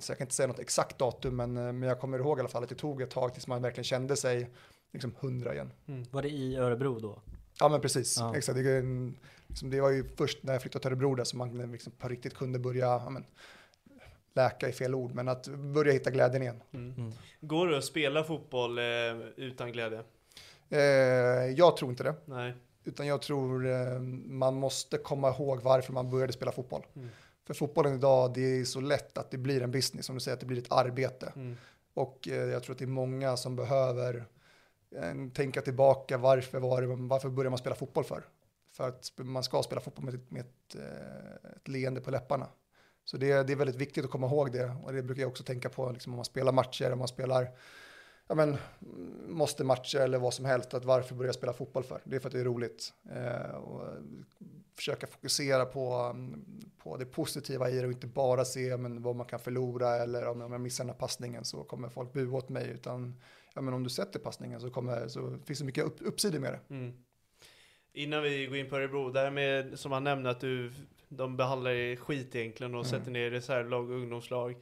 så 0.00 0.10
jag 0.12 0.18
kan 0.18 0.24
inte 0.24 0.34
säga 0.34 0.46
något 0.46 0.58
exakt 0.58 0.98
datum, 0.98 1.36
men, 1.36 1.56
eh, 1.56 1.62
men 1.72 1.82
jag 1.82 2.00
kommer 2.00 2.18
ihåg 2.18 2.38
i 2.38 2.40
alla 2.40 2.48
fall 2.48 2.62
att 2.62 2.68
det 2.68 2.74
tog 2.74 3.02
ett 3.02 3.10
tag 3.10 3.32
tills 3.34 3.46
man 3.46 3.62
verkligen 3.62 3.84
kände 3.84 4.16
sig 4.16 4.50
liksom 4.92 5.14
hundra 5.20 5.54
igen. 5.54 5.72
Var 6.10 6.22
det 6.22 6.28
i 6.28 6.56
Örebro 6.56 6.98
då? 6.98 7.22
Ja 7.60 7.68
men 7.68 7.80
precis, 7.80 8.16
Ja. 8.18 8.36
exakt. 8.36 8.58
Det, 8.58 8.82
liksom, 9.46 9.70
det 9.70 9.80
var 9.80 9.90
ju 9.90 10.04
först 10.16 10.42
när 10.42 10.52
jag 10.52 10.62
flyttade 10.62 10.82
till 10.82 10.88
Örebro 10.90 11.14
där 11.14 11.24
som 11.24 11.38
man 11.38 11.72
liksom 11.72 11.92
på 11.92 12.08
riktigt 12.08 12.34
kunde 12.34 12.58
börja, 12.58 12.86
ja, 12.86 13.10
men, 13.10 13.24
läka 14.34 14.68
i 14.68 14.72
fel 14.72 14.94
ord, 14.94 15.14
men 15.14 15.28
att 15.28 15.48
börja 15.48 15.92
hitta 15.92 16.10
glädjen 16.10 16.42
igen. 16.42 16.62
Mm. 16.72 17.12
Går 17.40 17.68
det 17.68 17.78
att 17.78 17.84
spela 17.84 18.24
fotboll 18.24 18.78
eh, 18.78 18.84
utan 19.36 19.72
glädje? 19.72 20.02
Eh, 20.68 20.80
jag 21.56 21.76
tror 21.76 21.90
inte 21.90 22.02
det, 22.02 22.14
Nej. 22.24 22.54
utan 22.84 23.06
jag 23.06 23.22
tror 23.22 23.66
eh, 23.66 23.98
man 24.26 24.54
måste 24.54 24.98
komma 24.98 25.28
ihåg 25.28 25.60
varför 25.62 25.92
man 25.92 26.10
började 26.10 26.32
spela 26.32 26.52
fotboll. 26.52 26.86
Mm. 26.96 27.08
För 27.46 27.54
fotbollen 27.54 27.94
idag, 27.94 28.32
det 28.34 28.40
är 28.60 28.64
så 28.64 28.80
lätt 28.80 29.18
att 29.18 29.30
det 29.30 29.38
blir 29.38 29.62
en 29.62 29.70
business, 29.70 30.06
som 30.06 30.14
du 30.14 30.20
säger, 30.20 30.34
att 30.34 30.40
det 30.40 30.46
blir 30.46 30.58
ett 30.58 30.72
arbete. 30.72 31.32
Mm. 31.36 31.56
Och 31.94 32.28
eh, 32.28 32.34
jag 32.34 32.62
tror 32.62 32.74
att 32.74 32.78
det 32.78 32.84
är 32.84 32.86
många 32.86 33.36
som 33.36 33.56
behöver 33.56 34.24
eh, 34.96 35.14
tänka 35.34 35.60
tillbaka, 35.60 36.18
varför, 36.18 36.58
var 36.60 36.80
det, 36.82 36.86
varför 36.86 37.28
började 37.28 37.50
man 37.50 37.58
spela 37.58 37.74
fotboll 37.74 38.04
för? 38.04 38.24
För 38.72 38.88
att 38.88 39.12
man 39.16 39.42
ska 39.42 39.62
spela 39.62 39.80
fotboll 39.80 40.04
med, 40.04 40.14
ett- 40.14 40.30
med 40.30 40.40
ett, 40.40 40.74
eh, 40.74 41.50
ett 41.56 41.68
leende 41.68 42.00
på 42.00 42.10
läpparna. 42.10 42.46
Så 43.10 43.16
det, 43.16 43.46
det 43.46 43.52
är 43.52 43.56
väldigt 43.56 43.76
viktigt 43.76 44.04
att 44.04 44.10
komma 44.10 44.26
ihåg 44.26 44.52
det. 44.52 44.72
Och 44.84 44.92
det 44.92 45.02
brukar 45.02 45.22
jag 45.22 45.28
också 45.28 45.44
tänka 45.44 45.68
på 45.68 45.90
liksom, 45.90 46.12
om 46.12 46.16
man 46.16 46.24
spelar 46.24 46.52
matcher, 46.52 46.92
om 46.92 46.98
man 46.98 47.08
spelar 47.08 47.48
ja, 48.28 48.34
men, 48.34 48.56
måste 49.28 49.64
matcher 49.64 49.98
eller 49.98 50.18
vad 50.18 50.34
som 50.34 50.44
helst. 50.44 50.74
Att 50.74 50.84
varför 50.84 51.14
börja 51.14 51.32
spela 51.32 51.52
fotboll 51.52 51.84
för? 51.84 52.00
Det 52.04 52.16
är 52.16 52.20
för 52.20 52.28
att 52.28 52.32
det 52.32 52.40
är 52.40 52.44
roligt. 52.44 52.92
Eh, 53.10 53.54
och 53.54 53.82
försöka 54.76 55.06
fokusera 55.06 55.64
på, 55.64 56.16
på 56.78 56.96
det 56.96 57.06
positiva 57.06 57.70
i 57.70 57.80
det 57.80 57.86
och 57.86 57.92
inte 57.92 58.06
bara 58.06 58.44
se 58.44 58.76
men, 58.76 59.02
vad 59.02 59.16
man 59.16 59.26
kan 59.26 59.40
förlora 59.40 59.96
eller 59.96 60.28
om 60.28 60.42
om 60.42 60.52
jag 60.52 60.60
missar 60.60 60.84
den 60.84 60.90
här 60.90 60.98
passningen 60.98 61.44
så 61.44 61.64
kommer 61.64 61.88
folk 61.88 62.12
bua 62.12 62.38
åt 62.38 62.48
mig. 62.48 62.68
Utan 62.68 63.20
ja, 63.54 63.60
men 63.60 63.74
om 63.74 63.82
du 63.82 63.90
sätter 63.90 64.18
passningen 64.18 64.60
så, 64.60 64.70
kommer, 64.70 65.08
så 65.08 65.38
finns 65.46 65.58
det 65.58 65.64
mycket 65.64 65.84
upp, 65.84 65.96
uppsidor 66.00 66.38
med 66.38 66.52
det. 66.52 66.74
Mm. 66.74 66.92
Innan 67.92 68.22
vi 68.22 68.46
går 68.46 68.56
in 68.56 68.68
på 68.68 68.76
Örebro, 68.76 69.10
det 69.10 69.20
här 69.20 69.30
med 69.30 69.78
som 69.78 69.92
han 69.92 70.04
nämnde 70.04 70.30
att 70.30 70.40
du, 70.40 70.72
de 71.12 71.36
behandlar 71.36 71.70
dig 71.70 71.96
skit 71.96 72.34
egentligen 72.36 72.74
och 72.74 72.86
Mm. 72.86 72.90
sätter 72.98 73.10
ner 73.10 73.30
reservlag 73.30 73.90
och 73.90 73.96
ungdomslag. 73.96 74.56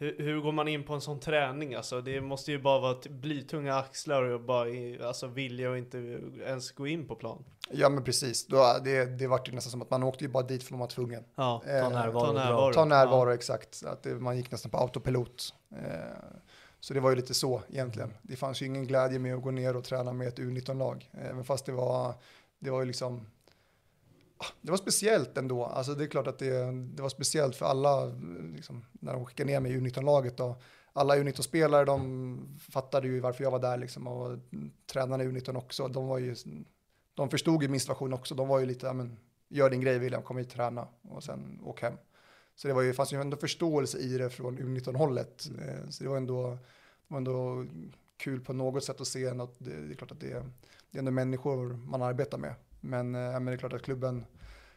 Hur, 0.00 0.16
hur 0.18 0.40
går 0.40 0.52
man 0.52 0.68
in 0.68 0.84
på 0.84 0.94
en 0.94 1.00
sån 1.00 1.20
träning 1.20 1.74
alltså? 1.74 2.00
Det 2.00 2.20
måste 2.20 2.52
ju 2.52 2.58
bara 2.62 2.78
vara 2.80 2.96
blytunga 3.10 3.74
axlar 3.76 4.22
och 4.22 4.40
bara 4.40 4.68
alltså 5.06 5.26
vilja 5.26 5.70
och 5.70 5.78
inte 5.78 5.98
ens 6.46 6.72
gå 6.72 6.86
in 6.86 7.06
på 7.08 7.14
plan. 7.14 7.44
Ja 7.70 7.88
men 7.88 8.04
precis, 8.04 8.46
Då, 8.46 8.76
det, 8.84 9.04
det 9.18 9.26
vart 9.26 9.48
ju 9.48 9.52
nästan 9.52 9.70
som 9.70 9.82
att 9.82 9.90
man 9.90 10.02
åkte 10.02 10.24
ju 10.24 10.30
bara 10.30 10.42
dit 10.42 10.62
för 10.62 10.66
att 10.68 10.70
man 10.70 10.80
var 10.80 10.86
tvungen. 10.86 11.24
Ja, 11.34 11.62
Ta 11.64 11.70
Eh, 11.70 11.90
närvaro 11.90 12.20
ta 12.26 12.32
närvaro. 12.32 12.72
Ta 12.72 12.84
närvaro, 12.84 13.30
exakt. 13.30 13.82
Att 13.86 14.02
det, 14.02 14.14
man 14.14 14.36
gick 14.36 14.50
nästan 14.50 14.70
på 14.70 14.78
autopilot. 14.78 15.54
Eh, 15.76 15.80
så 16.80 16.94
det 16.94 17.00
var 17.00 17.10
ju 17.10 17.16
lite 17.16 17.34
så 17.34 17.62
egentligen. 17.68 18.14
Det 18.22 18.36
fanns 18.36 18.62
ju 18.62 18.66
ingen 18.66 18.86
glädje 18.86 19.18
med 19.18 19.34
att 19.34 19.42
gå 19.42 19.50
ner 19.50 19.76
och 19.76 19.84
träna 19.84 20.12
med 20.12 20.28
ett 20.28 20.38
U19-lag. 20.38 21.10
Även 21.12 21.44
fast 21.44 21.66
det 21.66 21.72
var, 21.72 22.14
det 22.58 22.70
var 22.70 22.80
ju 22.80 22.86
liksom, 22.86 23.26
det 24.60 24.70
var 24.70 24.78
speciellt 24.78 25.38
ändå. 25.38 25.64
Alltså 25.64 25.94
det 25.94 26.04
är 26.04 26.08
klart 26.08 26.26
att 26.26 26.38
det, 26.38 26.72
det 26.72 27.02
var 27.02 27.08
speciellt 27.08 27.56
för 27.56 27.66
alla, 27.66 28.04
liksom, 28.54 28.84
när 28.92 29.12
de 29.12 29.26
skickade 29.26 29.50
ner 29.52 29.60
mig 29.60 29.72
i 29.72 29.78
U19-laget. 29.80 30.40
Alla 30.92 31.16
U19-spelare, 31.16 31.84
de 31.84 32.58
fattade 32.72 33.08
ju 33.08 33.20
varför 33.20 33.44
jag 33.44 33.50
var 33.50 33.58
där 33.58 33.76
liksom. 33.76 34.06
Och 34.06 34.38
tränarna 34.92 35.24
i 35.24 35.26
U19 35.26 35.56
också, 35.56 35.88
de 35.88 36.06
var 36.06 36.18
ju, 36.18 36.34
de 37.14 37.30
förstod 37.30 37.62
ju 37.62 37.68
min 37.68 37.80
situation 37.80 38.12
också. 38.12 38.34
De 38.34 38.48
var 38.48 38.58
ju 38.58 38.66
lite, 38.66 38.92
men, 38.92 39.16
gör 39.48 39.70
din 39.70 39.80
grej 39.80 39.98
William, 39.98 40.22
kom 40.22 40.36
hit 40.38 40.50
träna 40.50 40.88
och 41.02 41.24
sen 41.24 41.60
åk 41.64 41.82
hem. 41.82 41.94
Så 42.54 42.68
det 42.68 42.74
var 42.74 42.82
ju, 42.82 42.92
fanns 42.92 43.12
ju 43.12 43.20
ändå 43.20 43.36
förståelse 43.36 43.98
i 43.98 44.18
det 44.18 44.30
från 44.30 44.58
U19-hållet. 44.58 45.48
Eh, 45.68 45.88
så 45.90 46.04
det 46.04 46.10
var 46.10 46.16
ändå, 46.16 46.50
det 46.50 46.58
var 47.14 47.16
ändå 47.18 47.66
kul 48.16 48.40
på 48.40 48.52
något 48.52 48.84
sätt 48.84 49.00
att 49.00 49.06
se 49.08 49.26
att 49.28 49.54
det, 49.58 49.86
det 49.86 49.92
är 49.92 49.96
klart 49.96 50.12
att 50.12 50.20
det, 50.20 50.32
är- 50.32 50.50
det 50.90 50.96
är 50.96 50.98
ändå 50.98 51.10
människor 51.10 51.76
man 51.76 52.02
arbetar 52.02 52.38
med. 52.38 52.54
Men, 52.80 53.14
eh, 53.14 53.20
men 53.32 53.44
det 53.44 53.52
är 53.52 53.56
klart 53.56 53.72
att 53.72 53.82
klubben, 53.82 54.26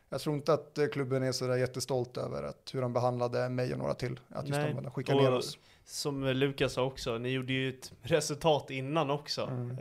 jag 0.10 0.22
tror 0.22 0.36
inte 0.36 0.54
att 0.54 0.78
eh, 0.78 0.88
klubben 0.88 1.24
är 1.24 1.32
sådär 1.32 1.58
jättestolt 1.58 2.18
över 2.18 2.43
att 2.43 2.70
hur 2.74 2.82
de 2.82 2.93
behandlade 2.93 3.49
mig 3.49 3.74
och 3.74 3.80
några 3.80 3.93
till. 3.93 4.20
Att 4.30 4.47
just 4.47 4.60
Nej, 4.60 4.74
de 4.84 4.91
skickade 4.91 5.22
ner 5.22 5.34
oss. 5.34 5.58
Som 5.86 6.24
Lukas 6.24 6.74
sa 6.74 6.84
också, 6.84 7.18
ni 7.18 7.30
gjorde 7.30 7.54
ju 7.54 7.70
ett 7.70 7.91
resultat 8.02 8.70
innan 8.70 9.10
också. 9.10 9.41
Mm. 9.41 9.72
Eh, 9.72 9.78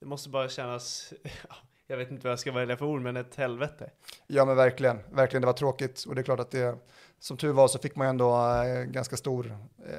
Det 0.00 0.06
måste 0.06 0.28
bara 0.28 0.48
kännas, 0.48 1.12
jag 1.86 1.96
vet 1.96 2.10
inte 2.10 2.24
vad 2.26 2.32
jag 2.32 2.38
ska 2.38 2.52
välja 2.52 2.76
för 2.76 2.86
ord, 2.86 3.00
men 3.00 3.16
ett 3.16 3.34
helvete. 3.34 3.90
Ja 4.26 4.44
men 4.44 4.56
verkligen, 4.56 4.98
verkligen 5.12 5.40
det 5.40 5.46
var 5.46 5.52
tråkigt 5.52 6.04
och 6.08 6.14
det 6.14 6.20
är 6.20 6.22
klart 6.22 6.40
att 6.40 6.50
det, 6.50 6.76
som 7.18 7.36
tur 7.36 7.52
var 7.52 7.68
så 7.68 7.78
fick 7.78 7.96
man 7.96 8.06
ändå 8.06 8.30
ganska 8.86 9.16
stor 9.16 9.58
eh, 9.86 9.94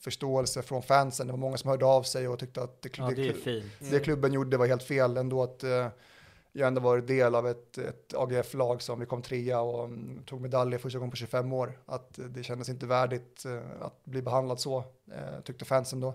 förståelse 0.00 0.62
från 0.62 0.82
fansen. 0.82 1.26
Det 1.26 1.32
var 1.32 1.38
många 1.38 1.56
som 1.56 1.70
hörde 1.70 1.84
av 1.86 2.02
sig 2.02 2.28
och 2.28 2.38
tyckte 2.38 2.62
att 2.62 2.82
det, 2.82 2.98
Ja, 2.98 3.10
det 3.16 3.22
är 3.22 3.32
det, 3.32 3.34
fint. 3.34 3.72
det 3.90 4.00
klubben 4.00 4.32
gjorde 4.32 4.56
var 4.56 4.66
helt 4.66 4.82
fel 4.82 5.16
ändå 5.16 5.42
att 5.42 5.64
eh, 5.64 5.88
jag 6.56 6.66
ändå 6.68 6.80
varit 6.80 7.06
del 7.06 7.34
av 7.34 7.46
ett, 7.46 7.78
ett 7.78 8.14
AGF-lag 8.14 8.82
som 8.82 9.00
vi 9.00 9.06
kom 9.06 9.22
trea 9.22 9.60
och 9.60 9.84
mm, 9.84 10.22
tog 10.26 10.40
medaljer 10.40 10.78
första 10.78 10.98
gången 10.98 11.10
på 11.10 11.16
25 11.16 11.52
år. 11.52 11.78
Att 11.86 12.18
det 12.28 12.42
kändes 12.42 12.68
inte 12.68 12.86
värdigt 12.86 13.44
eh, 13.44 13.82
att 13.82 14.04
bli 14.04 14.22
behandlad 14.22 14.60
så, 14.60 14.84
eh, 15.12 15.40
tyckte 15.44 15.64
fansen 15.64 16.00
då. 16.00 16.14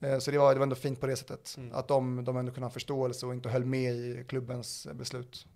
Eh, 0.00 0.18
så 0.18 0.30
det 0.30 0.38
var, 0.38 0.52
det 0.52 0.58
var 0.58 0.62
ändå 0.62 0.76
fint 0.76 1.00
på 1.00 1.06
det 1.06 1.16
sättet. 1.16 1.54
Mm. 1.58 1.74
Att 1.74 1.88
de, 1.88 2.24
de 2.24 2.36
ändå 2.36 2.52
kunde 2.52 2.66
ha 2.66 2.70
förståelse 2.70 3.26
och 3.26 3.34
inte 3.34 3.48
höll 3.48 3.64
med 3.64 3.94
i 3.94 4.24
klubbens 4.28 4.88
beslut. 4.92 5.46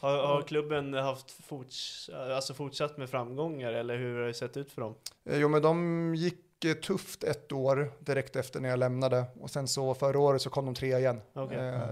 Har, 0.00 0.26
har 0.26 0.42
klubben 0.42 0.94
haft 0.94 1.30
forts, 1.30 2.10
alltså 2.14 2.54
fortsatt 2.54 2.96
med 2.96 3.10
framgångar 3.10 3.72
eller 3.72 3.96
hur 3.96 4.18
har 4.18 4.26
det 4.26 4.34
sett 4.34 4.56
ut 4.56 4.72
för 4.72 4.82
dem? 4.82 4.94
Jo, 5.24 5.48
men 5.48 5.62
de 5.62 6.14
gick 6.14 6.42
tufft 6.82 7.24
ett 7.24 7.52
år 7.52 7.92
direkt 7.98 8.36
efter 8.36 8.60
när 8.60 8.68
jag 8.68 8.78
lämnade 8.78 9.24
och 9.40 9.50
sen 9.50 9.68
så 9.68 9.94
förra 9.94 10.18
året 10.18 10.42
så 10.42 10.50
kom 10.50 10.64
de 10.64 10.74
trea 10.74 10.98
igen. 10.98 11.20
Okej. 11.32 11.58
Eh, 11.58 11.82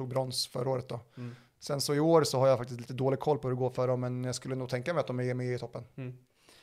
tog 0.00 0.08
brons 0.08 0.46
förra 0.46 0.70
året 0.70 0.88
då. 0.88 1.00
Mm. 1.16 1.34
Sen 1.58 1.80
så 1.80 1.94
i 1.94 2.00
år 2.00 2.24
så 2.24 2.38
har 2.38 2.48
jag 2.48 2.58
faktiskt 2.58 2.80
lite 2.80 2.92
dålig 2.92 3.20
koll 3.20 3.38
på 3.38 3.48
hur 3.48 3.54
det 3.54 3.58
går 3.58 3.70
för 3.70 3.88
dem, 3.88 4.00
men 4.00 4.24
jag 4.24 4.34
skulle 4.34 4.54
nog 4.54 4.68
tänka 4.68 4.94
mig 4.94 5.00
att 5.00 5.06
de 5.06 5.20
är 5.20 5.34
med 5.34 5.54
i 5.54 5.58
toppen. 5.58 5.84
Mm. 5.96 6.18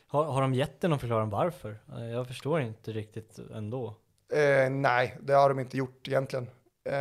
Har, 0.08 0.24
har 0.24 0.42
de 0.42 0.54
gett 0.54 0.82
dig 0.82 0.90
någon 0.90 1.00
förklaring 1.00 1.30
varför? 1.30 1.80
Eh, 1.98 2.06
Jag 2.06 2.28
förstår 2.28 2.62
inte 2.62 2.92
riktigt 2.92 3.40
ändå. 3.54 3.96
Eh, 4.34 4.70
nej, 4.70 5.18
det 5.22 5.34
har 5.34 5.50
de 5.50 5.60
inte 5.60 5.78
gjort 5.78 6.08
egentligen. 6.08 6.44
Eh, 6.86 6.94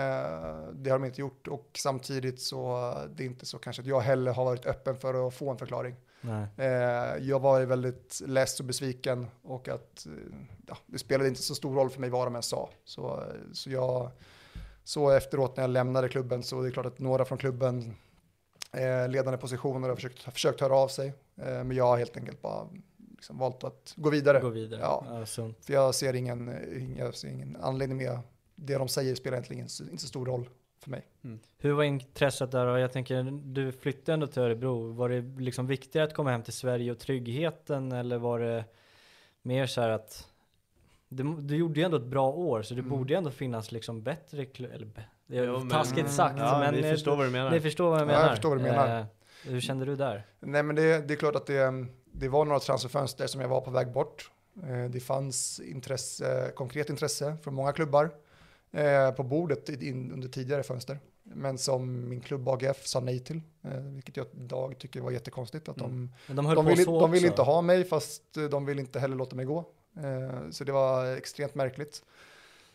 det 0.73 0.91
har 0.91 0.99
de 0.99 1.05
inte 1.05 1.21
gjort 1.21 1.49
och 1.49 1.71
samtidigt 1.79 2.41
så 2.41 2.93
det 3.15 3.23
är 3.23 3.27
inte 3.27 3.47
så 3.47 3.59
kanske 3.59 3.83
att 3.83 3.89
jag 3.89 4.01
heller 4.01 4.33
har 4.33 4.45
varit 4.45 4.67
öppen 4.67 4.97
för 4.97 5.27
att 5.29 5.35
få 5.35 5.51
en 5.51 5.59
förklaring. 5.59 5.97
Nej. 6.21 6.47
Eh, 6.57 7.27
jag 7.29 7.41
var 7.41 7.61
ju 7.61 7.67
väldigt 7.67 8.23
less 8.27 8.61
och 8.61 8.67
besviken 8.67 9.27
och 9.43 9.69
att 9.69 10.07
eh, 10.07 10.13
ja, 10.67 10.77
det 10.87 10.99
spelade 10.99 11.29
inte 11.29 11.43
så 11.43 11.55
stor 11.55 11.75
roll 11.75 11.91
för 11.91 12.01
mig 12.01 12.11
vad 12.11 12.27
de 12.27 12.37
än 12.37 12.43
sa. 12.43 12.71
Så, 12.85 13.21
eh, 13.21 13.53
så 13.53 13.71
jag 13.71 14.11
så 14.87 15.11
efteråt 15.11 15.57
när 15.57 15.65
jag 15.65 15.71
lämnade 15.71 16.09
klubben 16.09 16.43
så 16.43 16.63
det 16.63 16.69
är 16.69 16.71
klart 16.73 16.87
att 16.87 16.99
några 16.99 17.25
från 17.25 17.39
klubben 17.39 17.95
eh, 18.73 19.09
ledande 19.09 19.39
positioner 19.39 19.89
har 19.89 19.97
försökt, 19.97 20.25
har 20.25 20.33
försökt 20.33 20.61
höra 20.61 20.75
av 20.77 20.89
sig. 20.89 21.09
Eh, 21.37 21.45
men 21.65 21.73
jag 21.73 21.85
har 21.85 21.99
helt 21.99 22.17
enkelt 22.17 22.43
bara 22.43 22.69
liksom 23.11 23.39
valt 23.39 23.65
att 23.65 23.95
gå 23.97 24.11
vidare. 24.11 24.41
Gå 24.41 24.49
vidare. 24.49 24.81
Ja. 24.81 25.05
Ja. 25.09 25.27
För 25.61 25.73
jag 25.73 25.95
ser 25.95 26.15
ingen, 26.15 26.51
jag 26.99 27.15
ser 27.15 27.29
ingen 27.29 27.57
anledning 27.61 27.99
med 27.99 28.19
det 28.55 28.75
de 28.79 28.89
säger 28.89 29.15
spelar 29.15 29.37
egentligen 29.37 29.61
inte 29.91 30.03
så- 30.03 30.09
stor 30.09 30.27
roll 30.27 30.49
för 30.83 30.91
mig. 30.91 31.07
Hur 31.59 31.73
var 31.73 31.85
intresset 31.85 32.51
där? 32.51 32.67
Och 32.67 32.81
jag 32.81 32.93
tänker, 32.93 33.41
du 33.55 33.73
flyttade 33.73 34.13
ändå 34.15 34.27
till 34.27 34.43
Örebro. 34.43 34.93
Var 34.93 35.09
det 35.09 35.41
liksom 35.43 35.67
viktigare 35.67 36.07
att 36.07 36.15
komma 36.15 36.31
hem 36.31 36.43
till 36.43 36.53
Sverige 36.53 36.91
och 36.93 36.99
tryggheten 36.99 37.93
eller 37.93 38.19
var 38.19 38.41
det 38.41 38.65
mer 39.43 39.67
så 39.67 39.81
här 39.81 39.89
att 39.89 40.29
du, 41.09 41.37
du 41.41 41.57
gjorde 41.57 41.81
ju 41.81 41.85
ändå 41.87 41.97
ett 41.97 42.03
bra 42.07 42.31
år 42.31 42.63
så 42.63 42.75
det 42.75 42.81
Mm. 42.81 42.91
borde 42.91 43.13
ju 43.13 43.17
ändå 43.19 43.31
finnas 43.31 43.73
liksom 43.73 44.03
bättre 44.03 44.45
klu- 44.45 44.75
eller 44.75 44.87
bä- 44.87 45.03
det 45.27 45.39
är 45.39 45.45
Jo, 45.45 45.59
men- 45.59 45.69
taskigt 45.69 46.11
sagt 46.11 46.39
Ja, 46.39 46.59
men 46.59 46.75
eh, 46.85 46.91
förstår 46.91 47.17
vad 47.17 47.27
du 47.27 47.31
menar. 47.31 47.51
Ni 47.51 47.61
förstår 47.61 47.91
vad 47.91 47.99
jag 48.01 48.03
Ja, 48.03 48.07
menar. 48.07 48.21
jag 48.21 48.31
förstår 48.31 48.49
vad 48.49 48.59
du 48.59 48.63
menar. 48.63 49.01
Eh, 49.01 49.07
hur 49.45 49.61
kände 49.61 49.85
du 49.85 49.97
där? 49.97 50.27
Nej 50.41 50.63
men 50.63 50.77
det, 50.77 51.09
det 51.09 51.15
är 51.15 51.19
klart 51.19 51.37
att 51.37 51.47
det, 51.47 51.87
det 52.13 52.29
var 52.29 52.45
några 52.45 52.61
transferfönster 52.61 53.27
som 53.27 53.41
jag 53.41 53.49
var 53.49 53.61
på 53.61 53.71
väg 53.71 53.93
bort. 53.93 54.31
Eh, 54.63 54.91
Det 54.91 55.01
fanns 55.01 55.61
intresse, 55.61 56.53
konkret 56.55 56.91
intresse 56.91 57.37
från 57.43 57.55
många 57.55 57.73
klubbar 57.73 58.11
eh, 58.73 59.11
på 59.11 59.23
bordet 59.23 59.69
under 59.69 60.29
tidigare 60.29 60.63
fönster. 60.63 60.99
Men 61.23 61.59
som 61.59 62.09
min 62.09 62.21
klubb 62.21 62.49
AGF 62.49 62.87
sa 62.87 63.01
nej 63.01 63.19
till, 63.21 63.41
eh, 63.65 63.71
vilket 63.81 64.17
jag 64.17 64.27
idag 64.41 64.79
tycker 64.79 65.01
var 65.01 65.11
jättekonstigt. 65.11 65.69
Att 65.69 65.77
de, 65.77 66.13
Men 66.27 66.37
de 66.37 66.55
de, 66.55 66.67
vill, 66.67 66.85
de 66.85 67.11
vill 67.11 67.25
inte 67.25 67.43
ha 67.43 67.63
mig 67.63 67.85
fast 67.85 68.23
de 68.51 68.65
vill 68.67 68.79
inte 68.79 68.99
heller 69.01 69.17
låta 69.17 69.37
mig 69.37 69.45
gå. 69.45 69.65
Eh, 69.97 70.51
Så 70.51 70.65
det 70.65 70.73
var 70.73 71.17
extremt 71.17 71.55
märkligt. 71.55 72.03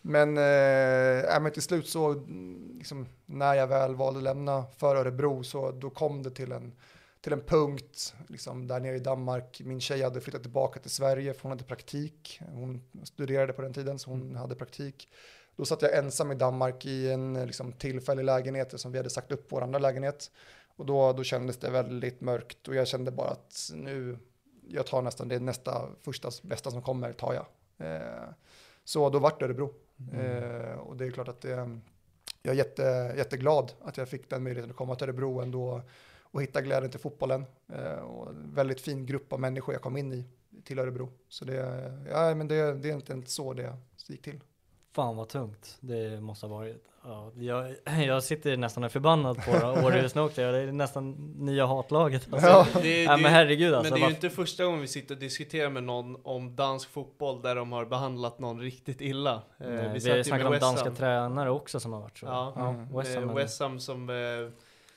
Men, 0.02 0.30
äh, 0.38 1.40
men 1.42 1.52
till 1.52 1.62
slut 1.62 1.88
så, 1.88 2.12
mm, 2.12 2.76
liksom, 2.78 3.08
när 3.26 3.54
jag 3.54 3.68
väl 3.68 3.96
valde 3.96 4.18
att 4.18 4.24
lämna 4.24 4.66
för 4.78 4.96
Örebro 4.96 5.44
så 5.44 5.72
då 5.72 5.90
kom 5.90 6.24
det 6.24 6.32
till 6.32 6.52
en, 6.52 6.74
till 7.22 7.34
en 7.34 7.42
punkt 7.42 8.14
liksom, 8.28 8.68
där 8.68 8.80
nere 8.80 8.96
i 8.96 9.00
Danmark. 9.00 9.62
Min 9.66 9.82
tjej 9.82 10.02
hade 10.02 10.22
flyttat 10.22 10.42
tillbaka 10.42 10.80
till 10.80 10.92
Sverige 10.92 11.34
för 11.34 11.42
hon 11.42 11.52
hade 11.52 11.64
praktik. 11.64 12.42
Hon 12.54 12.82
studerade 13.04 13.54
på 13.54 13.62
den 13.62 13.74
tiden 13.74 14.00
så 14.00 14.10
hon 14.10 14.36
hade 14.36 14.56
praktik. 14.56 15.10
Då 15.56 15.66
satt 15.66 15.82
jag 15.82 15.98
ensam 15.98 16.32
i 16.32 16.36
Danmark 16.36 16.86
i 16.86 17.12
en 17.12 17.34
liksom, 17.46 17.74
tillfällig 17.74 18.24
lägenhet 18.24 18.80
som 18.80 18.92
vi 18.92 18.98
hade 18.98 19.10
sagt 19.10 19.32
upp 19.32 19.46
vår 19.50 19.62
andra 19.62 19.80
lägenhet. 19.80 20.32
Och 20.76 20.86
då, 20.86 21.14
då 21.14 21.24
kändes 21.24 21.58
det 21.58 21.70
väldigt 21.70 22.22
mörkt 22.22 22.68
och 22.68 22.76
jag 22.76 22.88
kände 22.88 23.12
bara 23.12 23.30
att 23.30 23.72
nu, 23.74 24.18
jag 24.74 24.86
tar 24.86 25.02
nästan 25.02 25.28
det 25.28 25.40
nästa 25.40 25.88
första 26.02 26.30
bästa 26.42 26.72
som 26.72 26.82
kommer 26.82 27.14
tar 27.14 27.34
jag. 27.34 27.46
Eh, 27.88 28.30
så 28.84 29.10
då 29.10 29.20
vart 29.20 29.40
det 29.40 29.46
Örebro. 29.46 29.74
Eh, 30.14 30.74
och 30.74 30.98
det 30.98 31.06
är 31.06 31.12
klart 31.12 31.28
att 31.28 31.42
det, 31.42 31.80
jag 32.42 32.54
är 32.54 32.58
jätte, 32.58 33.14
jätteglad 33.18 33.72
att 33.82 33.98
jag 33.98 34.10
fick 34.10 34.30
den 34.30 34.44
möjligheten 34.44 34.72
att 34.72 34.78
komma 34.78 34.96
till 34.96 35.04
Örebro 35.04 35.42
ändå 35.42 35.82
och 36.22 36.42
hitta 36.42 36.62
glädjen 36.62 36.92
till 36.92 37.00
fotbollen. 37.00 37.46
Eh, 37.74 37.94
och 37.94 38.30
en 38.30 38.54
väldigt 38.54 38.82
fin 38.82 39.06
grupp 39.06 39.34
av 39.34 39.40
människor 39.40 39.76
jag 39.76 39.82
kom 39.82 39.98
in 39.98 40.14
i 40.14 40.26
till 40.64 40.80
Örebro. 40.80 41.10
Så 41.30 41.46
det, 41.46 41.56
ja, 42.10 42.36
men 42.36 42.48
det, 42.48 42.74
det 42.74 42.90
är 42.90 43.14
inte 43.14 43.32
så 43.32 43.54
det 43.54 43.78
gick 44.08 44.22
till. 44.22 44.40
Fan 44.92 45.18
vad 45.18 45.30
tungt 45.30 45.78
det 45.80 46.22
måste 46.22 46.46
ha 46.46 46.58
varit. 46.58 46.91
Ja, 47.04 47.32
jag, 47.36 47.76
jag 48.08 48.24
sitter 48.24 48.58
nästan 48.58 48.84
och 48.84 48.92
förbannad 48.92 49.38
på 49.46 49.52
Åre 49.86 50.10
Snooker. 50.10 50.52
Det 50.52 50.58
är 50.58 50.72
nästan 50.72 51.12
nya 51.40 51.66
hatlaget. 51.66 52.28
Alltså. 52.34 52.48
Ja. 52.48 52.68
Det, 52.82 53.04
Ja, 53.04 53.18
men 53.18 53.32
herregud 53.32 53.74
alltså. 53.74 53.92
Men 53.94 54.00
det 54.02 54.06
är 54.06 54.10
ju 54.10 54.16
inte 54.16 54.30
första 54.30 54.66
gången 54.66 54.82
vi 54.82 54.88
sitter 54.88 55.16
och 55.16 55.22
diskuterar 55.22 55.70
med 55.70 55.84
någon 55.84 56.18
om 56.24 56.56
dansk 56.56 56.90
fotboll 56.90 57.42
där 57.42 57.56
de 57.56 57.72
har 57.72 57.86
behandlat 57.86 58.40
någon 58.40 58.60
riktigt 58.62 59.02
illa. 59.02 59.34
Eh, 59.60 59.68
Nej, 59.70 59.90
vi 59.94 60.24
snackar 60.24 60.44
med 60.44 60.54
om 60.54 60.60
danska 60.60 60.92
tränare 60.92 61.50
också 61.52 61.80
som 61.80 61.94
har 61.94 62.00
varit 62.02 62.18
så. 62.18 62.26
Ja, 62.26 62.54
Mm. 62.58 62.98
West 62.98 63.16
Ham 63.16 63.24
eh, 63.24 63.30
är- 63.30 63.36
West 63.36 63.60
Ham 63.60 63.80
som 63.80 64.10
eh, 64.10 64.16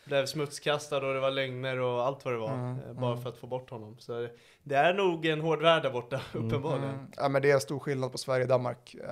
blev 0.04 0.26
smutskastad 0.26 0.96
och 0.96 1.14
det 1.14 1.20
var 1.20 1.30
lögner 1.30 1.80
och 1.80 2.06
allt 2.06 2.24
vad 2.24 2.34
det 2.34 2.38
var. 2.38 2.54
Mm, 2.54 2.96
bara 2.96 3.10
mm. 3.10 3.22
för 3.22 3.30
att 3.30 3.36
få 3.36 3.46
bort 3.46 3.70
honom. 3.70 3.96
Så 3.98 4.28
det 4.62 4.74
är 4.74 4.94
nog 4.94 5.26
en 5.26 5.40
hård 5.40 5.62
värld 5.62 5.82
där 5.82 5.90
borta, 5.90 6.20
uppenbarligen. 6.32 6.94
Mm. 6.94 7.06
Ja, 7.16 7.28
men 7.28 7.42
det 7.42 7.50
är 7.50 7.58
stor 7.58 7.78
skillnad 7.78 8.12
på 8.12 8.18
Sverige 8.18 8.42
och 8.42 8.48
Danmark. 8.48 8.94
Eh, 8.94 9.08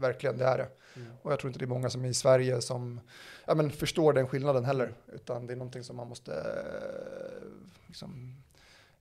verkligen, 0.00 0.38
det 0.38 0.44
är 0.44 0.58
det. 0.58 0.68
Mm. 0.96 1.08
Och 1.22 1.32
jag 1.32 1.38
tror 1.38 1.48
inte 1.48 1.58
det 1.58 1.64
är 1.64 1.66
många 1.66 1.90
som 1.90 2.04
är 2.04 2.08
i 2.08 2.14
Sverige 2.14 2.60
som 2.60 3.00
ja, 3.46 3.54
men 3.54 3.70
förstår 3.70 4.12
den 4.12 4.28
skillnaden 4.28 4.64
heller. 4.64 4.94
Utan 5.12 5.46
det 5.46 5.52
är 5.52 5.56
någonting 5.56 5.84
som 5.84 5.96
man 5.96 6.08
måste 6.08 6.32
eh, 6.32 7.48
liksom, 7.86 8.36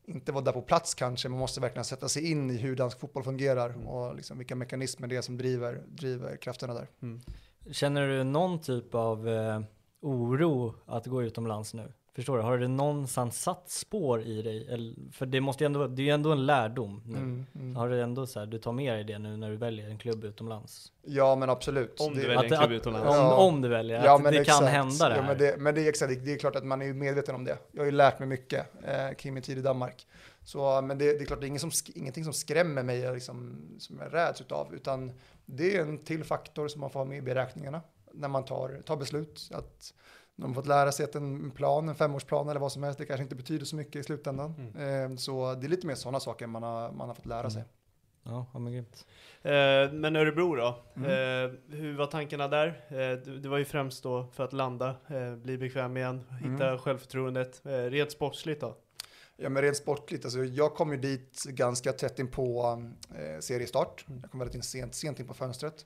inte 0.06 0.32
vara 0.32 0.44
där 0.44 0.52
på 0.52 0.62
plats 0.62 0.94
kanske. 0.94 1.30
Man 1.30 1.40
måste 1.40 1.62
verkligen 1.62 1.86
sätta 1.86 2.10
sig 2.10 2.32
in 2.32 2.50
i 2.52 2.58
hur 2.58 2.76
dansk 2.76 3.00
fotboll 3.00 3.24
fungerar 3.24 3.70
Mm. 3.70 3.88
och 3.88 4.16
liksom 4.16 4.38
vilka 4.38 4.56
mekanismer 4.56 5.08
det 5.08 5.16
är 5.16 5.22
som 5.22 5.38
driver, 5.38 5.82
driver 5.88 6.36
krafterna 6.38 6.74
där. 6.74 6.88
Känner 7.72 8.08
du 8.08 8.24
någon 8.24 8.62
typ 8.62 8.96
av 8.96 9.30
eh, 9.30 9.62
oro 10.06 10.74
att 10.86 11.06
gå 11.06 11.24
utomlands 11.24 11.74
nu? 11.74 11.92
Förstår 12.16 12.38
du? 12.38 12.44
Har 12.44 12.58
det 12.58 12.68
någonstans 12.68 13.42
satt 13.42 13.70
spår 13.70 14.22
i 14.22 14.42
dig? 14.42 14.68
Eller, 14.74 14.96
för 15.12 15.26
det 15.26 15.42
måste 15.42 15.64
ju 15.64 15.66
ändå, 15.66 15.88
det 15.88 16.02
är 16.02 16.06
ju 16.06 16.10
ändå 16.12 16.32
en 16.32 16.46
lärdom 16.46 17.02
nu. 17.06 17.18
Mm, 17.18 17.46
mm. 17.56 17.76
Har 17.76 17.90
du 17.90 18.02
ändå 18.02 18.28
så 18.28 18.40
här, 18.40 18.46
du 18.46 18.58
tar 18.58 18.72
med 18.72 18.94
dig 18.94 19.04
det 19.04 19.20
nu 19.20 19.38
när 19.38 19.50
du 19.50 19.58
väljer 19.58 19.90
en 19.90 19.98
klubb 19.98 20.24
utomlands? 20.24 20.92
Ja, 21.06 21.36
men 21.36 21.50
absolut. 21.50 22.00
Om 22.02 22.14
du 22.14 22.22
Det- 22.22 22.28
väljer 22.28 22.44
en 22.44 22.54
Att- 22.54 22.60
klubb 22.60 22.72
att- 22.72 22.82
utomlands. 22.82 23.08
Om, 23.10 23.16
Ja. 23.16 23.36
om 23.36 23.62
du 23.62 23.68
väljer, 23.70 24.16
att 24.16 24.24
det 24.24 24.46
kan 24.46 24.64
hända 24.66 25.10
det 25.10 25.16
ja, 25.16 25.22
här. 25.22 25.28
men 25.28 25.38
det, 25.38 25.56
men 25.60 25.76
det 25.76 25.82
är 25.86 25.90
exakt, 25.90 26.26
det 26.26 26.34
är 26.34 26.38
klart 26.38 26.56
att 26.56 26.66
man 26.66 26.82
är 26.82 26.94
medveten 26.94 27.36
om 27.36 27.44
det. 27.44 27.58
Jag 27.72 27.82
har 27.82 27.86
ju 27.86 27.92
lärt 27.92 28.20
mig 28.20 28.28
mycket 28.28 28.66
eh, 28.84 29.16
kring 29.18 29.34
min 29.34 29.44
tid 29.44 29.58
i 29.58 29.62
Danmark. 29.62 30.08
Så, 30.44 30.82
men 30.82 30.98
det, 30.98 31.06
det 31.18 31.24
är 31.24 31.26
klart, 31.26 31.40
det 31.40 31.46
är 31.46 31.48
ingen 31.48 31.60
som, 31.60 31.72
ingenting 31.96 32.24
som 32.24 32.34
skrämmer 32.34 32.84
mig, 32.84 33.14
liksom, 33.14 33.56
som 33.80 34.00
jag 34.00 34.14
räds 34.14 34.42
utav, 34.42 34.74
utan 34.76 35.12
det 35.46 35.76
är 35.78 35.82
en 35.82 35.98
till 35.98 36.24
faktor 36.24 36.68
som 36.68 36.82
man 36.82 36.90
får 36.90 37.00
ha 37.00 37.06
med 37.06 37.18
i 37.18 37.22
beräkningarna 37.22 37.82
när 38.18 38.28
man 38.28 38.46
tar, 38.46 38.82
tar 38.86 38.98
beslut. 38.98 39.50
Att 39.54 39.94
de 40.36 40.46
har 40.46 40.54
fått 40.54 40.68
lära 40.68 40.92
sig 40.92 41.04
att 41.04 41.16
en 41.16 41.52
plan, 41.52 41.90
en 41.90 41.96
femårsplan 41.96 42.50
eller 42.50 42.60
vad 42.60 42.72
som 42.72 42.84
helst, 42.84 43.00
det 43.00 43.06
kanske 43.06 43.24
inte 43.24 43.36
betyder 43.36 43.66
så 43.66 43.76
mycket 43.76 43.96
i 43.96 44.04
slutändan. 44.04 44.74
Eh, 44.78 45.16
så 45.18 45.54
det 45.54 45.68
är 45.68 45.70
lite 45.70 45.88
mer 45.88 45.96
sådana 45.96 46.20
saker 46.20 46.48
man 46.48 46.64
har, 46.64 46.92
man 46.92 47.08
har 47.08 47.16
fått 47.16 47.26
lära 47.26 47.50
sig. 47.50 47.64
Ja, 48.24 48.46
ja 48.54 48.60
men 48.60 48.74
grymt. 48.74 49.06
Eh, 49.42 49.52
men 49.94 50.16
Örebro 50.16 50.56
då? 50.56 50.84
Mm. 50.96 51.10
Eh, 51.10 51.52
hur 51.78 51.98
var 51.98 52.06
tankarna 52.08 52.48
där? 52.48 52.68
Eh, 52.90 52.96
det, 52.96 53.40
det 53.40 53.50
var 53.50 53.58
ju 53.58 53.66
främst 53.66 54.04
då 54.04 54.28
för 54.34 54.44
att 54.44 54.54
landa, 54.54 54.96
eh, 55.08 55.36
bli 55.36 55.58
bekväm 55.58 55.98
igen, 55.98 56.24
hitta 56.42 56.68
Mm. 56.68 56.78
självförtroendet. 56.80 57.66
Eh, 57.66 57.70
rent 57.72 58.12
sportsligt 58.12 58.62
då? 58.62 58.78
Ja, 59.38 59.50
men 59.50 59.62
rent 59.64 59.78
sportligt, 59.78 60.26
alltså 60.26 60.44
jag 60.44 60.76
kom 60.76 60.92
ju 60.92 60.98
dit 60.98 61.44
ganska 61.48 61.94
tätt 61.94 62.20
in 62.20 62.28
på 62.32 62.82
eh, 63.16 63.40
seriestart. 63.40 64.06
Jag 64.22 64.32
kom 64.32 64.40
väldigt 64.40 64.56
in 64.56 64.64
sent, 64.64 64.96
sent 64.96 65.20
in 65.20 65.28
på 65.28 65.34
fönstret. 65.34 65.86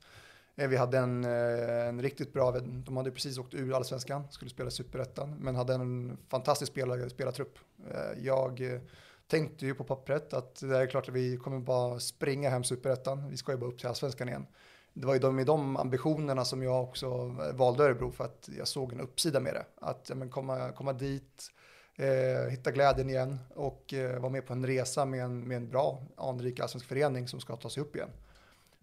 Eh, 0.60 0.68
vi 0.68 0.78
hade 0.78 0.98
en, 0.98 1.26
eh, 1.26 1.88
en 1.88 2.02
riktigt 2.02 2.34
bra, 2.34 2.52
de 2.60 2.98
hade 2.98 3.12
precis 3.12 3.38
åkt 3.38 3.54
ur 3.54 3.74
allsvenskan, 3.74 4.24
skulle 4.30 4.52
spela 4.52 4.70
superettan, 4.70 5.36
men 5.40 5.56
hade 5.56 5.74
en 5.74 6.18
fantastisk 6.28 6.72
spelare, 6.72 7.10
spelartrupp. 7.10 7.60
Eh, 7.92 8.24
jag 8.24 8.80
tänkte 9.28 9.66
ju 9.66 9.76
på 9.76 9.84
pappret 9.84 10.34
att 10.34 10.56
det 10.56 10.78
är 10.78 10.88
klart 10.88 11.10
att 11.10 11.16
vi 11.16 11.38
kommer 11.38 11.60
bara 11.60 12.00
springa 12.00 12.50
hem 12.50 12.64
superettan, 12.64 13.30
vi 13.30 13.38
ska 13.38 13.52
ju 13.52 13.58
bara 13.58 13.70
upp 13.70 13.80
till 13.80 13.88
allsvenskan 13.88 14.30
igen. 14.30 14.46
Det 14.94 15.08
var 15.08 15.14
ju 15.14 15.20
de, 15.20 15.36
med 15.36 15.46
de 15.46 15.78
ambitionerna 15.78 16.46
som 16.46 16.64
jag 16.64 16.84
också 16.84 17.36
valde 17.54 17.84
Örebro 17.84 18.12
för 18.12 18.24
att 18.24 18.50
jag 18.58 18.68
såg 18.68 18.94
en 18.94 19.00
uppsida 19.02 19.40
med 19.40 19.54
det. 19.54 19.66
Att 19.82 20.06
ja, 20.10 20.16
men 20.16 20.30
komma, 20.30 20.72
komma 20.72 20.94
dit, 20.94 21.52
eh, 21.96 22.50
hitta 22.50 22.72
glädjen 22.72 23.10
igen 23.10 23.38
och 23.56 23.94
eh, 23.94 24.20
vara 24.20 24.32
med 24.32 24.46
på 24.46 24.54
en 24.54 24.66
resa 24.66 25.06
med 25.06 25.24
en, 25.24 25.48
med 25.48 25.58
en 25.58 25.70
bra 25.70 26.02
anrik 26.18 26.60
allsvensk 26.60 26.88
förening 26.88 27.28
som 27.28 27.40
ska 27.40 27.56
ta 27.56 27.70
sig 27.70 27.84
upp 27.84 27.96
igen. 27.96 28.10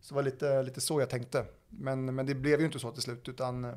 Så 0.07 0.14
det 0.14 0.16
var 0.16 0.22
lite, 0.22 0.62
lite 0.62 0.80
så 0.80 1.00
jag 1.00 1.11
tänkte. 1.11 1.44
Men, 1.68 2.14
men 2.14 2.26
det 2.26 2.34
blev 2.34 2.61
ju 2.61 2.66
inte 2.66 2.78
så 2.78 2.92
till 2.92 3.02
slut 3.02 3.28
utan 3.28 3.64
eh, 3.64 3.74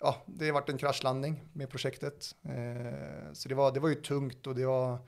ja, 0.00 0.22
det 0.26 0.46
har 0.46 0.52
varit 0.52 0.68
en 0.68 0.78
kraschlandning 0.78 1.40
med 1.52 1.70
projektet. 1.70 2.34
Eh, 2.42 3.32
så 3.32 3.48
det 3.48 3.54
var, 3.54 3.72
det 3.72 3.80
var 3.80 3.88
ju 3.88 3.94
tungt 3.94 4.46
och 4.46 4.54
det 4.54 4.66
var, 4.66 4.98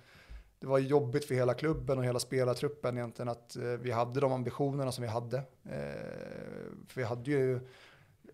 det 0.58 0.66
var 0.66 0.78
jobbigt 0.78 1.24
för 1.24 1.34
hela 1.34 1.54
klubben 1.54 1.98
och 1.98 2.04
hela 2.04 2.18
spelartruppen 2.18 2.96
egentligen 2.96 3.28
att 3.28 3.56
eh, 3.56 3.62
vi 3.62 3.90
hade 3.90 4.20
de 4.20 4.32
ambitionerna 4.32 4.92
som 4.92 5.02
vi 5.02 5.08
hade. 5.08 5.36
Eh, 5.64 5.72
för 6.88 6.94
vi 6.94 7.04
hade 7.04 7.30
ju 7.30 7.60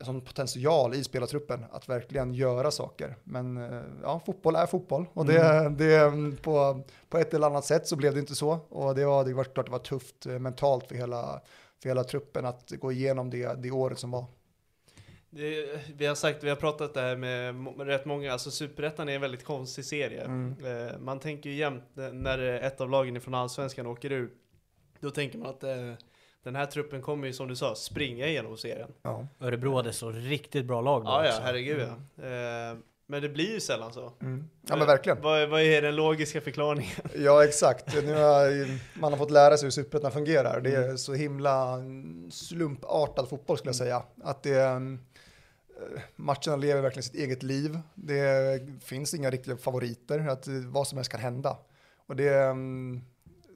som 0.01 0.21
potential 0.21 0.95
i 0.95 1.05
spelartruppen 1.05 1.65
att 1.71 1.89
verkligen 1.89 2.35
göra 2.35 2.71
saker. 2.71 3.17
Men 3.25 3.57
eh, 3.57 3.83
ja, 4.03 4.21
fotboll 4.27 4.57
är 4.57 4.67
fotboll 4.67 5.07
och 5.13 5.27
det, 5.27 5.69
det, 5.69 6.13
på, 6.43 6.83
på 7.09 7.19
ett 7.19 7.35
eller 7.35 7.47
annat 7.47 7.65
sätt 7.65 7.87
så 7.87 7.97
blev 7.97 8.15
det 8.15 8.21
inte 8.21 8.35
så. 8.35 8.59
Och 8.69 8.95
det 8.95 9.05
var, 9.05 9.25
det 9.25 9.35
var 9.35 9.45
klart 9.45 9.67
det 9.67 9.73
var 9.73 9.79
tufft 9.79 10.27
eh, 10.27 10.39
mentalt 10.39 10.89
för 10.89 10.95
hela, 10.95 11.41
för 11.83 11.89
hela 11.89 12.05
truppen 12.05 12.47
att 12.47 12.71
gå 12.71 12.93
igenom 12.93 13.31
det, 13.31 13.63
det 13.63 13.71
året 13.71 13.99
som 13.99 14.11
var. 14.11 14.25
Det, 15.31 15.81
vi 15.97 16.07
har 16.07 16.15
sagt, 16.15 16.45
vi 16.45 16.49
har 16.49 16.57
pratat 16.57 16.95
det 16.95 17.01
här 17.01 17.17
med, 17.17 17.87
rätt 17.87 18.05
många, 18.05 18.33
alltså 18.33 18.51
Superettan 18.51 19.09
är 19.09 19.15
en 19.15 19.21
väldigt 19.21 19.45
konstig 19.45 19.85
serie. 19.85 20.25
Mm. 20.25 20.57
Eh, 20.65 20.99
man 20.99 21.21
tänker 21.21 21.51
ju 21.51 21.57
jämt 21.57 21.85
när 22.13 22.39
ett 22.39 22.81
av 22.81 22.91
lagen 22.91 23.21
från 23.21 23.35
Allsvenskan 23.35 23.87
åker 23.87 24.13
ur, 24.13 24.31
då 25.01 25.11
tänker 25.11 25.39
man 25.39 25.49
att 25.49 25.63
eh, 25.65 25.93
den 26.43 26.57
här 26.57 26.67
truppen 26.67 27.03
kommer 27.03 27.27
ju 27.27 27.33
som 27.33 27.49
du 27.49 27.57
sa 27.57 27.75
springa 27.75 28.27
igenom 28.27 28.57
serien. 28.57 28.91
Ja. 29.03 29.27
Örebro 29.41 29.77
hade 29.77 29.93
så 29.93 30.11
riktigt 30.11 30.65
bra 30.65 30.81
lag 30.81 31.05
då 31.05 31.11
Ja, 31.11 31.25
ja, 31.25 31.31
också. 31.31 31.43
herregud 31.43 31.81
ja. 31.81 32.25
Eh, 32.25 32.77
Men 33.07 33.23
det 33.23 33.29
blir 33.29 33.51
ju 33.53 33.61
sällan 33.61 33.93
så. 33.93 34.13
Mm. 34.21 34.49
Ja 34.69 34.77
men 34.77 34.87
verkligen. 34.87 35.21
Vad, 35.23 35.49
vad 35.49 35.61
är 35.63 35.83
den 35.83 35.97
logiska 35.97 36.41
förklaringen? 36.41 36.91
Ja 37.17 37.45
exakt. 37.45 37.95
Nu 37.95 38.15
har 38.15 38.79
man 39.01 39.13
har 39.13 39.19
fått 39.19 39.31
lära 39.31 39.57
sig 39.57 39.67
hur 39.67 39.71
superettan 39.71 40.13
fungerar. 40.13 40.61
Det 40.61 40.77
Mm. 40.77 40.91
är 40.91 40.97
så 40.97 41.15
himla 41.15 41.79
slumpartad 42.31 43.29
fotboll 43.29 43.59
skulle 43.59 43.69
jag 43.69 43.77
säga. 43.77 44.03
Att 44.25 44.43
det, 44.43 44.61
eh, 44.61 44.81
matcherna 46.17 46.57
lever 46.57 46.83
verkligen 46.83 47.03
sitt 47.03 47.15
eget 47.15 47.43
liv. 47.43 47.79
Det 47.95 48.61
finns 48.85 49.15
inga 49.15 49.31
riktiga 49.31 49.57
favoriter. 49.57 50.29
Att 50.29 50.47
eh, 50.49 50.55
vad 50.55 50.87
som 50.89 50.99
helst 50.99 51.11
kan 51.11 51.21
hända. 51.21 51.57
Och 52.07 52.17
det, 52.17 52.35
eh, 52.35 52.55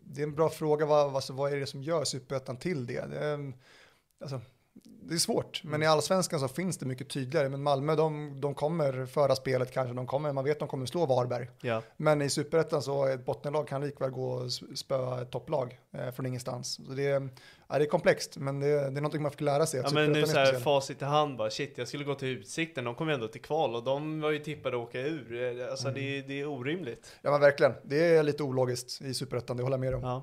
det 0.05 0.21
är 0.21 0.25
en 0.27 0.35
bra 0.35 0.49
fråga. 0.51 0.87
Vad, 0.87 1.15
alltså, 1.15 1.33
vad 1.33 1.53
är 1.53 1.57
det 1.57 1.67
som 1.67 1.83
gör 1.83 2.05
superettan 2.05 2.57
till 2.57 2.87
det? 2.87 3.05
det 3.11 3.53
alltså, 4.21 4.41
det 5.09 5.14
är 5.14 5.18
svårt, 5.18 5.61
men 5.64 5.83
i 5.83 5.87
allsvenskan 5.87 6.41
så 6.41 6.49
finns 6.49 6.79
det 6.79 6.87
mycket 6.87 7.09
tydligare. 7.09 7.49
Men 7.49 7.62
Malmö, 7.62 7.95
de, 7.95 8.41
de 8.41 8.55
kommer 8.55 9.07
föra 9.07 9.37
spelet 9.37 9.72
kanske, 9.72 9.95
de 9.95 10.07
kommer, 10.07 10.33
man 10.33 10.45
vet 10.45 10.53
att 10.53 10.59
de 10.59 10.68
kommer 10.68 10.87
slå 10.87 11.07
Varberg. 11.07 11.51
Ja. 11.61 11.83
Men 11.97 12.22
i 12.22 12.31
superettan 12.31 12.83
så 12.83 13.07
ett 13.07 13.24
bottenlag 13.24 13.68
kan 13.68 13.81
likväl 13.81 14.11
gå 14.11 14.31
och 14.31 14.53
spöa 14.53 15.22
ett 15.22 15.31
topplag 15.31 15.79
eh, 15.93 16.11
från 16.11 16.27
ingenstans. 16.27 16.81
Så 16.87 16.93
det, 16.93 17.07
är, 17.07 17.29
ja, 17.68 17.79
det 17.79 17.85
är 17.85 17.89
komplext, 17.89 18.37
men 18.37 18.61
det, 18.61 18.66
det 18.66 18.74
är 18.74 18.91
någonting 18.91 19.22
man 19.22 19.31
fick 19.31 19.41
lära 19.41 19.66
sig. 19.66 19.81
Ja 19.85 19.91
men 19.93 20.12
nu 20.12 20.27
så 20.27 20.39
här 20.39 20.53
facit 20.53 21.03
i 21.03 21.05
hand 21.05 21.37
bara, 21.37 21.51
shit 21.51 21.72
jag 21.79 21.89
skulle 21.89 22.05
gå 22.05 22.14
till 22.14 22.29
Utsikten, 22.29 22.85
de 22.85 22.95
kom 22.95 23.09
ju 23.09 23.14
ändå 23.14 23.29
till 23.29 23.43
kval 23.43 23.74
och 23.74 23.85
de 23.85 24.20
var 24.20 24.31
ju 24.31 24.39
tippade 24.39 24.77
att 24.77 24.83
åka 24.83 25.01
ur. 25.01 25.61
Eh, 25.61 25.70
Alltså 25.70 25.89
det, 25.91 26.22
det 26.22 26.41
är 26.41 26.47
orimligt. 26.47 27.16
Ja 27.22 27.31
men 27.31 27.41
verkligen, 27.41 27.72
det 27.83 28.16
är 28.16 28.22
lite 28.22 28.43
ologiskt 28.43 29.03
i 29.03 29.14
superettan, 29.14 29.57
det 29.57 29.62
håller 29.62 29.74
jag 29.74 29.81
med 29.81 29.95
om. 29.95 30.03
Ja. 30.03 30.22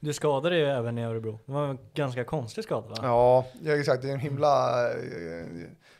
Du 0.00 0.12
skadade 0.12 0.48
dig 0.50 0.58
ju 0.58 0.64
även 0.66 0.98
i 0.98 1.04
Örebro. 1.04 1.38
Det 1.46 1.52
var 1.52 1.66
en 1.66 1.78
ganska 1.94 2.24
konstig 2.24 2.64
skada 2.64 2.88
va? 2.88 2.94
Ja, 3.02 3.44
exakt, 3.74 4.02
det 4.02 4.08
är 4.08 4.12
en 4.12 4.18
himla... 4.20 4.84
eh, 4.92 5.46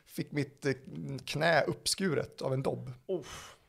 Fick 0.06 0.32
mitt 0.32 0.66
eh, 0.66 0.72
knä 1.24 1.62
uppskuret 1.62 2.42
av 2.42 2.52
en 2.52 2.62
dobb. 2.62 2.92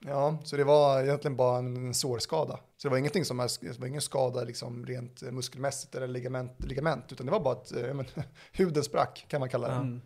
Ja, 0.06 0.38
så 0.44 0.58
det 0.58 0.64
var 0.64 1.04
egentligen 1.04 1.36
bara 1.38 1.58
en 1.58 1.94
sårskada. 1.94 2.60
Så 2.78 2.88
det 2.88 2.90
var 2.92 2.98
ingenting 2.98 3.26
som, 3.26 3.38
var 3.38 3.86
ingen 3.88 4.02
skada 4.02 4.44
liksom 4.44 4.86
rent 4.86 5.22
muskelmässigt 5.22 5.96
eller 5.96 6.08
ligament, 6.08 6.66
ligament 6.66 7.12
utan 7.12 7.26
det 7.26 7.32
var 7.32 7.40
bara 7.40 7.54
att 7.54 7.72
eh, 7.72 7.94
men, 7.94 8.06
huden 8.52 8.84
sprack 8.84 9.26
kan 9.28 9.40
man 9.40 9.50
kalla 9.50 9.68
det. 9.68 9.74
Mm. 9.74 10.02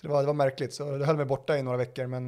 Så 0.00 0.06
det 0.06 0.12
var, 0.12 0.20
det 0.20 0.26
var 0.26 0.34
märkligt, 0.34 0.74
så 0.74 0.96
det 0.98 1.06
höll 1.06 1.16
mig 1.16 1.26
borta 1.26 1.58
i 1.58 1.62
några 1.62 1.76
veckor 1.76 2.06
men, 2.06 2.26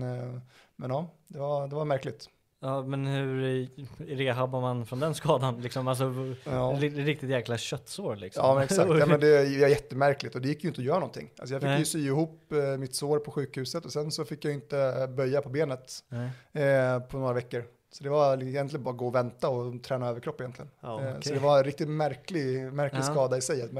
men 0.76 0.90
ja, 0.90 1.10
det 1.28 1.38
var, 1.38 1.68
det 1.68 1.74
var 1.74 1.84
märkligt. 1.84 2.28
Ja, 2.66 2.82
men 2.82 3.06
hur 3.06 3.68
rehabbar 4.06 4.60
man 4.60 4.86
från 4.86 5.00
den 5.00 5.14
skadan? 5.14 5.60
Liksom, 5.62 5.88
alltså, 5.88 6.04
Ja. 6.44 6.76
ri- 6.80 7.04
riktigt 7.04 7.30
jäkla 7.30 7.58
köttsår 7.58 8.16
liksom. 8.16 8.44
Ja 8.46 8.54
men 8.54 8.62
exakt, 8.64 8.90
ja, 8.98 9.06
men 9.06 9.20
det 9.20 9.36
är 9.36 9.68
jättemärkligt 9.68 10.34
och 10.34 10.40
det 10.40 10.48
gick 10.48 10.64
ju 10.64 10.68
inte 10.68 10.80
att 10.80 10.84
göra 10.84 10.98
någonting. 10.98 11.30
Alltså 11.38 11.54
jag 11.54 11.62
fick 11.62 11.68
Nej. 11.68 11.78
ju 11.78 11.84
sy 11.84 12.06
ihop 12.06 12.52
eh, 12.52 12.58
mitt 12.78 12.94
sår 12.94 13.18
på 13.18 13.30
sjukhuset 13.30 13.84
och 13.84 13.92
sen 13.92 14.10
så 14.10 14.24
fick 14.24 14.44
jag 14.44 14.54
inte 14.54 15.08
böja 15.16 15.42
på 15.42 15.48
benet 15.48 15.92
eh, 16.52 16.98
på 17.00 17.18
några 17.18 17.32
veckor. 17.32 17.64
Så 17.92 18.04
det 18.04 18.10
var 18.10 18.42
egentligen 18.42 18.84
bara 18.84 18.94
gå 18.94 19.06
och 19.06 19.14
vänta 19.14 19.48
och 19.48 19.82
träna 19.82 20.08
överkropp 20.08 20.40
egentligen. 20.40 20.70
Ja, 20.80 21.02
eh, 21.02 21.20
Så 21.20 21.32
det 21.34 21.40
var 21.40 21.58
en 21.58 21.64
riktigt 21.64 21.88
märklig, 21.88 22.72
märklig 22.72 23.00
Ja. 23.00 23.04
skada 23.04 23.36
i 23.36 23.40
sig. 23.40 23.62
Att 23.62 23.70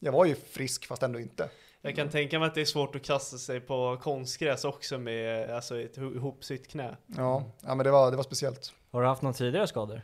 Jag 0.00 0.12
var 0.12 0.24
ju 0.24 0.34
frisk 0.34 0.86
fast 0.86 1.02
ändå 1.02 1.20
inte. 1.20 1.48
Jag 1.82 1.96
kan 1.96 2.08
tänka 2.10 2.38
mig 2.38 2.48
att 2.48 2.54
det 2.54 2.60
är 2.60 2.64
svårt 2.64 2.94
att 2.96 3.02
kasta 3.02 3.38
sig 3.38 3.60
på 3.60 3.96
konstgräs 4.02 4.64
också 4.64 4.98
med 4.98 5.50
alltså, 5.50 5.80
ett 5.80 5.98
ho- 5.98 6.16
ihopsytt 6.16 6.68
knä. 6.68 6.96
Ja, 7.06 7.44
ja 7.60 7.74
men 7.74 7.84
det 7.84 7.90
var, 7.90 8.10
det 8.10 8.16
var 8.16 8.24
speciellt. 8.24 8.72
Har 8.90 9.02
du 9.02 9.08
haft 9.08 9.22
några 9.22 9.34
tidigare 9.34 9.66
skador? 9.66 10.02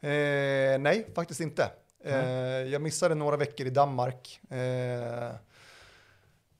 Eh, 0.00 0.78
nej, 0.78 1.06
faktiskt 1.14 1.40
inte. 1.40 1.70
Eh, 2.04 2.16
jag 2.62 2.82
missade 2.82 3.14
några 3.14 3.36
veckor 3.36 3.66
i 3.66 3.70
Danmark. 3.70 4.40
Eh, 4.50 5.30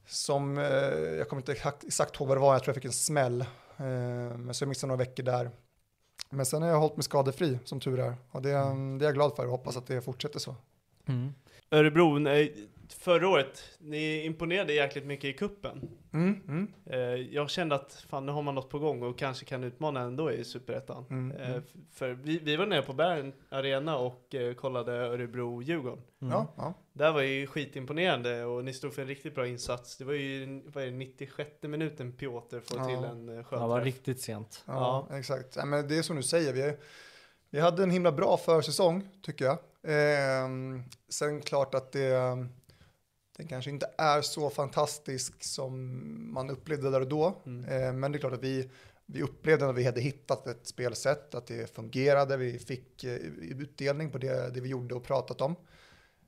som, 0.06 0.58
eh, 0.58 0.64
jag 1.18 1.28
kommer 1.28 1.40
inte 1.42 1.52
exakt, 1.52 1.84
exakt 1.84 2.16
ihåg 2.20 2.28
vad 2.28 2.36
det 2.36 2.40
var, 2.40 2.52
jag 2.52 2.62
tror 2.62 2.70
jag 2.70 2.74
fick 2.82 2.84
en 2.84 2.92
smäll. 2.92 3.40
Eh, 3.40 3.46
men 4.36 4.54
så 4.54 4.62
jag 4.62 4.68
missade 4.68 4.88
några 4.88 5.04
veckor 5.04 5.22
där. 5.22 5.50
Men 6.30 6.46
sen 6.46 6.62
har 6.62 6.68
jag 6.68 6.78
hållit 6.80 6.96
mig 6.96 7.04
skadefri, 7.04 7.58
som 7.64 7.80
tur 7.80 8.00
är. 8.00 8.14
Och 8.30 8.42
det, 8.42 8.48
det 8.48 8.56
är 8.56 9.02
jag 9.04 9.14
glad 9.14 9.36
för 9.36 9.44
och 9.44 9.50
hoppas 9.50 9.76
att 9.76 9.86
det 9.86 10.02
fortsätter 10.02 10.38
så. 10.38 10.54
Örebro, 11.70 12.18
nej, 12.18 12.68
förra 12.92 13.28
året, 13.28 13.62
ni 13.78 14.24
imponerade 14.24 14.72
jäkligt 14.74 15.04
mycket 15.06 15.24
i 15.24 15.32
kuppen. 15.32 15.88
Mm, 16.12 16.40
mm, 16.48 16.72
Eh, 16.90 16.98
jag 17.34 17.50
kände 17.50 17.74
att 17.74 18.04
fan 18.08 18.26
nu 18.26 18.32
har 18.32 18.42
man 18.42 18.54
något 18.54 18.68
på 18.70 18.78
gång 18.78 19.02
och 19.02 19.18
kanske 19.18 19.44
kan 19.44 19.64
utmana 19.64 20.00
ändå 20.00 20.32
i 20.32 20.44
Superettan. 20.44 21.04
Mm, 21.10 21.36
Eh, 21.36 21.48
mm. 21.50 21.62
f- 21.66 21.80
för 21.92 22.12
vi, 22.12 22.38
vi 22.38 22.56
var 22.56 22.66
nere 22.66 22.82
på 22.82 22.92
Bern 22.92 23.32
Arena 23.48 23.96
och 23.98 24.34
eh, 24.34 24.54
kollade 24.54 24.92
Örebro-Djurgården. 24.92 26.02
Ja, 26.18 26.46
ja. 26.56 26.74
Det 26.92 27.10
var 27.12 27.20
ju 27.22 27.46
skitimponerande 27.46 28.44
och 28.44 28.64
ni 28.64 28.72
stod 28.72 28.94
för 28.94 29.02
en 29.02 29.08
riktigt 29.08 29.34
bra 29.34 29.46
insats. 29.46 29.96
Det 29.96 30.04
var 30.04 30.12
ju 30.12 30.62
vad 30.66 30.82
är 30.84 30.86
det, 30.90 30.92
96 30.96 31.50
minuten 31.62 32.12
Piotr 32.12 32.60
får 32.60 32.78
Ja. 32.78 32.86
till 32.86 33.04
en 33.04 33.38
eh, 33.38 33.44
skön 33.44 33.60
Det 33.60 33.66
var 33.68 33.80
riktigt 33.80 34.20
sent. 34.20 34.64
Ja, 34.66 35.08
exakt. 35.12 35.56
Ja, 35.56 35.64
men 35.64 35.88
det 35.88 35.98
är 35.98 36.02
som 36.02 36.16
du 36.16 36.22
säger, 36.22 36.52
vi, 36.52 36.76
vi 37.50 37.60
hade 37.60 37.82
en 37.82 37.90
himla 37.90 38.12
bra 38.12 38.36
försäsong 38.36 39.08
tycker 39.22 39.44
jag. 39.44 39.58
Ehm, 39.88 40.82
sen 41.08 41.40
klart 41.42 41.74
att 41.74 41.92
det, 41.92 42.46
det 43.36 43.44
kanske 43.44 43.70
inte 43.70 43.90
är 43.98 44.22
så 44.22 44.50
fantastisk 44.50 45.44
som 45.44 46.00
man 46.34 46.50
upplevde 46.50 46.90
där 46.90 47.00
och 47.00 47.08
då. 47.08 47.42
Mm. 47.46 47.64
Ehm, 47.70 48.00
men 48.00 48.12
det 48.12 48.18
är 48.18 48.20
klart 48.20 48.32
att 48.32 48.42
vi, 48.42 48.70
vi 49.06 49.22
upplevde 49.22 49.68
att 49.68 49.76
vi 49.76 49.84
hade 49.84 50.00
hittat 50.00 50.46
ett 50.46 50.66
spelsätt, 50.66 51.34
att 51.34 51.46
det 51.46 51.74
fungerade, 51.74 52.36
vi 52.36 52.58
fick 52.58 53.04
eh, 53.04 53.14
utdelning 53.60 54.10
på 54.10 54.18
det, 54.18 54.54
det 54.54 54.60
vi 54.60 54.68
gjorde 54.68 54.94
och 54.94 55.04
pratat 55.04 55.40
om. 55.40 55.56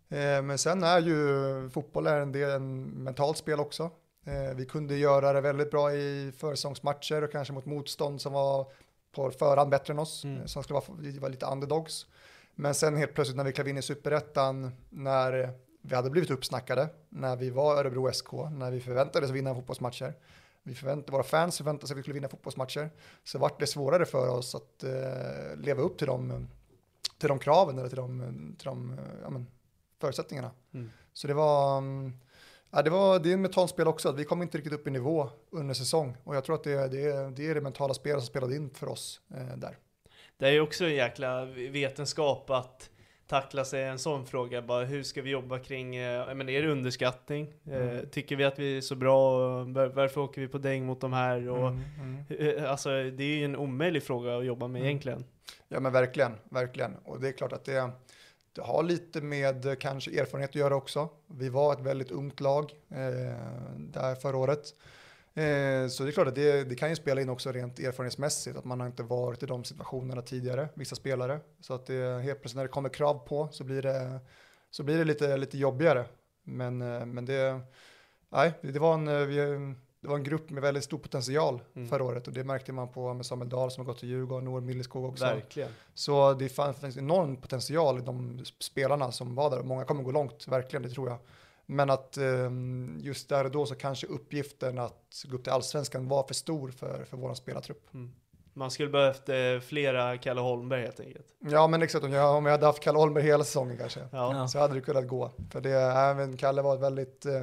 Ehm, 0.09 0.47
men 0.47 0.59
sen 0.59 0.83
är 0.83 1.01
ju 1.01 1.71
fotboll 1.71 2.07
är 2.07 2.21
en 2.21 2.33
del 2.33 2.51
en 2.51 2.85
mentalt 2.85 3.37
spel 3.39 3.61
också. 3.61 3.91
Eh, 4.25 4.55
Vi 4.57 4.67
kunde 4.67 4.97
göra 4.97 5.33
det 5.33 5.41
väldigt 5.41 5.71
bra 5.71 5.93
i 5.93 6.33
försäsongsmatcher 6.39 7.25
och 7.25 7.33
kanske 7.33 7.53
mot 7.55 7.67
motstånd 7.67 8.21
som 8.21 8.33
var 8.33 8.73
på 9.13 9.31
förhand 9.31 9.71
bättre 9.71 9.93
än 9.93 9.99
oss, 9.99 10.25
Mm. 10.25 10.41
eh, 10.41 10.47
som 10.47 10.63
skulle 10.63 10.75
vara, 10.75 10.99
vi 11.01 11.19
var 11.19 11.29
lite 11.29 11.47
underdogs. 11.47 12.07
Men 12.55 12.75
sen 12.75 12.97
helt 12.97 13.15
plötsligt 13.15 13.37
när 13.37 13.45
vi 13.45 13.53
klev 13.53 13.69
in 13.69 13.79
i 13.79 13.83
superettan, 13.83 14.71
när 14.91 15.51
vi 15.83 15.95
hade 15.95 16.11
blivit 16.11 16.31
uppsnackade, 16.31 16.89
när 17.09 17.37
vi 17.37 17.51
var 17.51 17.77
Örebro 17.77 18.13
SK, 18.13 18.33
när 18.33 18.71
vi 18.71 18.81
förväntades 18.81 19.31
vinna 19.31 19.55
fotbollsmatcher, 19.55 20.15
vi 20.63 20.75
förväntade, 20.75 21.13
våra 21.13 21.23
fans 21.23 21.57
förväntade 21.57 21.87
sig 21.87 21.95
att 21.95 21.99
vi 21.99 22.03
skulle 22.03 22.15
vinna 22.15 22.29
fotbollsmatcher, 22.29 22.91
så 23.25 23.39
vart 23.39 23.61
det 23.61 23.67
svårare 23.67 24.07
för 24.07 24.29
oss 24.29 24.55
att 24.55 24.85
eh, 24.85 25.57
leva 25.57 25.83
upp 25.83 25.99
till 25.99 26.07
de, 26.07 26.49
till 27.19 27.29
de 27.29 27.39
kraven 27.39 27.79
eller 27.79 27.89
till 27.89 27.97
de, 27.97 28.55
till 28.59 28.65
de 28.65 28.99
ja, 29.23 29.31
men, 29.31 29.47
förutsättningarna. 30.01 30.51
Mm. 30.75 30.91
Så 31.13 31.27
det 31.27 31.35
var, 31.35 31.79
mm, 31.79 32.13
ja, 32.71 32.83
det 32.83 32.91
var, 32.91 33.19
det 33.19 33.29
är 33.29 33.35
en 33.35 33.43
mentalt 33.43 33.71
spel 33.71 33.89
också, 33.89 34.09
att 34.09 34.19
vi 34.19 34.25
kom 34.25 34.43
inte 34.43 34.59
riktigt 34.59 34.73
upp 34.73 34.87
i 34.87 34.91
nivå 34.91 35.31
under 35.51 35.75
säsong 35.75 36.17
och 36.25 36.37
jag 36.37 36.45
tror 36.45 36.55
att 36.55 36.65
det, 36.65 36.89
det, 36.89 37.31
det 37.31 37.47
är 37.51 37.55
det 37.55 37.61
mentala 37.61 37.95
spelet 37.95 38.21
som 38.21 38.27
spelade 38.27 38.57
in 38.57 38.71
för 38.71 38.89
oss 38.89 39.21
eh, 39.35 39.57
där. 39.57 39.79
Det 40.37 40.47
är 40.47 40.53
ju 40.53 40.61
också 40.61 40.85
en 40.85 40.95
jäkla 40.95 41.45
vetenskap 41.45 42.51
att 42.51 42.91
tackla 43.29 43.65
sig 43.65 43.85
en 43.85 43.99
sån 43.99 44.27
fråga. 44.27 44.63
Bara 44.63 44.85
hur 44.85 45.03
ska 45.03 45.23
vi 45.23 45.31
jobba 45.31 45.59
kring, 45.59 45.97
eh, 45.97 46.35
menar, 46.35 46.53
är 46.53 46.63
det 46.63 46.69
underskattning? 46.69 47.53
Eh, 47.71 47.77
Mm. 47.77 48.07
tycker 48.11 48.37
vi 48.37 48.45
att 48.45 48.59
vi 48.59 48.77
är 48.77 48.81
så 48.81 48.95
bra? 48.95 49.39
Var, 49.65 49.87
varför 49.87 50.21
åker 50.21 50.41
vi 50.41 50.49
på 50.49 50.59
däng 50.59 50.87
mot 50.87 51.01
de 51.01 51.13
här? 51.13 51.49
Och, 51.49 51.69
Mm, 51.69 51.83
mm. 52.31 52.57
eh, 52.59 52.71
Alltså 52.71 52.89
det 52.91 53.25
är 53.25 53.37
ju 53.37 53.45
en 53.45 53.57
omöjlig 53.57 54.03
fråga 54.03 54.39
att 54.39 54.45
jobba 54.45 54.69
med 54.69 54.79
Mm. 54.79 54.89
egentligen. 54.89 55.25
Ja 55.69 55.81
men 55.81 55.93
verkligen, 55.93 56.33
verkligen. 56.51 56.97
Och 57.05 57.21
det 57.21 57.29
är 57.29 57.33
klart 57.33 57.53
att 57.53 57.65
det, 57.65 57.91
det 58.53 58.63
har 58.63 58.83
lite 58.83 59.21
med 59.21 59.67
eh, 59.67 59.75
kanske 59.75 60.21
erfarenhet 60.21 60.51
att 60.51 60.55
göra 60.57 60.77
också. 60.77 61.09
Vi 61.27 61.49
var 61.49 61.73
ett 61.73 61.81
väldigt 61.81 62.11
ungt 62.11 62.41
lag 62.41 62.73
eh, 62.91 62.97
där 63.77 64.15
förra 64.15 64.37
året. 64.37 64.75
Eh, 65.39 65.89
så 65.89 66.03
det 66.03 66.11
är 66.11 66.13
klart 66.13 66.29
att 66.29 66.35
det, 66.35 66.65
det 66.65 66.75
kan 66.75 66.89
ju 66.91 66.97
spela 66.97 67.21
in 67.21 67.29
också 67.29 67.53
rent 67.53 67.79
erfarenhetsmässigt 67.79 68.57
att 68.57 68.65
man 68.65 68.81
har 68.81 68.87
inte 68.87 69.03
varit 69.03 69.43
i 69.43 69.47
de 69.47 69.65
situationerna 69.65 70.23
tidigare, 70.23 70.69
vissa 70.75 70.97
spelare. 70.97 71.41
Så 71.61 71.75
att 71.75 71.87
det 71.87 72.23
helt 72.23 72.41
plötsligt 72.41 72.57
när 72.57 72.63
det 72.63 72.69
kommer 72.69 72.89
krav 72.89 73.15
på 73.27 73.49
så 73.53 73.65
blir 73.65 73.83
det, 73.83 74.19
så 74.71 74.83
blir 74.83 74.99
det 74.99 75.05
lite, 75.05 75.37
lite 75.37 75.59
jobbigare. 75.59 76.05
Men, 76.43 76.83
eh, 76.83 77.07
men 77.07 77.25
det, 77.25 77.61
nej, 78.29 78.53
det 78.61 78.79
var 78.79 78.95
en, 78.95 79.09
eh, 79.09 79.75
det 80.01 80.09
var 80.09 80.17
en 80.17 80.25
grupp 80.25 80.51
med 80.51 80.63
väldigt 80.63 80.85
stor 80.85 80.99
potential 80.99 81.61
Mm. 81.75 81.89
förra 81.89 82.05
året 82.05 82.27
och 82.27 82.33
det 82.33 82.45
märkte 82.45 82.73
man 82.73 82.89
på 82.89 83.15
med 83.15 83.27
Samuel 83.27 83.49
Dahl 83.49 83.71
som 83.71 83.87
har 83.87 83.93
gått 83.93 84.01
till 84.01 84.09
Djurgården, 84.09 84.45
Noel 84.45 84.63
Milleskog 84.65 85.05
också. 85.05 85.25
Verkligen. 85.25 85.69
Så 85.95 86.35
det 86.35 86.49
fann- 86.49 86.75
finns 86.75 86.97
enorm 86.97 87.37
potential 87.37 87.99
i 87.99 88.03
de 88.03 88.45
spelarna 88.61 89.13
som 89.13 89.35
var 89.35 89.51
där. 89.51 89.63
Många 89.63 89.85
kommer 89.85 90.03
gå 90.03 90.11
långt, 90.13 90.49
verkligen, 90.49 90.83
det 90.83 90.91
tror 90.91 91.09
jag. 91.09 91.19
Men 91.71 91.91
att 91.91 92.17
eh, 92.17 92.51
just 92.99 93.29
där 93.29 93.45
och 93.45 93.51
då 93.51 93.67
så 93.67 93.75
kanske 93.75 94.07
uppgiften 94.07 94.79
att 94.79 95.25
gå 95.31 95.37
upp 95.37 95.43
till 95.45 95.53
allsvenskan 95.53 96.09
var 96.09 96.23
för 96.23 96.35
stor 96.35 96.71
för, 96.71 97.05
för 97.05 97.17
vår 97.17 97.35
spelartrupp. 97.35 97.89
Man 98.55 98.71
skulle 98.71 98.89
behövt 98.89 99.29
eh, 99.29 99.61
flera 99.67 100.19
Kalle 100.19 100.41
Holmberg 100.41 100.83
helt 100.83 101.01
enkelt. 101.01 101.27
Ja, 101.39 101.67
men 101.67 101.83
exakt. 101.83 102.05
Om 102.05 102.13
jag, 102.13 102.37
om 102.37 102.47
jag 102.47 102.53
hade 102.53 102.67
haft 102.67 102.83
Kalle 102.83 102.99
Holmberg 102.99 103.25
hela 103.25 103.45
säsongen 103.45 103.77
kanske, 103.79 104.01
Ja. 104.13 104.49
Så 104.49 104.59
hade 104.59 104.75
det 104.75 104.81
kunnat 104.81 105.09
gå. 105.09 105.31
För 105.51 105.61
det, 105.61 105.71
även 105.81 106.37
Kalle 106.37 106.63
var 106.63 106.75
ett 106.75 106.81
väldigt, 106.81 107.27
eh, 107.27 107.43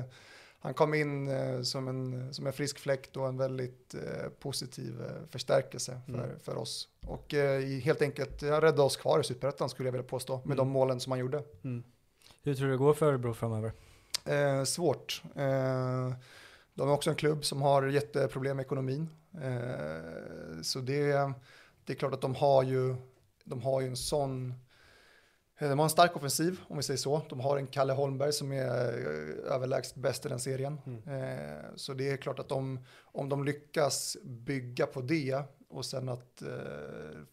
han 0.60 0.74
kom 0.74 0.94
in 0.94 1.28
eh, 1.28 1.62
som, 1.62 1.88
en, 1.88 2.34
som 2.34 2.48
en 2.48 2.54
frisk 2.54 2.80
fläkt 2.80 3.18
och 3.18 3.28
en 3.28 3.38
väldigt 3.38 3.94
eh, 3.94 4.30
positiv 4.40 5.02
eh, 5.02 5.28
förstärkelse 5.30 6.02
för, 6.06 6.14
Mm. 6.14 6.40
för 6.40 6.58
oss. 6.58 6.88
Och 7.08 7.34
eh, 7.34 7.62
helt 7.62 8.02
enkelt, 8.02 8.42
han 8.42 8.62
räddade 8.62 8.82
oss 8.82 8.98
kvar 8.98 9.20
i 9.20 9.24
superettan 9.24 9.70
skulle 9.70 9.88
jag 9.88 9.92
vilja 9.94 10.08
påstå, 10.08 10.36
med 10.38 10.46
Mm. 10.46 10.58
de 10.58 10.70
målen 10.70 11.00
som 11.00 11.12
han 11.12 11.20
gjorde. 11.20 11.44
Mm. 11.64 11.84
Hur 12.44 12.56
tror 12.56 12.66
du 12.68 12.72
det 12.72 12.78
går 12.78 12.94
för 12.94 13.06
Örebro 13.06 13.34
framöver? 13.34 13.72
Eh, 14.26 14.64
svårt. 14.64 15.24
Eh, 15.36 16.14
de 16.74 16.90
är 16.90 16.94
också 16.94 17.10
en 17.10 17.16
klubb 17.16 17.46
som 17.46 17.62
har 17.62 17.88
jätteproblem 17.88 18.58
med 18.58 18.64
ekonomin. 18.64 19.10
Eh, 19.42 20.62
så 20.62 20.80
det, 20.80 21.32
det 21.86 21.94
är 21.94 21.98
klart 21.98 22.14
att 22.14 22.22
de 22.22 22.36
har 22.36 22.64
ju, 22.64 22.96
de 23.44 23.62
har 23.62 23.82
ju 23.82 23.88
en 23.88 23.98
sån 23.98 24.54
Eh, 25.60 25.70
de 25.70 25.80
har 25.80 25.84
en 25.84 25.90
stark 25.90 26.16
offensiv, 26.16 26.62
om 26.68 26.78
vi 26.78 26.84
säger 26.84 26.98
så. 26.98 27.22
De 27.30 27.40
har 27.40 27.58
en 27.58 27.68
Kalle 27.68 27.94
Holmberg 27.94 28.34
som 28.34 28.52
är 28.52 28.68
eh, 28.68 29.54
överlägset 29.54 29.96
bäst 29.96 30.26
i 30.26 30.30
den 30.30 30.40
serien. 30.40 30.82
Mm. 30.86 31.02
Eh, 31.08 31.66
så 31.76 31.94
det 31.94 32.10
är 32.10 32.18
klart 32.18 32.40
att 32.40 32.50
de, 32.50 32.80
om 33.02 33.30
de 33.30 33.44
lyckas 33.44 34.18
bygga 34.24 34.86
på 34.86 35.02
det 35.02 35.44
och 35.70 35.86
sen 35.86 36.10
att 36.10 36.44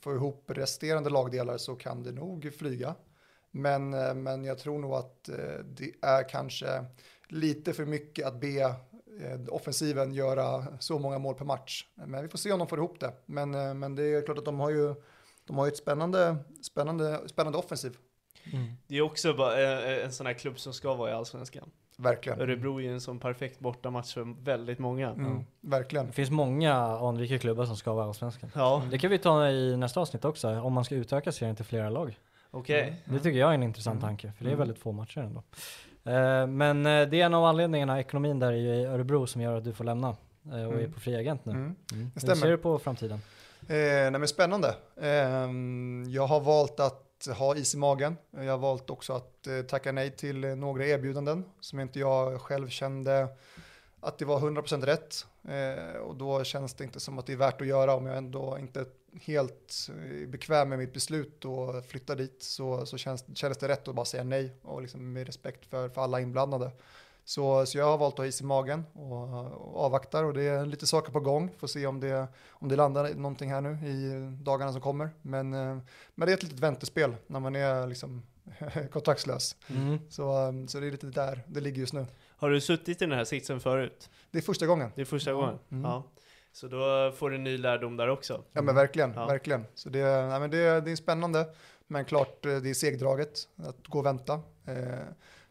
få 0.01 0.15
ihop 0.15 0.45
resterande 0.47 1.11
lagdelar 1.11 1.57
så 1.57 1.75
kan 1.75 2.03
det 2.03 2.13
nog 2.13 2.55
flyga. 2.59 2.95
Men, 3.55 3.91
men 4.23 4.45
jag 4.45 4.59
tror 4.59 4.79
nog 4.79 4.93
att 4.93 5.29
det 5.65 5.93
är 6.03 6.29
kanske 6.29 6.85
lite 7.29 7.73
för 7.73 7.85
mycket 7.85 8.27
att 8.27 8.41
be 8.41 8.75
offensiven 9.49 10.13
göra 10.13 10.67
så 10.79 10.99
många 10.99 11.19
mål 11.19 11.35
per 11.35 11.45
match. 11.45 11.87
Men 11.95 12.23
vi 12.23 12.29
får 12.29 12.39
se 12.39 12.53
om 12.53 12.59
de 12.59 12.69
får 12.69 12.79
ihop 12.79 13.01
det. 13.01 13.13
Men, 13.27 13.79
men 13.79 13.95
det 13.95 14.03
är 14.03 14.23
klart 14.23 14.39
att 14.39 14.45
de 14.45 14.61
har 14.61 14.71
ju 14.71 14.95
de 15.45 15.59
har 15.59 15.67
ju 15.67 15.69
ett 15.69 15.77
spännande, 15.77 16.37
spännande, 16.63 17.21
spännande 17.29 17.59
offensiv. 17.59 17.97
Mm. 18.53 18.73
Det 18.87 18.97
är 18.97 19.03
också 19.03 19.35
bara 19.35 19.63
eh, 19.63 19.93
eh, 19.93 20.05
en 20.05 20.13
sån 20.13 20.27
här 20.27 20.35
klubb 20.35 20.59
som 20.59 20.73
ska 20.73 20.95
vara 20.95 21.11
i 21.11 21.13
Allsvenskan. 21.13 21.71
Verkligen. 21.97 22.41
Örebro 22.41 22.79
är 22.79 22.83
ju 22.83 22.93
en 22.93 23.01
sån 23.01 23.19
perfekt 23.19 23.61
bortamatch 23.61 24.15
för 24.15 24.45
väldigt 24.45 24.79
många. 24.79 25.11
Mm, 25.11 25.27
mm. 25.27 25.45
Verkligen. 25.61 26.07
Det 26.07 26.13
finns 26.13 26.31
många 26.31 26.75
anrika 26.77 27.39
klubbar 27.39 27.65
som 27.65 27.77
ska 27.77 27.93
vara 27.93 28.05
Allsvenskan. 28.05 28.51
Ja. 28.55 28.83
Det 28.91 28.99
kan 28.99 29.11
vi 29.11 29.19
ta 29.19 29.49
i 29.49 29.77
nästa 29.77 30.01
avsnitt 30.01 30.25
också, 30.25 30.61
om 30.61 30.73
man 30.73 30.85
ska 30.85 30.95
utöka 30.95 31.33
serien 31.33 31.57
till 31.57 31.65
flera 31.65 31.91
lag. 31.91 32.19
Okej. 32.55 32.83
Okay. 32.83 32.95
Det 33.05 33.23
tycker 33.23 33.39
jag 33.39 33.51
är 33.51 33.55
en 33.55 33.63
intressant 33.63 34.03
mm. 34.03 34.09
tanke, 34.09 34.33
för 34.37 34.45
det 34.45 34.51
är 34.51 34.55
mm. 34.55 34.59
väldigt 34.59 34.79
få 34.79 34.93
matcher 34.93 35.19
ändå. 35.19 35.43
Eh, 36.05 36.47
men 36.47 36.83
det 36.83 36.91
är 36.91 37.15
en 37.15 37.35
av 37.35 37.45
anledningarna, 37.45 38.01
ekonomin 38.01 38.39
där 38.39 38.53
i 38.53 38.85
Örebro, 38.85 39.27
som 39.27 39.41
gör 39.41 39.57
att 39.57 39.65
du 39.65 39.73
får 39.73 39.85
lämna 39.85 40.17
och 40.43 40.81
är 40.81 40.89
på 40.89 41.01
fri 41.01 41.17
agent 41.17 41.45
nu. 41.45 41.53
Mm. 41.53 41.77
Hur 42.15 42.35
ser 42.35 42.51
du 42.51 42.59
på 42.59 42.79
framtiden? 42.79 43.21
Eh, 43.69 44.11
nej 44.11 44.11
men 44.11 44.29
spännande. 44.29 44.75
Eh, 44.97 45.51
jag 46.09 46.27
har 46.27 46.41
valt 46.41 46.81
att 46.81 47.29
ha 47.39 47.57
is 47.57 47.75
i 47.75 47.79
magen. 47.79 48.17
Jag 48.31 48.51
har 48.51 48.59
valt 48.59 48.91
också 48.91 49.13
att 49.13 49.47
eh, 49.47 49.63
tacka 49.63 49.93
nej 49.93 50.11
till 50.11 50.41
några 50.41 50.87
erbjudanden 50.87 51.45
som 51.61 51.81
inte 51.81 51.99
jag 51.99 52.41
själv 52.41 52.69
kände 52.69 53.29
att 54.01 54.19
det 54.19 54.25
var 54.25 54.41
100% 54.41 54.87
rätt. 54.87 55.27
Eh, 55.49 55.97
och 55.97 56.17
då 56.17 56.45
känns 56.45 56.75
det 56.75 56.85
inte 56.85 57.01
som 57.01 57.19
att 57.19 57.27
det 57.27 57.33
är 57.33 57.37
värt 57.37 57.61
att 57.61 57.67
göra 57.67 57.95
om 57.95 58.07
jag 58.07 58.17
ändå 58.17 58.59
inte 58.59 58.85
helt 59.21 59.89
eh, 59.89 60.29
bekväm 60.29 60.69
med 60.69 60.79
mitt 60.79 60.93
beslut 60.93 61.45
och 61.45 61.85
flytta 61.85 62.15
dit 62.15 62.43
så, 62.43 62.87
så 62.87 62.99
känns, 62.99 63.25
kändes 63.35 63.59
det 63.59 63.69
rätt 63.69 63.89
att 63.89 63.95
bara 63.95 64.07
säga 64.07 64.25
nej 64.25 64.57
och 64.63 64.83
liksom 64.83 65.13
med 65.13 65.27
respekt 65.27 65.67
för, 65.67 65.89
för 65.89 66.03
alla 66.03 66.21
inblandade. 66.21 66.71
Så, 67.25 67.67
så 67.67 67.79
jag 67.79 67.85
har 67.85 67.99
valt 67.99 68.15
att 68.15 68.19
ha 68.19 68.27
is 68.27 68.41
i 68.41 68.45
magen 68.45 68.85
och, 68.93 69.23
och 69.53 69.85
avvaktar 69.85 70.25
och 70.25 70.35
det 70.35 70.43
är 70.43 70.67
lite 70.67 70.87
saker 70.87 71.13
på 71.13 71.21
gång. 71.21 71.51
Får 71.59 71.67
se 71.67 71.87
om 71.87 72.01
det, 72.01 72.27
om 72.51 72.69
det 72.69 72.77
landar 72.77 73.15
någonting 73.15 73.51
här 73.51 73.61
nu 73.61 73.89
i 73.89 74.29
dagarna 74.43 74.73
som 74.73 74.81
kommer. 74.81 75.11
Men, 75.23 75.55
eh, 75.55 75.79
men 76.15 76.27
det 76.27 76.33
är 76.33 76.37
ett 76.37 76.43
litet 76.43 76.61
väntespel 76.61 77.17
när 77.27 77.41
man 77.41 77.57
är 77.57 77.87
liksom 77.87 78.23
kontraktslös. 78.93 79.57
Mm. 79.69 79.99
Så, 80.11 80.49
um, 80.49 80.69
så 80.69 80.81
det 80.81 80.87
är 80.87 80.91
lite 80.91 81.07
där 81.07 81.43
det 81.47 81.61
ligger 81.61 81.81
just 81.81 81.93
nu. 81.93 82.07
Har 82.37 82.51
du 82.51 82.61
suttit 82.61 83.03
i 83.03 83.07
den 83.07 83.19
här 83.19 83.25
sitsen 83.25 83.61
förut? 83.61 84.11
Det 84.31 84.39
är 84.39 84.43
första 84.43 84.67
gången. 84.67 84.91
Det 84.95 85.01
är 85.01 85.05
första 85.05 85.33
gången? 85.33 85.59
Mm. 85.71 85.85
Ja. 85.85 86.05
Så 86.53 86.69
då 86.69 87.13
får 87.17 87.31
du 87.31 87.39
ny 87.39 87.59
lärdom 87.59 87.97
där 87.97 88.09
också? 88.09 88.45
Ja 88.53 88.63
men 88.63 88.75
verkligen, 88.75 89.13
ja. 89.15 89.27
verkligen. 89.27 89.65
Så 89.75 89.89
det, 89.89 90.27
nej, 90.27 90.41
men 90.41 90.51
det, 90.51 90.81
det 90.81 90.93
är 90.93 90.97
spännande, 90.97 91.47
men 91.87 92.05
klart 92.05 92.47
eh, 92.47 92.57
det 92.57 92.71
är 92.71 92.75
segdraget 92.75 93.49
att 93.57 93.87
gå 93.87 93.99
och 93.99 94.07
vänta. 94.07 94.35
Eh, 94.67 94.99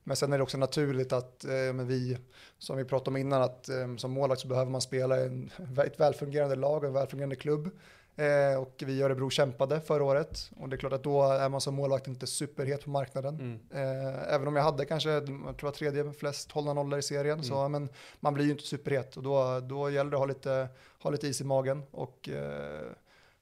men 0.04 0.16
sen 0.16 0.34
är 0.34 0.38
det 0.38 0.44
också 0.44 0.58
naturligt 0.58 1.14
att 1.14 1.46
eh, 1.46 1.86
vi, 1.86 2.18
som 2.58 2.78
vi 2.78 2.86
pratade 2.86 3.10
om 3.10 3.18
innan, 3.18 3.42
att 3.42 3.70
som 3.98 4.12
målvakt 4.12 4.42
så 4.42 4.48
behöver 4.48 4.72
man 4.72 4.82
spela 4.82 5.20
i 5.20 5.50
ett 5.86 6.00
välfungerande 6.00 6.56
lag 6.56 6.84
och 6.84 6.88
en 6.88 6.94
välfungerande 6.94 7.36
klubb. 7.36 7.70
Eh, 8.22 8.62
och 8.62 8.84
vi 8.86 8.94
i 8.94 9.02
Örebro 9.02 9.30
kämpade 9.30 9.82
förra 9.82 10.04
året 10.04 10.52
och 10.60 10.70
det 10.70 10.76
är 10.76 10.78
klart 10.78 10.94
att 10.94 11.04
då 11.04 11.24
är 11.24 11.50
man 11.50 11.62
som 11.62 11.76
målvakt 11.76 12.08
inte 12.08 12.28
superhet 12.28 12.84
på 12.84 12.90
marknaden. 12.90 13.40
Mm. 13.40 13.60
Eh, 13.72 14.34
även 14.34 14.48
om 14.48 14.56
jag 14.56 14.64
hade 14.64 14.86
kanske, 14.86 15.10
jag 15.10 15.26
tror 15.26 15.58
jag 15.62 15.74
tredje 15.74 16.14
flest 16.14 16.52
hållna 16.52 16.74
nollor 16.74 17.00
i 17.00 17.02
serien, 17.02 17.34
mm. 17.34 17.44
så 17.44 17.70
men 17.70 17.90
man 18.20 18.34
blir 18.34 18.46
ju 18.46 18.52
inte 18.52 18.64
superhet 18.64 19.18
och 19.18 19.24
då, 19.24 19.60
då 19.60 19.90
gäller 19.90 20.12
det 20.12 20.18
att 20.18 20.22
ha 20.22 20.26
lite, 20.26 20.68
ha 21.00 21.10
lite 21.10 21.28
is 21.28 21.42
i 21.42 21.44
magen 21.44 21.84
och 21.92 22.30
eh, 22.30 22.92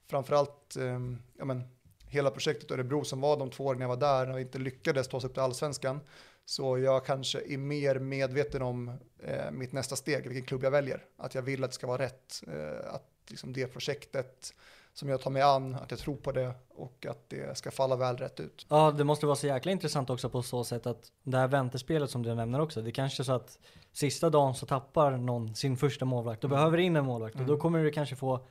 framförallt, 0.09 0.75
eh, 0.75 0.99
ja 1.37 1.45
men 1.45 1.63
hela 2.07 2.31
projektet 2.31 2.71
Örebro 2.71 3.03
som 3.03 3.21
var 3.21 3.37
de 3.37 3.49
två 3.49 3.65
åren 3.65 3.81
jag 3.81 3.87
var 3.87 3.97
där 3.97 4.25
när 4.25 4.35
vi 4.35 4.41
inte 4.41 4.59
lyckades 4.59 5.07
ta 5.07 5.17
oss 5.17 5.25
upp 5.25 5.33
till 5.33 5.43
allsvenskan 5.43 5.99
så 6.45 6.77
jag 6.77 7.05
kanske 7.05 7.41
är 7.47 7.57
mer 7.57 7.99
medveten 7.99 8.61
om 8.61 8.91
eh, 9.23 9.51
mitt 9.51 9.71
nästa 9.71 9.95
steg, 9.95 10.27
vilken 10.27 10.45
klubb 10.45 10.63
jag 10.63 10.71
väljer. 10.71 11.05
Att 11.17 11.35
jag 11.35 11.41
vill 11.41 11.63
att 11.63 11.69
det 11.69 11.75
ska 11.75 11.87
vara 11.87 12.01
rätt, 12.01 12.43
eh, 12.47 12.93
att 12.93 13.05
liksom 13.29 13.53
det 13.53 13.67
projektet 13.67 14.53
som 14.93 15.09
jag 15.09 15.21
tar 15.21 15.31
mig 15.31 15.41
an, 15.41 15.75
att 15.75 15.91
jag 15.91 15.99
tror 15.99 16.15
på 16.15 16.31
det 16.31 16.53
och 16.69 17.05
att 17.09 17.29
det 17.29 17.57
ska 17.57 17.71
falla 17.71 17.95
väl 17.95 18.17
rätt 18.17 18.39
ut. 18.39 18.65
Ja, 18.69 18.91
det 18.91 19.03
måste 19.03 19.25
vara 19.25 19.35
så 19.35 19.47
jäkla 19.47 19.71
intressant 19.71 20.09
också 20.09 20.29
på 20.29 20.41
så 20.41 20.63
sätt 20.63 20.85
att 20.85 21.11
det 21.23 21.37
här 21.37 21.47
väntespelet 21.47 22.09
som 22.09 22.23
du 22.23 22.35
nämner 22.35 22.61
också, 22.61 22.81
det 22.81 22.91
kanske 22.91 23.21
är 23.21 23.25
så 23.25 23.31
att 23.31 23.59
sista 23.91 24.29
dagen 24.29 24.55
så 24.55 24.65
tappar 24.65 25.11
någon 25.11 25.55
sin 25.55 25.77
första 25.77 26.05
målvakt 26.05 26.43
och 26.43 26.49
mm. 26.49 26.57
behöver 26.57 26.77
in 26.77 26.95
en 26.95 27.05
målvakt 27.05 27.35
mm. 27.35 27.43
och 27.43 27.47
då 27.47 27.53
mm. 27.53 27.61
kommer 27.61 27.83
du 27.83 27.91
kanske 27.91 28.15
få 28.15 28.45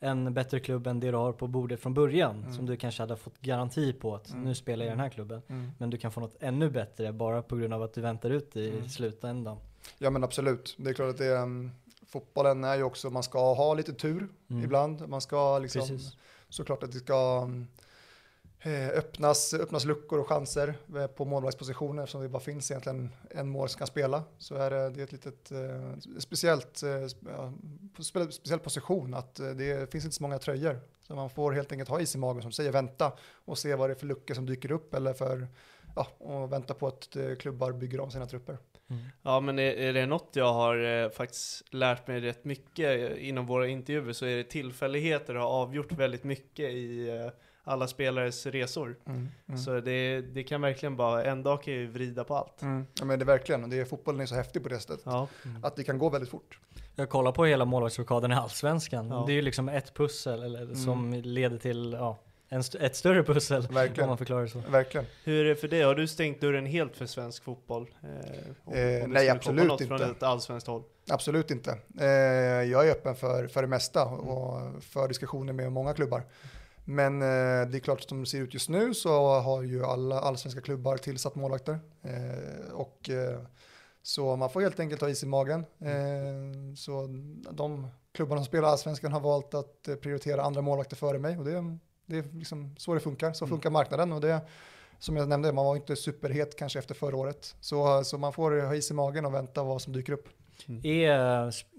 en 0.00 0.34
bättre 0.34 0.60
klubb 0.60 0.86
än 0.86 1.00
det 1.00 1.10
du 1.10 1.16
har 1.16 1.32
på 1.32 1.46
bordet 1.46 1.80
från 1.80 1.94
början. 1.94 2.38
Mm. 2.38 2.52
Som 2.52 2.66
du 2.66 2.76
kanske 2.76 3.02
hade 3.02 3.16
fått 3.16 3.40
garanti 3.40 3.92
på 3.92 4.14
att 4.14 4.30
mm. 4.30 4.44
nu 4.44 4.54
spelar 4.54 4.84
jag 4.84 4.90
i 4.90 4.94
den 4.94 5.00
här 5.00 5.08
klubben. 5.08 5.42
Mm. 5.48 5.70
Men 5.78 5.90
du 5.90 5.96
kan 5.96 6.12
få 6.12 6.20
något 6.20 6.36
ännu 6.40 6.70
bättre 6.70 7.12
bara 7.12 7.42
på 7.42 7.56
grund 7.56 7.74
av 7.74 7.82
att 7.82 7.94
du 7.94 8.00
väntar 8.00 8.30
ut 8.30 8.56
i 8.56 8.88
slutändan. 8.88 9.58
Ja 9.98 10.10
men 10.10 10.24
absolut. 10.24 10.76
Det 10.78 10.90
är 10.90 10.94
klart 10.94 11.10
att 11.10 11.18
det 11.18 11.26
är, 11.26 11.70
fotbollen 12.08 12.64
är 12.64 12.76
ju 12.76 12.82
också, 12.82 13.10
man 13.10 13.22
ska 13.22 13.54
ha 13.54 13.74
lite 13.74 13.92
tur 13.92 14.28
mm. 14.50 14.64
ibland. 14.64 15.08
Man 15.08 15.20
ska 15.20 15.58
liksom, 15.58 15.88
Precis. 15.88 16.16
såklart 16.48 16.82
att 16.82 16.92
det 16.92 16.98
ska 16.98 17.48
Eh, 18.60 18.88
öppnas, 18.88 19.54
öppnas 19.54 19.84
luckor 19.84 20.18
och 20.18 20.28
chanser 20.28 20.74
eh, 20.96 21.06
på 21.06 21.24
målvaktspositioner 21.24 22.02
eftersom 22.02 22.22
det 22.22 22.28
bara 22.28 22.42
finns 22.42 22.70
egentligen 22.70 23.10
en 23.30 23.48
mål 23.48 23.68
som 23.68 23.78
kan 23.78 23.86
spela. 23.86 24.22
Så 24.38 24.54
är 24.54 24.70
det, 24.70 24.90
det 24.90 25.00
är 25.00 25.04
ett 25.04 25.12
litet 25.12 25.52
eh, 25.52 26.18
speciellt, 26.18 26.82
speciell 28.30 28.60
position 28.60 29.14
att 29.14 29.34
det 29.34 29.92
finns 29.92 30.04
inte 30.04 30.16
så 30.16 30.22
många 30.22 30.38
tröjor. 30.38 30.80
Så 31.06 31.14
man 31.14 31.30
får 31.30 31.52
helt 31.52 31.72
enkelt 31.72 31.90
ha 31.90 32.00
is 32.00 32.14
i 32.14 32.18
magen 32.18 32.42
som 32.42 32.52
säger 32.52 32.72
vänta 32.72 33.12
och 33.44 33.58
se 33.58 33.74
vad 33.74 33.90
det 33.90 33.92
är 33.92 33.98
för 33.98 34.06
luckor 34.06 34.34
som 34.34 34.46
dyker 34.46 34.72
upp 34.72 34.94
eller 34.94 35.12
för 35.12 35.48
ja, 35.96 36.06
och 36.18 36.52
vänta 36.52 36.74
på 36.74 36.86
att 36.86 37.16
klubbar 37.38 37.72
bygger 37.72 38.00
om 38.00 38.10
sina 38.10 38.26
trupper. 38.26 38.58
Mm. 38.90 39.02
Ja 39.22 39.40
men 39.40 39.58
är, 39.58 39.72
är, 39.72 39.92
det 39.92 40.06
något 40.06 40.30
jag 40.32 40.52
har 40.52 41.04
eh, 41.04 41.10
faktiskt 41.10 41.74
lärt 41.74 42.06
mig 42.06 42.20
rätt 42.20 42.44
mycket 42.44 43.18
inom 43.18 43.46
våra 43.46 43.68
intervjuer 43.68 44.12
så 44.12 44.26
är 44.26 44.36
det 44.36 44.44
tillfälligheter 44.44 45.34
har 45.34 45.46
avgjort 45.46 45.92
väldigt 45.92 46.24
mycket 46.24 46.70
i 46.70 47.08
eh, 47.08 47.32
alla 47.64 47.86
spelares 47.86 48.46
resor. 48.46 48.96
Mm, 49.06 49.28
mm. 49.46 49.58
Så 49.58 49.80
det, 49.80 50.20
det 50.20 50.42
kan 50.42 50.60
verkligen 50.60 50.96
bara, 50.96 51.24
en 51.24 51.42
dag 51.42 51.62
kan 51.62 51.74
ju 51.74 51.86
vrida 51.86 52.24
på 52.24 52.36
allt. 52.36 52.62
Mm. 52.62 52.86
Ja 52.98 53.04
men 53.04 53.18
det 53.18 53.22
är 53.22 53.26
verkligen, 53.26 53.70
det 53.70 53.80
är, 53.80 53.84
fotbollen 53.84 54.20
är 54.20 54.26
så 54.26 54.34
häftig 54.34 54.62
på 54.62 54.68
det 54.68 54.80
sättet. 54.80 55.00
Ja. 55.04 55.28
Mm. 55.44 55.64
Att 55.64 55.76
det 55.76 55.84
kan 55.84 55.98
gå 55.98 56.08
väldigt 56.08 56.30
fort. 56.30 56.58
Jag 56.94 57.08
kollar 57.08 57.32
på 57.32 57.44
hela 57.44 57.64
målvaktsrockaden 57.64 58.32
i 58.32 58.34
Allsvenskan. 58.34 59.08
Ja. 59.08 59.24
Det 59.26 59.32
är 59.32 59.34
ju 59.34 59.42
liksom 59.42 59.68
ett 59.68 59.94
pussel 59.94 60.42
eller, 60.42 60.62
mm. 60.62 60.76
som 60.76 61.12
leder 61.12 61.58
till 61.58 61.92
ja, 61.92 62.18
en 62.48 62.60
st 62.60 62.78
ett 62.78 62.96
större 62.96 63.22
pussel. 63.22 63.68
Verkligen. 63.70 64.04
Om 64.04 64.08
man 64.08 64.18
förklarar 64.18 64.42
det 64.42 64.48
så. 64.48 64.58
Verkligen. 64.58 65.06
Hur 65.24 65.44
är 65.44 65.48
det 65.48 65.56
för 65.56 65.68
dig? 65.68 65.82
Har 65.82 65.94
du 65.94 66.08
stängt 66.08 66.40
dörren 66.40 66.66
helt 66.66 66.96
för 66.96 67.06
svensk 67.06 67.44
fotboll? 67.44 67.90
Eh, 68.02 68.78
eh, 68.80 69.08
nej, 69.08 69.28
absolut 69.28 69.66
något 69.66 69.80
inte. 69.80 69.98
Från 69.98 70.10
ett 70.10 70.22
allsvenskt 70.22 70.66
håll? 70.66 70.82
Absolut 71.10 71.50
inte. 71.50 71.78
Eh, 72.00 72.06
jag 72.70 72.86
är 72.88 72.90
öppen 72.90 73.16
för, 73.16 73.46
för 73.46 73.62
det 73.62 73.68
mesta 73.68 74.04
och 74.04 74.82
för 74.82 75.08
diskussioner 75.08 75.52
med 75.52 75.72
många 75.72 75.94
klubbar. 75.94 76.22
Men 76.84 77.22
eh, 77.22 77.68
det 77.68 77.78
är 77.78 77.80
klart 77.80 78.00
att 78.00 78.08
som 78.08 78.20
det 78.20 78.26
ser 78.26 78.38
ut 78.38 78.54
just 78.54 78.68
nu 78.68 78.94
så 78.94 79.40
har 79.40 79.62
ju 79.62 79.84
alla 79.84 80.20
allsvenska 80.20 80.60
klubbar 80.60 80.96
tillsatt 80.96 81.34
målvakter. 81.34 81.78
Eh, 82.02 82.72
och, 82.72 83.10
eh, 83.10 83.40
så 84.02 84.36
man 84.36 84.50
får 84.50 84.60
helt 84.60 84.80
enkelt 84.80 85.00
ha 85.00 85.08
is 85.08 85.22
i 85.22 85.26
magen. 85.26 85.64
Eh, 85.80 86.74
så 86.76 87.06
de 87.50 87.88
klubbarna 88.14 88.40
som 88.40 88.46
spelar 88.46 88.68
allsvenskan 88.68 89.12
har 89.12 89.20
valt 89.20 89.54
att 89.54 89.88
prioritera 90.02 90.42
andra 90.42 90.62
målvakter 90.62 90.96
före 90.96 91.18
mig. 91.18 91.38
Och 91.38 91.44
det, 91.44 91.78
det 92.08 92.18
är 92.18 92.24
liksom 92.38 92.74
så 92.78 92.94
det 92.94 93.00
funkar, 93.00 93.32
så 93.32 93.44
mm. 93.44 93.50
funkar 93.50 93.70
marknaden. 93.70 94.12
Och 94.12 94.20
det, 94.20 94.40
som 94.98 95.16
jag 95.16 95.28
nämnde, 95.28 95.52
man 95.52 95.64
var 95.64 95.76
inte 95.76 95.96
superhet 95.96 96.56
kanske 96.56 96.78
efter 96.78 96.94
förra 96.94 97.16
året. 97.16 97.56
Så, 97.60 98.04
så 98.04 98.18
man 98.18 98.32
får 98.32 98.66
ha 98.66 98.74
is 98.74 98.90
i 98.90 98.94
magen 98.94 99.24
och 99.24 99.34
vänta 99.34 99.62
vad 99.62 99.82
som 99.82 99.92
dyker 99.92 100.12
upp. 100.12 100.28
Mm. 100.66 100.80
Är, 100.84 101.10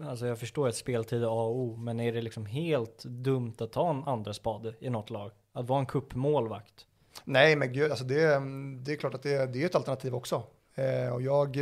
alltså 0.04 0.28
jag 0.28 0.40
förstår 0.40 0.68
att 0.68 0.76
speltid 0.76 1.24
är 1.24 1.28
A 1.28 1.44
och 1.44 1.60
O, 1.60 1.76
men 1.78 2.00
är 2.00 2.14
det 2.14 2.22
liksom 2.22 2.46
helt 2.46 3.04
dumt 3.04 3.56
att 3.60 3.72
ta 3.72 3.90
en 3.90 4.04
andra 4.04 4.34
spade 4.34 4.74
i 4.80 4.90
något 4.90 5.10
lag? 5.10 5.32
Att 5.54 5.68
vara 5.68 5.80
en 5.80 5.86
kuppmålvakt? 5.86 6.86
Nej, 7.24 7.56
men 7.56 7.74
gud, 7.74 7.92
alltså 7.92 8.06
det, 8.06 8.42
det 8.84 8.92
är 8.92 8.96
klart 8.96 9.14
att 9.14 9.24
det, 9.24 9.46
det 9.46 9.62
är 9.62 9.66
ett 9.66 9.76
alternativ 9.76 10.16
också. 10.16 10.44
Eh, 10.76 11.14
och 11.14 11.22
jag, 11.22 11.58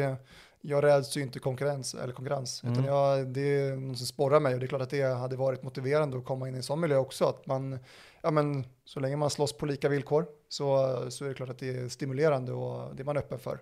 jag 0.69 0.83
räds 0.83 1.17
ju 1.17 1.21
inte 1.21 1.39
konkurrens, 1.39 1.93
eller 1.93 2.13
konkurrens, 2.13 2.63
mm. 2.63 2.73
utan 2.73 2.85
jag, 2.85 3.27
det 3.27 3.41
är 3.41 3.75
något 3.75 3.97
som 3.97 4.07
sporrar 4.07 4.39
mig 4.39 4.53
och 4.53 4.59
det 4.59 4.65
är 4.65 4.67
klart 4.67 4.81
att 4.81 4.89
det 4.89 5.01
hade 5.01 5.35
varit 5.35 5.63
motiverande 5.63 6.17
att 6.17 6.25
komma 6.25 6.47
in 6.47 6.53
i 6.53 6.57
en 6.57 6.63
sån 6.63 6.79
miljö 6.79 6.97
också. 6.97 7.25
Att 7.25 7.45
man, 7.45 7.79
ja 8.21 8.31
men 8.31 8.65
så 8.85 8.99
länge 8.99 9.15
man 9.15 9.29
slåss 9.29 9.53
på 9.53 9.65
lika 9.65 9.89
villkor 9.89 10.25
så, 10.49 10.95
så 11.11 11.25
är 11.25 11.29
det 11.29 11.35
klart 11.35 11.49
att 11.49 11.59
det 11.59 11.77
är 11.77 11.89
stimulerande 11.89 12.51
och 12.51 12.95
det 12.95 13.03
är 13.03 13.05
man 13.05 13.17
öppen 13.17 13.39
för. 13.39 13.59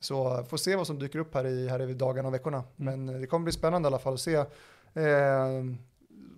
Så 0.00 0.44
får 0.44 0.56
se 0.56 0.76
vad 0.76 0.86
som 0.86 0.98
dyker 0.98 1.18
upp 1.18 1.34
här 1.34 1.46
i, 1.46 1.68
här 1.68 1.90
i 1.90 1.94
dagarna 1.94 2.28
och 2.28 2.34
veckorna. 2.34 2.64
Mm. 2.78 3.04
Men 3.04 3.20
det 3.20 3.26
kommer 3.26 3.44
bli 3.44 3.52
spännande 3.52 3.86
i 3.86 3.88
alla 3.88 3.98
fall 3.98 4.14
att 4.14 4.20
se 4.20 4.34
eh, 4.34 4.44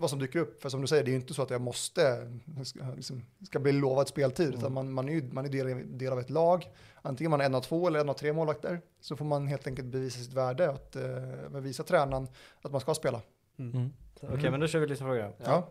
vad 0.00 0.10
som 0.10 0.18
dyker 0.18 0.38
upp. 0.38 0.62
För 0.62 0.68
som 0.68 0.80
du 0.80 0.86
säger, 0.86 1.04
det 1.04 1.08
är 1.08 1.12
ju 1.12 1.18
inte 1.20 1.34
så 1.34 1.42
att 1.42 1.50
jag 1.50 1.60
måste, 1.60 2.30
ska, 2.64 2.80
liksom, 2.96 3.22
ska 3.46 3.58
bli 3.58 3.72
lovad 3.72 4.08
speltid, 4.08 4.46
Mm. 4.46 4.58
utan 4.58 4.72
man, 4.72 4.92
man 4.92 5.08
är 5.08 5.12
ju 5.12 5.22
man 5.32 5.44
är 5.44 5.48
del, 5.48 5.98
del 5.98 6.12
av 6.12 6.18
ett 6.20 6.30
lag. 6.30 6.66
Antingen 7.02 7.30
man 7.30 7.40
är 7.40 7.44
en 7.44 7.54
av 7.54 7.60
två 7.60 7.86
eller 7.88 8.00
en 8.00 8.08
av 8.08 8.14
tre 8.14 8.32
målvakter, 8.32 8.80
så 9.00 9.16
får 9.16 9.24
man 9.24 9.46
helt 9.46 9.66
enkelt 9.66 9.88
bevisa 9.88 10.18
sitt 10.20 10.32
värde, 10.32 10.70
att 10.70 10.96
eh, 10.96 11.60
visa 11.60 11.82
tränaren 11.82 12.28
att 12.62 12.72
man 12.72 12.80
ska 12.80 12.94
spela. 12.94 13.20
Mm. 13.58 13.90
Okej, 14.22 14.50
men 14.50 14.60
då 14.60 14.66
kör 14.66 14.80
vi 14.80 14.86
lite 14.86 15.02
frågor. 15.02 15.32
Ja. 15.44 15.68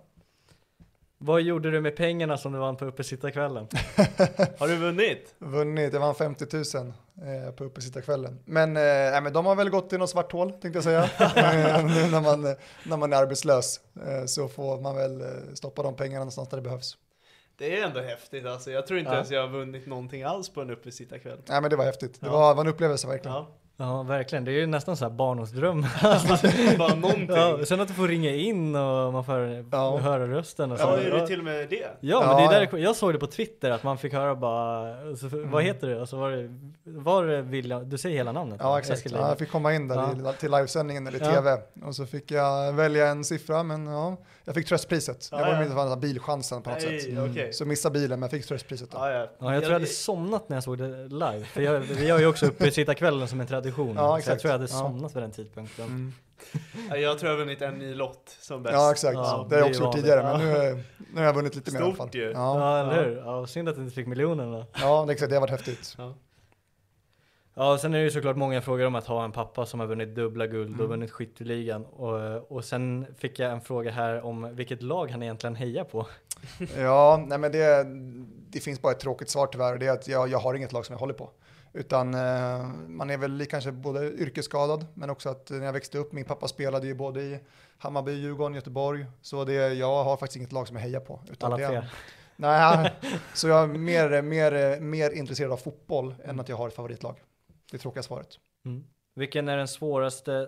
Vad 1.17 1.41
gjorde 1.41 1.71
du 1.71 1.81
med 1.81 1.95
pengarna 1.95 2.37
som 2.37 2.51
du 2.51 2.59
vann 2.59 2.75
på 2.77 2.85
uppesittarkvällen? 2.85 3.67
Har 4.59 4.67
du 4.67 4.75
vunnit? 4.77 5.35
Vunnit, 5.39 5.91
det 5.91 5.99
var 5.99 6.13
50 6.13 6.77
000 6.77 6.93
eh, 7.21 7.51
på 7.51 7.63
uppesittarkvällen. 7.63 8.39
Men, 8.45 8.77
eh, 8.77 9.21
men 9.21 9.33
de 9.33 9.45
har 9.45 9.55
väl 9.55 9.69
gått 9.69 9.93
i 9.93 9.97
något 9.97 10.09
svart 10.09 10.31
hål 10.31 10.51
tänkte 10.51 10.77
jag 10.77 10.83
säga. 10.83 11.09
Eh, 11.19 11.85
nu 11.85 12.11
när 12.11 12.21
man, 12.21 12.41
när 12.85 12.97
man 12.97 13.13
är 13.13 13.17
arbetslös 13.17 13.79
eh, 14.07 14.25
så 14.25 14.47
får 14.47 14.81
man 14.81 14.95
väl 14.95 15.21
eh, 15.21 15.27
stoppa 15.53 15.83
de 15.83 15.95
pengarna 15.95 16.19
någonstans 16.19 16.49
där 16.49 16.57
det 16.57 16.63
behövs. 16.63 16.97
Det 17.57 17.79
är 17.79 17.85
ändå 17.87 17.99
häftigt 17.99 18.45
alltså. 18.45 18.71
Jag 18.71 18.87
tror 18.87 18.99
inte 18.99 19.11
Ja. 19.11 19.15
ens 19.15 19.31
jag 19.31 19.41
har 19.41 19.47
vunnit 19.49 19.87
någonting 19.87 20.23
alls 20.23 20.49
på 20.49 20.61
en 20.61 20.69
uppesittarkväll. 20.69 21.39
Nej 21.49 21.61
men 21.61 21.69
det 21.69 21.75
var 21.75 21.85
häftigt. 21.85 22.21
Det 22.21 22.27
Ja. 22.27 22.31
var, 22.31 22.55
var 22.55 22.61
en 22.63 22.69
upplevelse 22.69 23.07
verkligen. 23.07 23.35
Ja, 23.37 23.47
Ja, 23.81 24.03
verkligen. 24.03 24.45
Det 24.45 24.51
är 24.51 24.53
ju 24.59 24.65
nästan 24.67 24.97
så 24.97 25.05
här 25.05 25.11
barndomsdröm. 25.11 25.81
bara 26.77 26.95
någonting. 26.95 27.27
ja, 27.29 27.59
sen 27.65 27.81
att 27.81 27.87
du 27.87 27.93
får 27.93 28.07
ringa 28.07 28.31
in 28.31 28.75
och 28.75 29.13
man 29.13 29.23
får 29.25 29.65
Ja. 29.71 29.97
höra 29.97 30.27
rösten 30.27 30.71
och 30.71 30.77
så. 30.79 30.83
Ja, 30.83 30.97
är 30.97 31.11
det 31.11 31.27
till 31.27 31.39
och 31.39 31.45
med 31.45 31.69
det? 31.69 31.75
Ja, 31.99 32.19
men 32.19 32.29
Ja, 32.29 32.37
det 32.37 32.43
är 32.55 32.59
där 32.59 32.67
ja. 32.71 32.77
det 32.77 32.83
jag 32.83 32.95
såg 32.95 33.13
det 33.13 33.19
på 33.19 33.27
Twitter 33.27 33.71
att 33.71 33.83
man 33.83 33.97
fick 33.97 34.13
höra 34.13 34.35
bara, 34.35 35.15
så, 35.15 35.27
Mm. 35.27 35.51
vad 35.51 35.63
heter 35.63 35.87
det? 35.87 36.01
Och 36.01 36.09
så 36.09 36.17
var 36.17 36.31
det, 36.31 36.49
var 36.83 37.25
det 37.25 37.41
William, 37.41 37.89
du 37.89 37.97
säger 37.97 38.17
hela 38.17 38.31
namnet? 38.31 38.57
Ja 38.63 38.79
exakt, 38.79 39.11
ja, 39.11 39.27
jag 39.29 39.37
fick 39.37 39.51
komma 39.51 39.73
in 39.73 39.87
där 39.87 39.95
Ja. 39.95 40.31
i, 40.31 40.33
till 40.39 40.51
livesändningen 40.51 41.07
eller 41.07 41.19
Ja. 41.19 41.31
tv 41.31 41.57
och 41.85 41.95
så 41.95 42.05
fick 42.05 42.31
jag 42.31 42.73
välja 42.73 43.07
en 43.07 43.23
siffra 43.23 43.63
men 43.63 43.87
ja, 43.87 44.17
jag 44.45 44.55
fick 44.55 44.67
tröstpriset. 44.67 45.29
Ja, 45.31 45.37
jag 45.39 45.45
var 45.45 45.53
ja. 45.53 45.59
med 45.59 45.65
i 45.65 45.69
den 45.69 45.89
här 45.89 45.95
bilchansen 45.95 46.61
på 46.61 46.69
något 46.69 46.81
sätt. 46.81 46.91
Nej, 47.09 47.29
okej. 47.31 47.53
Så 47.53 47.65
missade 47.65 47.93
bilen 47.99 48.19
men 48.19 48.21
jag 48.21 48.31
fick 48.31 48.45
tröstpriset. 48.47 48.89
Ja, 48.93 49.11
ja. 49.11 49.27
Ja, 49.39 49.53
jag 49.53 49.61
tror 49.61 49.63
jag 49.63 49.79
hade 49.79 49.85
somnat 49.85 50.49
när 50.49 50.55
jag 50.57 50.63
såg 50.63 50.77
det 50.77 51.03
live. 51.07 51.43
För 51.45 51.61
jag, 51.61 51.79
vi 51.79 52.09
har 52.09 52.19
ju 52.19 52.27
också 52.27 52.45
uppesittarkvällen 52.45 53.27
som 53.27 53.41
en 53.41 53.47
tradition. 53.47 53.68
Ja, 53.77 53.95
så 53.95 54.01
jag 54.01 54.17
exakt. 54.17 54.41
tror 54.41 54.49
jag 54.51 54.59
hade 54.59 54.71
Ja. 54.71 54.77
somnat 54.79 55.15
vid 55.15 55.23
den 55.23 55.31
tidpunkten. 55.31 55.85
Mm. 55.85 56.13
Ja, 56.89 56.95
Jag 56.97 57.19
tror 57.19 57.31
jag 57.31 57.37
har 57.37 57.45
vunnit 57.45 57.61
en 57.61 57.73
ny 57.77 57.93
lott 57.95 58.37
som 58.41 58.63
bäst. 58.63 58.73
Ja 58.73 58.91
exakt, 58.91 59.13
Ja, 59.13 59.47
det 59.49 59.55
har 59.55 59.61
jag 59.61 59.69
också 59.69 59.83
gjort 59.83 59.95
tidigare 59.95 60.21
Ja. 60.21 60.37
men 60.37 60.47
nu, 60.47 60.83
nu 61.13 61.19
har 61.19 61.25
jag 61.25 61.33
vunnit 61.33 61.55
lite 61.55 61.71
mer 61.71 61.79
i 61.79 61.83
alla 61.83 61.93
fall. 61.95 62.07
Stort 62.07 62.15
ju. 62.15 62.31
Ja, 62.31 62.59
Ja, 62.59 62.79
eller 62.91 63.05
hur? 63.05 63.17
Ja, 63.17 63.47
synd 63.47 63.69
att 63.69 63.75
du 63.75 63.81
inte 63.81 63.95
fick 63.95 64.07
miljonen 64.07 64.51
då. 64.51 64.65
ja 64.81 65.05
det, 65.05 65.11
är 65.11 65.13
exakt, 65.13 65.29
det 65.29 65.35
har 65.35 65.41
varit 65.41 65.51
häftigt. 65.51 65.97
Ja, 67.55 67.73
och 67.73 67.79
sen 67.79 67.93
är 67.93 67.97
det 67.97 68.03
ju 68.03 68.11
såklart 68.11 68.35
många 68.37 68.61
frågor 68.61 68.85
om 68.85 68.95
att 68.95 69.07
ha 69.07 69.23
en 69.23 69.31
pappa 69.31 69.65
som 69.65 69.79
har 69.79 69.87
vunnit 69.87 70.15
dubbla 70.15 70.47
guld 70.47 70.69
och 70.69 70.75
Mm. 70.75 70.87
vunnit 70.89 71.11
skytteligan. 71.11 71.85
Och, 71.85 72.51
och 72.51 72.65
sen 72.65 73.05
fick 73.17 73.39
jag 73.39 73.51
en 73.51 73.61
fråga 73.61 73.91
här 73.91 74.25
om 74.25 74.55
vilket 74.55 74.81
lag 74.81 75.11
han 75.11 75.23
egentligen 75.23 75.55
hejar 75.55 75.83
på. 75.83 76.07
Ja, 76.77 77.23
nej 77.27 77.37
men 77.37 77.51
det, 77.51 77.83
det 78.49 78.59
finns 78.59 78.81
bara 78.81 78.91
ett 78.93 78.99
tråkigt 78.99 79.29
svar 79.29 79.47
tyvärr 79.47 79.73
och 79.73 79.79
det 79.79 79.87
är 79.87 79.91
att 79.91 80.07
jag, 80.07 80.27
jag 80.29 80.39
har 80.39 80.53
inget 80.53 80.71
lag 80.71 80.85
som 80.85 80.93
jag 80.93 80.99
håller 80.99 81.13
på. 81.13 81.29
Utan 81.73 82.13
eh, 82.13 82.67
man 82.87 83.09
är 83.09 83.17
väl 83.17 83.45
kanske 83.45 83.71
både 83.71 84.11
yrkesskadad 84.11 84.85
men 84.93 85.09
också 85.09 85.29
att 85.29 85.49
när 85.49 85.65
jag 85.65 85.73
växte 85.73 85.97
upp, 85.97 86.11
min 86.11 86.25
pappa 86.25 86.47
spelade 86.47 86.87
ju 86.87 86.93
både 86.93 87.21
i 87.21 87.39
Hammarby, 87.77 88.11
Djurgården, 88.11 88.55
Göteborg. 88.55 89.05
Så 89.21 89.45
det, 89.45 89.53
jag 89.53 90.03
har 90.03 90.17
faktiskt 90.17 90.37
inget 90.37 90.51
lag 90.51 90.67
som 90.67 90.75
jag 90.75 90.83
hejar 90.83 90.99
på. 90.99 91.19
Utan 91.31 91.53
Alla 91.53 91.69
tre. 91.69 91.83
Nej, 92.35 92.93
så 93.33 93.47
jag 93.47 93.63
är 93.63 93.67
mer, 93.67 94.21
mer, 94.21 94.79
mer 94.79 95.11
intresserad 95.11 95.51
av 95.51 95.57
fotboll 95.57 96.15
än 96.23 96.39
att 96.39 96.49
jag 96.49 96.55
har 96.55 96.67
ett 96.67 96.75
favoritlag. 96.75 97.15
Det 97.71 97.77
tråkiga 97.77 98.03
svaret. 98.03 98.29
Mm. 98.65 98.83
Vilken 99.15 99.49
är 99.49 99.57
den 99.57 99.67
svåraste 99.67 100.47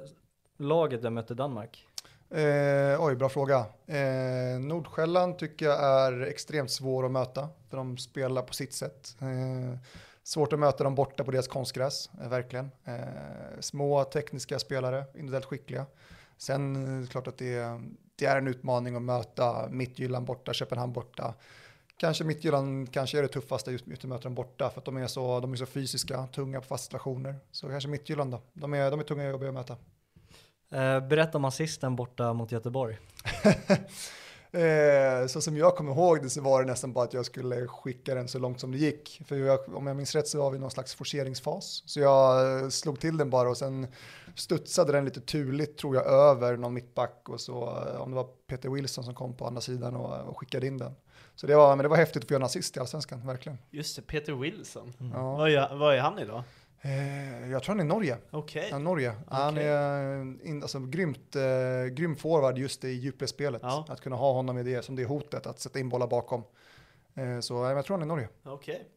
laget 0.58 1.02
du 1.02 1.06
har 1.06 1.12
mött 1.12 1.32
i 1.32 1.34
Danmark? 1.34 1.88
Eh, 2.30 3.04
oj, 3.06 3.16
bra 3.16 3.30
fråga. 3.30 3.66
Eh, 3.86 4.60
Nordsjälland 4.60 5.38
tycker 5.38 5.66
jag 5.66 5.84
är 5.84 6.22
extremt 6.22 6.72
svår 6.72 7.06
att 7.06 7.12
möta, 7.12 7.50
för 7.70 7.78
de 7.78 7.98
spelar 7.98 8.42
på 8.42 8.54
sitt 8.54 8.74
sätt. 8.74 9.16
Eh, 9.22 9.80
svårt 10.24 10.54
att 10.54 10.60
möta 10.60 10.84
dem 10.84 10.96
borta 10.96 11.24
på 11.24 11.32
deras 11.32 11.48
konstgräs, 11.48 12.10
eh, 12.22 12.30
verkligen. 12.30 12.72
Eh, 12.86 12.96
små 13.60 14.04
tekniska 14.04 14.60
spelare, 14.60 15.06
individuellt 15.16 15.46
skickliga. 15.46 15.86
Sen 16.38 16.76
eh, 16.88 16.94
är 16.98 17.02
det 17.02 17.08
klart 17.08 17.28
att 17.28 17.38
det, 17.38 17.54
är- 17.54 17.82
det 18.16 18.26
är 18.26 18.38
en 18.38 18.48
utmaning 18.48 18.96
att 18.96 19.02
möta 19.02 19.68
Midtjylland 19.70 20.26
borta, 20.26 20.54
Köpenhamn 20.54 20.94
borta. 20.94 21.34
Kanske 21.98 22.24
Midtjylland 22.24 22.94
kanske 22.94 23.18
är 23.18 23.22
det 23.22 23.28
tuffaste 23.28 23.72
just, 23.72 23.88
just 23.88 24.04
att 24.04 24.10
möta 24.10 24.24
dem 24.24 24.36
borta, 24.36 24.70
för 24.70 24.80
att 24.80 24.86
de 24.86 24.98
är, 24.98 25.08
så, 25.08 25.40
de 25.40 25.52
är 25.52 25.56
så 25.56 25.66
fysiska, 25.66 26.28
tunga 26.28 26.62
på 26.62 26.68
fasta 26.68 26.84
situationer. 26.86 27.36
Så 27.52 27.68
kanske 27.70 27.90
Midtjylland 27.90 28.32
då. 28.32 28.42
De 28.54 28.74
är, 28.74 28.92
de 28.92 29.00
är 29.00 29.04
tunga 29.04 29.24
och 29.24 29.30
jobbiga 29.32 29.50
att 29.50 29.54
möta. 29.56 29.78
Eh, 30.72 31.08
berätta 31.08 31.38
om 31.38 31.46
assisten 31.46 31.96
borta 31.96 32.34
mot 32.34 32.52
Göteborg. 32.52 32.98
Eh, 34.54 35.28
så 35.28 35.42
som 35.42 35.58
jag 35.58 35.76
kommer 35.76 35.92
ihåg 35.92 36.24
det 36.24 36.30
så 36.30 36.42
var 36.42 36.62
det 36.62 36.72
nästan 36.72 36.94
bara 36.94 37.06
att 37.06 37.14
jag 37.14 37.26
skulle 37.26 37.68
skicka 37.68 38.16
den 38.16 38.28
så 38.28 38.40
långt 38.40 38.60
som 38.60 38.72
det 38.72 38.78
gick. 38.78 39.22
För 39.26 39.36
jag, 39.36 39.76
om 39.76 39.88
jag 39.88 39.96
minns 39.96 40.16
rätt 40.16 40.28
så 40.28 40.38
var 40.38 40.52
vi 40.52 40.60
någon 40.60 40.72
slags 40.72 40.96
forceringsfas. 40.96 41.84
Så 41.86 42.00
jag 42.00 42.74
slog 42.74 43.00
till 43.00 43.18
den 43.18 43.30
bara 43.30 43.50
och 43.50 43.58
sen 43.58 43.88
studsade 44.36 44.92
den 44.92 45.06
lite 45.06 45.22
turligt 45.22 45.78
tror 45.78 45.96
jag 45.96 46.06
över 46.06 46.58
någon 46.58 46.74
mittback 46.74 47.30
och 47.30 47.42
så 47.42 47.64
eh, 47.64 48.02
om 48.02 48.10
det 48.10 48.16
var 48.16 48.28
Peter 48.48 48.70
Wilson 48.70 49.04
som 49.04 49.16
kom 49.16 49.34
på 49.34 49.48
andra 49.48 49.62
sidan 49.62 49.96
och, 49.96 50.30
och 50.30 50.40
skickade 50.40 50.68
in 50.68 50.78
den. 50.78 50.94
Så 51.36 51.48
det 51.48 51.56
var, 51.56 51.76
men 51.76 51.84
det 51.84 51.90
var 51.90 51.98
häftigt 51.98 52.24
att 52.24 52.28
få 52.28 52.34
göra 52.34 52.42
en 52.42 52.46
assist 52.46 52.78
i 52.78 52.80
Allsvenskan, 52.80 53.28
verkligen. 53.28 53.58
Just 53.70 53.96
det, 53.96 54.02
Peter 54.02 54.34
Wilson. 54.34 54.94
Ja. 55.14 55.36
Vad, 55.36 55.52
är, 55.52 55.76
vad 55.76 55.96
är 55.96 56.00
han 56.00 56.20
idag? 56.20 56.44
Eh, 56.82 57.52
jag 57.52 57.64
tror 57.64 57.76
han 57.76 57.80
är 57.80 57.84
i 57.84 57.88
Norge. 57.88 58.18
Okej. 58.32 58.68
Ja, 58.72 58.78
Norge. 58.80 59.14
Han 59.28 59.54
Okej. 59.54 59.68
är 59.68 60.20
in, 60.48 60.62
alltså, 60.62 60.80
grymt, 60.80 61.36
eh, 61.36 61.94
grym 61.94 62.16
forward 62.16 62.58
just 62.58 62.84
i 62.84 62.90
djupledsspelet. 62.90 63.62
Ja. 63.66 63.86
Att 63.90 64.02
kunna 64.02 64.16
ha 64.16 64.34
honom 64.34 64.58
i 64.58 64.64
det 64.64 64.86
som 64.86 64.96
det 64.96 65.06
hotet, 65.06 65.48
att 65.48 65.60
sätta 65.60 65.80
in 65.80 65.90
bollar 65.90 66.08
bakom. 66.08 66.44
Eh, 67.16 67.40
så 67.40 67.66
eh, 67.66 67.72
jag 67.72 67.86
tror 67.86 67.94
han 67.98 68.02
är 68.02 68.06
i 68.06 68.08
Norge. 68.08 68.30
Okej. 68.44 68.88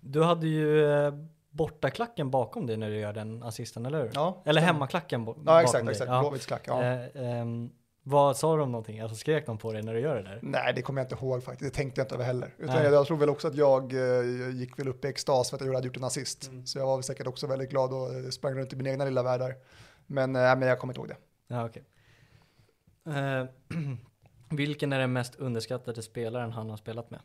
Du 0.00 0.22
hade 0.22 0.46
ju 0.46 0.84
eh, 0.92 1.14
bortaklacken 1.50 2.30
bakom 2.30 2.66
dig 2.66 2.76
när 2.76 2.90
du 2.90 2.96
gör 2.96 3.12
den 3.12 3.42
assisten, 3.42 3.86
eller 3.86 4.02
hur? 4.02 4.10
Ja, 4.14 4.42
Eller 4.46 4.60
hemmaklacken 4.60 5.24
bo- 5.24 5.32
bakom 5.34 5.54
Ja, 5.54 5.62
exakt, 5.62 5.84
dig. 5.86 5.92
exakt. 5.92 6.10
Ja. 6.10 6.20
Blåvitts 6.20 6.46
klack. 6.46 6.62
Ja. 6.66 6.82
Eh, 6.82 7.06
ehm, 7.40 7.70
vad 8.08 8.36
sa 8.36 8.56
de 8.56 8.72
någonting? 8.72 9.00
Alltså 9.00 9.16
skrek 9.16 9.46
de 9.46 9.58
på 9.58 9.72
dig 9.72 9.82
när 9.82 9.94
du 9.94 10.00
gör 10.00 10.16
det 10.16 10.22
där? 10.22 10.38
Nej, 10.42 10.72
det 10.74 10.82
kommer 10.82 11.00
jag 11.00 11.04
inte 11.04 11.24
ihåg 11.24 11.44
faktiskt. 11.44 11.72
Det 11.72 11.76
tänkte 11.76 12.00
jag 12.00 12.04
inte 12.04 12.14
över 12.14 12.24
heller. 12.24 12.54
Utan 12.58 12.84
jag, 12.84 12.92
jag 12.92 13.06
tror 13.06 13.16
väl 13.16 13.28
också 13.28 13.48
att 13.48 13.54
jag 13.54 13.92
eh, 13.92 14.50
gick 14.50 14.78
väl 14.78 14.88
upp 14.88 15.04
i 15.04 15.08
extas 15.08 15.50
för 15.50 15.56
att 15.56 15.66
jag 15.66 15.74
hade 15.74 15.86
gjort 15.86 15.96
en 15.96 16.04
assist. 16.04 16.48
Mm. 16.48 16.66
Så 16.66 16.78
jag 16.78 16.86
var 16.86 16.96
väl 16.96 17.02
säkert 17.02 17.26
också 17.26 17.46
väldigt 17.46 17.70
glad 17.70 17.92
och 17.92 18.14
eh, 18.14 18.28
sprang 18.28 18.54
runt 18.54 18.72
i 18.72 18.76
min 18.76 18.86
egna 18.86 19.04
lilla 19.04 19.22
värld 19.22 19.40
där. 19.40 19.54
Men, 20.06 20.36
eh, 20.36 20.42
men 20.42 20.62
jag 20.62 20.78
kommer 20.78 20.92
inte 20.92 21.00
ihåg 21.00 21.08
det. 21.08 21.16
Ja, 21.46 21.66
okej. 21.66 21.84
Eh, 23.06 23.46
vilken 24.56 24.92
är 24.92 24.98
den 24.98 25.12
mest 25.12 25.34
underskattade 25.34 26.02
spelaren 26.02 26.52
han 26.52 26.70
har 26.70 26.76
spelat 26.76 27.10
med? 27.10 27.20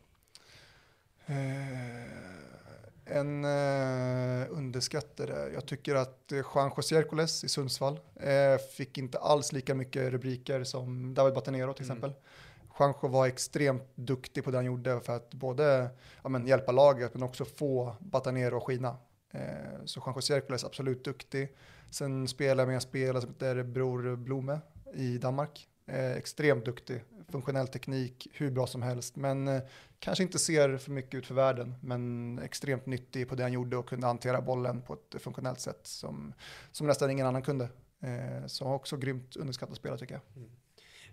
Eh, 1.26 2.51
en 3.12 3.46
eh, 3.46 4.48
underskattade. 4.50 5.50
Jag 5.54 5.66
tycker 5.66 5.96
att 5.96 6.32
eh, 6.32 6.38
Juan 6.56 6.72
José 6.78 6.96
Hercules 6.96 7.44
i 7.44 7.50
Sundsvall 7.50 8.00
eh, 8.16 8.58
fick 8.78 8.98
inte 8.98 9.18
alls 9.20 9.52
lika 9.52 9.76
mycket 9.76 10.12
rubriker 10.12 10.64
som 10.64 11.14
David 11.14 11.34
Batanero 11.34 11.74
till 11.74 11.86
Mm. 11.86 11.98
exempel. 11.98 12.14
Juanjo 12.80 13.08
var 13.08 13.28
extremt 13.28 13.84
duktig 13.96 14.44
på 14.44 14.52
det 14.52 14.58
han 14.58 14.66
gjorde 14.66 15.00
för 15.00 15.16
att 15.16 15.34
både 15.34 15.90
ja, 16.24 16.30
men, 16.30 16.48
hjälpa 16.48 16.72
laget 16.72 17.14
men 17.14 17.24
också 17.24 17.46
få 17.46 17.96
Batanero 18.00 18.58
att 18.58 18.64
skina. 18.64 18.98
Eh, 19.32 19.40
så 19.86 20.00
Juan 20.06 20.16
José 20.16 20.34
Hercules 20.34 20.64
absolut 20.64 21.06
duktig. 21.06 21.56
Sen 21.90 22.28
spelar 22.28 22.62
jag 22.64 22.68
med 22.68 22.76
en 22.76 22.82
spelare 22.82 23.22
som 23.22 23.30
heter 23.30 23.64
Bror 23.64 24.16
Blome 24.16 24.60
i 24.94 25.18
Danmark. 25.18 25.68
Eh, 25.88 26.12
extremt 26.12 26.66
duktig, 26.66 27.04
funktionell 27.30 27.68
teknik, 27.68 28.28
hur 28.34 28.52
bra 28.52 28.68
som 28.68 28.82
helst. 28.82 29.16
Men 29.16 29.48
eh, 29.48 29.62
kanske 30.00 30.24
inte 30.24 30.40
ser 30.40 30.78
för 30.78 30.92
mycket 30.92 31.14
ut 31.16 31.26
för 31.28 31.34
världen, 31.36 31.76
men 31.82 32.40
extremt 32.40 32.86
nyttig 32.86 33.30
på 33.30 33.36
det 33.36 33.44
han 33.44 33.54
gjorde 33.54 33.78
och 33.78 33.90
kunde 33.90 34.08
hantera 34.08 34.42
bollen 34.42 34.82
på 34.82 34.94
ett 34.94 35.22
funktionellt 35.22 35.60
sätt 35.60 35.80
som, 35.84 36.34
som 36.72 36.88
nästan 36.88 37.10
ingen 37.12 37.28
annan 37.28 37.42
kunde. 37.42 37.70
Eh, 38.04 38.46
så 38.48 38.66
också 38.66 38.98
grymt 38.98 39.36
underskattad 39.36 39.76
spelare 39.76 40.00
tycker 40.00 40.14
jag. 40.14 40.44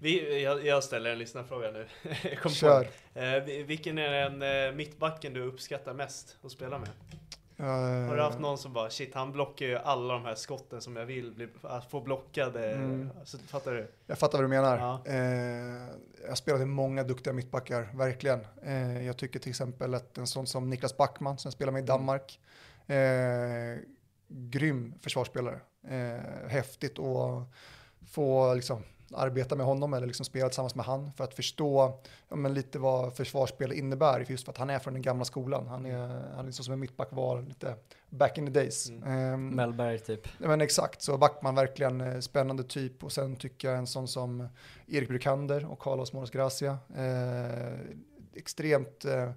Vi, 0.01 0.43
jag, 0.43 0.67
jag 0.67 0.85
ställer 0.85 1.11
en 1.13 1.19
lyssnarfråga 1.19 1.71
nu. 1.71 1.87
Kör. 2.51 2.89
Eh, 3.15 3.45
vi- 3.45 3.63
vilken 3.63 3.99
är 3.99 4.11
den 4.31 4.43
eh, 4.71 4.77
mittbacken 4.77 5.33
du 5.33 5.43
uppskattar 5.43 5.95
mest 5.95 6.37
att 6.43 6.53
spela 6.53 6.79
med? 6.79 6.89
Eh, 7.61 7.65
Har 8.09 8.17
du 8.17 8.23
haft 8.23 8.39
någon 8.39 8.59
som 8.59 8.73
bara 8.73 8.91
shit, 8.91 9.15
han 9.15 9.33
blockar 9.33 9.67
ju 9.67 9.77
alla 9.77 10.15
de 10.15 10.25
här 10.25 10.35
skotten 10.35 10.81
som 10.81 10.97
jag 10.97 11.07
vill 11.07 11.33
bli, 11.35 11.49
få 11.91 12.01
blockade. 12.01 12.73
Mm. 12.73 13.11
Så, 13.25 13.39
fattar 13.39 13.73
du? 13.73 13.91
Jag 14.07 14.19
fattar 14.19 14.39
vad 14.39 14.45
du 14.45 14.49
menar. 14.49 14.79
Ja. 14.79 15.03
Eh, 15.07 15.17
jag 16.23 16.29
har 16.29 16.35
spelat 16.35 16.61
i 16.61 16.65
många 16.65 17.03
duktiga 17.03 17.33
mittbackar, 17.33 17.89
verkligen. 17.95 18.41
Eh, 18.63 19.07
jag 19.07 19.17
tycker 19.17 19.39
till 19.39 19.51
exempel 19.51 19.95
att 19.95 20.19
en 20.19 20.27
sån 20.27 20.47
som 20.47 20.71
Niklas 20.71 20.97
Backman 20.97 21.39
som 21.39 21.53
spelar 21.53 21.73
med 21.73 21.83
i 21.83 21.87
Danmark, 21.87 22.41
eh, 22.87 23.83
grym 24.29 24.95
försvarsspelare. 25.03 25.61
Eh, 25.89 26.49
häftigt 26.49 26.99
att 26.99 27.49
få 28.11 28.55
liksom, 28.55 28.83
arbeta 29.15 29.57
med 29.57 29.67
honom 29.67 29.95
eller 29.95 30.07
liksom 30.07 30.25
spela 30.25 30.49
tillsammans 30.49 30.75
med 30.75 30.85
han 30.85 31.13
för 31.13 31.25
att 31.25 31.35
förstå 31.35 32.01
ja, 32.29 32.37
men 32.37 32.55
lite 32.55 32.79
vad 32.79 33.17
försvarsspel 33.17 33.73
innebär 33.73 34.27
just 34.29 34.45
för 34.45 34.53
att 34.53 34.59
han 34.59 34.71
är 34.71 34.79
från 34.79 34.93
den 34.93 35.03
gamla 35.03 35.25
skolan. 35.25 35.67
Han 35.67 35.87
är, 35.87 36.35
han 36.37 36.49
är 36.49 36.51
så 36.51 36.63
som 36.63 36.73
en 36.73 36.81
mittback 36.81 37.09
var 37.11 37.43
lite 37.43 37.75
back 38.11 38.39
in 38.39 38.47
the 38.47 38.53
days. 38.53 38.89
Mm. 38.89 39.03
Ehm, 39.03 39.49
Mellberg 39.49 39.99
typ. 39.99 40.29
Men 40.39 40.61
exakt, 40.61 41.03
så 41.03 41.19
Backman 41.19 41.55
verkligen 41.55 42.01
eh, 42.01 42.21
spännande 42.21 42.65
typ 42.65 43.05
och 43.05 43.13
sen 43.13 43.37
tycker 43.37 43.69
jag 43.69 43.79
en 43.79 43.87
sån 43.87 44.09
som 44.09 44.49
Erik 44.87 45.09
Brukander 45.09 45.73
och 45.73 45.79
Carlos 45.79 46.13
Moros 46.13 46.31
Gracia. 46.31 46.79
Eh, 46.97 47.79
extremt 48.35 49.05
eh, 49.05 49.31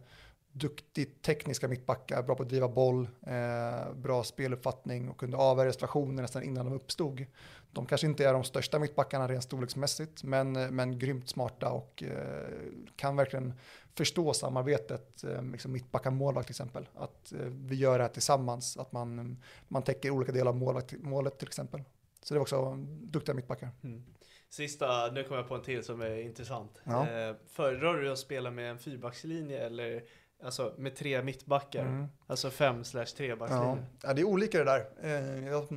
duktigt 0.52 1.22
tekniska 1.22 1.68
mittbackar, 1.68 2.24
bra 2.24 2.36
på 2.36 2.44
att 2.44 2.50
driva 2.50 2.68
boll, 2.68 3.08
eh, 3.22 3.94
bra 3.96 4.24
speluppfattning 4.24 5.10
och 5.10 5.18
kunde 5.18 5.38
avvärja 5.38 5.74
situationer 5.74 6.22
nästan 6.22 6.44
innan 6.44 6.66
de 6.66 6.76
uppstod. 6.76 7.26
De 7.72 7.86
kanske 7.86 8.08
inte 8.08 8.26
är 8.26 8.34
de 8.34 8.44
största 8.44 8.80
mittbackarna 8.80 9.28
rent 9.28 9.44
storleksmässigt, 9.44 10.24
men, 10.24 10.52
men 10.76 11.00
grymt 11.00 11.30
smarta 11.30 11.72
och 11.72 12.04
eh, 12.04 12.48
kan 12.96 13.16
verkligen 13.16 13.54
förstå 13.96 14.34
samarbetet, 14.34 15.24
eh, 15.24 15.44
liksom 15.44 15.72
mittbackar 15.72 16.12
målvakt 16.12 16.48
till 16.48 16.54
exempel. 16.54 16.90
Att 16.96 17.32
eh, 17.32 17.40
vi 17.46 17.76
gör 17.76 17.98
det 17.98 18.04
här 18.04 18.12
tillsammans, 18.12 18.78
att 18.78 18.92
man, 18.92 19.38
man 19.68 19.84
täcker 19.84 20.10
olika 20.10 20.32
delar 20.32 20.52
av 20.52 20.58
målet, 20.58 20.94
målet 21.02 21.40
till 21.40 21.48
exempel. 21.48 21.84
Så 22.24 22.34
det 22.34 22.40
var 22.40 22.42
också 22.42 22.76
duktiga 23.02 23.36
mittbackar. 23.36 23.70
Mm. 23.84 24.04
Sista, 24.50 25.12
nu 25.12 25.24
kommer 25.24 25.38
jag 25.38 25.48
på 25.48 25.56
en 25.56 25.62
till 25.62 25.84
som 25.84 26.02
är 26.02 26.16
intressant. 26.16 26.82
Ja. 26.84 27.10
Eh, 27.10 27.36
föredrar 27.48 27.98
du 27.98 28.12
att 28.12 28.20
spela 28.20 28.52
med 28.52 28.72
en 28.72 28.78
fyrbackslinje 28.80 29.66
eller 29.66 30.04
alltså 30.44 30.74
med 30.78 30.96
tre 30.96 31.22
mittbackar? 31.24 31.86
Mm. 31.86 32.08
Alltså 32.28 32.50
fem 32.50 32.84
slash 32.84 33.02
Ja. 33.02 33.18
trebackslinje? 33.18 33.86
ja, 34.04 34.14
det 34.14 34.22
är 34.22 34.26
olika 34.26 34.58
det 34.58 34.64
där. 34.64 34.86
Eh, 35.04 35.48
jag 35.48 35.68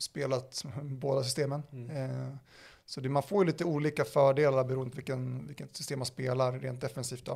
spelat 0.00 0.64
båda 0.82 1.24
systemen. 1.24 1.62
Mm. 1.72 1.90
Eh, 1.90 2.34
så 2.86 3.00
det, 3.00 3.08
man 3.08 3.22
får 3.22 3.44
ju 3.44 3.46
lite 3.46 3.64
olika 3.64 4.04
fördelar 4.04 4.64
beroende 4.64 4.90
på 4.90 4.96
vilken, 4.96 5.46
vilket 5.46 5.76
system 5.76 5.98
man 5.98 6.06
spelar 6.06 6.52
rent 6.52 6.80
defensivt. 6.80 7.24
Då. 7.24 7.32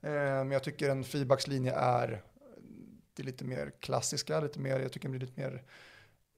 Eh, 0.00 0.10
men 0.10 0.50
jag 0.50 0.62
tycker 0.62 0.90
en 0.90 1.04
fyrbackslinje 1.04 1.72
är 1.72 2.22
det 3.14 3.22
lite 3.22 3.44
mer 3.44 3.72
klassiska, 3.80 4.40
lite 4.40 4.60
mer, 4.60 4.80
jag 4.80 4.92
tycker 4.92 5.08
det 5.08 5.18
blir 5.18 5.26
lite 5.26 5.40
mer 5.40 5.62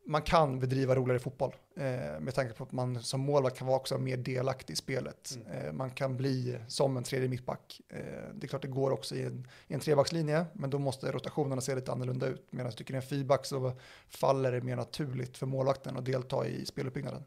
man 0.06 0.22
kan 0.22 0.60
bedriva 0.60 0.94
roligare 0.94 1.18
fotboll 1.18 1.54
eh, 1.76 2.20
med 2.20 2.34
tanke 2.34 2.54
på 2.54 2.64
att 2.64 2.72
man 2.72 3.02
som 3.02 3.20
målvakt 3.20 3.58
kan 3.58 3.66
vara 3.66 3.76
också 3.76 3.98
mer 3.98 4.16
delaktig 4.16 4.72
i 4.72 4.76
spelet. 4.76 5.36
Mm. 5.36 5.66
Eh, 5.66 5.72
man 5.72 5.90
kan 5.90 6.16
bli 6.16 6.58
som 6.68 6.96
en 6.96 7.02
tredje 7.02 7.28
mittback. 7.28 7.80
Eh, 7.88 7.98
det 8.34 8.46
är 8.46 8.48
klart 8.48 8.62
det 8.62 8.68
går 8.68 8.90
också 8.90 9.14
i 9.14 9.22
en, 9.22 9.46
i 9.68 9.74
en 9.74 9.80
trebackslinje, 9.80 10.44
men 10.52 10.70
då 10.70 10.78
måste 10.78 11.12
rotationerna 11.12 11.60
se 11.60 11.74
lite 11.74 11.92
annorlunda 11.92 12.26
ut. 12.26 12.46
Medan 12.50 12.66
jag 12.66 12.76
tycker 12.76 12.94
en 12.94 13.02
fyrback 13.02 13.46
så 13.46 13.72
faller 14.08 14.52
det 14.52 14.60
mer 14.60 14.76
naturligt 14.76 15.36
för 15.36 15.46
målvakten 15.46 15.96
att 15.96 16.04
delta 16.04 16.46
i 16.46 16.66
speluppbyggnaden. 16.66 17.24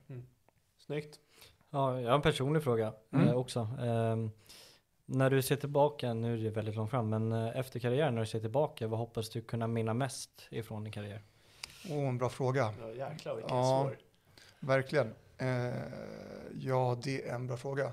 Snyggt. 0.85 1.19
Ja, 1.69 2.01
jag 2.01 2.09
har 2.09 2.15
en 2.15 2.21
personlig 2.21 2.63
fråga 2.63 2.93
Mm. 3.13 3.27
eh, 3.27 3.33
också. 3.35 3.67
Ehm, 3.81 4.31
när 5.05 5.29
du 5.29 5.41
ser 5.41 5.55
tillbaka, 5.55 6.13
nu 6.13 6.33
är 6.33 6.43
det 6.43 6.49
väldigt 6.49 6.75
långt 6.75 6.89
fram, 6.91 7.09
men 7.09 7.31
eh, 7.31 7.59
efter 7.59 7.79
karriären 7.79 8.15
när 8.15 8.21
du 8.21 8.27
ser 8.27 8.39
tillbaka, 8.39 8.87
vad 8.87 8.99
hoppas 8.99 9.29
du 9.29 9.41
kunna 9.41 9.67
minna 9.67 9.93
mest 9.93 10.29
ifrån 10.49 10.83
din 10.83 10.93
karriär? 10.93 11.21
Åh, 11.89 12.07
en 12.09 12.17
bra 12.17 12.29
fråga. 12.29 12.73
Ja, 12.81 12.89
jäklar 13.09 13.35
vilken 13.35 13.57
Ja. 13.57 13.63
svår. 13.83 13.97
Verkligen. 14.59 15.07
Eh, 15.37 15.73
ja, 16.59 16.97
det 17.03 17.27
är 17.29 17.35
en 17.35 17.47
bra 17.47 17.57
fråga. 17.57 17.91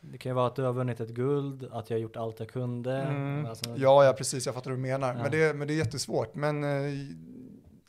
Det 0.00 0.18
kan 0.18 0.30
ju 0.30 0.34
vara 0.34 0.46
att 0.46 0.56
du 0.56 0.62
har 0.62 0.72
vunnit 0.72 1.00
ett 1.00 1.08
guld, 1.10 1.68
att 1.72 1.90
jag 1.90 1.96
har 1.96 2.00
gjort 2.02 2.16
allt 2.16 2.40
jag 2.40 2.48
kunde. 2.48 2.92
Mm. 3.02 3.46
Alltså, 3.46 3.74
Ja, 3.76 4.04
ja, 4.04 4.12
precis. 4.12 4.46
Jag 4.46 4.54
fattar 4.54 4.70
vad 4.70 4.78
du 4.78 4.82
menar. 4.82 5.14
Ja. 5.14 5.22
Men, 5.22 5.30
det, 5.30 5.54
men 5.56 5.68
det 5.68 5.74
är 5.74 5.78
jättesvårt. 5.78 6.34
Men 6.34 6.64
eh, 6.64 6.92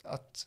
att 0.02 0.46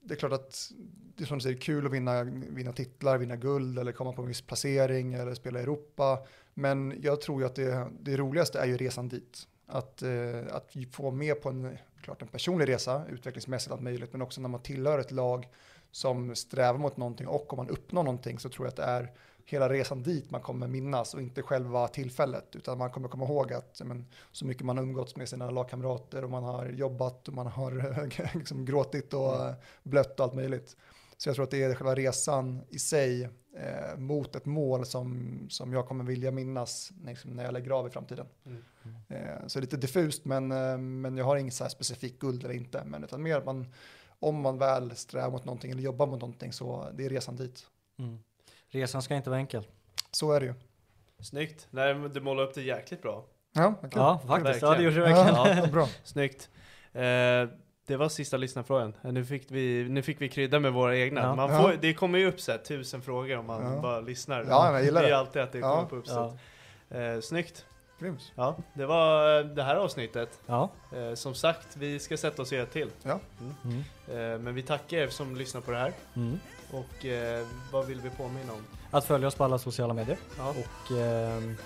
det 0.00 0.14
är 0.14 0.18
klart 0.18 0.32
att 0.32 0.72
det 1.16 1.24
är 1.24 1.26
som 1.26 1.38
du 1.38 1.42
säger, 1.42 1.56
kul 1.60 1.86
att 1.86 1.92
vinna, 1.92 2.22
vinna 2.24 2.72
titlar, 2.72 3.18
vinna 3.18 3.36
guld 3.36 3.78
eller 3.78 3.92
komma 3.92 4.12
på 4.12 4.22
en 4.22 4.28
viss 4.28 4.42
placering 4.42 5.14
eller 5.14 5.34
spela 5.34 5.58
i 5.58 5.62
Europa. 5.62 6.18
Men 6.54 6.98
jag 7.02 7.20
tror 7.20 7.40
ju 7.40 7.46
att 7.46 7.54
det, 7.54 7.88
det 8.00 8.16
roligaste 8.16 8.60
är 8.60 8.66
ju 8.66 8.76
resan 8.76 9.08
dit. 9.08 9.48
Att, 9.66 10.02
eh, 10.02 10.40
att 10.52 10.76
vi 10.76 10.86
får 10.86 11.10
med 11.10 11.42
på 11.42 11.48
en, 11.48 11.78
klart 12.08 12.22
en 12.22 12.28
personlig 12.28 12.68
resa, 12.68 13.02
utvecklingsmässigt 13.08 13.72
allt 13.72 13.82
möjligt, 13.82 14.12
men 14.12 14.22
också 14.22 14.40
när 14.40 14.48
man 14.48 14.62
tillhör 14.62 14.98
ett 14.98 15.10
lag 15.10 15.48
som 15.90 16.34
strävar 16.36 16.78
mot 16.78 16.96
någonting 16.96 17.26
och 17.28 17.52
om 17.52 17.56
man 17.56 17.68
uppnår 17.68 18.02
någonting 18.02 18.38
så 18.38 18.48
tror 18.48 18.66
jag 18.66 18.70
att 18.70 18.76
det 18.76 18.82
är 18.82 19.12
hela 19.44 19.68
resan 19.68 20.02
dit 20.02 20.30
man 20.30 20.40
kommer 20.40 20.66
minnas 20.66 21.14
och 21.14 21.20
inte 21.20 21.42
själva 21.42 21.88
tillfället 21.88 22.56
utan 22.56 22.78
man 22.78 22.90
kommer 22.90 23.08
komma 23.08 23.24
ihåg 23.24 23.52
att 23.52 23.80
men, 23.84 24.06
så 24.32 24.46
mycket 24.46 24.64
man 24.64 24.76
har 24.76 24.84
umgåtts 24.84 25.16
med 25.16 25.28
sina 25.28 25.50
lagkamrater 25.50 26.24
och 26.24 26.30
man 26.30 26.44
har 26.44 26.66
jobbat 26.66 27.28
och 27.28 27.34
man 27.34 27.46
har 27.46 28.34
liksom, 28.38 28.64
gråtit 28.64 29.14
och 29.14 29.34
Mm. 29.34 29.48
eh, 29.48 29.54
blött 29.82 30.20
och 30.20 30.26
allt 30.26 30.34
möjligt. 30.34 30.76
Så 31.18 31.28
jag 31.28 31.36
tror 31.36 31.44
att 31.44 31.50
det 31.50 31.62
är 31.62 31.74
själva 31.74 31.94
resan 31.94 32.62
i 32.68 32.78
sig 32.78 33.28
eh, 33.56 33.96
mot 33.96 34.36
ett 34.36 34.44
mål 34.44 34.86
som, 34.86 35.38
som 35.48 35.72
jag 35.72 35.86
kommer 35.86 36.04
vilja 36.04 36.30
minnas 36.30 36.92
liksom, 37.04 37.30
när 37.30 37.44
jag 37.44 37.52
lägger 37.52 37.70
av 37.70 37.86
i 37.86 37.90
framtiden. 37.90 38.26
Mm. 38.46 38.62
Eh, 39.08 39.46
så 39.46 39.60
lite 39.60 39.76
diffust 39.76 40.24
men, 40.24 40.52
eh, 40.52 40.78
men 40.78 41.16
jag 41.16 41.24
har 41.24 41.36
inget 41.36 41.54
så 41.54 41.64
här 41.64 41.68
specifikt 41.68 42.18
guld 42.18 42.44
eller 42.44 42.54
inte. 42.54 42.84
Men 42.84 43.04
utan 43.04 43.22
mer 43.22 43.36
att 43.36 43.44
man, 43.44 43.66
om 44.20 44.40
man 44.40 44.58
väl 44.58 44.96
strävar 44.96 45.30
mot 45.30 45.44
någonting 45.44 45.70
eller 45.70 45.82
jobbar 45.82 46.06
mot 46.06 46.20
någonting 46.20 46.52
så 46.52 46.90
det 46.94 47.04
är 47.04 47.08
resan 47.08 47.36
dit. 47.36 47.66
Mm. 47.98 48.18
Resan 48.68 49.02
ska 49.02 49.14
inte 49.14 49.30
vara 49.30 49.40
enkel. 49.40 49.66
Så 50.10 50.32
är 50.32 50.40
det 50.40 50.46
ju. 50.46 50.54
Snyggt. 51.20 51.66
Nej, 51.70 51.94
du 51.94 52.20
målar 52.20 52.42
upp 52.42 52.54
det 52.54 52.62
jäkligt 52.62 53.02
bra. 53.02 53.24
Ja, 53.52 53.74
kul. 53.80 53.90
Ja, 53.94 54.20
faktiskt. 54.26 54.62
Ja, 54.62 54.74
det 54.74 54.82
gjorde 54.82 54.96
du 54.96 55.02
verkligen. 55.02 55.58
Ja, 55.58 55.66
bra. 55.66 55.88
Snyggt. 56.04 56.50
Eh, 56.92 57.48
det 57.88 57.96
var 57.96 58.08
sista 58.08 58.36
lyssnarfrågan. 58.36 58.94
Eh, 59.04 59.12
Nu 59.12 59.24
fick 59.24 59.46
vi, 59.48 59.86
nu 59.88 60.02
fick 60.02 60.20
vi 60.20 60.28
krydda 60.28 60.58
med 60.60 60.72
våra 60.72 60.96
egna. 60.96 61.20
Ja. 61.20 61.34
Man 61.34 61.50
Ja. 61.52 61.62
får, 61.62 61.74
det 61.80 61.94
kommer 61.94 62.18
ju 62.18 62.26
upp 62.28 62.40
så 62.40 62.50
här, 62.52 62.58
tusen 62.58 63.02
frågor 63.02 63.36
om 63.38 63.46
man 63.46 63.72
Ja. 63.74 63.80
bara 63.80 64.00
lyssnar. 64.00 64.44
Ja, 64.48 64.72
jag 64.72 64.84
gillar 64.84 65.02
det 65.02 65.08
är 65.08 65.14
alltid 65.14 65.42
att 65.42 65.52
det 65.52 65.58
Ja. 65.58 65.74
kommer 65.76 65.88
på 65.88 65.96
uppsätt. 65.96 66.16
Ja. 66.88 66.96
Eh, 66.98 67.20
snyggt. 67.20 67.64
Grymt. 68.00 68.32
Ja, 68.34 68.56
det 68.74 68.86
var 68.86 69.38
eh, 69.40 69.44
det 69.46 69.62
här 69.62 69.76
avsnittet. 69.76 70.38
Ja. 70.46 70.70
Eh, 70.96 71.14
som 71.14 71.34
sagt, 71.34 71.76
vi 71.76 71.98
ska 71.98 72.16
sätta 72.16 72.42
oss 72.42 72.52
göra 72.52 72.62
ett 72.62 72.72
till. 72.72 72.90
Ja. 73.02 73.18
Mm. 73.64 73.78
Eh, 74.08 74.38
men 74.38 74.54
vi 74.54 74.62
tackar 74.62 74.96
er 74.96 75.08
som 75.08 75.36
lyssnar 75.36 75.60
på 75.60 75.70
det 75.70 75.76
här. 75.78 75.92
Mm. 76.16 76.38
Och 76.72 77.04
eh, 77.06 77.46
vad 77.72 77.86
vill 77.86 78.00
vi 78.00 78.10
påminna 78.10 78.52
om? 78.52 78.64
Att 78.90 79.04
följa 79.04 79.28
oss 79.28 79.34
på 79.34 79.44
alla 79.44 79.58
sociala 79.58 79.94
medier. 79.94 80.18
Ja. 80.38 80.48
Och 80.50 80.96
ehm, 80.98 81.56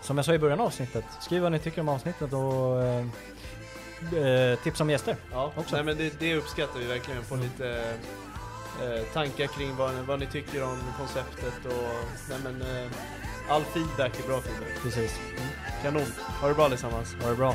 som 0.00 0.16
jag 0.18 0.24
sa 0.26 0.34
i 0.34 0.38
början 0.38 0.60
av 0.60 0.66
avsnittet, 0.66 1.04
skriv 1.20 1.42
vad 1.42 1.52
ni 1.52 1.58
tycker 1.58 1.80
om 1.80 1.88
avsnittet 1.88 2.32
och 2.32 2.82
eh, 4.52 4.58
tips 4.58 4.80
om 4.80 4.90
gäster. 4.90 5.16
Ja, 5.32 5.52
Också. 5.56 5.74
nej 5.76 5.84
men 5.84 5.96
det, 5.96 6.20
det 6.20 6.34
uppskattar 6.34 6.80
vi 6.80 6.86
verkligen. 6.86 7.24
Få 7.24 7.36
lite 7.36 7.68
eh, 8.82 9.02
tankar 9.12 9.46
kring 9.46 9.76
vad, 9.76 9.94
vad 9.94 10.20
ni 10.20 10.26
tycker 10.26 10.62
om 10.64 10.78
konceptet 10.98 11.66
och 11.66 11.94
nej 12.28 12.38
men, 12.44 12.62
eh, 12.62 12.90
all 13.48 13.62
feedback 13.64 14.18
är 14.24 14.26
bra 14.28 14.40
feedback. 14.40 14.82
Precis. 14.82 15.20
Kanon. 15.82 16.06
Ha 16.40 16.48
det 16.48 16.54
bra 16.54 16.64
allesammans. 16.64 17.14
Ha 17.22 17.30
det 17.30 17.36
bra. 17.36 17.54